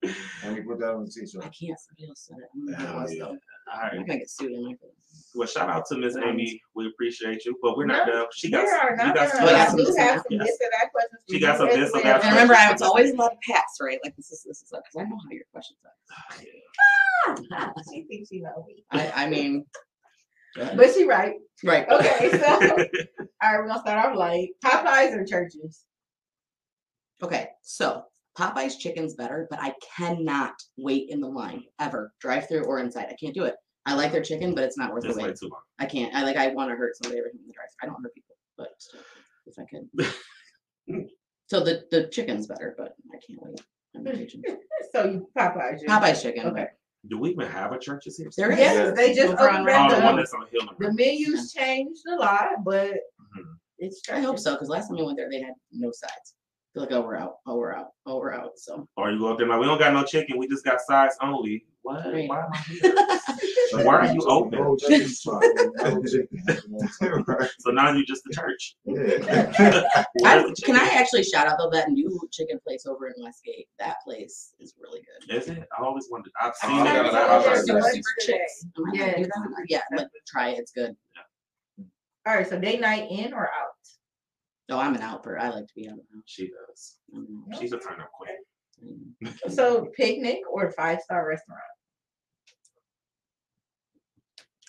Let 0.01 0.53
me 0.53 0.61
put 0.61 0.79
that 0.79 0.91
on 0.93 1.03
the 1.05 1.11
t-shirt. 1.11 1.43
I 1.43 1.49
can't. 1.49 1.77
Somebody 1.79 2.07
else 2.07 2.27
said 2.27 2.37
it. 2.37 2.49
I'm 2.53 2.65
gonna 2.87 3.05
Oh, 3.05 3.09
yeah. 3.09 3.19
though. 3.23 3.29
All 3.31 3.37
I'm 3.73 3.97
right. 3.97 4.07
gonna 4.07 4.19
get 4.19 4.29
sued. 4.29 4.51
Am 4.53 4.65
I? 4.69 4.75
Well, 5.35 5.47
shout 5.47 5.69
out 5.69 5.85
to 5.87 5.97
Miss 5.97 6.15
Amy. 6.15 6.61
We 6.75 6.87
appreciate 6.87 7.43
you, 7.45 7.57
but 7.61 7.75
we're 7.77 7.85
not 7.85 8.07
No, 8.07 8.13
done. 8.13 8.25
She 8.33 8.47
We 8.47 8.51
got. 8.51 8.67
are 8.67 8.91
you 8.91 8.95
not 8.97 9.15
got 9.15 9.31
done. 9.33 9.47
Yeah, 9.47 9.63
I 9.63 9.67
some 9.67 9.77
do 9.77 9.85
dis- 9.85 9.97
have 9.97 10.15
some 10.21 10.25
yes. 10.31 10.47
this 10.47 10.59
and 10.61 10.71
that 10.81 10.91
questions. 10.91 11.21
She 11.29 11.39
got 11.39 11.57
some 11.57 11.67
this 11.67 11.93
and 11.93 12.03
that 12.05 12.23
And 12.23 12.31
remember, 12.31 12.53
I 12.55 12.71
was 12.71 12.81
always 12.81 13.11
allowed 13.11 13.29
to 13.29 13.37
pass, 13.51 13.77
right? 13.81 13.99
Like 14.03 14.15
this 14.15 14.31
is 14.31 14.43
this 14.43 14.61
is 14.61 14.69
because 14.69 14.95
I 14.97 15.03
know 15.09 15.17
how 15.17 15.29
your 15.31 15.43
questions 15.51 15.79
are. 15.85 15.91
Ah, 17.53 17.73
she 17.93 18.03
thinks 18.03 18.29
she 18.29 18.39
know 18.41 18.65
me. 18.67 18.83
I 18.91 19.25
I 19.25 19.29
mean, 19.29 19.65
But 20.55 20.93
she 20.93 21.05
right. 21.05 21.35
right. 21.63 21.87
Okay, 21.89 22.29
so 22.31 22.37
all 22.47 22.77
right, 22.77 23.59
we're 23.59 23.67
gonna 23.67 23.79
start 23.81 24.05
off 24.11 24.15
light. 24.17 24.49
Popeyes 24.63 25.13
or 25.15 25.25
Church's? 25.25 25.85
Okay, 27.21 27.49
so 27.61 28.05
Popeye's 28.39 28.77
chicken's 28.77 29.15
better, 29.15 29.47
but 29.49 29.59
I 29.61 29.73
cannot 29.97 30.53
wait 30.77 31.09
in 31.09 31.19
the 31.19 31.27
line 31.27 31.63
ever, 31.79 32.13
drive 32.21 32.47
through 32.47 32.63
or 32.63 32.79
inside. 32.79 33.07
I 33.09 33.15
can't 33.19 33.33
do 33.35 33.43
it. 33.43 33.55
I 33.85 33.95
like 33.95 34.11
their 34.13 34.21
chicken, 34.23 34.55
but 34.55 34.63
it's 34.63 34.77
not 34.77 34.93
worth 34.93 35.03
the 35.03 35.09
It's 35.09 35.17
way 35.17 35.25
wait. 35.25 35.35
too 35.37 35.49
long. 35.49 35.61
I 35.79 35.85
can't. 35.85 36.13
I 36.15 36.23
like. 36.23 36.37
I 36.37 36.47
want 36.49 36.69
to 36.69 36.75
hurt 36.77 36.95
somebody 36.95 37.19
every 37.19 37.31
time 37.31 37.39
in 37.41 37.47
the 37.47 37.53
drive. 37.53 37.67
I 37.81 37.85
don't 37.87 38.01
hurt 38.01 38.13
people, 38.13 38.35
but 38.57 38.69
still, 38.77 39.01
if 39.47 39.55
I 39.59 39.65
could. 39.65 41.05
so 41.47 41.59
the 41.59 41.83
the 41.91 42.07
chicken's 42.07 42.47
better, 42.47 42.75
but 42.77 42.95
I 43.13 43.17
can't 43.25 43.41
wait. 43.41 43.61
I'm 43.95 44.07
impatient. 44.07 44.45
So 44.91 45.03
you 45.05 45.27
Popeyes. 45.37 45.81
you're- 45.81 45.87
Popeyes 45.87 46.21
chicken. 46.21 46.47
Okay. 46.47 46.67
Do 47.09 47.17
we 47.19 47.29
even 47.31 47.47
have 47.47 47.73
a 47.73 47.79
Church's 47.79 48.17
here? 48.17 48.29
There 48.35 48.51
is. 48.51 48.57
Yes, 48.57 48.75
Yes. 48.75 48.95
they 48.97 49.13
just 49.13 49.33
Over 49.33 49.49
on 49.49 49.61
opened 49.69 49.93
Oh, 49.93 49.99
the 49.99 50.05
one 50.05 50.15
that's 50.17 50.33
on 50.33 50.45
Hill. 50.51 50.67
The 50.79 50.93
menus 50.93 51.53
changed 51.53 52.01
a 52.11 52.15
lot, 52.15 52.63
but 52.65 52.91
Mhm. 52.91 53.43
it's 53.77 54.01
I 54.09 54.19
hope 54.19 54.39
so, 54.39 54.53
because 54.55 54.67
last 54.69 54.87
time 54.87 54.97
we 54.97 55.03
went 55.03 55.17
there, 55.17 55.29
they 55.29 55.41
had 55.41 55.53
no 55.71 55.91
sides. 55.91 56.33
Feel 56.73 56.83
like, 56.83 56.91
oh, 56.91 57.01
we're 57.01 57.15
out. 57.17 57.37
Oh, 57.47 57.55
we're 57.57 57.73
out. 57.73 57.87
Oh, 58.05 58.17
we're 58.19 58.31
out. 58.31 58.51
So. 58.57 58.87
Or 58.95 59.09
you 59.11 59.17
go 59.17 59.31
up 59.31 59.39
there 59.39 59.47
like, 59.47 59.59
we 59.59 59.65
don't 59.65 59.79
got 59.79 59.91
no 59.91 60.03
chicken. 60.03 60.37
We 60.37 60.47
just 60.47 60.63
got 60.63 60.79
sides 60.81 61.15
only. 61.19 61.65
What? 61.81 62.05
Right. 62.13 62.29
Why 62.29 62.41
am 62.43 62.51
I 62.53 62.57
here? 62.67 62.93
So 63.71 63.83
why 63.85 63.95
are 63.95 64.13
you 64.13 64.21
open? 64.27 64.59
No 64.59 64.75
chicken 64.75 65.07
spot, 65.07 65.41
no 65.77 66.03
chicken. 66.03 67.23
Right. 67.25 67.49
So 67.59 67.71
now 67.71 67.91
you 67.93 68.05
just 68.05 68.23
the 68.25 68.33
church. 68.35 68.75
Yeah. 68.85 69.51
I, 70.25 70.43
the 70.43 70.55
can 70.63 70.75
I 70.75 70.89
actually 70.93 71.23
shout 71.23 71.47
out 71.47 71.57
though 71.57 71.69
that 71.71 71.89
new 71.89 72.19
chicken 72.31 72.59
place 72.67 72.85
over 72.85 73.07
in 73.07 73.13
Westgate? 73.17 73.67
That 73.79 73.97
place 74.03 74.53
is 74.59 74.75
really 74.79 75.01
good. 75.27 75.35
Is 75.35 75.47
it? 75.47 75.67
I 75.79 75.83
always 75.83 76.07
wondered. 76.11 76.33
I've 76.39 76.53
I 76.61 76.67
seen 76.67 76.79
it. 76.81 76.83
gotta 76.83 77.03
but 77.03 77.11
go 77.11 77.17
I 77.17 77.37
was 77.57 77.65
there 77.65 77.81
like, 77.81 77.93
today. 77.93 78.01
Super, 78.01 78.91
super 78.91 78.91
Chix. 78.91 78.99
Am 78.99 79.01
I 79.01 79.05
allowed 79.05 79.11
to 79.11 79.15
do 79.15 79.21
Yes. 79.21 79.31
that? 79.57 79.65
Yeah, 79.69 79.97
like 79.97 80.07
try 80.27 80.49
it. 80.49 80.59
It's 80.59 80.71
good. 80.71 80.95
All 82.27 82.35
right, 82.35 82.47
so 82.47 82.59
date 82.59 82.81
night 82.81 83.07
in 83.09 83.33
or 83.33 83.45
out? 83.45 83.69
No, 84.69 84.79
I'm 84.79 84.93
an 84.93 85.01
outper. 85.01 85.39
I 85.39 85.49
like 85.49 85.67
to 85.67 85.73
be 85.75 85.89
out. 85.89 85.97
She 86.25 86.47
does. 86.47 86.97
I'm 87.13 87.43
an. 87.51 87.59
She's 87.59 87.73
a 87.73 87.79
turn 87.79 87.99
up 87.99 88.11
queen. 88.11 89.15
Mm. 89.23 89.51
So 89.51 89.89
picnic 89.97 90.41
or 90.49 90.71
five 90.71 91.01
star 91.01 91.27
restaurant? 91.27 91.59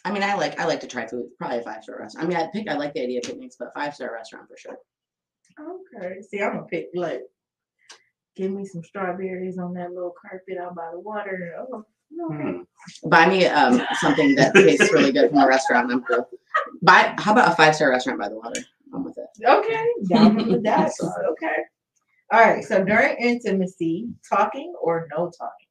I 0.05 0.11
mean, 0.11 0.23
I 0.23 0.35
like 0.35 0.59
I 0.59 0.65
like 0.65 0.81
to 0.81 0.87
try 0.87 1.07
food. 1.07 1.29
Probably 1.39 1.59
a 1.59 1.63
five 1.63 1.85
star 1.85 1.99
restaurant. 2.01 2.25
I 2.25 2.29
mean, 2.29 2.39
I 2.39 2.51
pick 2.51 2.69
I 2.69 2.75
like 2.75 2.95
the 2.95 3.03
idea 3.03 3.19
of 3.19 3.25
picnics, 3.25 3.57
but 3.59 3.75
five 3.75 3.95
star 3.95 4.13
restaurant 4.13 4.49
for 4.49 4.57
sure. 4.57 4.79
Okay. 5.61 6.23
See, 6.23 6.41
I'm 6.41 6.55
gonna 6.55 6.65
pick 6.65 6.89
like 6.95 7.21
give 8.37 8.51
me 8.51 8.65
some 8.65 8.83
strawberries 8.83 9.59
on 9.59 9.75
that 9.75 9.93
little 9.93 10.15
carpet 10.21 10.57
out 10.59 10.75
by 10.75 10.89
the 10.93 10.99
water. 11.01 11.55
Oh, 11.59 11.85
okay. 12.33 12.43
Hmm. 12.43 13.09
Buy 13.11 13.29
me 13.29 13.45
um 13.45 13.83
something 14.01 14.35
that 14.37 14.55
tastes 14.55 14.93
really 14.95 15.13
good 15.13 15.29
from 15.29 15.41
a 15.41 15.47
restaurant. 15.47 15.93
I'm 15.93 16.03
cool. 16.05 16.27
Buy 16.81 17.15
how 17.19 17.33
about 17.33 17.53
a 17.53 17.55
five 17.55 17.77
star 17.77 17.91
restaurant 17.91 18.19
by 18.19 18.31
the 18.31 18.37
water? 18.37 18.63
I'm 18.95 19.05
with 19.05 19.19
it. 19.19 19.27
Okay, 19.47 19.87
down 20.09 20.41
on 20.41 20.49
the. 20.63 21.15
Okay. 21.33 21.57
All 22.33 22.41
right. 22.41 22.65
So 22.65 22.85
during 22.85 23.17
intimacy, 23.17 24.09
talking 24.29 24.73
or 24.81 25.09
no 25.11 25.31
talking? 25.37 25.67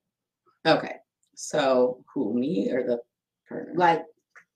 Okay. 0.66 0.96
So 1.36 2.04
who 2.14 2.34
me 2.34 2.70
or 2.72 2.84
the 2.84 3.00
partner? 3.48 3.74
Like 3.76 4.04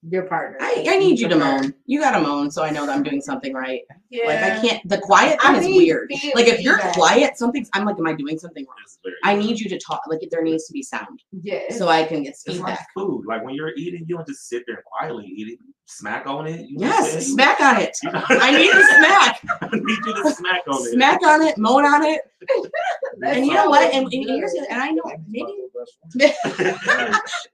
your 0.09 0.23
partner. 0.23 0.57
I, 0.59 0.85
I 0.87 0.97
need 0.97 1.19
you 1.19 1.27
to 1.29 1.35
moan. 1.37 1.73
You 1.85 1.99
gotta 2.01 2.19
moan 2.21 2.51
so 2.51 2.63
I 2.63 2.69
know 2.71 2.85
that 2.85 2.95
I'm 2.95 3.03
doing 3.03 3.21
something 3.21 3.53
right. 3.53 3.81
Yeah. 4.09 4.27
Like 4.27 4.39
I 4.43 4.61
can't. 4.61 4.89
The 4.89 4.97
quiet 4.99 5.41
thing 5.41 5.55
I 5.55 5.59
is 5.59 5.65
need 5.65 5.77
weird. 5.77 6.11
Like 6.35 6.47
if 6.47 6.61
you're 6.61 6.75
feedback. 6.77 6.93
quiet, 6.95 7.37
something's. 7.37 7.69
I'm 7.73 7.85
like, 7.85 7.97
am 7.97 8.07
I 8.07 8.13
doing 8.13 8.37
something 8.37 8.65
wrong? 8.65 9.13
I 9.23 9.35
need 9.35 9.59
you 9.59 9.69
to 9.69 9.79
talk. 9.79 10.01
Like 10.07 10.19
there 10.31 10.43
needs 10.43 10.65
to 10.67 10.73
be 10.73 10.81
sound 10.83 11.19
Yeah. 11.31 11.59
so 11.71 11.87
I 11.87 12.03
can 12.03 12.23
get 12.23 12.35
It's 12.45 12.59
like 12.59 12.79
food. 12.95 13.25
Like 13.27 13.43
when 13.43 13.55
you're 13.55 13.73
eating, 13.77 14.05
you 14.07 14.15
don't 14.15 14.27
just 14.27 14.47
sit 14.49 14.63
there 14.67 14.83
quietly 14.85 15.25
eat 15.25 15.47
it. 15.53 15.59
Smack 15.85 16.25
on 16.27 16.47
it. 16.47 16.61
You 16.69 16.79
know 16.79 16.87
what 16.87 16.95
I'm 16.97 17.03
Yes, 17.03 17.11
saying? 17.11 17.23
smack 17.35 17.59
on 17.61 17.77
it. 17.81 17.97
I 18.05 18.51
need 18.57 18.71
to 18.71 18.83
smack. 18.97 19.39
I 19.61 19.75
need 19.75 20.05
you 20.05 20.23
to 20.23 20.31
smack 20.33 20.61
on 20.67 20.81
it. 20.87 20.91
Smack 20.93 21.21
on 21.23 21.41
it. 21.41 21.57
Moan 21.57 21.85
on 21.85 22.03
it. 22.05 22.21
That's 23.19 23.37
And 23.37 23.45
you 23.45 23.53
know 23.53 23.69
what? 23.69 23.93
And, 23.93 24.05
and 24.11 24.25
here's 24.29 24.53
and 24.53 24.81
I 24.81 24.89
know 24.91 25.03
maybe 25.27 25.53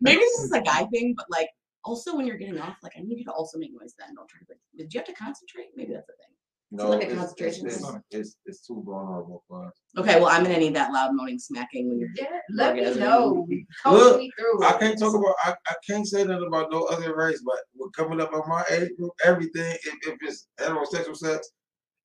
maybe 0.01 0.19
this 0.19 0.39
is 0.41 0.51
a 0.51 0.61
guy 0.61 0.85
thing, 0.85 1.13
but 1.17 1.25
like 1.29 1.49
also 1.85 2.15
when 2.15 2.25
you're 2.27 2.37
getting 2.37 2.59
off, 2.59 2.77
like 2.83 2.93
I 2.97 3.01
need 3.01 3.17
you 3.17 3.25
to 3.25 3.31
also 3.31 3.57
make 3.57 3.71
noise 3.71 3.93
then. 3.97 4.15
Don't 4.15 4.27
try 4.27 4.39
to 4.39 4.45
like 4.49 4.59
did 4.77 4.93
you 4.93 4.99
have 4.99 5.07
to 5.07 5.13
concentrate? 5.13 5.67
Maybe 5.75 5.93
that's 5.93 6.07
the 6.07 6.13
thing. 6.13 6.35
No, 6.71 6.89
like 6.89 7.01
a 7.01 7.03
it's, 7.05 7.11
it's, 7.11 7.19
concentration 7.19 7.67
it's, 7.67 7.89
thing. 7.89 8.03
it's, 8.11 8.35
it's 8.45 8.67
too 8.67 8.83
vulnerable 8.85 9.43
for 9.47 9.67
us. 9.67 9.73
Okay, 9.97 10.19
well 10.19 10.29
I'm 10.29 10.43
gonna 10.43 10.59
need 10.59 10.75
that 10.75 10.91
loud 10.91 11.15
moaning 11.15 11.39
smacking 11.39 11.89
when 11.89 11.99
you're 11.99 12.09
Yeah, 12.15 12.39
let 12.51 12.75
me 12.75 12.83
know. 12.99 13.47
Coach 13.83 13.93
Look, 13.93 14.17
me 14.19 14.31
through. 14.37 14.63
I 14.63 14.73
can't 14.77 14.99
talk 14.99 15.15
about 15.15 15.35
I, 15.43 15.55
I 15.67 15.73
can't 15.87 16.07
say 16.07 16.23
nothing 16.23 16.47
about 16.47 16.71
no 16.71 16.83
other 16.85 17.15
race, 17.15 17.41
but 17.43 17.57
with 17.75 17.93
coming 17.93 18.21
up 18.21 18.33
on 18.33 18.47
my 18.47 18.63
age 18.69 18.91
group, 18.97 19.11
everything 19.25 19.77
if, 19.83 19.95
if 20.07 20.17
it's 20.21 20.47
heterosexual 20.59 21.17
sex, 21.17 21.49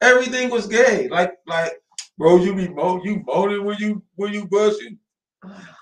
everything 0.01 0.49
was 0.49 0.67
gay. 0.67 1.09
Like 1.09 1.33
like 1.47 1.75
bro, 2.17 2.37
you 2.37 2.55
be 2.55 2.69
mo 2.69 3.03
you 3.05 3.23
moaning 3.27 3.65
when 3.65 3.77
you 3.79 4.03
when 4.15 4.33
you 4.33 4.47
bushing. 4.47 4.99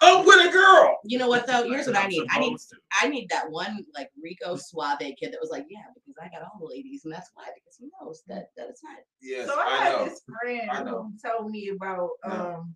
Up 0.03 0.27
with 0.27 0.49
a 0.49 0.51
girl. 0.53 0.99
You 1.05 1.19
know 1.19 1.29
what 1.29 1.47
though? 1.47 1.65
Here's 1.65 1.87
what 1.87 1.97
I 1.97 2.07
need. 2.07 2.27
I 2.31 2.41
need. 2.41 2.57
I 3.01 3.09
need 3.09 3.29
that 3.31 3.51
one 3.51 3.85
like 3.95 4.11
Rico 4.23 4.57
Suave 4.57 4.99
kid 4.99 5.33
that 5.33 5.41
was 5.41 5.51
like, 5.51 5.67
yeah, 5.69 5.83
because 5.95 6.15
I 6.21 6.29
got 6.29 6.43
all 6.43 6.59
the 6.61 6.67
ladies, 6.67 7.05
and 7.05 7.13
that's 7.13 7.31
why 7.35 7.47
because 7.55 7.77
he 7.79 7.89
knows 8.01 8.23
that 8.29 8.51
that 8.57 8.69
it's 8.69 8.83
not. 8.83 8.99
Yes, 9.21 9.47
So 9.47 9.55
I, 9.59 9.65
I 9.65 9.85
had 9.85 9.93
know. 9.93 10.05
this 10.05 10.23
friend 10.43 10.89
who 10.89 11.13
told 11.25 11.51
me 11.51 11.71
about 11.71 12.11
um 12.25 12.75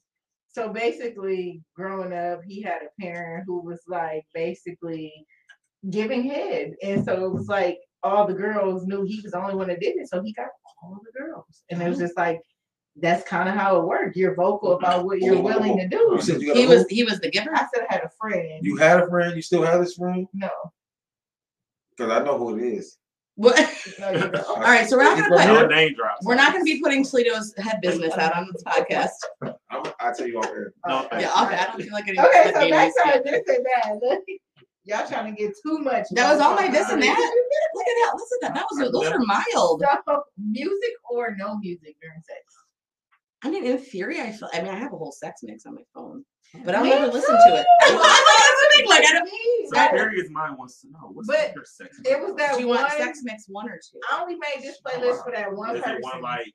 so 0.48 0.72
basically 0.72 1.62
growing 1.74 2.14
up 2.14 2.40
he 2.46 2.62
had 2.62 2.80
a 2.82 3.02
parent 3.02 3.44
who 3.46 3.60
was 3.60 3.82
like 3.88 4.24
basically 4.32 5.12
giving 5.90 6.22
head 6.22 6.72
and 6.82 7.04
so 7.04 7.26
it 7.26 7.32
was 7.32 7.46
like 7.46 7.78
all 8.02 8.26
the 8.26 8.32
girls 8.34 8.86
knew 8.86 9.04
he 9.04 9.20
was 9.22 9.32
the 9.32 9.38
only 9.38 9.54
one 9.54 9.68
that 9.68 9.80
did 9.80 9.96
it 9.96 10.08
so 10.08 10.22
he 10.22 10.32
got 10.32 10.48
all 10.82 10.98
the 11.04 11.18
girls 11.18 11.62
and 11.70 11.82
it 11.82 11.88
was 11.88 11.98
just 11.98 12.16
like 12.16 12.40
that's 13.00 13.28
kind 13.28 13.48
of 13.48 13.54
how 13.54 13.78
it 13.78 13.84
worked 13.84 14.16
you're 14.16 14.34
vocal 14.34 14.70
mm-hmm. 14.70 14.84
about 14.84 15.04
what 15.04 15.20
you're 15.20 15.40
willing 15.40 15.76
to 15.78 15.88
do 15.88 15.96
You 15.96 16.20
said 16.20 16.40
you 16.40 16.54
He 16.54 16.66
was 16.66 16.86
he 16.88 17.04
was 17.04 17.20
the 17.20 17.30
giver. 17.30 17.54
I 17.54 17.66
said 17.74 17.86
I 17.88 17.94
had 17.94 18.04
a 18.04 18.10
friend 18.20 18.64
You 18.64 18.76
had 18.76 19.00
a 19.00 19.06
friend. 19.08 19.36
You 19.36 19.42
still 19.42 19.62
have 19.62 19.80
this 19.80 19.94
friend? 19.94 20.26
no 20.32 20.50
Because 21.96 22.12
I 22.12 22.24
know 22.24 22.38
who 22.38 22.56
it 22.56 22.62
is. 22.62 22.98
What? 23.36 23.58
no. 24.00 24.32
All 24.48 24.60
right, 24.60 24.88
so 24.88 24.96
we're 24.96 25.04
not 25.04 25.18
gonna 25.18 25.60
put 25.60 25.70
name 25.70 25.94
drops. 25.94 26.24
we're 26.24 26.36
not 26.36 26.52
gonna 26.52 26.64
be 26.64 26.80
putting 26.80 27.04
Toledo's 27.04 27.54
head 27.58 27.80
business 27.82 28.14
out 28.14 28.34
on 28.34 28.48
this 28.50 28.62
podcast. 28.64 29.10
I'm, 29.70 29.92
I'll 30.00 30.14
tell 30.14 30.26
you 30.26 30.38
off 30.38 30.46
air. 30.46 30.72
No, 30.86 31.04
Okay. 31.04 31.20
Yeah, 31.20 31.44
okay, 31.44 31.56
I 31.56 31.64
don't 31.66 31.82
feel 31.82 31.92
like 31.92 32.06
getting 32.06 32.20
okay 32.20 32.50
so 32.52 32.60
being 32.60 32.70
back 32.70 32.86
nice 32.86 32.94
to 32.94 33.02
to 33.02 33.10
our 33.10 33.22
this 33.22 33.42
and 33.48 33.66
that 33.66 34.20
y'all 34.84 35.06
trying 35.06 35.34
to 35.34 35.38
get 35.38 35.54
too 35.62 35.78
much 35.80 36.06
That 36.12 36.32
was 36.32 36.40
all 36.40 36.54
my 36.54 36.66
on 36.66 36.72
this 36.72 36.88
and 36.88 37.02
that. 37.02 37.34
Look 37.74 37.86
at 37.86 37.96
that. 38.04 38.12
Listen, 38.14 38.26
to 38.28 38.38
that. 38.42 38.54
That 38.54 38.66
was 38.70 38.92
those 38.92 39.12
are 39.12 39.18
mild. 39.18 39.82
So, 40.06 40.24
music 40.38 40.92
or 41.10 41.36
no 41.36 41.58
music 41.58 41.96
during 42.00 42.22
sex? 42.22 42.54
I 43.42 43.50
mean, 43.50 43.64
in 43.64 43.78
theory, 43.78 44.20
I 44.20 44.32
feel. 44.32 44.48
I 44.52 44.60
mean, 44.60 44.70
I 44.70 44.76
have 44.78 44.92
a 44.92 44.96
whole 44.96 45.12
sex 45.12 45.40
mix 45.42 45.66
on 45.66 45.74
my 45.74 45.82
phone, 45.94 46.24
oh, 46.54 46.60
but 46.64 46.74
I'll 46.74 46.84
never 46.84 47.06
listen 47.08 47.34
to 47.34 47.56
it. 47.56 47.66
Well, 47.88 48.00
I 48.02 48.24
like 48.26 48.82
everything. 48.82 48.88
Like, 48.88 49.06
I 49.06 49.12
don't. 49.18 49.28
So 49.28 49.74
That- 49.74 49.90
Period's 49.92 50.30
mind 50.30 50.56
wants 50.58 50.80
to 50.82 50.88
know 50.90 51.10
what's 51.12 51.28
But 51.28 51.54
your 51.54 51.64
sex. 51.64 51.98
it 52.04 52.20
was 52.20 52.34
that 52.36 52.54
Do 52.54 52.60
you 52.60 52.68
want 52.68 52.82
one. 52.82 52.90
sex 52.98 53.20
mix 53.22 53.44
one 53.48 53.68
or 53.68 53.76
two? 53.76 54.00
I 54.10 54.20
only 54.22 54.34
made 54.36 54.62
this 54.62 54.78
playlist 54.84 55.24
for 55.24 55.32
that 55.32 55.52
one 55.52 55.76
Is 55.76 55.82
person. 55.82 55.96
it 55.96 56.02
one 56.02 56.22
like? 56.22 56.52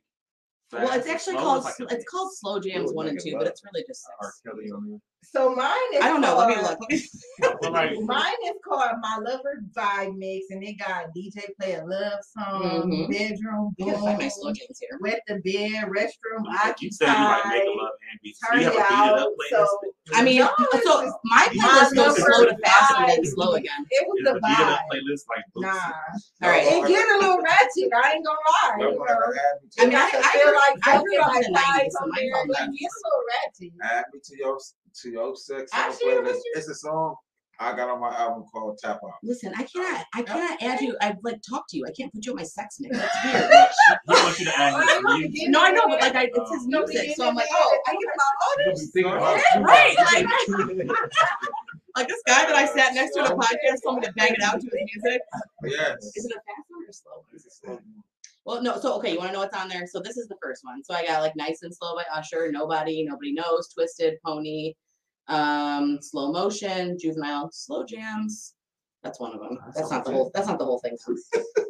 Well, 0.73 0.91
it's 0.97 1.07
actually 1.07 1.33
slow? 1.33 1.43
called 1.43 1.63
like 1.65 1.75
it's 1.91 2.05
called 2.09 2.31
slow 2.35 2.59
jams 2.59 2.91
one 2.93 3.07
and 3.07 3.19
two, 3.21 3.35
but 3.37 3.47
it's 3.47 3.61
really 3.63 3.83
just 3.87 4.03
R. 4.21 4.27
sex. 4.27 4.41
Kelly 4.45 4.69
on 4.71 4.89
there. 4.89 4.99
so 5.23 5.53
mine 5.55 5.77
is 5.93 6.01
I 6.01 6.07
don't 6.07 6.21
know. 6.21 6.37
Let 6.37 6.49
me 6.49 6.55
called- 6.55 6.69
look. 6.69 6.79
Let 6.81 6.89
me. 6.91 7.03
Well, 7.61 7.71
like, 7.73 7.99
Mine 8.01 8.33
is 8.45 8.53
called 8.67 8.91
My 9.01 9.17
Lover 9.17 9.63
Vibe 9.75 10.15
Mix, 10.17 10.45
and 10.51 10.63
it 10.63 10.77
got 10.79 11.05
DJ 11.15 11.43
play 11.59 11.73
a 11.73 11.83
love 11.85 12.19
song, 12.37 12.89
Mhm. 12.91 13.09
bedroom, 13.09 13.73
I 13.81 13.85
gotta 13.85 13.97
find 13.97 14.05
my 14.17 14.17
boom, 14.19 14.29
slow 14.29 14.53
jams 14.53 14.79
here. 14.79 14.97
wet 15.01 15.21
the 15.27 15.35
bed, 15.35 15.89
restroom 15.89 16.45
you 16.79 16.91
said 16.91 17.07
you 17.07 17.13
like 17.13 17.45
occupied, 17.45 17.51
making 17.53 17.77
love 17.77 17.89
and 18.11 18.19
beats. 18.23 18.39
Do 18.39 18.47
turn 18.47 18.59
you 18.61 18.65
have 18.65 18.73
it 18.73 18.79
a 18.79 18.81
beat 18.81 18.85
it 18.85 18.91
out. 18.93 19.19
up 19.19 19.29
So 19.49 19.57
playlist? 19.57 19.90
I 20.13 20.23
mean, 20.23 20.39
No, 20.39 20.49
so 20.83 21.03
just 21.03 21.15
my 21.23 21.47
my 21.55 21.87
playlist 21.87 21.95
goes 21.95 22.15
slow 22.17 22.45
to 22.45 22.57
fast 22.63 22.93
and 22.97 23.09
then 23.09 23.25
slow 23.25 23.53
again. 23.53 23.85
it 23.89 24.07
was 24.07 24.19
Is 24.19 24.25
the 24.25 24.33
the 24.33 24.39
beat 24.41 24.59
it 24.59 24.67
up 24.67 24.79
vibe. 24.79 24.89
playlist 24.91 25.23
like 25.29 25.45
Nah, 25.55 25.91
All 26.43 26.49
right. 26.49 26.63
it 26.63 26.87
get 26.87 27.05
a 27.09 27.17
little 27.19 27.41
ratchet. 27.41 27.89
I 27.95 28.13
ain't 28.13 28.25
gonna 28.25 28.37
lie. 28.51 28.75
Y'all 28.79 28.91
You 28.91 28.97
know, 28.99 29.05
to 29.05 29.11
add 29.11 29.61
me 29.61 29.69
to, 29.69 29.81
I 29.81 29.85
mean, 29.85 29.95
I- 29.95 30.21
I 30.23 30.31
feel 30.37 30.53
like 30.53 30.75
I 30.83 30.91
something 30.91 31.05
grew 31.05 31.19
up 31.19 31.27
in 31.27 31.33
like 31.33 31.45
the 31.45 31.51
90s, 31.51 31.61
vibes 31.61 31.91
so 31.91 32.03
on 32.03 32.09
mine 32.09 32.29
there. 32.31 32.65
It 32.65 32.79
gets 32.79 32.95
a 32.95 33.01
little 33.07 33.25
ratchet. 33.31 33.71
add 33.83 34.05
me 34.13 34.19
to 34.23 34.37
your 34.37 34.57
to 35.01 35.09
your 35.09 35.35
sex 35.35 35.71
I 35.73 35.89
playlist. 35.89 36.39
It's 36.55 36.67
a 36.67 36.75
song 36.75 37.15
I 37.61 37.75
got 37.75 37.89
on 37.89 37.99
my 38.01 38.09
album 38.17 38.43
called 38.51 38.79
Tap 38.79 38.99
Out. 39.03 39.11
Listen, 39.21 39.53
I 39.55 39.63
cannot, 39.63 40.05
I 40.15 40.23
cannot 40.23 40.61
add 40.63 40.81
you. 40.81 40.97
I've 40.99 41.17
like 41.21 41.41
talked 41.47 41.69
to 41.69 41.77
you. 41.77 41.85
I 41.87 41.91
can't 41.91 42.11
put 42.11 42.25
you 42.25 42.31
on 42.31 42.37
my 42.37 42.43
sex 42.43 42.77
mix. 42.79 42.97
That's 42.97 43.15
weird. 43.23 43.69
He 44.07 44.13
wants 44.13 44.39
you 44.39 44.45
to 44.47 44.59
add 44.59 44.71
you 44.71 44.77
want 44.77 45.03
to 45.05 45.17
music. 45.19 45.41
get 45.41 45.49
no, 45.51 45.61
I 45.61 45.69
know, 45.69 45.83
but 45.87 46.01
like, 46.01 46.15
I, 46.15 46.23
it's 46.33 46.51
his. 46.51 46.65
You 46.67 46.85
be 46.85 46.93
music, 46.93 47.15
so 47.15 47.27
I'm 47.27 47.35
like, 47.35 47.47
oh, 47.51 47.77
I 47.85 47.91
thinking 47.91 48.07
get 48.07 48.15
about 48.15 48.33
all 48.41 48.55
You'll 48.65 48.73
this 48.73 48.91
be 48.91 49.01
thinking 49.01 49.11
stuff. 49.11 49.43
about 49.53 49.63
Right, 49.63 49.95
like 49.97 50.89
like 51.95 52.07
this 52.07 52.23
guy 52.25 52.45
that 52.47 52.55
I 52.55 52.65
sat 52.65 52.95
next 52.95 53.13
to 53.13 53.19
in 53.19 53.25
a 53.27 53.35
podcast 53.35 53.83
told 53.83 53.99
me 53.99 54.07
to 54.07 54.13
bang 54.13 54.33
it 54.33 54.41
out 54.41 54.59
to 54.59 54.65
his 54.65 54.73
music. 54.95 55.21
Yes. 55.63 56.03
Is 56.15 56.25
it 56.25 56.31
a 56.31 56.41
fast 56.41 56.67
one 56.69 56.83
or 56.87 56.91
slow 56.91 57.11
one? 57.13 57.25
It's 57.35 57.45
a 57.45 57.51
slow 57.51 57.73
one. 57.73 57.83
Well, 58.43 58.63
no. 58.63 58.79
So 58.79 58.95
okay, 58.97 59.13
you 59.13 59.19
want 59.19 59.29
to 59.29 59.33
know 59.33 59.39
what's 59.41 59.55
on 59.55 59.69
there? 59.69 59.85
So 59.85 59.99
this 59.99 60.17
is 60.17 60.27
the 60.27 60.37
first 60.41 60.63
one. 60.65 60.83
So 60.83 60.95
I 60.95 61.05
got 61.05 61.21
like 61.21 61.35
"Nice 61.35 61.61
and 61.61 61.75
Slow" 61.75 61.95
by 61.95 62.05
Usher, 62.11 62.51
"Nobody," 62.51 63.03
"Nobody 63.03 63.33
Knows," 63.33 63.69
"Twisted," 63.71 64.15
"Pony," 64.25 64.73
um, 65.27 65.99
"Slow 66.01 66.31
Motion," 66.31 66.97
"Juvenile," 66.99 67.49
"Slow 67.51 67.85
Jams." 67.85 68.55
That's 69.03 69.19
one 69.19 69.33
of 69.33 69.39
them. 69.39 69.57
That's 69.65 69.77
That's 69.77 69.91
all 69.91 69.97
not 69.97 70.05
the 70.05 70.11
whole. 70.11 70.31
That's 70.35 70.47
not 70.47 70.59
the 70.59 70.65
whole 70.65 70.79
thing. 70.79 70.95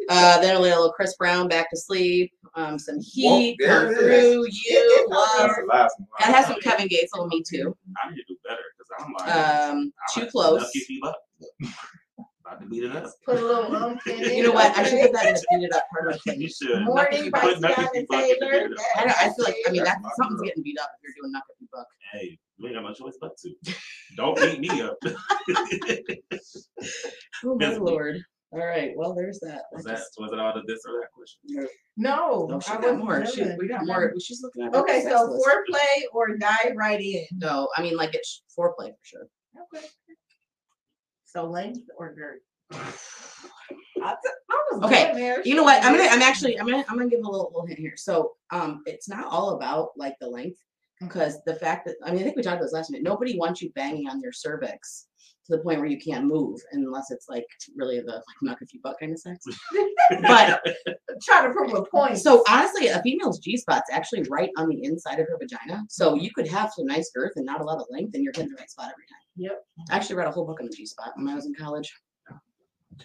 uh, 0.09 0.39
then 0.41 0.55
a 0.57 0.59
little 0.59 0.91
Chris 0.91 1.15
Brown, 1.17 1.47
"Back 1.47 1.69
to 1.69 1.77
Sleep," 1.77 2.31
um, 2.55 2.77
some 2.77 2.99
Heat, 2.99 3.55
there 3.59 3.69
"Come 3.69 3.87
it 3.87 3.91
is. 3.91 3.97
Through," 3.99 4.47
"You," 4.51 5.07
That's 5.09 5.39
"Love." 5.39 5.51
last. 5.69 5.95
That 6.19 6.35
has 6.35 6.45
some 6.47 6.59
Kevin 6.61 6.87
Gates 6.87 7.11
on 7.13 7.29
me 7.29 7.41
too. 7.47 7.75
I 8.03 8.09
need 8.09 8.17
to 8.17 8.23
do 8.27 8.35
better 8.45 8.59
because 8.77 9.05
I'm 9.05 9.13
like, 9.13 9.35
Um, 9.35 9.77
I'm 9.77 9.93
"Too 10.13 10.29
Close." 10.29 10.61
Lucky 10.61 10.79
Feet 10.81 11.03
Up. 11.05 11.17
About 12.45 12.59
to 12.59 12.67
beat 12.67 12.83
it 12.83 12.93
up. 12.95 13.05
Put 13.23 13.37
a 13.37 13.41
little 13.45 13.75
umph 13.83 14.05
in 14.07 14.19
it. 14.19 14.35
You 14.35 14.43
know 14.43 14.51
what? 14.51 14.75
I 14.75 14.83
should 14.83 14.95
okay? 14.95 15.03
put 15.03 15.13
that 15.13 15.27
in 15.27 15.33
the 15.35 15.45
beat 15.51 15.63
it 15.67 15.73
up 15.73 15.83
part 15.93 16.11
of 16.11 16.19
my 16.25 16.33
You 16.33 16.47
playlist. 16.49 16.55
should. 16.61 16.81
Morning 16.83 17.29
by 17.31 17.39
Put 17.39 17.61
Nucky 17.61 17.73
Tiana 17.81 17.91
Feet 17.93 18.07
Buck 18.09 18.23
in 18.23 18.27
the 18.27 18.45
Taylor. 18.49 18.67
beat. 18.69 18.77
I 18.97 18.99
don't. 19.05 19.11
I 19.21 19.23
feel 19.33 19.45
like. 19.45 19.55
I 19.67 19.71
mean, 19.71 19.83
that 19.85 19.97
something's 20.17 20.41
getting 20.41 20.63
beat 20.63 20.77
up 20.81 20.89
if 21.01 21.03
you're 21.15 21.23
doing 21.23 21.31
Nucky 21.31 21.53
Feet 21.59 21.69
Buck. 21.71 21.87
Hey, 22.11 22.39
you 22.61 22.67
ain't 22.67 22.75
got 22.75 22.83
no 22.83 22.93
choice 22.93 23.17
but 23.19 23.35
to. 23.38 23.53
Don't 24.15 24.35
beat 24.38 24.59
me 24.59 24.81
up. 24.81 24.97
Oh 27.43 27.55
my 27.55 27.75
lord. 27.75 28.23
All 28.51 28.59
right. 28.65 28.91
Well, 28.95 29.13
there's 29.15 29.39
that. 29.39 29.63
Was 29.71 29.85
that 29.85 29.97
just- 29.97 30.13
was 30.19 30.31
it 30.33 30.39
all 30.39 30.53
to 30.53 30.61
this 30.67 30.81
or 30.88 30.99
that 31.01 31.11
question? 31.13 31.67
No, 31.97 32.45
No, 32.49 32.59
she 32.59 32.69
I 32.71 32.73
got 32.75 32.81
wasn't 32.83 33.03
more. 33.03 33.25
She, 33.25 33.43
we 33.57 33.67
got 33.67 33.85
more. 33.85 34.13
She's 34.21 34.41
looking 34.43 34.63
at. 34.63 34.75
Okay, 34.75 35.01
sex 35.01 35.15
so 35.15 35.25
list. 35.25 35.45
foreplay 35.47 36.03
or 36.13 36.38
dive 36.38 36.73
right 36.75 36.99
in. 37.01 37.25
No, 37.38 37.69
I 37.75 37.81
mean 37.81 37.95
like 37.97 38.13
it's 38.13 38.43
foreplay 38.57 38.89
for 38.89 38.97
sure. 39.03 39.27
Okay. 39.73 39.85
So 41.25 41.45
length 41.45 41.81
or 41.97 42.13
girth? 42.13 42.41
I 44.03 44.11
t- 44.13 44.29
I 44.49 44.63
was 44.71 44.83
Okay. 44.83 45.41
You 45.45 45.55
know 45.55 45.63
what? 45.63 45.83
I'm 45.83 45.95
gonna. 45.95 46.09
I'm 46.09 46.21
actually. 46.21 46.59
I'm 46.59 46.65
gonna. 46.67 46.83
I'm 46.89 46.97
gonna 46.97 47.09
give 47.09 47.19
a 47.23 47.29
little, 47.29 47.51
little 47.53 47.65
hint 47.67 47.79
here. 47.79 47.95
So, 47.97 48.33
um, 48.51 48.81
it's 48.85 49.07
not 49.07 49.25
all 49.25 49.51
about 49.51 49.89
like 49.95 50.15
the 50.19 50.27
length, 50.27 50.57
because 51.01 51.41
the 51.45 51.55
fact 51.55 51.85
that 51.85 51.95
I 52.05 52.11
mean, 52.11 52.21
I 52.21 52.23
think 52.23 52.35
we 52.35 52.43
talked 52.43 52.55
about 52.55 52.65
this 52.65 52.73
last 52.73 52.91
minute. 52.91 53.03
Nobody 53.03 53.37
wants 53.37 53.61
you 53.61 53.71
banging 53.75 54.07
on 54.07 54.21
your 54.21 54.31
cervix 54.31 55.07
to 55.47 55.57
the 55.57 55.63
point 55.63 55.79
where 55.79 55.89
you 55.89 55.99
can't 55.99 56.25
move, 56.25 56.59
unless 56.71 57.11
it's 57.11 57.27
like 57.27 57.45
really 57.75 57.99
the 57.99 58.13
like 58.13 58.23
knock 58.41 58.57
if 58.61 58.73
you 58.73 58.79
butt 58.83 58.97
kind 58.99 59.11
of 59.11 59.19
sex. 59.19 59.43
but 60.21 60.61
trying 61.23 61.47
to 61.47 61.53
prove 61.53 61.73
a 61.73 61.83
point. 61.83 62.17
so 62.17 62.43
honestly, 62.47 62.87
a 62.87 63.01
female's 63.01 63.39
G 63.39 63.57
spot's 63.57 63.89
actually 63.91 64.23
right 64.29 64.49
on 64.57 64.69
the 64.69 64.83
inside 64.83 65.19
of 65.19 65.27
her 65.27 65.37
vagina. 65.39 65.83
So 65.89 66.15
you 66.15 66.29
could 66.33 66.47
have 66.47 66.71
some 66.73 66.85
nice 66.85 67.11
girth 67.15 67.33
and 67.35 67.45
not 67.45 67.61
a 67.61 67.63
lot 67.63 67.79
of 67.79 67.85
length, 67.89 68.13
and 68.13 68.23
you're 68.23 68.33
hitting 68.35 68.49
the 68.49 68.59
right 68.59 68.69
spot 68.69 68.85
every 68.85 69.05
time. 69.07 69.21
Yep. 69.37 69.63
I 69.89 69.95
actually 69.95 70.15
read 70.15 70.27
a 70.27 70.31
whole 70.31 70.45
book 70.45 70.59
on 70.59 70.67
the 70.67 70.75
G 70.75 70.85
spot 70.85 71.13
when 71.15 71.27
I 71.27 71.35
was 71.35 71.45
in 71.45 71.53
college. 71.55 71.91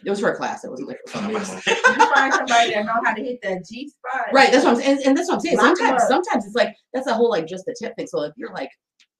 It 0.04 0.10
was 0.10 0.20
for 0.20 0.30
a 0.32 0.36
class. 0.36 0.64
It 0.64 0.70
wasn't 0.70 0.88
like 0.88 0.98
for 1.06 1.18
fun. 1.18 1.30
you 1.32 1.38
find 1.38 2.32
somebody 2.32 2.74
that 2.74 2.84
know 2.86 3.00
how 3.04 3.14
to 3.14 3.22
hit 3.22 3.40
that 3.42 3.64
G 3.66 3.88
spot. 3.88 4.26
Right, 4.32 4.52
that's 4.52 4.64
what 4.64 4.74
I'm 4.74 4.80
saying, 4.80 4.98
and, 4.98 5.06
and 5.06 5.16
that's 5.16 5.28
what 5.28 5.34
I'm 5.36 5.40
saying. 5.40 5.56
Sometimes, 5.58 6.02
sometimes 6.08 6.46
it's 6.46 6.54
like 6.54 6.74
that's 6.92 7.06
a 7.06 7.14
whole 7.14 7.30
like 7.30 7.46
just 7.46 7.64
the 7.66 7.74
tip 7.78 7.96
thing. 7.96 8.06
So 8.06 8.22
if 8.22 8.32
you're 8.36 8.52
like, 8.52 8.70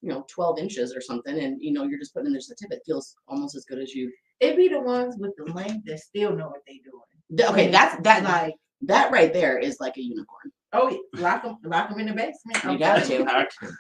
you 0.03 0.11
know, 0.11 0.25
12 0.29 0.59
inches 0.59 0.95
or 0.95 1.01
something, 1.01 1.39
and 1.39 1.57
you 1.61 1.73
know 1.73 1.85
you're 1.85 1.99
just 1.99 2.15
putting 2.15 2.29
in 2.29 2.35
just 2.35 2.49
the 2.51 2.57
tip, 2.61 2.71
it 2.73 2.83
feels 2.87 3.15
almost 3.29 3.57
as 3.57 3.65
good 3.65 3.79
as 3.79 3.95
you. 3.95 4.13
It 4.41 4.57
be 4.57 4.69
the 4.69 4.81
ones 4.81 5.17
with 5.19 5.33
the 5.37 5.51
length 5.53 5.87
that 5.87 5.99
still 6.01 6.37
know 6.37 6.49
what 6.49 6.61
they 6.67 6.81
doing. 6.85 7.37
Th- 7.37 7.49
Okay, 7.51 7.71
that's 7.71 8.01
that 8.03 8.23
Like, 8.23 8.55
that 8.83 9.11
right 9.11 9.33
there 9.33 9.59
is 9.59 9.79
like 9.81 9.97
a 9.97 10.03
unicorn. 10.03 10.53
oh, 10.75 10.91
yeah, 10.91 11.21
lock 11.23 11.43
them, 11.43 11.57
lock 11.65 11.89
them 11.89 11.99
in 12.01 12.07
the 12.07 12.13
basement. 12.13 12.63
You 12.65 12.71
I'm 12.71 12.79
got 12.79 13.05
to. 13.05 13.25
I 13.25 13.47
can- 13.59 13.77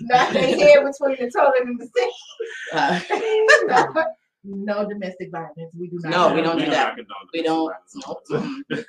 Knock 0.00 0.32
their 0.32 0.42
head 0.42 0.84
between 0.84 1.16
the 1.18 1.30
toilet 1.34 1.62
and 1.62 1.78
the 1.78 1.88
Uh, 2.72 2.98
sink. 3.08 4.06
No 4.44 4.88
domestic 4.88 5.30
violence. 5.30 5.72
We 5.78 5.88
do 5.88 5.98
not. 6.02 6.10
No, 6.10 6.34
we 6.34 6.40
do 6.40 6.46
don't 6.46 6.58
do 6.58 6.70
that. 6.70 6.96
we 7.32 7.42
don't. 7.42 7.72
Nope. 8.06 8.22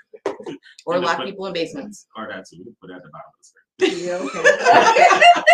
or 0.86 1.00
lock 1.00 1.18
but- 1.18 1.26
people 1.26 1.46
in 1.48 1.54
basements. 1.54 2.08
Or 2.16 2.28
that 2.28 2.46
too. 2.50 2.58
We 2.60 2.64
can 2.66 2.76
put 2.82 2.88
that 2.90 2.98
at 2.98 3.04
the 3.04 3.10
bottom 3.10 3.30
of 3.30 3.40
the 3.40 3.46
screen. 3.46 3.60
Yeah, 3.82 4.16
okay. 4.16 5.44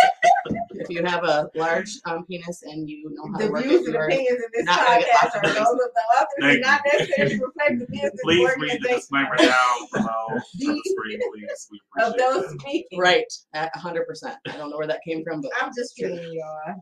If 0.78 0.90
you 0.90 1.04
have 1.04 1.24
a 1.24 1.50
large 1.56 1.90
um, 2.06 2.26
penis 2.26 2.62
and 2.64 2.88
you 2.88 3.10
know 3.10 3.32
how 3.32 3.40
to 3.40 3.46
the 3.46 3.52
work 3.52 3.64
views 3.64 3.82
it, 3.82 3.86
and 3.88 3.94
you 3.94 4.00
are 4.00 4.06
opinions 4.06 4.38
in 4.38 4.50
this 4.54 4.66
not 4.66 4.80
podcast 4.80 5.36
are 5.38 5.48
those 5.48 5.58
of 5.58 5.78
the 5.80 6.04
others 6.20 6.28
Thank 6.42 6.54
and 6.54 6.62
not 6.62 6.82
necessarily 6.86 7.40
reflect 7.40 7.80
the 7.80 7.86
business 7.90 8.12
Please 8.24 8.38
read 8.38 8.48
the 8.48 8.52
organization 8.52 8.96
disclaimer 8.96 9.38
down 9.38 9.78
below 9.94 10.26
on 10.30 10.42
the 10.54 10.82
screen, 10.86 11.20
please. 11.34 11.68
We 11.72 11.80
of 12.04 12.10
appreciate 12.10 12.18
those 12.30 12.44
that. 12.52 12.62
speaking. 12.62 13.00
right 13.00 13.34
at 13.54 13.72
100. 13.74 14.06
percent 14.06 14.36
I 14.48 14.58
don't 14.58 14.70
know 14.70 14.78
where 14.78 14.88
that 14.88 15.00
came 15.08 15.24
from, 15.24 15.42
but 15.42 15.52
I'm 15.60 15.72
just 15.76 15.96
kidding, 15.96 16.18
y'all. 16.34 16.76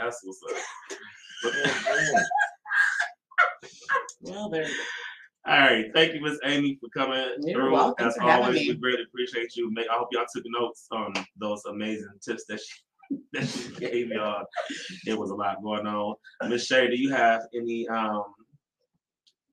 That's 0.00 0.20
what's 0.24 0.40
up. 0.50 0.98
Well, 4.22 4.48
there. 4.50 4.66
All 5.46 5.58
right, 5.58 5.86
thank 5.94 6.12
you, 6.14 6.20
Miss 6.20 6.38
Amy, 6.44 6.78
for 6.80 6.88
coming 6.90 7.24
You're 7.40 7.54
through. 7.62 7.72
welcome 7.72 8.08
As 8.08 8.16
for 8.16 8.24
always, 8.24 8.54
me. 8.56 8.68
we 8.68 8.74
greatly 8.76 9.04
appreciate 9.04 9.56
you. 9.56 9.72
I 9.78 9.96
hope 9.96 10.08
y'all 10.12 10.26
took 10.34 10.44
notes 10.46 10.86
on 10.90 11.12
those 11.40 11.64
amazing 11.64 12.10
tips 12.22 12.44
that 12.48 12.60
she 12.60 13.16
that 13.32 13.46
she 13.48 13.72
gave 13.74 14.08
y'all. 14.08 14.44
It 15.06 15.18
was 15.18 15.30
a 15.30 15.34
lot 15.34 15.62
going 15.62 15.86
on. 15.86 16.16
Miss 16.48 16.66
Shay, 16.66 16.88
do 16.88 17.00
you 17.00 17.10
have 17.10 17.42
any 17.54 17.88
um 17.88 18.24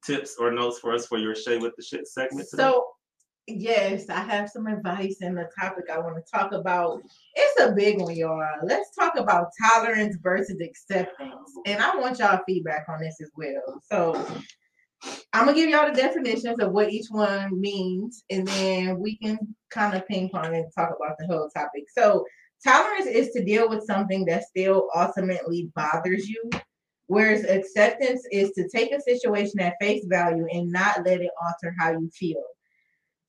tips 0.05 0.35
or 0.37 0.51
notes 0.51 0.79
for 0.79 0.93
us 0.93 1.05
for 1.07 1.17
your 1.17 1.33
Shay 1.35 1.57
with 1.57 1.73
the 1.77 1.83
shit 1.83 2.07
segment 2.07 2.47
today? 2.49 2.63
So 2.63 2.85
Yes, 3.47 4.09
I 4.09 4.21
have 4.21 4.49
some 4.49 4.65
advice 4.65 5.17
and 5.21 5.37
the 5.37 5.47
topic 5.59 5.85
I 5.93 5.99
want 5.99 6.15
to 6.15 6.31
talk 6.31 6.51
about. 6.51 7.01
It's 7.35 7.61
a 7.61 7.73
big 7.73 8.01
one, 8.01 8.15
y'all. 8.15 8.41
Let's 8.63 8.95
talk 8.95 9.17
about 9.17 9.49
tolerance 9.63 10.17
versus 10.23 10.59
acceptance. 10.61 11.51
And 11.67 11.81
I 11.81 11.95
want 11.95 12.17
y'all 12.17 12.39
feedback 12.47 12.85
on 12.89 12.99
this 13.01 13.17
as 13.21 13.29
well. 13.37 13.79
So 13.83 14.15
I'm 15.33 15.45
gonna 15.45 15.53
give 15.53 15.69
y'all 15.69 15.93
the 15.93 16.01
definitions 16.01 16.59
of 16.59 16.71
what 16.71 16.89
each 16.89 17.05
one 17.11 17.59
means, 17.61 18.23
and 18.31 18.47
then 18.47 18.99
we 18.99 19.17
can 19.17 19.37
kind 19.69 19.95
of 19.95 20.07
ping 20.07 20.29
pong 20.29 20.55
and 20.55 20.65
talk 20.73 20.95
about 20.95 21.17
the 21.19 21.27
whole 21.27 21.47
topic. 21.49 21.83
So 21.95 22.25
tolerance 22.63 23.05
is 23.05 23.29
to 23.31 23.43
deal 23.45 23.69
with 23.69 23.85
something 23.85 24.25
that 24.25 24.45
still 24.45 24.89
ultimately 24.95 25.69
bothers 25.75 26.27
you, 26.27 26.49
whereas 27.05 27.43
acceptance 27.43 28.25
is 28.31 28.51
to 28.53 28.67
take 28.69 28.91
a 28.91 29.01
situation 29.01 29.59
at 29.59 29.75
face 29.79 30.03
value 30.09 30.47
and 30.51 30.71
not 30.71 31.05
let 31.05 31.21
it 31.21 31.29
alter 31.39 31.75
how 31.77 31.91
you 31.91 32.09
feel. 32.17 32.43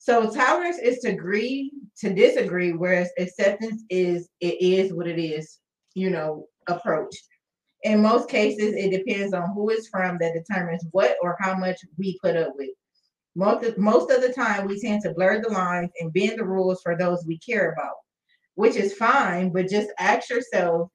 So 0.07 0.31
tolerance 0.31 0.79
is 0.79 1.01
to 1.01 1.09
agree 1.09 1.73
to 1.99 2.15
disagree, 2.15 2.71
whereas 2.71 3.11
acceptance 3.19 3.83
is 3.91 4.29
it 4.39 4.63
is 4.63 4.93
what 4.93 5.09
it 5.09 5.19
is, 5.19 5.59
you 5.95 6.11
know, 6.11 6.47
approach. 6.69 7.13
In 7.83 8.03
most 8.03 8.29
cases, 8.29 8.77
it 8.77 8.93
depends 8.93 9.35
on 9.35 9.51
who 9.53 9.69
it's 9.71 9.89
from 9.89 10.17
that 10.21 10.33
determines 10.33 10.87
what 10.93 11.17
or 11.23 11.37
how 11.41 11.57
much 11.57 11.81
we 11.99 12.21
put 12.23 12.37
up 12.37 12.53
with. 12.55 12.71
Most 13.35 13.67
of, 13.67 13.79
most 13.79 14.13
of 14.13 14.23
the 14.23 14.33
time, 14.33 14.69
we 14.69 14.81
tend 14.81 15.03
to 15.03 15.13
blur 15.13 15.43
the 15.43 15.49
lines 15.49 15.91
and 15.99 16.13
bend 16.13 16.39
the 16.39 16.45
rules 16.45 16.81
for 16.83 16.97
those 16.97 17.25
we 17.27 17.41
care 17.41 17.73
about, 17.73 17.97
which 18.55 18.77
is 18.77 18.95
fine, 18.95 19.53
but 19.53 19.69
just 19.69 19.91
ask 19.99 20.31
yourself, 20.31 20.89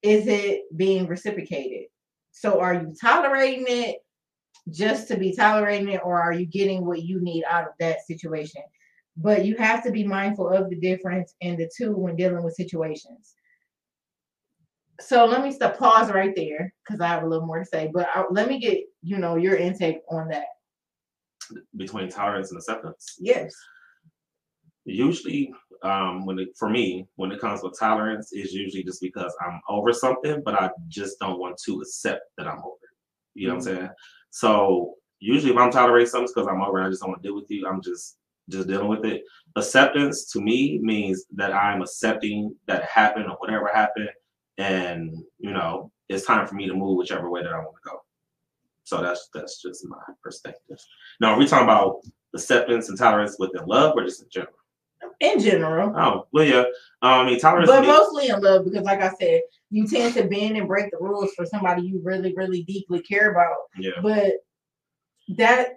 is 0.00 0.26
it 0.28 0.62
being 0.74 1.06
reciprocated? 1.06 1.88
So 2.32 2.58
are 2.58 2.72
you 2.72 2.94
tolerating 2.98 3.66
it 3.68 3.96
just 4.70 5.08
to 5.08 5.16
be 5.16 5.34
tolerating 5.34 5.88
it, 5.90 6.00
or 6.04 6.20
are 6.20 6.32
you 6.32 6.46
getting 6.46 6.84
what 6.84 7.02
you 7.02 7.20
need 7.20 7.44
out 7.44 7.64
of 7.64 7.74
that 7.80 8.06
situation? 8.06 8.62
But 9.16 9.44
you 9.44 9.56
have 9.56 9.82
to 9.84 9.90
be 9.90 10.04
mindful 10.04 10.48
of 10.48 10.68
the 10.70 10.76
difference 10.76 11.34
in 11.40 11.56
the 11.56 11.70
two 11.76 11.92
when 11.92 12.16
dealing 12.16 12.42
with 12.42 12.54
situations. 12.54 13.34
So 15.00 15.24
let 15.26 15.42
me 15.42 15.52
stop 15.52 15.78
pause 15.78 16.10
right 16.10 16.34
there 16.34 16.72
because 16.84 17.00
I 17.00 17.08
have 17.08 17.22
a 17.22 17.26
little 17.26 17.46
more 17.46 17.58
to 17.58 17.64
say. 17.64 17.90
But 17.92 18.08
I, 18.14 18.24
let 18.30 18.48
me 18.48 18.58
get 18.58 18.80
you 19.02 19.18
know 19.18 19.36
your 19.36 19.56
intake 19.56 20.00
on 20.10 20.28
that. 20.28 20.46
between 21.76 22.08
tolerance 22.08 22.50
and 22.50 22.58
acceptance. 22.58 23.16
Yes. 23.18 23.54
Usually, 24.84 25.52
um, 25.82 26.24
when 26.26 26.38
it, 26.38 26.48
for 26.58 26.70
me, 26.70 27.06
when 27.16 27.32
it 27.32 27.40
comes 27.40 27.62
with 27.62 27.78
tolerance, 27.78 28.32
is 28.32 28.52
usually 28.52 28.84
just 28.84 29.00
because 29.00 29.34
I'm 29.44 29.60
over 29.68 29.92
something, 29.92 30.42
but 30.44 30.54
I 30.54 30.70
just 30.88 31.18
don't 31.20 31.38
want 31.38 31.56
to 31.66 31.80
accept 31.80 32.22
that 32.38 32.46
I'm 32.46 32.58
over. 32.58 32.76
it. 32.82 33.40
You 33.40 33.48
know 33.48 33.54
what 33.54 33.68
I'm 33.68 33.76
saying? 33.76 33.90
So 34.36 34.96
usually, 35.18 35.50
if 35.50 35.56
I'm 35.56 35.70
tolerating 35.70 36.10
something, 36.10 36.24
it's 36.24 36.34
because 36.34 36.46
I'm 36.46 36.60
over. 36.60 36.78
it, 36.78 36.86
I 36.86 36.90
just 36.90 37.00
don't 37.00 37.08
want 37.08 37.22
to 37.22 37.26
deal 37.26 37.34
with 37.34 37.50
you. 37.50 37.66
I'm 37.66 37.80
just 37.80 38.18
just 38.50 38.68
dealing 38.68 38.88
with 38.88 39.02
it. 39.06 39.22
Acceptance 39.56 40.30
to 40.32 40.42
me 40.42 40.78
means 40.82 41.24
that 41.36 41.54
I'm 41.54 41.80
accepting 41.80 42.54
that 42.66 42.82
it 42.82 42.88
happened 42.88 43.30
or 43.30 43.36
whatever 43.38 43.70
happened, 43.72 44.10
and 44.58 45.10
you 45.38 45.52
know, 45.54 45.90
it's 46.10 46.26
time 46.26 46.46
for 46.46 46.54
me 46.54 46.66
to 46.66 46.74
move 46.74 46.98
whichever 46.98 47.30
way 47.30 47.42
that 47.42 47.50
I 47.50 47.56
want 47.56 47.76
to 47.82 47.90
go. 47.90 48.02
So 48.84 49.00
that's 49.00 49.30
that's 49.32 49.62
just 49.62 49.86
my 49.88 49.96
perspective. 50.22 50.80
Now, 51.18 51.32
are 51.32 51.38
we 51.38 51.46
talking 51.46 51.64
about 51.64 52.02
acceptance 52.34 52.90
and 52.90 52.98
tolerance 52.98 53.36
within 53.38 53.64
love 53.64 53.94
or 53.96 54.04
just 54.04 54.22
in 54.22 54.28
general? 54.28 54.52
In 55.20 55.40
general. 55.40 55.94
Oh, 55.96 56.26
well, 56.34 56.44
yeah. 56.44 56.64
Um, 57.00 57.20
I 57.20 57.24
mean, 57.24 57.40
tolerance. 57.40 57.70
But 57.70 57.86
mostly 57.86 58.28
in 58.28 58.42
love 58.42 58.66
because, 58.66 58.84
like 58.84 59.00
I 59.00 59.12
said, 59.18 59.40
you 59.70 59.86
tend 59.86 60.14
to 60.14 60.24
bend 60.28 60.56
and 60.56 60.68
break 60.68 60.90
the 60.90 60.98
rules 61.00 61.32
for 61.34 61.44
somebody 61.44 61.82
you 61.82 62.00
really, 62.04 62.32
really 62.36 62.62
deeply 62.64 63.00
care 63.02 63.30
about. 63.32 63.56
yeah, 63.78 63.92
But 64.02 64.32
that, 65.36 65.74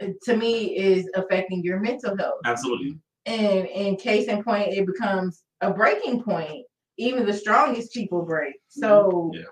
uh, 0.00 0.08
to 0.24 0.36
me, 0.36 0.76
is 0.76 1.10
affecting 1.14 1.62
your 1.62 1.80
mental 1.80 2.16
health. 2.16 2.40
absolutely. 2.44 2.98
And 3.26 3.66
in 3.66 3.96
case 3.96 4.28
in 4.28 4.42
point, 4.42 4.72
it 4.72 4.86
becomes 4.86 5.42
a 5.60 5.72
breaking 5.72 6.22
point. 6.22 6.66
Even 6.98 7.26
the 7.26 7.32
strongest 7.32 7.92
people 7.92 8.22
break. 8.22 8.54
So 8.68 9.32
Yeah. 9.34 9.44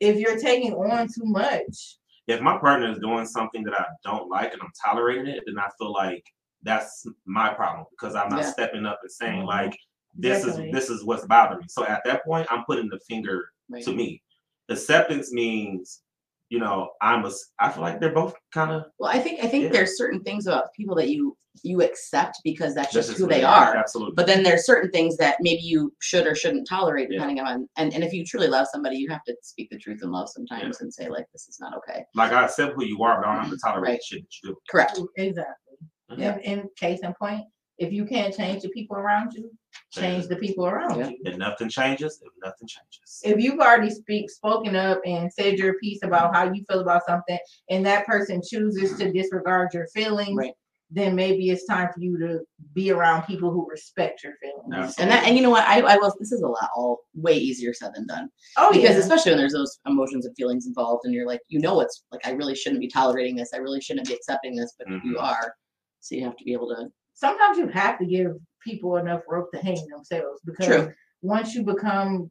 if 0.00 0.18
you're 0.18 0.38
taking 0.38 0.74
on 0.74 1.06
too 1.08 1.24
much, 1.24 1.98
If 2.28 2.40
my 2.40 2.58
partner 2.58 2.90
is 2.90 2.98
doing 2.98 3.24
something 3.24 3.62
that 3.62 3.74
I 3.80 3.84
don't 4.02 4.28
like 4.28 4.52
and 4.52 4.60
I'm 4.60 4.72
tolerating 4.84 5.28
it, 5.28 5.44
then 5.46 5.58
I 5.60 5.68
feel 5.78 5.92
like 5.92 6.24
that's 6.62 7.06
my 7.24 7.54
problem 7.54 7.86
because 7.90 8.16
I'm 8.16 8.28
not 8.28 8.40
Yeah. 8.40 8.50
stepping 8.50 8.84
up 8.84 8.98
and 9.02 9.10
saying 9.12 9.42
Mhm. 9.42 9.46
like 9.46 9.78
this 10.18 10.44
Definitely. 10.44 10.68
is 10.70 10.74
this 10.74 10.90
is 10.90 11.04
what's 11.04 11.26
bothering 11.26 11.60
me. 11.60 11.66
So 11.68 11.86
at 11.86 12.02
that 12.04 12.24
point, 12.24 12.46
I'm 12.50 12.64
putting 12.64 12.88
the 12.88 12.98
finger 13.08 13.50
Right. 13.68 13.82
to 13.84 13.92
me. 13.92 14.22
Acceptance 14.68 15.32
means, 15.32 16.02
you 16.50 16.58
know, 16.58 16.90
I'm 17.02 17.24
a. 17.24 17.30
I 17.60 17.70
feel 17.70 17.82
like 17.82 18.00
they're 18.00 18.12
both 18.14 18.34
kind 18.52 18.70
of 18.72 18.84
Well, 18.98 19.10
I 19.10 19.18
think 19.18 19.42
I 19.44 19.48
think 19.48 19.64
Yeah. 19.64 19.70
there's 19.70 19.96
certain 19.96 20.20
things 20.22 20.46
about 20.46 20.72
people 20.76 20.94
that 20.96 21.08
you 21.08 21.36
you 21.62 21.80
accept 21.82 22.36
because 22.44 22.74
that's 22.74 22.88
that's 22.92 22.94
just 22.94 23.08
just 23.08 23.18
who 23.18 23.24
what 23.24 23.30
they 23.34 23.42
are. 23.42 23.68
are. 23.72 23.76
Absolutely. 23.76 24.12
But 24.14 24.26
then 24.26 24.42
there's 24.42 24.66
certain 24.66 24.90
things 24.90 25.16
that 25.16 25.38
maybe 25.40 25.62
you 25.62 25.90
should 26.02 26.26
or 26.26 26.34
shouldn't 26.34 26.68
tolerate 26.68 27.08
Yeah. 27.10 27.16
depending 27.18 27.40
on 27.40 27.66
and, 27.78 27.94
and 27.94 28.04
if 28.04 28.12
you 28.12 28.24
truly 28.26 28.46
love 28.48 28.66
somebody, 28.70 28.96
you 28.98 29.08
have 29.10 29.24
to 29.24 29.34
speak 29.42 29.70
the 29.70 29.78
truth 29.78 30.00
in 30.02 30.10
love 30.10 30.28
sometimes 30.28 30.80
and 30.82 30.92
say 30.92 31.08
like 31.08 31.24
this 31.32 31.48
is 31.48 31.58
not 31.58 31.74
okay. 31.78 32.04
like 32.14 32.32
I 32.32 32.44
accept 32.44 32.74
who 32.74 32.84
you 32.84 33.02
are, 33.02 33.20
but 33.20 33.26
I 33.28 33.34
don't 33.34 33.44
have 33.44 33.52
to 33.52 33.58
tolerate 33.64 33.88
Right. 33.90 33.98
the 33.98 34.16
shit 34.16 34.22
that 34.22 34.28
you 34.42 34.50
do. 34.50 34.56
Correct. 34.70 35.00
exactly. 35.16 35.76
Yeah. 36.16 36.38
And 36.44 36.60
in 36.62 36.68
case 36.76 37.00
in 37.02 37.14
point, 37.14 37.44
if 37.78 37.90
you 37.92 38.04
can't 38.04 38.34
change 38.36 38.62
the 38.62 38.68
people 38.70 38.96
around 38.96 39.32
you, 39.32 39.50
change 39.92 40.26
the 40.28 40.36
people 40.36 40.66
around 40.66 40.98
Yeah. 40.98 41.08
you. 41.10 41.18
If 41.24 41.36
nothing 41.36 41.68
changes, 41.68 42.20
if 42.24 42.32
nothing 42.44 42.68
changes. 42.68 43.20
if 43.24 43.38
you've 43.42 43.60
already 43.60 43.90
speak 43.90 44.30
spoken 44.30 44.76
up 44.76 45.00
and 45.06 45.32
said 45.32 45.58
your 45.58 45.74
piece 45.78 46.02
about 46.02 46.34
how 46.34 46.52
you 46.52 46.62
feel 46.68 46.80
about 46.80 47.02
something 47.06 47.38
and 47.70 47.84
that 47.86 48.06
person 48.06 48.40
chooses 48.46 48.96
to 48.98 49.12
disregard 49.12 49.72
your 49.74 49.86
feelings 49.88 50.36
Right. 50.36 50.52
then 50.90 51.14
maybe 51.16 51.50
it's 51.50 51.66
time 51.66 51.88
for 51.92 52.00
you 52.00 52.16
to 52.18 52.40
be 52.74 52.90
around 52.90 53.22
people 53.24 53.50
who 53.50 53.66
respect 53.68 54.22
your 54.22 54.34
feelings 54.40 54.72
Absolutely. 54.72 55.02
And 55.02 55.10
that 55.10 55.26
and 55.26 55.36
you 55.36 55.42
know 55.42 55.50
what 55.50 55.64
I, 55.66 55.80
I 55.80 55.96
will 55.96 56.12
this 56.20 56.32
is 56.32 56.42
a 56.42 56.46
lot 56.46 56.68
all 56.76 57.00
way 57.14 57.34
easier 57.36 57.72
said 57.74 57.92
than 57.94 58.06
done. 58.06 58.28
oh 58.56 58.70
because 58.72 58.94
yeah 58.96 59.00
especially 59.00 59.32
when 59.32 59.38
there's 59.38 59.52
those 59.52 59.78
emotions 59.86 60.26
and 60.26 60.36
feelings 60.36 60.66
involved 60.66 61.04
and 61.04 61.14
you're 61.14 61.26
like 61.26 61.40
you 61.48 61.58
know 61.58 61.80
it's 61.80 62.04
like 62.12 62.24
i 62.26 62.30
really 62.32 62.54
shouldn't 62.54 62.80
be 62.80 62.88
tolerating 62.88 63.34
this 63.36 63.50
i 63.54 63.58
really 63.58 63.80
shouldn't 63.80 64.06
be 64.08 64.14
accepting 64.14 64.54
this 64.54 64.74
but 64.78 64.86
you 65.04 65.14
Mhm. 65.16 65.22
are 65.22 65.54
so 66.00 66.14
you 66.14 66.22
have 66.24 66.36
to 66.36 66.44
be 66.44 66.52
able 66.52 66.68
to 66.68 66.86
sometimes 67.14 67.56
you 67.58 67.66
have 67.68 67.98
to 67.98 68.06
give 68.06 68.32
people 68.66 68.96
enough 68.96 69.22
rope 69.28 69.50
to 69.52 69.58
hang 69.60 69.78
themselves 69.88 70.40
because 70.44 70.66
True. 70.66 70.92
once 71.22 71.54
you 71.54 71.62
become 71.62 72.28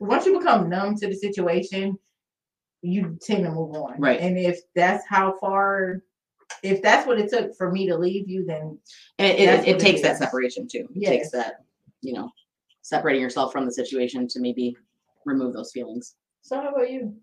once 0.00 0.26
you 0.26 0.36
become 0.38 0.68
numb 0.68 0.96
to 0.96 1.06
the 1.06 1.14
situation 1.14 1.96
you 2.82 3.16
tend 3.22 3.44
to 3.44 3.50
move 3.50 3.74
on 3.74 3.94
Right. 3.98 4.20
and 4.20 4.36
if 4.36 4.58
that's 4.74 5.06
how 5.06 5.36
far 5.40 6.02
if 6.64 6.82
that's 6.82 7.06
what 7.06 7.18
it 7.20 7.30
took 7.30 7.54
for 7.56 7.70
me 7.70 7.86
to 7.86 7.96
leave 7.96 8.28
you 8.28 8.44
then 8.44 8.76
and 9.18 9.28
it, 9.28 9.40
it, 9.40 9.48
it 9.48 9.58
what 9.60 9.68
it 9.68 9.78
takes 9.78 10.02
that 10.02 10.12
is. 10.12 10.18
separation 10.18 10.66
too 10.66 10.80
it 10.94 11.02
Yes. 11.02 11.10
takes 11.10 11.30
that 11.30 11.64
you 12.02 12.12
know 12.12 12.30
separating 12.82 13.22
yourself 13.22 13.52
from 13.52 13.64
the 13.66 13.72
situation 13.72 14.26
to 14.28 14.40
maybe 14.40 14.76
remove 15.24 15.52
those 15.54 15.70
feelings 15.72 16.16
so 16.42 16.60
how 16.60 16.70
about 16.70 16.90
you 16.90 17.14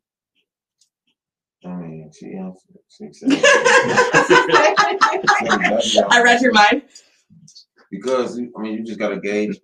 I 1.66 1.70
mean, 1.70 2.12
she 2.18 2.34
answered. 2.36 2.78
She 2.88 3.12
said. 3.12 3.30
i 6.12 6.22
read 6.24 6.40
your 6.40 6.54
mind 6.54 6.84
because 7.91 8.38
I 8.39 8.61
mean, 8.61 8.73
you 8.73 8.84
just 8.84 8.99
gotta 8.99 9.19
gauge. 9.19 9.59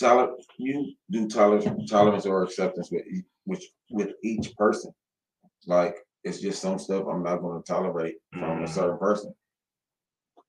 Toler, 0.00 0.30
you 0.58 0.94
do 1.10 1.28
tolerance, 1.28 1.90
tolerance 1.90 2.26
or 2.26 2.42
acceptance 2.42 2.90
with 2.90 3.02
each, 3.12 3.24
which 3.44 3.64
with 3.90 4.10
each 4.24 4.54
person. 4.56 4.92
Like 5.66 5.96
it's 6.24 6.40
just 6.40 6.62
some 6.62 6.78
stuff 6.78 7.04
I'm 7.10 7.22
not 7.22 7.36
going 7.42 7.62
to 7.62 7.66
tolerate 7.66 8.16
from 8.32 8.62
a 8.62 8.66
Mhm. 8.66 8.68
certain 8.68 8.98
person, 8.98 9.34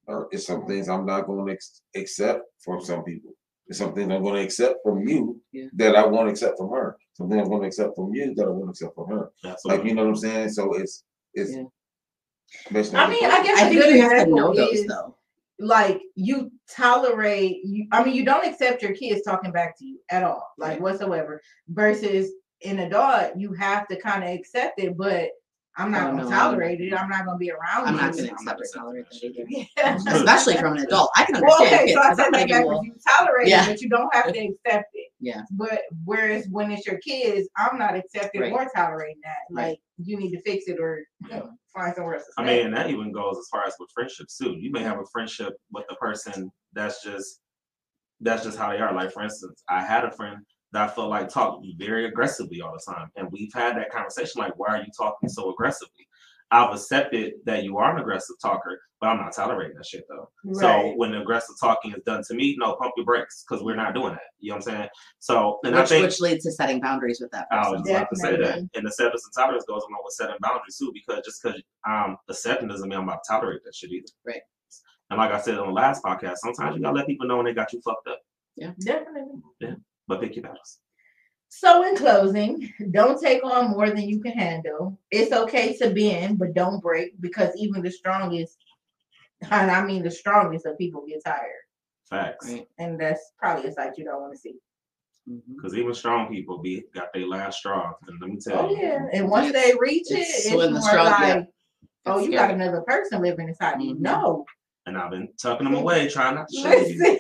or 0.07 0.27
it's 0.31 0.47
some 0.47 0.65
things 0.65 0.87
I'm 0.89 1.05
not 1.05 1.27
going 1.27 1.45
to 1.45 1.51
ex- 1.53 1.81
accept 1.95 2.43
from 2.63 2.81
some 2.81 3.03
people. 3.03 3.31
It's 3.67 3.79
something 3.79 4.11
I'm 4.11 4.23
going 4.23 4.35
to 4.35 4.41
accept 4.41 4.77
from 4.83 5.07
you 5.07 5.41
Yeah. 5.51 5.67
that 5.73 5.95
I 5.95 6.05
won't 6.05 6.29
accept 6.29 6.57
from 6.57 6.69
her. 6.71 6.97
Something 7.13 7.39
I'm 7.39 7.47
going 7.49 7.61
to 7.61 7.67
accept 7.67 7.95
from 7.95 8.13
you 8.13 8.33
that 8.35 8.45
I 8.45 8.49
won't 8.49 8.69
accept 8.69 8.95
from 8.95 9.07
her. 9.09 9.31
Like 9.65 9.83
you 9.83 9.93
know 9.93 10.03
what 10.03 10.09
I'm 10.09 10.15
saying? 10.15 10.49
So 10.49 10.73
it's 10.73 11.03
it's. 11.33 11.51
Yeah. 11.55 11.63
based 12.71 12.93
I 12.93 13.09
mean, 13.09 13.25
I 13.25 13.43
guess 13.43 13.59
I 13.59 13.69
think 13.69 13.81
good 13.81 13.95
you 13.95 14.01
have 14.01 14.11
to 14.11 14.15
example 14.17 14.37
know 14.37 14.53
those 14.55 14.79
is, 14.79 14.87
though 14.87 15.15
Like 15.59 16.01
you 16.15 16.51
tolerate, 16.69 17.57
you, 17.63 17.87
I 17.91 18.03
mean, 18.03 18.15
you 18.15 18.25
don't 18.25 18.45
accept 18.45 18.81
your 18.81 18.93
kids 18.93 19.21
talking 19.23 19.51
back 19.51 19.77
to 19.79 19.85
you 19.85 19.99
at 20.09 20.23
all, 20.23 20.47
like 20.57 20.71
Right. 20.73 20.81
whatsoever. 20.81 21.41
Versus 21.69 22.31
an 22.65 22.79
adult, 22.79 23.37
you 23.37 23.53
have 23.53 23.87
to 23.89 23.95
kind 23.99 24.23
of 24.23 24.29
accept 24.29 24.79
it, 24.79 24.97
but 24.97 25.29
I'm 25.75 25.91
not 25.91 26.13
Oh, 26.13 26.17
gonna 26.17 26.29
tolerate 26.29 26.81
it. 26.81 26.93
I'm 26.93 27.09
not 27.09 27.25
gonna 27.25 27.37
be 27.37 27.49
around 27.51 27.87
i'm 27.87 27.95
you. 27.95 28.01
not 28.01 28.11
going 28.11 28.25
to 28.25 28.29
I'm 28.29 28.35
accept 28.35 28.45
not 28.45 28.55
or 28.57 28.61
accepting 28.61 28.81
tolerate 28.81 29.05
that 29.09 29.21
that 29.21 29.49
either 29.49 29.67
Yeah. 30.05 30.15
especially 30.15 30.57
from 30.57 30.73
an 30.77 30.83
adult 30.85 31.09
i 31.17 31.23
can 31.25 31.41
Well, 31.41 31.45
understand 31.51 31.73
okay, 31.73 31.85
kids 31.87 31.93
so 31.95 32.01
I 32.03 32.13
said 32.13 32.31
that 32.31 32.47
backwards. 32.49 32.85
You 32.85 32.93
tolerate 33.17 33.47
Yeah. 33.47 33.63
it, 33.63 33.69
but 33.69 33.81
you 33.81 33.89
don't 33.89 34.13
have 34.13 34.31
to 34.31 34.39
accept 34.39 34.85
it. 34.93 35.02
Yeah. 35.23 35.43
But 35.51 35.83
whereas 36.03 36.47
when 36.49 36.69
it's 36.69 36.85
your 36.85 36.97
kids, 36.97 37.47
I'm 37.57 37.77
not 37.79 37.95
accepting 37.95 38.41
Right. 38.41 38.51
or 38.51 38.69
tolerating 38.75 39.21
that. 39.23 39.37
Right. 39.49 39.69
Like 39.69 39.79
you 39.97 40.17
need 40.17 40.31
to 40.31 40.41
fix 40.41 40.67
it 40.67 40.79
or 40.81 41.01
you 41.21 41.29
know, 41.29 41.49
find 41.73 41.95
somewhere 41.95 42.15
else 42.15 42.25
to 42.25 42.43
I 42.43 42.45
mean, 42.45 42.65
and 42.65 42.75
that 42.75 42.89
even 42.89 43.13
goes 43.13 43.37
as 43.37 43.47
far 43.49 43.63
as 43.65 43.73
with 43.79 43.89
friendships 43.93 44.37
too. 44.37 44.57
You 44.59 44.69
may 44.69 44.83
have 44.83 44.99
a 44.99 45.05
friendship 45.13 45.53
with 45.71 45.85
a 45.89 45.95
person 45.95 46.51
that's 46.73 47.01
just 47.03 47.39
that's 48.19 48.43
just 48.43 48.57
how 48.57 48.69
they 48.71 48.79
are. 48.79 48.93
Like 48.93 49.13
for 49.13 49.23
instance, 49.23 49.63
I 49.69 49.81
had 49.81 50.03
a 50.03 50.11
friend 50.11 50.39
that 50.73 50.89
I 50.89 50.93
felt 50.93 51.09
like 51.09 51.29
talked 51.29 51.65
very 51.77 52.05
aggressively 52.05 52.59
all 52.61 52.73
the 52.73 52.93
time, 52.93 53.07
and 53.15 53.31
we've 53.31 53.53
had 53.53 53.77
that 53.77 53.91
conversation. 53.91 54.41
Like, 54.41 54.57
why 54.57 54.69
are 54.75 54.79
you 54.79 54.91
talking 54.97 55.29
so 55.29 55.49
aggressively? 55.51 56.05
I've 56.51 56.73
accepted 56.73 57.33
that 57.45 57.63
you 57.63 57.77
are 57.77 57.95
an 57.95 58.01
aggressive 58.01 58.35
talker, 58.41 58.79
but 59.01 59.07
I'm 59.07 59.17
not 59.17 59.33
tolerating 59.33 59.75
that 59.77 59.85
shit 59.85 60.03
though. 60.07 60.29
Right. 60.45 60.55
So 60.61 60.93
when 60.97 61.13
aggressive 61.15 61.55
talking 61.59 61.93
is 61.93 62.01
done 62.05 62.23
to 62.27 62.33
me, 62.35 62.55
no, 62.59 62.75
pump 62.75 62.93
your 62.95 63.05
brakes 63.05 63.43
because 63.47 63.63
we're 63.63 63.75
not 63.75 63.93
doing 63.95 64.13
that. 64.13 64.21
You 64.39 64.51
know 64.51 64.57
what 64.57 64.67
I'm 64.67 64.75
saying? 64.75 64.89
So 65.19 65.59
and 65.63 65.75
I 65.75 65.81
which, 65.81 65.89
think 65.89 66.05
which 66.05 66.21
leads 66.21 66.43
to 66.45 66.51
setting 66.51 66.79
boundaries 66.79 67.19
with 67.19 67.31
that 67.31 67.49
Person. 67.49 67.65
I 67.65 67.69
was 67.69 67.81
person. 67.81 67.93
just 67.93 67.97
about 67.97 68.09
to 68.09 68.15
say 68.15 68.31
that. 68.31 68.37
Definitely. 68.37 68.69
And 68.75 68.87
acceptance 68.87 69.25
and 69.25 69.33
tolerance 69.43 69.65
goes 69.67 69.81
along 69.89 70.01
with 70.03 70.13
setting 70.13 70.35
boundaries 70.41 70.77
too, 70.77 70.91
because 70.93 71.23
just 71.25 71.41
because 71.41 71.61
I'm 71.85 72.17
accepting 72.29 72.67
doesn't 72.67 72.87
mean 72.87 72.99
I'm 72.99 73.07
about 73.07 73.23
to 73.23 73.33
tolerate 73.33 73.63
that 73.65 73.75
shit 73.75 73.91
either. 73.91 74.05
Right. 74.25 74.41
And 75.09 75.17
like 75.17 75.31
I 75.31 75.39
said 75.39 75.59
on 75.59 75.67
the 75.67 75.73
last 75.73 76.03
podcast, 76.03 76.37
sometimes 76.37 76.75
you 76.75 76.81
gotta 76.81 76.95
let 76.95 77.07
people 77.07 77.27
know 77.27 77.37
when 77.37 77.45
they 77.45 77.53
got 77.53 77.73
you 77.73 77.81
fucked 77.81 78.07
up, 78.07 78.19
Yeah, 78.55 78.71
Definitely. 78.79 79.41
Yeah, 79.59 79.75
but 80.07 80.21
pick 80.21 80.35
your 80.35 80.43
battles. 80.43 80.79
So 81.55 81.83
in 81.87 81.95
closing, 81.95 82.73
don't 82.91 83.21
take 83.21 83.43
on 83.45 83.69
more 83.71 83.87
than 83.89 84.01
you 84.01 84.19
can 84.19 84.31
handle. 84.33 84.97
It's 85.11 85.31
okay 85.31 85.77
to 85.77 85.91
bend, 85.91 86.39
but 86.39 86.55
don't 86.55 86.81
break 86.81 87.19
because 87.21 87.55
even 87.55 87.83
the 87.83 87.91
strongest, 87.91 88.57
and 89.51 89.69
I 89.69 89.85
mean 89.85 90.01
the 90.03 90.09
strongest 90.11 90.65
of 90.65 90.79
people 90.79 91.05
get 91.07 91.23
tired. 91.23 91.61
Facts. 92.09 92.53
And 92.79 92.99
that's 92.99 93.33
probably 93.37 93.69
a 93.69 93.71
sight 93.71 93.97
you 93.97 94.03
don't 94.05 94.19
want 94.21 94.33
to 94.33 94.39
see. 94.39 94.55
Because 95.55 95.75
even 95.77 95.93
strong 95.93 96.27
people 96.33 96.57
be 96.57 96.83
got 96.93 97.13
their 97.13 97.27
last 97.27 97.59
straw. 97.59 97.93
And 98.07 98.19
let 98.19 98.29
me 98.31 98.37
tell 98.37 98.65
Oh 98.65 98.69
you. 98.71 98.77
yeah. 98.81 99.05
And 99.13 99.29
once 99.29 99.53
they 99.53 99.73
reach 99.79 100.09
it, 100.09 100.15
it's 100.17 100.45
it's, 100.47 100.53
more 100.53 100.67
the 100.67 100.81
strong- 100.81 101.05
yeah. 101.05 101.33
like, 101.35 101.47
oh, 102.07 102.17
It's 102.17 102.27
you 102.27 102.33
got 102.35 102.49
another 102.51 102.81
person 102.81 103.21
living 103.21 103.47
inside 103.47 103.79
you. 103.79 103.93
Mhm. 103.95 103.99
No. 103.99 104.45
And 104.87 104.97
I've 104.97 105.11
been 105.11 105.29
tucking 105.39 105.65
them 105.65 105.75
away, 105.81 106.09
trying 106.09 106.33
not 106.35 106.47
to 106.49 106.55
show 106.57 106.73
you. 106.73 107.19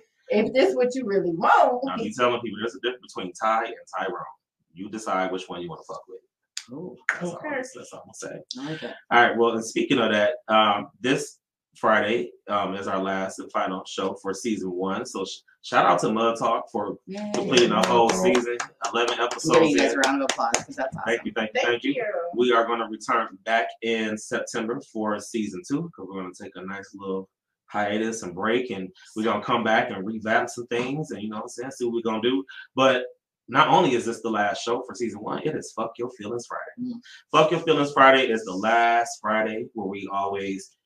Listen. 0.30 0.46
if 0.46 0.52
this 0.52 0.74
what 0.74 0.94
you 0.94 1.04
really 1.06 1.30
want, 1.30 1.82
I 1.90 1.96
be 1.96 2.12
telling 2.12 2.40
people 2.40 2.58
there's 2.60 2.74
a 2.74 2.80
difference 2.80 3.12
between 3.14 3.32
Ty 3.32 3.66
and 3.66 3.74
Tyrone. 3.98 4.22
You 4.72 4.88
decide 4.88 5.32
which 5.32 5.48
one 5.48 5.60
you 5.62 5.68
want 5.68 5.80
to 5.82 5.86
fuck 5.92 6.02
with. 6.08 6.20
Ooh, 6.72 6.96
That's, 7.08 7.24
all, 7.24 7.36
Okay. 7.36 7.48
that's, 7.56 7.72
that's 7.74 7.92
all 7.92 8.04
I'm 8.06 8.28
gonna 8.60 8.78
say. 8.78 8.86
I. 9.10 9.16
All 9.16 9.28
right. 9.28 9.36
Well, 9.36 9.52
and 9.52 9.64
speaking 9.64 9.98
of 9.98 10.12
that, 10.12 10.34
um, 10.48 10.88
this 11.00 11.38
Friday 11.76 12.30
um, 12.48 12.74
is 12.74 12.86
our 12.86 13.02
last 13.02 13.38
and 13.40 13.50
final 13.50 13.82
show 13.86 14.14
for 14.22 14.32
season 14.34 14.70
one. 14.70 15.04
So 15.06 15.24
sh- 15.24 15.38
shout 15.62 15.86
out 15.86 15.98
to 16.00 16.12
Mud 16.12 16.36
Talk 16.38 16.70
for 16.70 16.96
Yay. 17.06 17.30
completing 17.34 17.70
the 17.70 17.82
whole 17.86 18.08
season, 18.10 18.56
11 18.92 19.18
episodes. 19.20 19.54
giving 19.58 19.70
you 19.70 19.78
guys 19.78 19.92
in. 19.92 19.98
a 19.98 20.00
round 20.02 20.22
of 20.22 20.28
applause 20.30 20.52
because 20.58 20.76
that's 20.76 20.96
awesome. 20.96 21.02
Thank 21.06 21.24
you, 21.24 21.32
thank 21.34 21.50
you, 21.54 21.60
thank, 21.60 21.68
thank 21.70 21.84
you. 21.84 21.92
you. 21.94 22.04
We 22.36 22.52
are 22.52 22.64
going 22.66 22.80
to 22.80 22.86
return 22.86 23.36
back 23.44 23.66
in 23.82 24.16
September 24.18 24.80
for 24.92 25.18
season 25.20 25.62
two 25.66 25.82
because 25.82 26.06
we're 26.08 26.20
going 26.20 26.32
to 26.32 26.42
take 26.44 26.52
a 26.56 26.62
nice 26.62 26.90
little 26.94 27.28
hiatus 27.70 28.22
and 28.22 28.34
break, 28.34 28.70
and 28.70 28.88
we're 29.14 29.24
going 29.24 29.40
to 29.40 29.46
come 29.46 29.64
back 29.64 29.90
and 29.90 30.06
revamp 30.06 30.50
some 30.50 30.66
things, 30.66 31.10
and 31.10 31.22
you 31.22 31.28
know 31.28 31.36
what 31.36 31.44
I'm 31.44 31.48
saying, 31.48 31.70
see 31.70 31.84
what 31.84 31.94
we're 31.94 32.10
going 32.10 32.22
to 32.22 32.30
do. 32.30 32.44
But 32.74 33.04
not 33.48 33.68
only 33.68 33.94
is 33.94 34.04
this 34.04 34.22
the 34.22 34.30
last 34.30 34.62
show 34.62 34.82
for 34.82 34.94
season 34.94 35.20
one, 35.20 35.42
it 35.44 35.56
is 35.56 35.72
Fuck 35.76 35.92
Your 35.98 36.10
Feelings 36.10 36.46
Friday. 36.46 36.92
Mm. 36.92 37.00
Fuck 37.32 37.50
Your 37.50 37.60
Feelings 37.60 37.92
Friday 37.92 38.30
is 38.30 38.44
the 38.44 38.54
last 38.54 39.18
Friday 39.20 39.66
where 39.74 39.88
we 39.88 40.08
always 40.12 40.76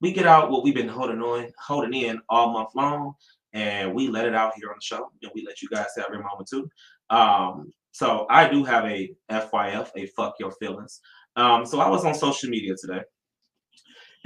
we 0.00 0.12
get 0.12 0.26
out 0.26 0.50
what 0.50 0.62
we've 0.62 0.74
been 0.74 0.88
holding 0.88 1.20
on, 1.20 1.50
holding 1.58 1.94
in 1.94 2.20
all 2.28 2.52
month 2.52 2.70
long, 2.74 3.14
and 3.52 3.94
we 3.94 4.08
let 4.08 4.26
it 4.26 4.34
out 4.34 4.52
here 4.56 4.68
on 4.68 4.76
the 4.76 4.84
show, 4.84 5.10
and 5.22 5.32
we 5.34 5.44
let 5.46 5.62
you 5.62 5.68
guys 5.68 5.86
have 5.96 6.08
your 6.10 6.22
moment 6.22 6.48
too. 6.48 6.68
Um, 7.10 7.72
so 7.92 8.26
I 8.28 8.48
do 8.48 8.62
have 8.64 8.84
a 8.84 9.14
FYF, 9.30 9.90
a 9.96 10.06
fuck 10.08 10.34
your 10.38 10.52
feelings. 10.52 11.00
Um, 11.36 11.64
so 11.64 11.80
I 11.80 11.88
was 11.88 12.04
on 12.04 12.14
social 12.14 12.50
media 12.50 12.74
today, 12.78 13.00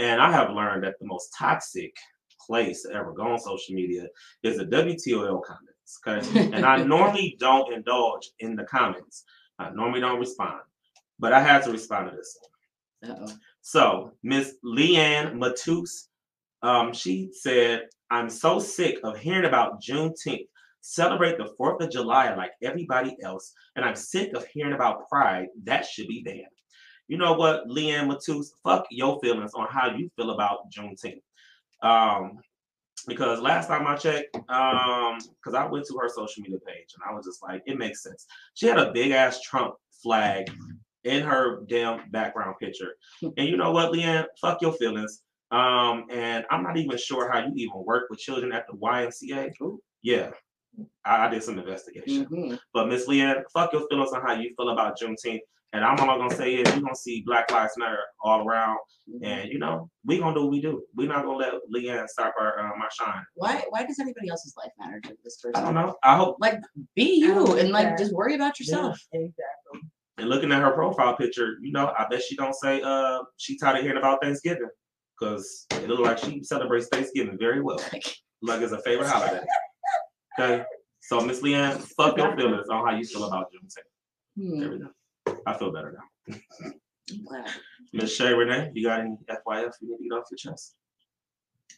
and 0.00 0.20
I 0.20 0.32
have 0.32 0.50
learned 0.50 0.84
that 0.84 0.94
the 0.98 1.06
most 1.06 1.34
toxic 1.38 1.94
place 2.46 2.82
to 2.82 2.92
ever 2.92 3.12
go 3.12 3.32
on 3.32 3.38
social 3.38 3.74
media 3.74 4.06
is 4.42 4.56
the 4.56 4.64
WTOL 4.64 5.42
comments. 5.42 5.98
Okay, 6.06 6.50
and 6.52 6.64
I 6.64 6.82
normally 6.84 7.36
don't 7.38 7.72
indulge 7.72 8.30
in 8.38 8.56
the 8.56 8.64
comments. 8.64 9.24
I 9.58 9.70
normally 9.70 10.00
don't 10.00 10.18
respond, 10.18 10.60
but 11.18 11.32
I 11.32 11.40
had 11.40 11.62
to 11.64 11.72
respond 11.72 12.10
to 12.10 12.16
this 12.16 12.38
one. 12.40 13.12
Uh-oh. 13.12 13.32
So 13.60 14.12
Miss 14.22 14.54
Leanne 14.64 15.34
Matus, 15.34 16.08
um, 16.62 16.92
she 16.92 17.30
said, 17.32 17.88
"I'm 18.10 18.30
so 18.30 18.58
sick 18.58 19.00
of 19.04 19.18
hearing 19.18 19.46
about 19.46 19.82
Juneteenth. 19.82 20.46
Celebrate 20.82 21.36
the 21.36 21.52
Fourth 21.58 21.82
of 21.82 21.90
July 21.90 22.34
like 22.34 22.52
everybody 22.62 23.16
else, 23.22 23.52
and 23.76 23.84
I'm 23.84 23.96
sick 23.96 24.32
of 24.34 24.46
hearing 24.46 24.72
about 24.72 25.08
Pride. 25.10 25.48
That 25.64 25.84
should 25.84 26.08
be 26.08 26.22
banned." 26.22 26.59
You 27.10 27.18
know 27.18 27.32
what, 27.32 27.66
Leanne 27.66 28.06
Matus, 28.06 28.52
fuck 28.62 28.86
your 28.88 29.18
feelings 29.18 29.50
on 29.54 29.66
how 29.68 29.90
you 29.90 30.08
feel 30.14 30.30
about 30.30 30.70
Juneteenth. 30.70 31.22
Um, 31.82 32.38
because 33.08 33.40
last 33.40 33.66
time 33.66 33.84
I 33.84 33.96
checked, 33.96 34.36
um, 34.48 35.18
because 35.18 35.54
I 35.56 35.66
went 35.66 35.86
to 35.86 35.98
her 36.00 36.08
social 36.08 36.44
media 36.44 36.60
page 36.64 36.94
and 36.94 37.02
I 37.04 37.12
was 37.12 37.26
just 37.26 37.42
like, 37.42 37.62
it 37.66 37.78
makes 37.78 38.04
sense. 38.04 38.26
She 38.54 38.68
had 38.68 38.78
a 38.78 38.92
big 38.92 39.10
ass 39.10 39.40
Trump 39.40 39.74
flag 40.00 40.52
in 41.02 41.24
her 41.24 41.64
damn 41.68 42.08
background 42.12 42.54
picture. 42.60 42.94
And 43.22 43.48
you 43.48 43.56
know 43.56 43.72
what, 43.72 43.92
Leanne? 43.92 44.26
Fuck 44.40 44.62
your 44.62 44.74
feelings. 44.74 45.22
Um, 45.50 46.04
and 46.12 46.44
I'm 46.48 46.62
not 46.62 46.76
even 46.76 46.96
sure 46.96 47.28
how 47.28 47.40
you 47.40 47.52
even 47.56 47.84
work 47.84 48.04
with 48.08 48.20
children 48.20 48.52
at 48.52 48.68
the 48.68 48.74
YMCA. 48.74 49.50
Yeah, 50.02 50.30
I, 51.04 51.26
I 51.26 51.28
did 51.28 51.42
some 51.42 51.58
investigation. 51.58 52.26
Mhm. 52.26 52.58
But 52.72 52.86
Miss 52.86 53.08
Leanne, 53.08 53.42
fuck 53.52 53.72
your 53.72 53.88
feelings 53.88 54.12
on 54.12 54.22
how 54.22 54.34
you 54.34 54.54
feel 54.56 54.68
about 54.68 54.96
Juneteenth. 54.96 55.40
And 55.72 55.84
I'm 55.84 55.98
all 56.00 56.18
gonna 56.18 56.34
say 56.34 56.54
is 56.56 56.68
you're 56.74 56.82
gonna 56.82 56.94
see 56.96 57.22
Black 57.24 57.50
Lives 57.52 57.74
Matter 57.78 57.98
all 58.22 58.46
around. 58.46 58.78
Mhm. 59.08 59.20
And 59.24 59.52
you 59.52 59.58
know, 59.58 59.88
we 60.04 60.18
gonna 60.18 60.34
do 60.34 60.42
what 60.42 60.50
we 60.50 60.60
do. 60.60 60.82
We're 60.96 61.06
not 61.08 61.24
gonna 61.24 61.38
let 61.38 61.54
Leanne 61.72 62.08
stop 62.08 62.34
our 62.40 62.58
um, 62.58 62.82
our 62.82 62.90
shine. 62.90 63.22
Why? 63.34 63.64
Why 63.70 63.86
does 63.86 63.98
anybody 64.00 64.28
else's 64.28 64.54
life 64.56 64.72
matter 64.78 65.00
to 65.00 65.16
this 65.22 65.40
person? 65.40 65.56
I 65.62 65.64
don't 65.64 65.74
know. 65.74 65.96
I 66.02 66.16
hope 66.16 66.36
Like, 66.40 66.58
be 66.96 67.14
you 67.20 67.56
and 67.56 67.70
like 67.70 67.84
like 67.86 67.88
that. 67.90 67.98
just 67.98 68.12
worry 68.14 68.34
about 68.34 68.58
yourself. 68.58 68.98
Exactly. 69.12 69.80
and 70.18 70.28
looking 70.28 70.50
at 70.52 70.60
her 70.60 70.72
profile 70.72 71.16
picture, 71.16 71.56
you 71.62 71.72
know, 71.72 71.94
I 71.98 72.06
bet 72.10 72.22
she 72.22 72.34
don't 72.36 72.54
say 72.54 72.82
uh 72.82 73.20
she 73.36 73.56
tired 73.56 73.76
of 73.78 73.82
hearing 73.82 73.98
about 73.98 74.20
Thanksgiving. 74.22 74.68
Cause 75.20 75.66
it 75.72 75.86
look 75.88 76.00
like 76.00 76.18
she 76.18 76.42
celebrates 76.42 76.88
Thanksgiving 76.88 77.36
very 77.38 77.60
well. 77.62 77.80
Like 78.42 78.62
it's 78.62 78.72
a 78.72 78.80
favorite 78.80 79.06
holiday. 79.08 79.44
Okay. 80.38 80.64
So 81.02 81.20
Miss 81.20 81.42
Leanne, 81.42 81.76
fuck 81.94 82.16
your 82.16 82.34
feelings 82.34 82.68
on 82.70 82.86
how 82.86 82.96
you 82.96 83.04
feel 83.04 83.24
about 83.24 83.52
Juneteenth. 83.52 84.42
Hmm, 84.42 84.60
There 84.60 84.70
we 84.70 84.78
go. 84.78 84.88
I 85.46 85.56
feel 85.56 85.72
better 85.72 85.92
now. 86.28 86.36
I'm. 87.32 87.44
Miss 87.92 88.14
Shay 88.14 88.32
Renee, 88.32 88.70
you 88.74 88.86
got 88.86 89.00
any 89.00 89.16
FYF 89.28 89.72
you 89.80 89.88
need 89.90 89.96
to 89.98 90.02
get 90.04 90.12
off 90.18 90.24
your 90.30 90.38
chest? 90.38 90.76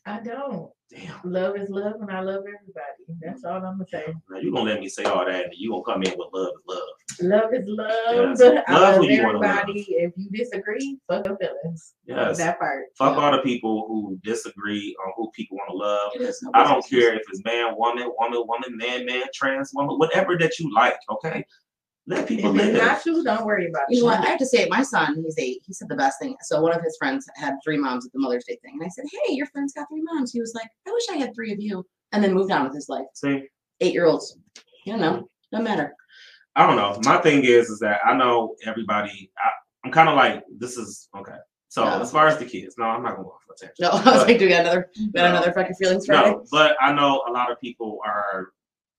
I 0.05 0.19
don't. 0.21 0.69
Damn. 0.91 1.21
Love 1.25 1.57
is 1.57 1.71
love, 1.71 1.95
and 2.01 2.11
I 2.11 2.21
love 2.21 2.41
everybody. 2.41 3.21
That's 3.21 3.45
all 3.45 3.57
I'm 3.57 3.79
gonna 3.79 3.87
say. 3.91 4.13
Now 4.29 4.39
you 4.41 4.53
gonna 4.53 4.69
let 4.71 4.81
me 4.81 4.89
say 4.89 5.05
all 5.05 5.25
that 5.25 5.45
and 5.45 5.53
you 5.57 5.71
gonna 5.71 5.85
come 5.85 6.03
in 6.03 6.13
with 6.19 6.29
love 6.35 6.53
is 6.55 6.63
love. 6.67 6.83
Love 7.21 7.55
is 7.55 7.67
love. 7.67 8.39
Yes. 8.39 8.41
I 8.69 8.73
Love 8.73 8.83
love 8.83 8.97
who 8.97 9.09
you 9.09 9.23
wanna 9.25 9.39
love. 9.39 9.45
everybody. 9.45 9.81
If 9.91 10.13
you 10.17 10.29
disagree, 10.31 10.99
fuck 11.09 11.25
your 11.27 11.37
feelings. 11.39 11.95
Yes. 12.05 12.39
That 12.39 12.59
part. 12.59 12.87
Fuck 12.99 13.17
all 13.17 13.33
the 13.33 13.39
people 13.39 13.87
who 13.87 14.19
disagree 14.25 14.95
on 15.07 15.13
who 15.17 15.31
people 15.31 15.57
want 15.59 15.71
to 15.71 15.77
love. 15.77 16.11
It 16.17 16.23
is. 16.23 16.45
I 16.53 16.65
don't 16.65 16.85
care 16.87 17.15
if 17.15 17.23
it's 17.31 17.45
man, 17.45 17.75
woman, 17.77 18.11
woman, 18.19 18.43
woman, 18.47 18.77
man, 18.77 19.07
man, 19.07 19.27
trans 19.33 19.71
woman, 19.73 19.99
whatever 19.99 20.37
that 20.39 20.59
you 20.59 20.75
like, 20.75 20.97
okay? 21.11 21.45
Let 22.09 22.27
people 22.27 22.51
If 22.55 22.57
it's 22.67 22.73
live. 22.79 22.83
not 22.83 23.07
you, 23.07 23.23
don't 23.23 23.47
worry 23.47 23.69
about 23.69 23.83
it. 23.89 23.95
You 23.95 24.01
know 24.01 24.07
what? 24.07 24.21
I 24.21 24.27
have 24.31 24.39
to 24.41 24.47
say, 24.47 24.67
my 24.69 24.83
son, 24.83 25.23
he's 25.23 25.39
eight. 25.39 25.63
He 25.65 25.73
said 25.73 25.89
the 25.89 25.95
best 25.95 26.19
thing. 26.21 26.37
So 26.43 26.61
one 26.61 26.73
of 26.75 26.83
his 26.83 26.97
friends 26.99 27.29
had 27.37 27.55
three 27.63 27.77
moms 27.79 28.05
at 28.05 28.13
the 28.13 28.19
Mother's 28.19 28.45
Day 28.45 28.59
thing, 28.63 28.75
and 28.75 28.85
I 28.85 28.89
said, 28.89 29.05
"Hey, 29.25 29.35
your 29.35 29.47
friend's 29.47 29.73
got 29.73 29.87
three 29.89 30.03
moms." 30.03 30.33
He 30.33 30.41
was 30.41 30.53
like, 30.55 30.69
"I 30.87 30.91
wish 30.91 31.05
I 31.11 31.17
had 31.17 31.33
three 31.35 31.53
of 31.53 31.61
you," 31.61 31.87
and 32.11 32.23
then 32.23 32.35
moved 32.35 32.51
on 32.51 32.65
with 32.65 32.75
his 32.75 32.89
life. 32.89 33.07
See, 33.15 33.45
Eight 33.81 33.93
year 33.95 34.07
olds, 34.07 34.37
you 34.85 34.97
know, 34.97 35.29
no 35.53 35.61
matter. 35.63 35.95
I 36.57 36.67
don't 36.67 36.77
know. 36.77 36.99
My 37.05 37.19
thing 37.23 37.45
is, 37.45 37.69
is 37.71 37.79
that 37.81 38.01
I 38.05 38.15
know 38.15 38.57
everybody. 38.67 39.31
I, 39.39 39.49
I'm 39.85 39.91
kind 39.93 40.09
of 40.09 40.15
like, 40.17 40.45
this 40.59 40.77
is 40.77 41.09
okay. 41.17 41.37
So 41.69 41.85
No. 41.85 42.01
as 42.01 42.13
far 42.13 42.29
as 42.29 42.37
the 42.39 42.45
kids, 42.45 42.75
no, 42.79 42.85
I'm 42.85 43.03
not 43.03 43.17
going 43.17 43.23
to 43.23 43.25
go 43.25 43.31
off 43.31 43.41
a 43.51 43.55
tangent. 43.59 43.79
No, 43.81 43.89
I 43.93 43.95
was 43.95 44.05
But- 44.05 44.29
like, 44.29 44.39
"Do 44.39 44.45
we 44.45 44.51
got 44.51 44.61
another? 44.61 44.91
We 44.99 45.07
got 45.13 45.23
No. 45.23 45.31
another 45.37 45.53
fucking 45.53 45.75
feelings 45.77 46.07
Friday?" 46.07 46.31
No, 46.31 46.45
but 46.51 46.77
I 46.81 46.93
know 46.93 47.23
a 47.29 47.33
lot 47.33 47.51
of 47.53 47.61
people 47.61 47.99
are, 48.05 48.49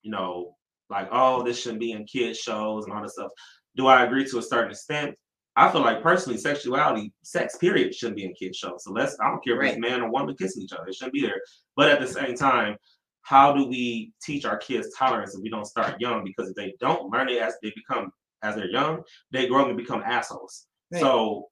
you 0.02 0.12
know, 0.12 0.56
like, 0.90 1.10
oh, 1.12 1.44
this 1.44 1.62
shouldn't 1.62 1.80
be 1.80 1.92
in 1.92 2.06
kids 2.06 2.40
shows 2.40 2.86
and 2.86 2.94
all 2.94 3.02
this 3.02 3.14
stuff. 3.14 3.32
Do 3.76 3.88
I 3.88 4.04
agree 4.04 4.26
to 4.26 4.38
a 4.38 4.42
certain 4.42 4.72
extent? 4.72 5.16
I 5.56 5.72
feel 5.72 5.82
like 5.82 6.02
personally, 6.02 6.38
sexuality, 6.38 7.14
sex, 7.24 7.58
period, 7.58 7.94
shouldn't 7.94 8.18
be 8.18 8.26
in 8.26 8.34
kids 8.34 8.58
shows. 8.58 8.84
So 8.84 8.92
let's, 8.92 9.18
I 9.20 9.30
don't 9.30 9.44
care 9.44 9.62
if 9.62 9.72
it's 9.72 9.80
man 9.80 10.02
or 10.02 10.12
woman 10.12 10.36
kissing 10.36 10.64
each 10.64 10.74
other, 10.74 10.88
it 10.88 10.96
shouldn't 10.96 11.14
be 11.14 11.22
there. 11.22 11.42
But 11.76 11.92
at 11.92 12.00
the 12.00 12.08
same 12.08 12.36
time, 12.36 12.76
how 13.22 13.54
do 13.54 13.68
we 13.68 14.12
teach 14.22 14.46
our 14.46 14.58
kids 14.58 14.94
tolerance 14.98 15.36
if 15.36 15.42
we 15.42 15.50
don't 15.50 15.66
start 15.66 16.02
young? 16.02 16.24
Because 16.24 16.50
if 16.50 16.56
they 16.56 16.74
don't 16.80 17.12
learn 17.12 17.30
it 17.30 17.42
as 17.42 17.56
they 17.62 17.72
become, 17.76 18.12
as 18.42 18.56
they're 18.56 18.70
young, 18.70 19.02
they 19.32 19.48
grow 19.48 19.62
up 19.62 19.68
and 19.70 19.78
become 19.78 20.04
assholes. 20.06 20.66
Right. 20.92 21.02
So 21.02 21.48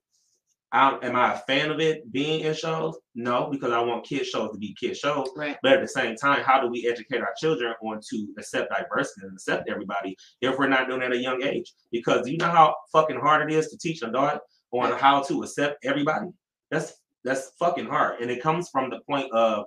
I, 0.73 0.97
am 1.03 1.15
I 1.15 1.33
a 1.33 1.37
fan 1.39 1.69
of 1.69 1.79
it 1.81 2.09
being 2.11 2.41
in 2.41 2.53
shows? 2.53 2.97
No, 3.13 3.49
because 3.51 3.71
I 3.71 3.81
want 3.81 4.05
kid 4.05 4.25
shows 4.25 4.51
to 4.53 4.57
be 4.57 4.73
kid 4.79 4.95
shows. 4.95 5.27
Right. 5.35 5.57
But 5.61 5.73
at 5.73 5.81
the 5.81 5.87
same 5.87 6.15
time, 6.15 6.43
how 6.43 6.61
do 6.61 6.67
we 6.67 6.87
educate 6.87 7.21
our 7.21 7.33
children 7.37 7.73
on 7.83 7.99
to 8.09 8.27
accept 8.37 8.71
diversity 8.71 9.25
and 9.25 9.33
accept 9.33 9.69
everybody 9.69 10.15
if 10.39 10.57
we're 10.57 10.69
not 10.69 10.87
doing 10.87 11.01
it 11.01 11.05
at 11.05 11.11
a 11.11 11.17
young 11.17 11.43
age? 11.43 11.73
Because 11.91 12.27
you 12.27 12.37
know 12.37 12.49
how 12.49 12.75
fucking 12.93 13.19
hard 13.19 13.51
it 13.51 13.55
is 13.55 13.67
to 13.69 13.77
teach 13.77 14.01
an 14.01 14.09
adult 14.09 14.39
on 14.71 14.97
how 14.97 15.21
to 15.23 15.43
accept 15.43 15.83
everybody? 15.83 16.27
That's 16.69 16.93
that's 17.23 17.51
fucking 17.59 17.87
hard. 17.87 18.21
And 18.21 18.31
it 18.31 18.41
comes 18.41 18.69
from 18.69 18.89
the 18.89 19.01
point 19.01 19.31
of 19.33 19.65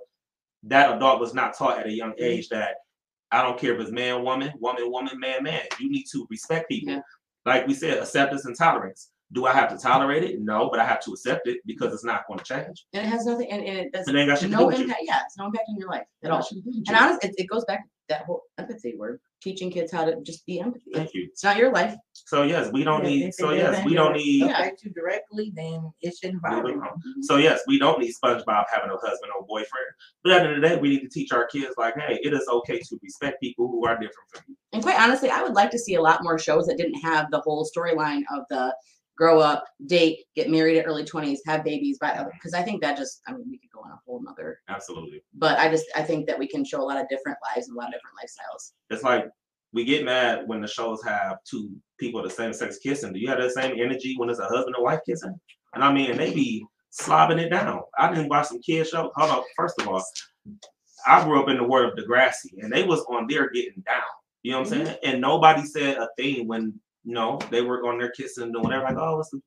that 0.63 0.95
adult 0.95 1.19
was 1.19 1.33
not 1.33 1.55
taught 1.55 1.79
at 1.79 1.87
a 1.87 1.91
young 1.91 2.11
mm-hmm. 2.11 2.23
age 2.23 2.49
that 2.49 2.77
I 3.31 3.43
don't 3.43 3.59
care 3.59 3.75
if 3.75 3.81
it's 3.81 3.91
man, 3.91 4.23
woman, 4.23 4.53
woman, 4.59 4.91
woman, 4.91 5.19
man, 5.19 5.43
man. 5.43 5.61
You 5.79 5.89
need 5.89 6.05
to 6.11 6.25
respect 6.29 6.69
people. 6.69 6.95
Yeah. 6.95 7.01
Like 7.45 7.67
we 7.67 7.75
said, 7.75 7.99
acceptance 7.99 8.45
and 8.45 8.55
tolerance. 8.55 9.11
Do 9.33 9.45
I 9.45 9.53
have 9.53 9.69
to 9.69 9.77
tolerate 9.77 10.23
it? 10.23 10.39
No, 10.39 10.69
but 10.69 10.79
I 10.79 10.85
have 10.85 11.01
to 11.05 11.11
accept 11.11 11.47
it 11.47 11.57
because 11.65 11.93
it's 11.93 12.05
not 12.05 12.27
going 12.27 12.37
to 12.39 12.45
change. 12.45 12.85
And 12.93 13.05
it 13.05 13.09
has 13.09 13.25
nothing, 13.25 13.51
and, 13.51 13.63
and 13.63 13.77
it 13.79 13.91
does 13.91 14.07
And 14.07 14.15
they 14.15 14.25
got 14.25 14.37
shit 14.39 14.51
to 14.51 14.55
do 14.55 14.61
no 14.63 14.71
you. 14.71 14.83
impact. 14.83 15.01
Yeah, 15.03 15.21
it's 15.25 15.37
no 15.37 15.47
impact 15.47 15.65
on 15.69 15.77
your 15.77 15.89
life 15.89 16.03
at 16.23 16.31
all. 16.31 16.39
Got 16.39 16.47
shit 16.47 16.63
to 16.63 16.83
And 16.87 16.95
honestly, 16.95 17.29
it, 17.29 17.35
it 17.39 17.47
goes 17.47 17.65
back 17.65 17.83
to 17.83 17.89
that 18.09 18.21
whole 18.25 18.43
empathy 18.59 18.93
word, 18.95 19.19
teaching 19.41 19.71
kids 19.71 19.91
how 19.91 20.05
to 20.05 20.21
just 20.21 20.45
be 20.45 20.59
empathy. 20.59 20.91
Thank 20.93 21.15
you. 21.15 21.27
It's 21.31 21.43
not 21.43 21.57
your 21.57 21.71
life. 21.73 21.95
So 22.13 22.43
yes, 22.43 22.71
we 22.71 22.83
don't 22.83 23.03
Yeah, 23.03 23.09
need. 23.09 23.33
So 23.33 23.51
yes, 23.51 23.83
we 23.83 23.95
don't 23.95 24.13
need. 24.15 24.43
affect 24.43 24.83
you 24.83 24.91
directly, 24.91 25.51
then 25.55 25.91
it 26.01 26.13
shouldn't 26.15 26.43
bother 26.43 26.69
you. 26.69 26.83
So 27.21 27.37
yes, 27.37 27.61
we 27.67 27.79
don't 27.79 27.99
need 27.99 28.13
SpongeBob 28.23 28.65
having 28.71 28.91
a 28.91 28.97
husband 28.97 29.31
or 29.37 29.43
boyfriend. 29.47 29.87
But 30.23 30.33
at 30.33 30.43
the 30.43 30.49
end 30.49 30.55
of 30.57 30.61
the 30.61 30.75
day, 30.75 30.79
we 30.79 30.89
need 30.89 31.01
to 31.01 31.09
teach 31.09 31.31
our 31.31 31.47
kids 31.47 31.73
like, 31.79 31.95
hey, 31.95 32.19
it 32.21 32.31
is 32.31 32.47
okay 32.47 32.77
to 32.79 32.99
respect 33.01 33.41
people 33.41 33.67
who 33.67 33.85
are 33.87 33.95
different 33.95 34.29
from 34.31 34.43
you. 34.49 34.55
And 34.71 34.83
quite 34.83 34.99
honestly, 34.99 35.31
I 35.31 35.41
would 35.41 35.53
like 35.55 35.71
to 35.71 35.79
see 35.79 35.95
a 35.95 36.01
lot 36.01 36.21
more 36.21 36.37
shows 36.37 36.67
that 36.67 36.77
didn't 36.77 36.99
have 37.01 37.31
the 37.31 37.39
whole 37.39 37.65
storyline 37.75 38.21
of 38.35 38.43
the 38.51 38.75
grow 39.17 39.39
up, 39.39 39.65
date, 39.85 40.19
get 40.35 40.49
married 40.49 40.77
at 40.77 40.85
early 40.85 41.03
20s, 41.03 41.39
have 41.45 41.63
babies 41.63 41.97
by 41.99 42.11
other 42.11 42.31
because 42.33 42.53
I 42.53 42.61
think 42.61 42.81
that 42.81 42.97
just 42.97 43.21
I 43.27 43.31
mean 43.31 43.45
we 43.49 43.57
could 43.57 43.71
go 43.71 43.81
on 43.81 43.91
a 43.91 43.99
whole 44.05 44.21
nother 44.21 44.59
Absolutely. 44.67 45.23
but 45.33 45.57
I 45.57 45.69
just 45.69 45.85
I 45.95 46.01
think 46.01 46.27
that 46.27 46.37
we 46.37 46.47
can 46.47 46.65
show 46.65 46.81
a 46.81 46.83
lot 46.83 46.99
of 46.99 47.07
different 47.09 47.37
lives 47.55 47.67
and 47.67 47.77
a 47.77 47.79
lot 47.79 47.87
of 47.87 47.93
different 47.93 48.17
lifestyles. 48.21 48.73
It's 48.89 49.03
like 49.03 49.29
we 49.73 49.83
get 49.83 50.05
mad 50.05 50.47
when 50.47 50.61
the 50.61 50.67
shows 50.67 51.03
have 51.03 51.37
two 51.49 51.69
people 51.99 52.21
of 52.21 52.29
the 52.29 52.33
same 52.33 52.53
sex 52.53 52.77
kissing. 52.79 53.11
Do 53.11 53.19
you 53.19 53.27
have 53.27 53.39
that 53.39 53.51
same 53.51 53.77
energy 53.77 54.15
when 54.17 54.29
it's 54.29 54.39
a 54.39 54.45
husband 54.45 54.75
and 54.75 54.83
wife 54.83 55.01
kissing? 55.05 55.37
And 55.73 55.83
I 55.83 55.91
mean, 55.91 56.15
they 56.15 56.33
be 56.33 56.65
slobbing 56.97 57.41
it 57.41 57.49
down. 57.49 57.81
I 57.97 58.09
didn't 58.09 58.29
watch 58.29 58.47
some 58.47 58.61
kid 58.61 58.87
show. 58.87 59.11
Hold 59.15 59.31
on. 59.31 59.43
First 59.57 59.81
of 59.81 59.89
all, 59.89 60.03
I 61.05 61.23
grew 61.23 61.41
up 61.41 61.49
in 61.49 61.57
the 61.57 61.63
world 61.63 61.91
of 61.91 62.05
Degrassi, 62.05 62.53
and 62.61 62.71
they 62.71 62.83
was 62.83 63.01
on 63.09 63.27
there 63.27 63.49
getting 63.49 63.83
down. 63.85 64.01
You 64.43 64.51
know 64.51 64.59
what 64.59 64.71
I'm 64.71 64.79
mm-hmm. 64.79 64.85
saying? 64.85 64.97
And 65.03 65.21
nobody 65.21 65.65
said 65.65 65.97
a 65.97 66.07
thing 66.17 66.47
when 66.47 66.79
you 67.05 67.13
know 67.13 67.39
they 67.51 67.61
were 67.61 67.87
on 67.87 67.99
there 67.99 68.11
kissing 68.11 68.43
and 68.43 68.53
doing 68.53 68.63
whatever. 68.63 68.85
Like, 68.85 68.97
oh, 68.97 69.19
it's 69.19 69.33
a, 69.33 69.37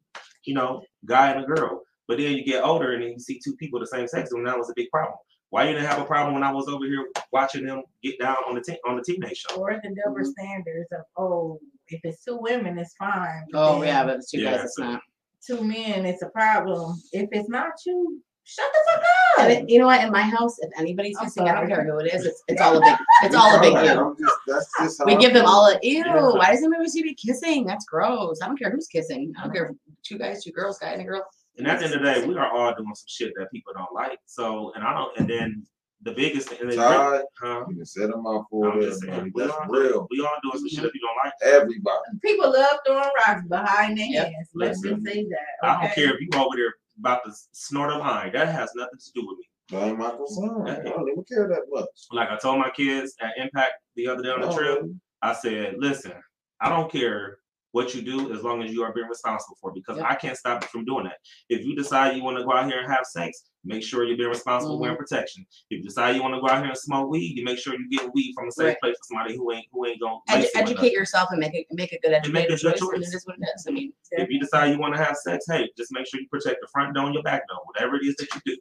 you 0.44 0.54
know, 0.54 0.82
guy 1.04 1.32
and 1.32 1.44
a 1.44 1.46
girl. 1.46 1.82
But 2.06 2.18
then 2.18 2.32
you 2.32 2.44
get 2.44 2.64
older 2.64 2.92
and 2.92 3.02
then 3.02 3.10
you 3.10 3.18
see 3.18 3.40
two 3.44 3.54
people 3.56 3.82
of 3.82 3.88
the 3.88 3.96
same 3.96 4.08
sex, 4.08 4.32
and 4.32 4.46
that 4.46 4.56
was 4.56 4.70
a 4.70 4.74
big 4.76 4.88
problem. 4.90 5.18
Why 5.50 5.64
you 5.64 5.74
didn't 5.74 5.88
have 5.88 6.00
a 6.00 6.04
problem 6.04 6.34
when 6.34 6.42
I 6.42 6.52
was 6.52 6.68
over 6.68 6.84
here 6.84 7.06
watching 7.32 7.66
them 7.66 7.82
get 8.02 8.18
down 8.18 8.36
on 8.48 8.54
the 8.54 8.60
te- 8.60 8.80
on 8.86 8.96
the 8.96 9.02
teenage 9.02 9.38
show? 9.38 9.56
Or 9.56 9.72
the 9.82 9.94
double 9.94 10.20
mm-hmm. 10.20 10.24
standards 10.24 10.88
of, 10.92 11.00
oh, 11.16 11.58
if 11.88 12.00
it's 12.04 12.24
two 12.24 12.38
women, 12.40 12.78
it's 12.78 12.94
fine. 12.98 13.44
Oh 13.54 13.80
then 13.80 13.88
yeah, 13.88 14.04
but 14.04 14.16
it's 14.16 14.30
two 14.30 14.40
Yeah, 14.40 14.56
guys, 14.56 14.64
it's 14.64 14.76
so- 14.76 14.84
not. 14.84 15.02
Two 15.46 15.62
men, 15.62 16.04
it's 16.04 16.22
a 16.22 16.28
problem. 16.30 17.00
If 17.12 17.28
it's 17.32 17.48
not 17.48 17.70
you, 17.86 18.20
shut 18.48 18.66
the 18.72 18.92
fuck 18.92 19.04
And 19.40 19.52
up. 19.52 19.58
it, 19.64 19.70
you 19.70 19.78
know 19.78 19.86
what? 19.86 20.02
In 20.02 20.10
my 20.10 20.22
house, 20.22 20.58
if 20.60 20.70
anybody's 20.78 21.16
I'm 21.18 21.26
kissing, 21.26 21.48
I 21.48 21.52
don't 21.54 21.68
care 21.68 21.84
who 21.84 21.98
it 21.98 22.12
is. 22.14 22.24
It's 22.24 22.42
it's 22.48 22.60
all 22.64 22.76
a 22.78 22.80
big 22.80 22.96
it's 23.22 23.34
all 23.34 23.56
a 23.56 23.60
big 23.60 23.74
Alright, 23.74 23.96
you. 24.18 24.26
Just- 24.26 24.36
that's 24.46 24.96
just 24.96 25.06
We 25.06 25.16
give 25.16 25.34
them 25.34 25.44
all 25.46 25.66
a 25.66 25.78
ew. 25.82 25.98
Yeah. 25.98 26.30
Why 26.32 26.46
does 26.50 26.64
everybody 26.64 26.88
see 26.88 27.02
me 27.02 27.14
kissing? 27.14 27.66
That's 27.66 27.84
gross. 27.84 28.40
I 28.42 28.46
don't 28.46 28.56
care 28.58 28.70
who's 28.70 28.86
kissing. 28.86 29.32
I 29.38 29.42
don't 29.44 29.52
care 29.52 29.66
if 29.66 29.76
two 30.02 30.18
guys, 30.18 30.42
two 30.42 30.52
girls, 30.52 30.78
guy 30.78 30.88
and 30.92 31.02
a 31.02 31.04
girl. 31.04 31.24
And 31.58 31.66
at 31.66 31.80
the 31.80 31.86
end 31.86 31.94
of 31.94 32.02
the 32.02 32.12
day, 32.20 32.26
we 32.26 32.36
are 32.36 32.50
all 32.50 32.72
doing 32.74 32.94
some 32.94 33.04
shit 33.08 33.32
that 33.36 33.50
people 33.52 33.72
don't 33.76 33.92
like. 33.92 34.18
So, 34.26 34.72
and 34.76 34.84
I 34.84 34.94
don't. 34.94 35.18
And 35.18 35.28
then 35.28 35.66
the 36.02 36.12
biggest 36.12 36.48
thing, 36.50 36.58
and 36.60 36.70
then, 36.70 36.78
Todd, 36.78 37.22
huh? 37.40 37.64
you 37.68 37.74
can 37.76 37.84
set 37.84 38.08
them 38.10 38.24
up 38.26 38.46
for 38.48 38.70
I'm 38.70 38.80
this, 38.80 38.90
just 38.90 39.02
saying, 39.02 39.16
man. 39.16 39.32
we 39.34 39.42
That's 39.42 39.52
all, 39.52 39.66
real. 39.66 40.06
we 40.10 40.20
all 40.20 40.36
doing 40.44 40.56
some 40.58 40.68
shit 40.68 40.82
that 40.84 40.94
you 40.94 41.00
don't 41.00 41.16
like. 41.24 41.32
Everybody. 41.42 41.98
People 42.24 42.52
love 42.52 42.78
throwing 42.86 43.10
rocks 43.26 43.42
behind 43.48 43.98
their 43.98 44.06
Yep. 44.06 44.24
hands. 44.26 44.48
Let's 44.54 44.80
just 44.80 45.04
say 45.04 45.24
that. 45.24 45.68
I 45.68 45.82
don't 45.82 45.92
care 45.94 46.14
if 46.14 46.20
you 46.20 46.28
over 46.36 46.54
there 46.56 46.74
about 46.98 47.24
to 47.24 47.32
snort 47.52 47.92
a 47.92 47.98
line. 47.98 48.32
That 48.32 48.48
has 48.48 48.70
nothing 48.74 48.98
to 48.98 49.10
do 49.14 49.26
with 49.26 49.38
me. 49.38 49.44
That 49.70 49.88
ain't 49.88 49.98
my 49.98 50.10
concern. 50.10 50.68
I 50.68 50.82
don't 50.82 51.08
even 51.08 51.24
care 51.24 51.48
that 51.48 51.62
much. 51.70 51.86
Like 52.10 52.30
I 52.30 52.36
told 52.36 52.58
my 52.58 52.70
kids 52.70 53.14
at 53.20 53.32
Impact 53.36 53.72
the 53.96 54.08
other 54.08 54.22
day 54.22 54.30
on 54.30 54.40
the 54.40 54.48
Oh, 54.48 54.56
trip, 54.56 54.82
I 55.22 55.32
said, 55.34 55.74
listen, 55.78 56.12
I 56.60 56.68
don't 56.68 56.90
care 56.90 57.38
what 57.78 57.94
you 57.94 58.02
do 58.02 58.32
as 58.34 58.42
long 58.42 58.60
as 58.64 58.72
you 58.72 58.82
are 58.82 58.92
being 58.92 59.06
responsible 59.08 59.56
for 59.60 59.70
it, 59.70 59.74
because 59.74 59.98
Yep. 59.98 60.06
I 60.10 60.14
can't 60.16 60.36
stop 60.36 60.62
you 60.62 60.68
from 60.68 60.84
doing 60.84 61.04
that. 61.04 61.18
If 61.48 61.64
you 61.64 61.76
decide 61.76 62.16
you 62.16 62.24
want 62.24 62.36
to 62.38 62.44
go 62.44 62.52
out 62.52 62.66
here 62.68 62.80
and 62.80 62.90
have 62.92 63.04
sex, 63.06 63.44
make 63.64 63.84
sure 63.84 64.04
you're 64.04 64.16
being 64.16 64.28
responsible 64.28 64.74
mm-hmm. 64.74 64.82
wearing 64.82 64.96
protection. 64.96 65.46
If 65.70 65.78
you 65.78 65.84
decide 65.84 66.16
you 66.16 66.22
want 66.22 66.34
to 66.34 66.40
go 66.40 66.48
out 66.48 66.58
here 66.58 66.68
and 66.70 66.76
smoke 66.76 67.08
weed, 67.08 67.36
you 67.38 67.44
make 67.44 67.58
sure 67.58 67.74
you 67.78 67.88
get 67.88 68.12
weed 68.14 68.32
from 68.34 68.48
a 68.48 68.52
safe 68.52 68.66
Right. 68.66 68.80
place 68.80 68.96
for 68.98 69.04
somebody 69.14 69.36
who 69.36 69.52
ain't 69.52 69.66
who 69.72 69.86
ain't 69.86 70.00
gonna 70.00 70.18
Edu- 70.28 70.34
waste 70.40 70.56
it 70.56 70.58
with 70.58 70.70
educate 70.70 70.92
yourself 70.92 71.28
and 71.30 71.38
make 71.38 71.54
it 71.54 71.66
make 71.70 71.92
a 71.92 72.00
good 72.00 72.12
And 72.12 72.32
make 72.32 72.48
a 72.50 72.52
educated 72.54 72.80
good 72.80 72.86
choice, 72.86 72.94
and 72.94 73.04
it 73.04 73.16
is 73.16 73.26
what 73.26 73.36
it 73.38 73.46
is. 73.54 73.66
I 73.68 73.70
mean, 73.70 73.92
If 74.10 74.28
you 74.28 74.40
decide 74.40 74.72
you 74.72 74.78
want 74.80 74.94
to 74.96 75.04
have 75.04 75.16
sex, 75.16 75.44
hey, 75.48 75.70
just 75.76 75.92
make 75.92 76.06
sure 76.08 76.20
you 76.20 76.28
protect 76.28 76.58
the 76.60 76.68
front 76.74 76.94
door 76.96 77.04
and 77.06 77.14
your 77.14 77.22
back 77.22 77.46
door, 77.48 77.60
whatever 77.64 77.94
it 77.96 78.04
is 78.04 78.16
that 78.16 78.28
you 78.34 78.40
do. 78.44 78.56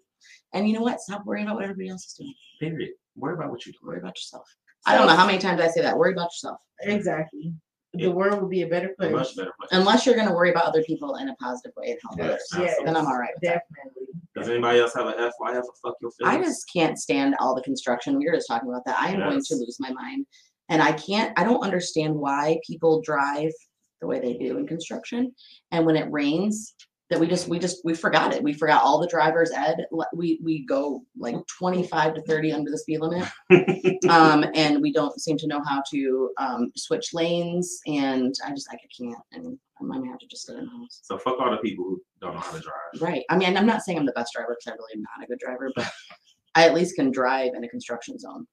and 0.53 0.67
you 0.67 0.73
know 0.75 0.81
what? 0.81 0.99
Stop 1.01 1.25
worrying 1.25 1.47
about 1.47 1.55
what 1.55 1.63
everybody 1.63 1.89
else 1.89 2.05
is 2.05 2.13
doing. 2.13 2.33
Period. 2.59 2.91
Worry 3.15 3.33
about 3.33 3.49
what 3.49 3.65
you 3.65 3.71
do. 3.71 3.79
Worry 3.83 3.97
about 3.99 4.15
yourself. 4.15 4.47
I 4.85 4.95
don't 4.95 5.07
know 5.07 5.15
how 5.15 5.25
many 5.25 5.39
times 5.39 5.59
I 5.59 5.67
say 5.67 5.81
that. 5.81 5.97
Worry 5.97 6.13
about 6.13 6.29
yourself. 6.35 6.59
Exactly. 6.81 7.53
The 7.97 8.11
world 8.11 8.41
would 8.41 8.49
be 8.49 8.61
a 8.63 8.67
better 8.67 8.89
A 8.91 8.95
place. 8.95 9.11
much 9.11 9.35
better 9.35 9.51
place. 9.59 9.69
Unless 9.71 10.05
you're 10.05 10.15
going 10.15 10.27
to 10.27 10.33
worry 10.33 10.49
about 10.51 10.65
other 10.65 10.83
people 10.83 11.15
in 11.17 11.29
a 11.29 11.35
positive 11.35 11.73
way 11.77 11.91
and 11.91 11.99
help 12.03 12.17
Yes. 12.17 12.47
others. 12.53 12.65
Yes, 12.67 12.75
Then 12.85 12.95
I'm 12.95 13.05
all 13.05 13.17
right 13.17 13.31
with 13.35 13.49
that. 13.49 13.63
Definitely. 13.75 14.03
Does 14.35 14.49
anybody 14.49 14.79
else 14.79 14.93
have 14.95 15.07
an 15.07 15.13
FYF 15.17 15.63
or 15.63 15.73
fuck 15.83 15.95
your 16.01 16.11
face? 16.11 16.25
I 16.25 16.37
just 16.41 16.71
can't 16.71 16.97
stand 16.99 17.35
all 17.39 17.55
the 17.55 17.61
construction. 17.63 18.17
We 18.19 18.25
were 18.27 18.35
just 18.35 18.47
talking 18.47 18.69
about 18.69 18.85
that. 18.85 18.99
I 18.99 19.09
am 19.09 19.19
going 19.19 19.41
to 19.43 19.55
lose 19.55 19.77
my 19.79 19.91
mind. 19.91 20.25
And 20.69 20.81
I 20.81 20.91
can't, 20.91 21.33
I 21.39 21.43
don't 21.43 21.63
understand 21.63 22.13
why 22.13 22.59
people 22.67 23.01
drive 23.01 23.51
the 24.01 24.07
way 24.07 24.19
they 24.19 24.33
do 24.33 24.57
in 24.57 24.67
construction. 24.67 25.33
And 25.71 25.85
when 25.85 25.95
it 25.95 26.11
rains, 26.11 26.75
that 27.09 27.19
we 27.19 27.27
just, 27.27 27.47
we 27.47 27.57
just, 27.57 27.83
we 27.85 27.93
forgot 27.93 28.33
it. 28.33 28.43
We 28.43 28.53
forgot 28.53 28.83
all 28.83 28.99
the 28.99 29.07
drivers, 29.07 29.51
Ed, 29.51 29.85
we, 30.13 30.39
we 30.43 30.65
go 30.65 31.03
like 31.17 31.35
25 31.47 32.15
to 32.15 32.21
30 32.23 32.51
under 32.51 32.71
the 32.71 32.77
speed 32.77 32.99
limit. 32.99 33.27
Um, 34.09 34.45
and 34.53 34.81
we 34.81 34.93
don't 34.93 35.19
seem 35.19 35.37
to 35.37 35.47
know 35.47 35.61
how 35.63 35.81
to, 35.91 36.29
um, 36.37 36.71
switch 36.75 37.13
lanes. 37.13 37.81
And 37.87 38.33
I 38.45 38.51
just, 38.51 38.69
like 38.69 38.79
I 38.83 38.87
can't, 38.95 39.17
and 39.33 39.57
I 39.79 39.83
might 39.83 40.05
have 40.07 40.19
to 40.19 40.27
just 40.27 40.43
stay 40.43 40.53
in 40.53 40.65
the 40.65 40.71
house. 40.71 40.99
So 41.03 41.17
fuck 41.17 41.39
all 41.39 41.51
the 41.51 41.57
people 41.57 41.85
who 41.85 42.01
don't 42.21 42.35
know 42.35 42.39
how 42.39 42.51
to 42.51 42.59
drive. 42.59 43.01
Right. 43.01 43.23
I 43.29 43.37
mean, 43.37 43.57
I'm 43.57 43.65
not 43.65 43.81
saying 43.81 43.97
I'm 43.97 44.05
the 44.05 44.11
best 44.13 44.33
driver 44.33 44.55
because 44.57 44.71
I 44.71 44.75
really 44.75 44.93
am 44.95 45.01
not 45.01 45.23
a 45.23 45.27
good 45.27 45.39
driver, 45.39 45.71
but 45.75 45.89
I 46.55 46.65
at 46.65 46.73
least 46.73 46.95
can 46.95 47.11
drive 47.11 47.53
in 47.55 47.63
a 47.63 47.69
construction 47.69 48.17
zone. 48.17 48.47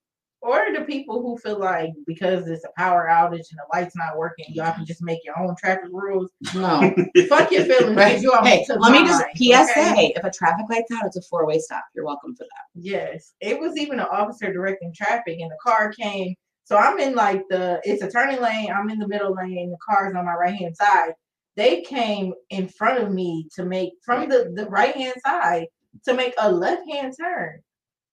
Or 0.45 0.67
the 0.75 0.83
people 0.85 1.23
who 1.23 1.39
feel 1.39 1.59
like 1.59 1.95
because 2.07 2.47
it's 2.49 2.65
a 2.65 2.69
power 2.77 3.09
outage 3.11 3.49
and 3.51 3.57
the 3.57 3.65
light's 3.73 3.97
not 3.97 4.19
working, 4.19 4.45
y'all 4.51 4.75
can 4.75 4.85
just 4.85 5.03
make 5.03 5.21
your 5.25 5.39
own 5.39 5.57
traffic 5.59 5.89
rules. 5.91 6.31
No. 6.55 6.95
Fuck 7.31 7.51
your 7.51 7.65
feelings. 7.65 7.97
Right. 7.97 8.21
You 8.21 8.31
Hey, 8.43 8.67
let 8.69 8.93
me 8.93 8.99
just 9.07 9.23
mind, 9.23 9.39
PSA: 9.39 9.93
okay? 9.93 10.13
if 10.15 10.23
a 10.23 10.31
traffic 10.31 10.67
light's 10.69 10.93
out, 10.93 11.07
it's 11.07 11.17
a 11.17 11.23
four-way 11.23 11.61
stop. 11.61 11.85
You're 11.95 12.05
welcome 12.05 12.37
for 12.37 12.43
that. 12.43 12.67
Yes, 12.75 13.33
it 13.41 13.59
was 13.59 13.79
even 13.79 13.99
an 14.01 14.07
officer 14.13 14.53
directing 14.53 14.93
traffic, 14.93 15.41
and 15.41 15.51
the 15.51 15.57
car 15.63 15.91
came. 15.91 16.35
So 16.65 16.77
I'm 16.77 16.99
in 16.99 17.15
like 17.15 17.43
the 17.49 17.81
it's 17.83 18.03
a 18.03 18.11
turning 18.11 18.43
lane. 18.43 18.71
I'm 18.71 18.91
in 18.91 18.99
the 18.99 19.09
middle 19.09 19.35
lane. 19.35 19.71
The 19.71 19.79
car's 19.83 20.15
on 20.15 20.27
my 20.27 20.35
right 20.35 20.55
hand 20.55 20.77
side. 20.77 21.15
They 21.57 21.81
came 21.81 22.35
in 22.51 22.69
front 22.69 23.03
of 23.03 23.11
me 23.13 23.49
to 23.55 23.65
make 23.65 23.93
from 24.05 24.29
the 24.29 24.53
the 24.55 24.67
right 24.67 24.95
hand 24.95 25.15
side 25.25 25.69
to 26.05 26.13
make 26.13 26.35
a 26.39 26.53
left 26.53 26.83
hand 26.91 27.15
turn, 27.19 27.61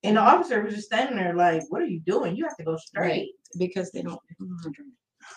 and 0.04 0.18
the 0.18 0.22
officer 0.22 0.62
was 0.64 0.74
just 0.76 0.88
standing 0.88 1.16
there 1.18 1.34
like, 1.36 1.64
"What 1.70 1.82
are 1.82 1.86
you 1.88 2.00
doing? 2.02 2.36
You 2.36 2.46
have 2.46 2.58
to 2.58 2.64
go 2.64 2.78
straight." 2.78 3.32
Because 3.58 3.92
they 3.92 4.02
don't. 4.02 4.20
they 4.30 4.36
don't 4.40 4.50
know 4.50 4.56
how 4.58 4.64
to 4.64 4.70
drive. 4.72 4.88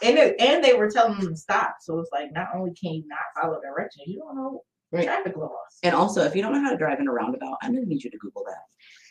And 0.03 0.19
it, 0.19 0.41
and 0.41 0.63
they 0.65 0.73
were 0.75 0.91
telling 0.91 1.19
them 1.19 1.29
to 1.31 1.37
stop. 1.37 1.77
So 1.81 1.99
it's 2.01 2.11
like 2.13 2.33
not 2.33 2.49
only 2.55 2.73
can 2.75 2.95
you 2.95 3.05
not 3.07 3.19
follow 3.43 3.61
directions, 3.61 4.07
you 4.09 4.19
don't 4.21 4.37
know 4.37 4.63
Right. 4.93 5.05
traffic 5.07 5.37
laws. 5.37 5.51
And 5.83 5.93
also, 5.95 6.23
if 6.23 6.37
you 6.37 6.43
don't 6.43 6.53
know 6.53 6.61
how 6.63 6.71
to 6.71 6.77
drive 6.77 7.01
in 7.01 7.09
a 7.09 7.13
roundabout, 7.13 7.57
I'm 7.63 7.75
gonna 7.75 7.85
need 7.87 8.05
you 8.05 8.11
to 8.11 8.19
Google 8.19 8.45
that 8.47 8.63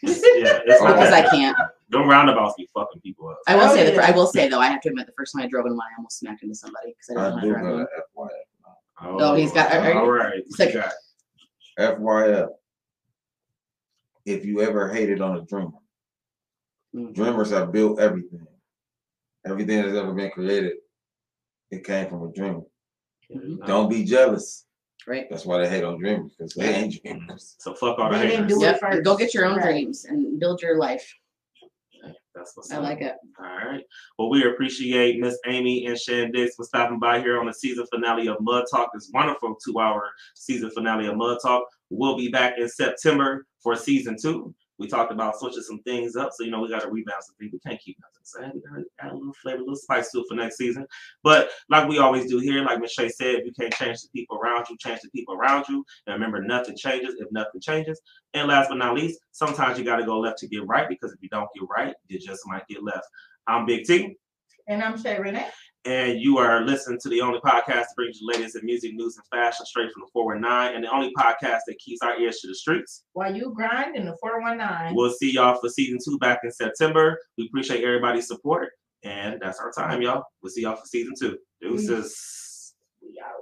yeah, 0.01 0.59
it's 0.65 0.81
not 0.81 0.93
because 0.95 1.09
that 1.09 1.25
I 1.25 1.29
can't. 1.29 1.57
Them 1.89 2.07
roundabouts 2.09 2.55
be 2.57 2.69
fucking 2.73 3.01
people 3.01 3.27
up. 3.29 3.37
I 3.47 3.55
will 3.55 3.63
Oh, 3.63 3.75
say 3.75 3.83
that. 3.85 3.93
yeah. 3.95 4.05
I 4.07 4.11
will 4.11 4.27
say 4.27 4.47
though, 4.47 4.59
I 4.59 4.67
have 4.67 4.79
to 4.81 4.89
admit, 4.89 5.05
the 5.07 5.13
first 5.17 5.33
time 5.35 5.43
I 5.43 5.47
drove 5.47 5.65
in 5.65 5.73
one, 5.75 5.85
I 5.85 5.95
almost 5.97 6.19
smacked 6.19 6.41
into 6.43 6.55
somebody 6.55 6.93
because 7.07 7.21
I 7.21 7.37
I 7.37 7.41
didn't 7.41 7.51
know 7.51 7.55
how 7.57 7.63
to 7.71 7.75
drive. 7.77 7.87
a 7.87 8.01
one. 8.13 8.29
FYF. 9.01 9.21
Oh, 9.21 9.35
he's 9.35 9.51
got- 9.51 9.71
are 9.73 9.91
you- 9.91 9.99
All 9.99 10.09
right. 10.09 10.35
It's 10.37 10.57
what 10.57 10.65
like- 10.67 10.73
you 10.75 10.81
got? 10.81 11.97
FYF. 11.99 12.49
If 14.25 14.45
you 14.45 14.61
ever 14.61 14.91
hated 14.93 15.21
on 15.21 15.37
a 15.37 15.41
dreamer, 15.41 15.71
Mhm. 16.95 17.13
dreamers 17.13 17.49
have 17.51 17.71
built 17.71 17.99
everything. 17.99 18.47
Everything 19.45 19.81
that's 19.81 19.95
ever 19.97 20.13
been 20.13 20.31
created, 20.31 20.77
it 21.71 21.83
came 21.83 22.07
from 22.09 22.23
a 22.23 22.31
dreamer. 22.31 22.61
Mhm. 23.29 23.65
Don't 23.65 23.89
be 23.89 24.05
jealous. 24.05 24.65
Right. 25.05 25.29
That's 25.29 25.45
why 25.45 25.57
they 25.57 25.69
hate 25.69 25.83
on 25.83 25.97
dreamers, 25.99 26.33
because 26.37 26.53
they 26.53 26.73
ain't 26.73 27.01
dreamers. 27.03 27.55
So 27.59 27.73
fuck 27.73 27.99
all 27.99 28.09
the 28.11 28.17
They 28.19 28.35
haters. 28.37 28.53
do 28.53 28.61
Yep. 28.61 29.03
Go 29.03 29.17
get 29.17 29.33
your 29.33 29.45
own 29.45 29.57
Right. 29.57 29.65
dreams 29.65 30.05
and 30.05 30.39
build 30.39 30.61
your 30.61 30.77
life. 30.77 31.13
That's 32.33 32.55
what's 32.57 32.71
I 32.71 32.77
up. 32.77 32.83
like 32.83 33.01
it. 33.01 33.15
All 33.37 33.45
right. 33.45 33.85
Well, 34.17 34.29
we 34.29 34.43
appreciate 34.45 35.19
Miss 35.19 35.37
Amy 35.45 35.85
and 35.85 35.99
Shan 35.99 36.31
Diggs 36.31 36.55
for 36.55 36.63
stopping 36.63 36.99
by 36.99 37.19
here 37.21 37.39
on 37.39 37.45
the 37.45 37.53
season 37.53 37.85
finale 37.87 38.27
of 38.27 38.37
Mud 38.39 38.65
Talk. 38.71 38.91
This 38.93 39.11
wonderful 39.13 39.55
two-hour 39.63 40.09
season 40.35 40.71
finale 40.71 41.07
of 41.07 41.15
Mud 41.17 41.37
Talk. 41.41 41.63
We'll 41.89 42.17
be 42.17 42.29
back 42.29 42.57
in 42.57 42.67
September 42.67 43.45
for 43.61 43.75
season 43.75 44.15
two. 44.21 44.53
We 44.79 44.87
talked 44.87 45.11
about 45.11 45.39
switching 45.39 45.61
some 45.61 45.81
things 45.83 46.15
up, 46.15 46.31
so 46.33 46.43
you 46.43 46.51
know 46.51 46.59
we 46.59 46.69
got 46.69 46.81
to 46.81 46.89
rebound 46.89 47.23
some 47.23 47.35
things. 47.39 47.53
We 47.53 47.59
can't 47.59 47.79
keep 47.79 47.97
nothing 48.01 48.13
got 48.41 48.75
to 48.77 48.85
add 48.99 49.11
a 49.11 49.15
little 49.15 49.33
flavor, 49.33 49.57
a 49.57 49.61
little 49.61 49.75
spice 49.75 50.11
to 50.11 50.19
it 50.19 50.25
for 50.27 50.35
next 50.35 50.57
season. 50.57 50.87
But 51.23 51.49
like 51.69 51.87
we 51.87 51.99
always 51.99 52.29
do 52.29 52.39
here, 52.39 52.63
like 52.63 52.79
Shay 52.89 53.09
said, 53.09 53.35
if 53.35 53.45
you 53.45 53.53
can't 53.57 53.73
change 53.73 54.01
the 54.01 54.09
people 54.09 54.37
around 54.37 54.65
you, 54.69 54.77
change 54.77 55.01
the 55.01 55.09
people 55.09 55.35
around 55.35 55.65
you. 55.69 55.85
And 56.07 56.13
remember, 56.13 56.41
nothing 56.41 56.75
changes 56.75 57.15
if 57.19 57.31
nothing 57.31 57.61
changes. 57.61 58.01
And 58.33 58.47
last 58.47 58.69
but 58.69 58.77
not 58.77 58.95
least, 58.95 59.19
sometimes 59.31 59.77
you 59.77 59.85
got 59.85 59.97
to 59.97 60.05
go 60.05 60.19
left 60.19 60.39
to 60.39 60.47
get 60.47 60.65
right 60.65 60.89
because 60.89 61.11
if 61.11 61.21
you 61.21 61.29
don't 61.29 61.49
get 61.53 61.63
right, 61.69 61.93
you 62.07 62.19
just 62.19 62.41
might 62.45 62.67
get 62.67 62.83
left. 62.83 63.05
I'm 63.47 63.65
Big 63.65 63.85
T, 63.85 64.17
And 64.67 64.81
I'm 64.81 65.01
Shay 65.01 65.19
Renee. 65.19 65.47
And 65.85 66.19
you 66.19 66.37
are 66.37 66.61
listening 66.61 66.99
to 67.01 67.09
the 67.09 67.21
only 67.21 67.39
podcast 67.39 67.65
that 67.65 67.93
brings 67.95 68.19
you 68.21 68.27
latest 68.27 68.55
in 68.55 68.65
music, 68.65 68.93
news, 68.93 69.17
and 69.17 69.25
fashion 69.27 69.65
straight 69.65 69.91
from 69.91 70.01
the 70.01 70.09
419, 70.13 70.75
and 70.75 70.83
the 70.83 70.91
only 70.91 71.11
podcast 71.17 71.59
that 71.67 71.77
keeps 71.79 72.01
our 72.01 72.17
ears 72.19 72.39
to 72.39 72.47
the 72.47 72.55
streets. 72.55 73.03
While 73.13 73.35
you 73.35 73.53
grind 73.55 73.95
in 73.95 74.05
the 74.05 74.15
419. 74.21 74.95
We'll 74.95 75.11
see 75.11 75.31
y'all 75.31 75.59
for 75.59 75.69
season 75.69 75.99
two 76.03 76.17
back 76.19 76.39
in 76.43 76.51
September. 76.51 77.19
We 77.37 77.47
appreciate 77.47 77.83
everybody's 77.83 78.27
support, 78.27 78.69
and 79.03 79.39
that's 79.41 79.59
our 79.59 79.71
time, 79.71 80.01
y'all. 80.01 80.23
We'll 80.41 80.51
see 80.51 80.61
y'all 80.61 80.75
for 80.75 80.85
season 80.85 81.13
two. 81.19 81.37
Deuces. 81.61 82.42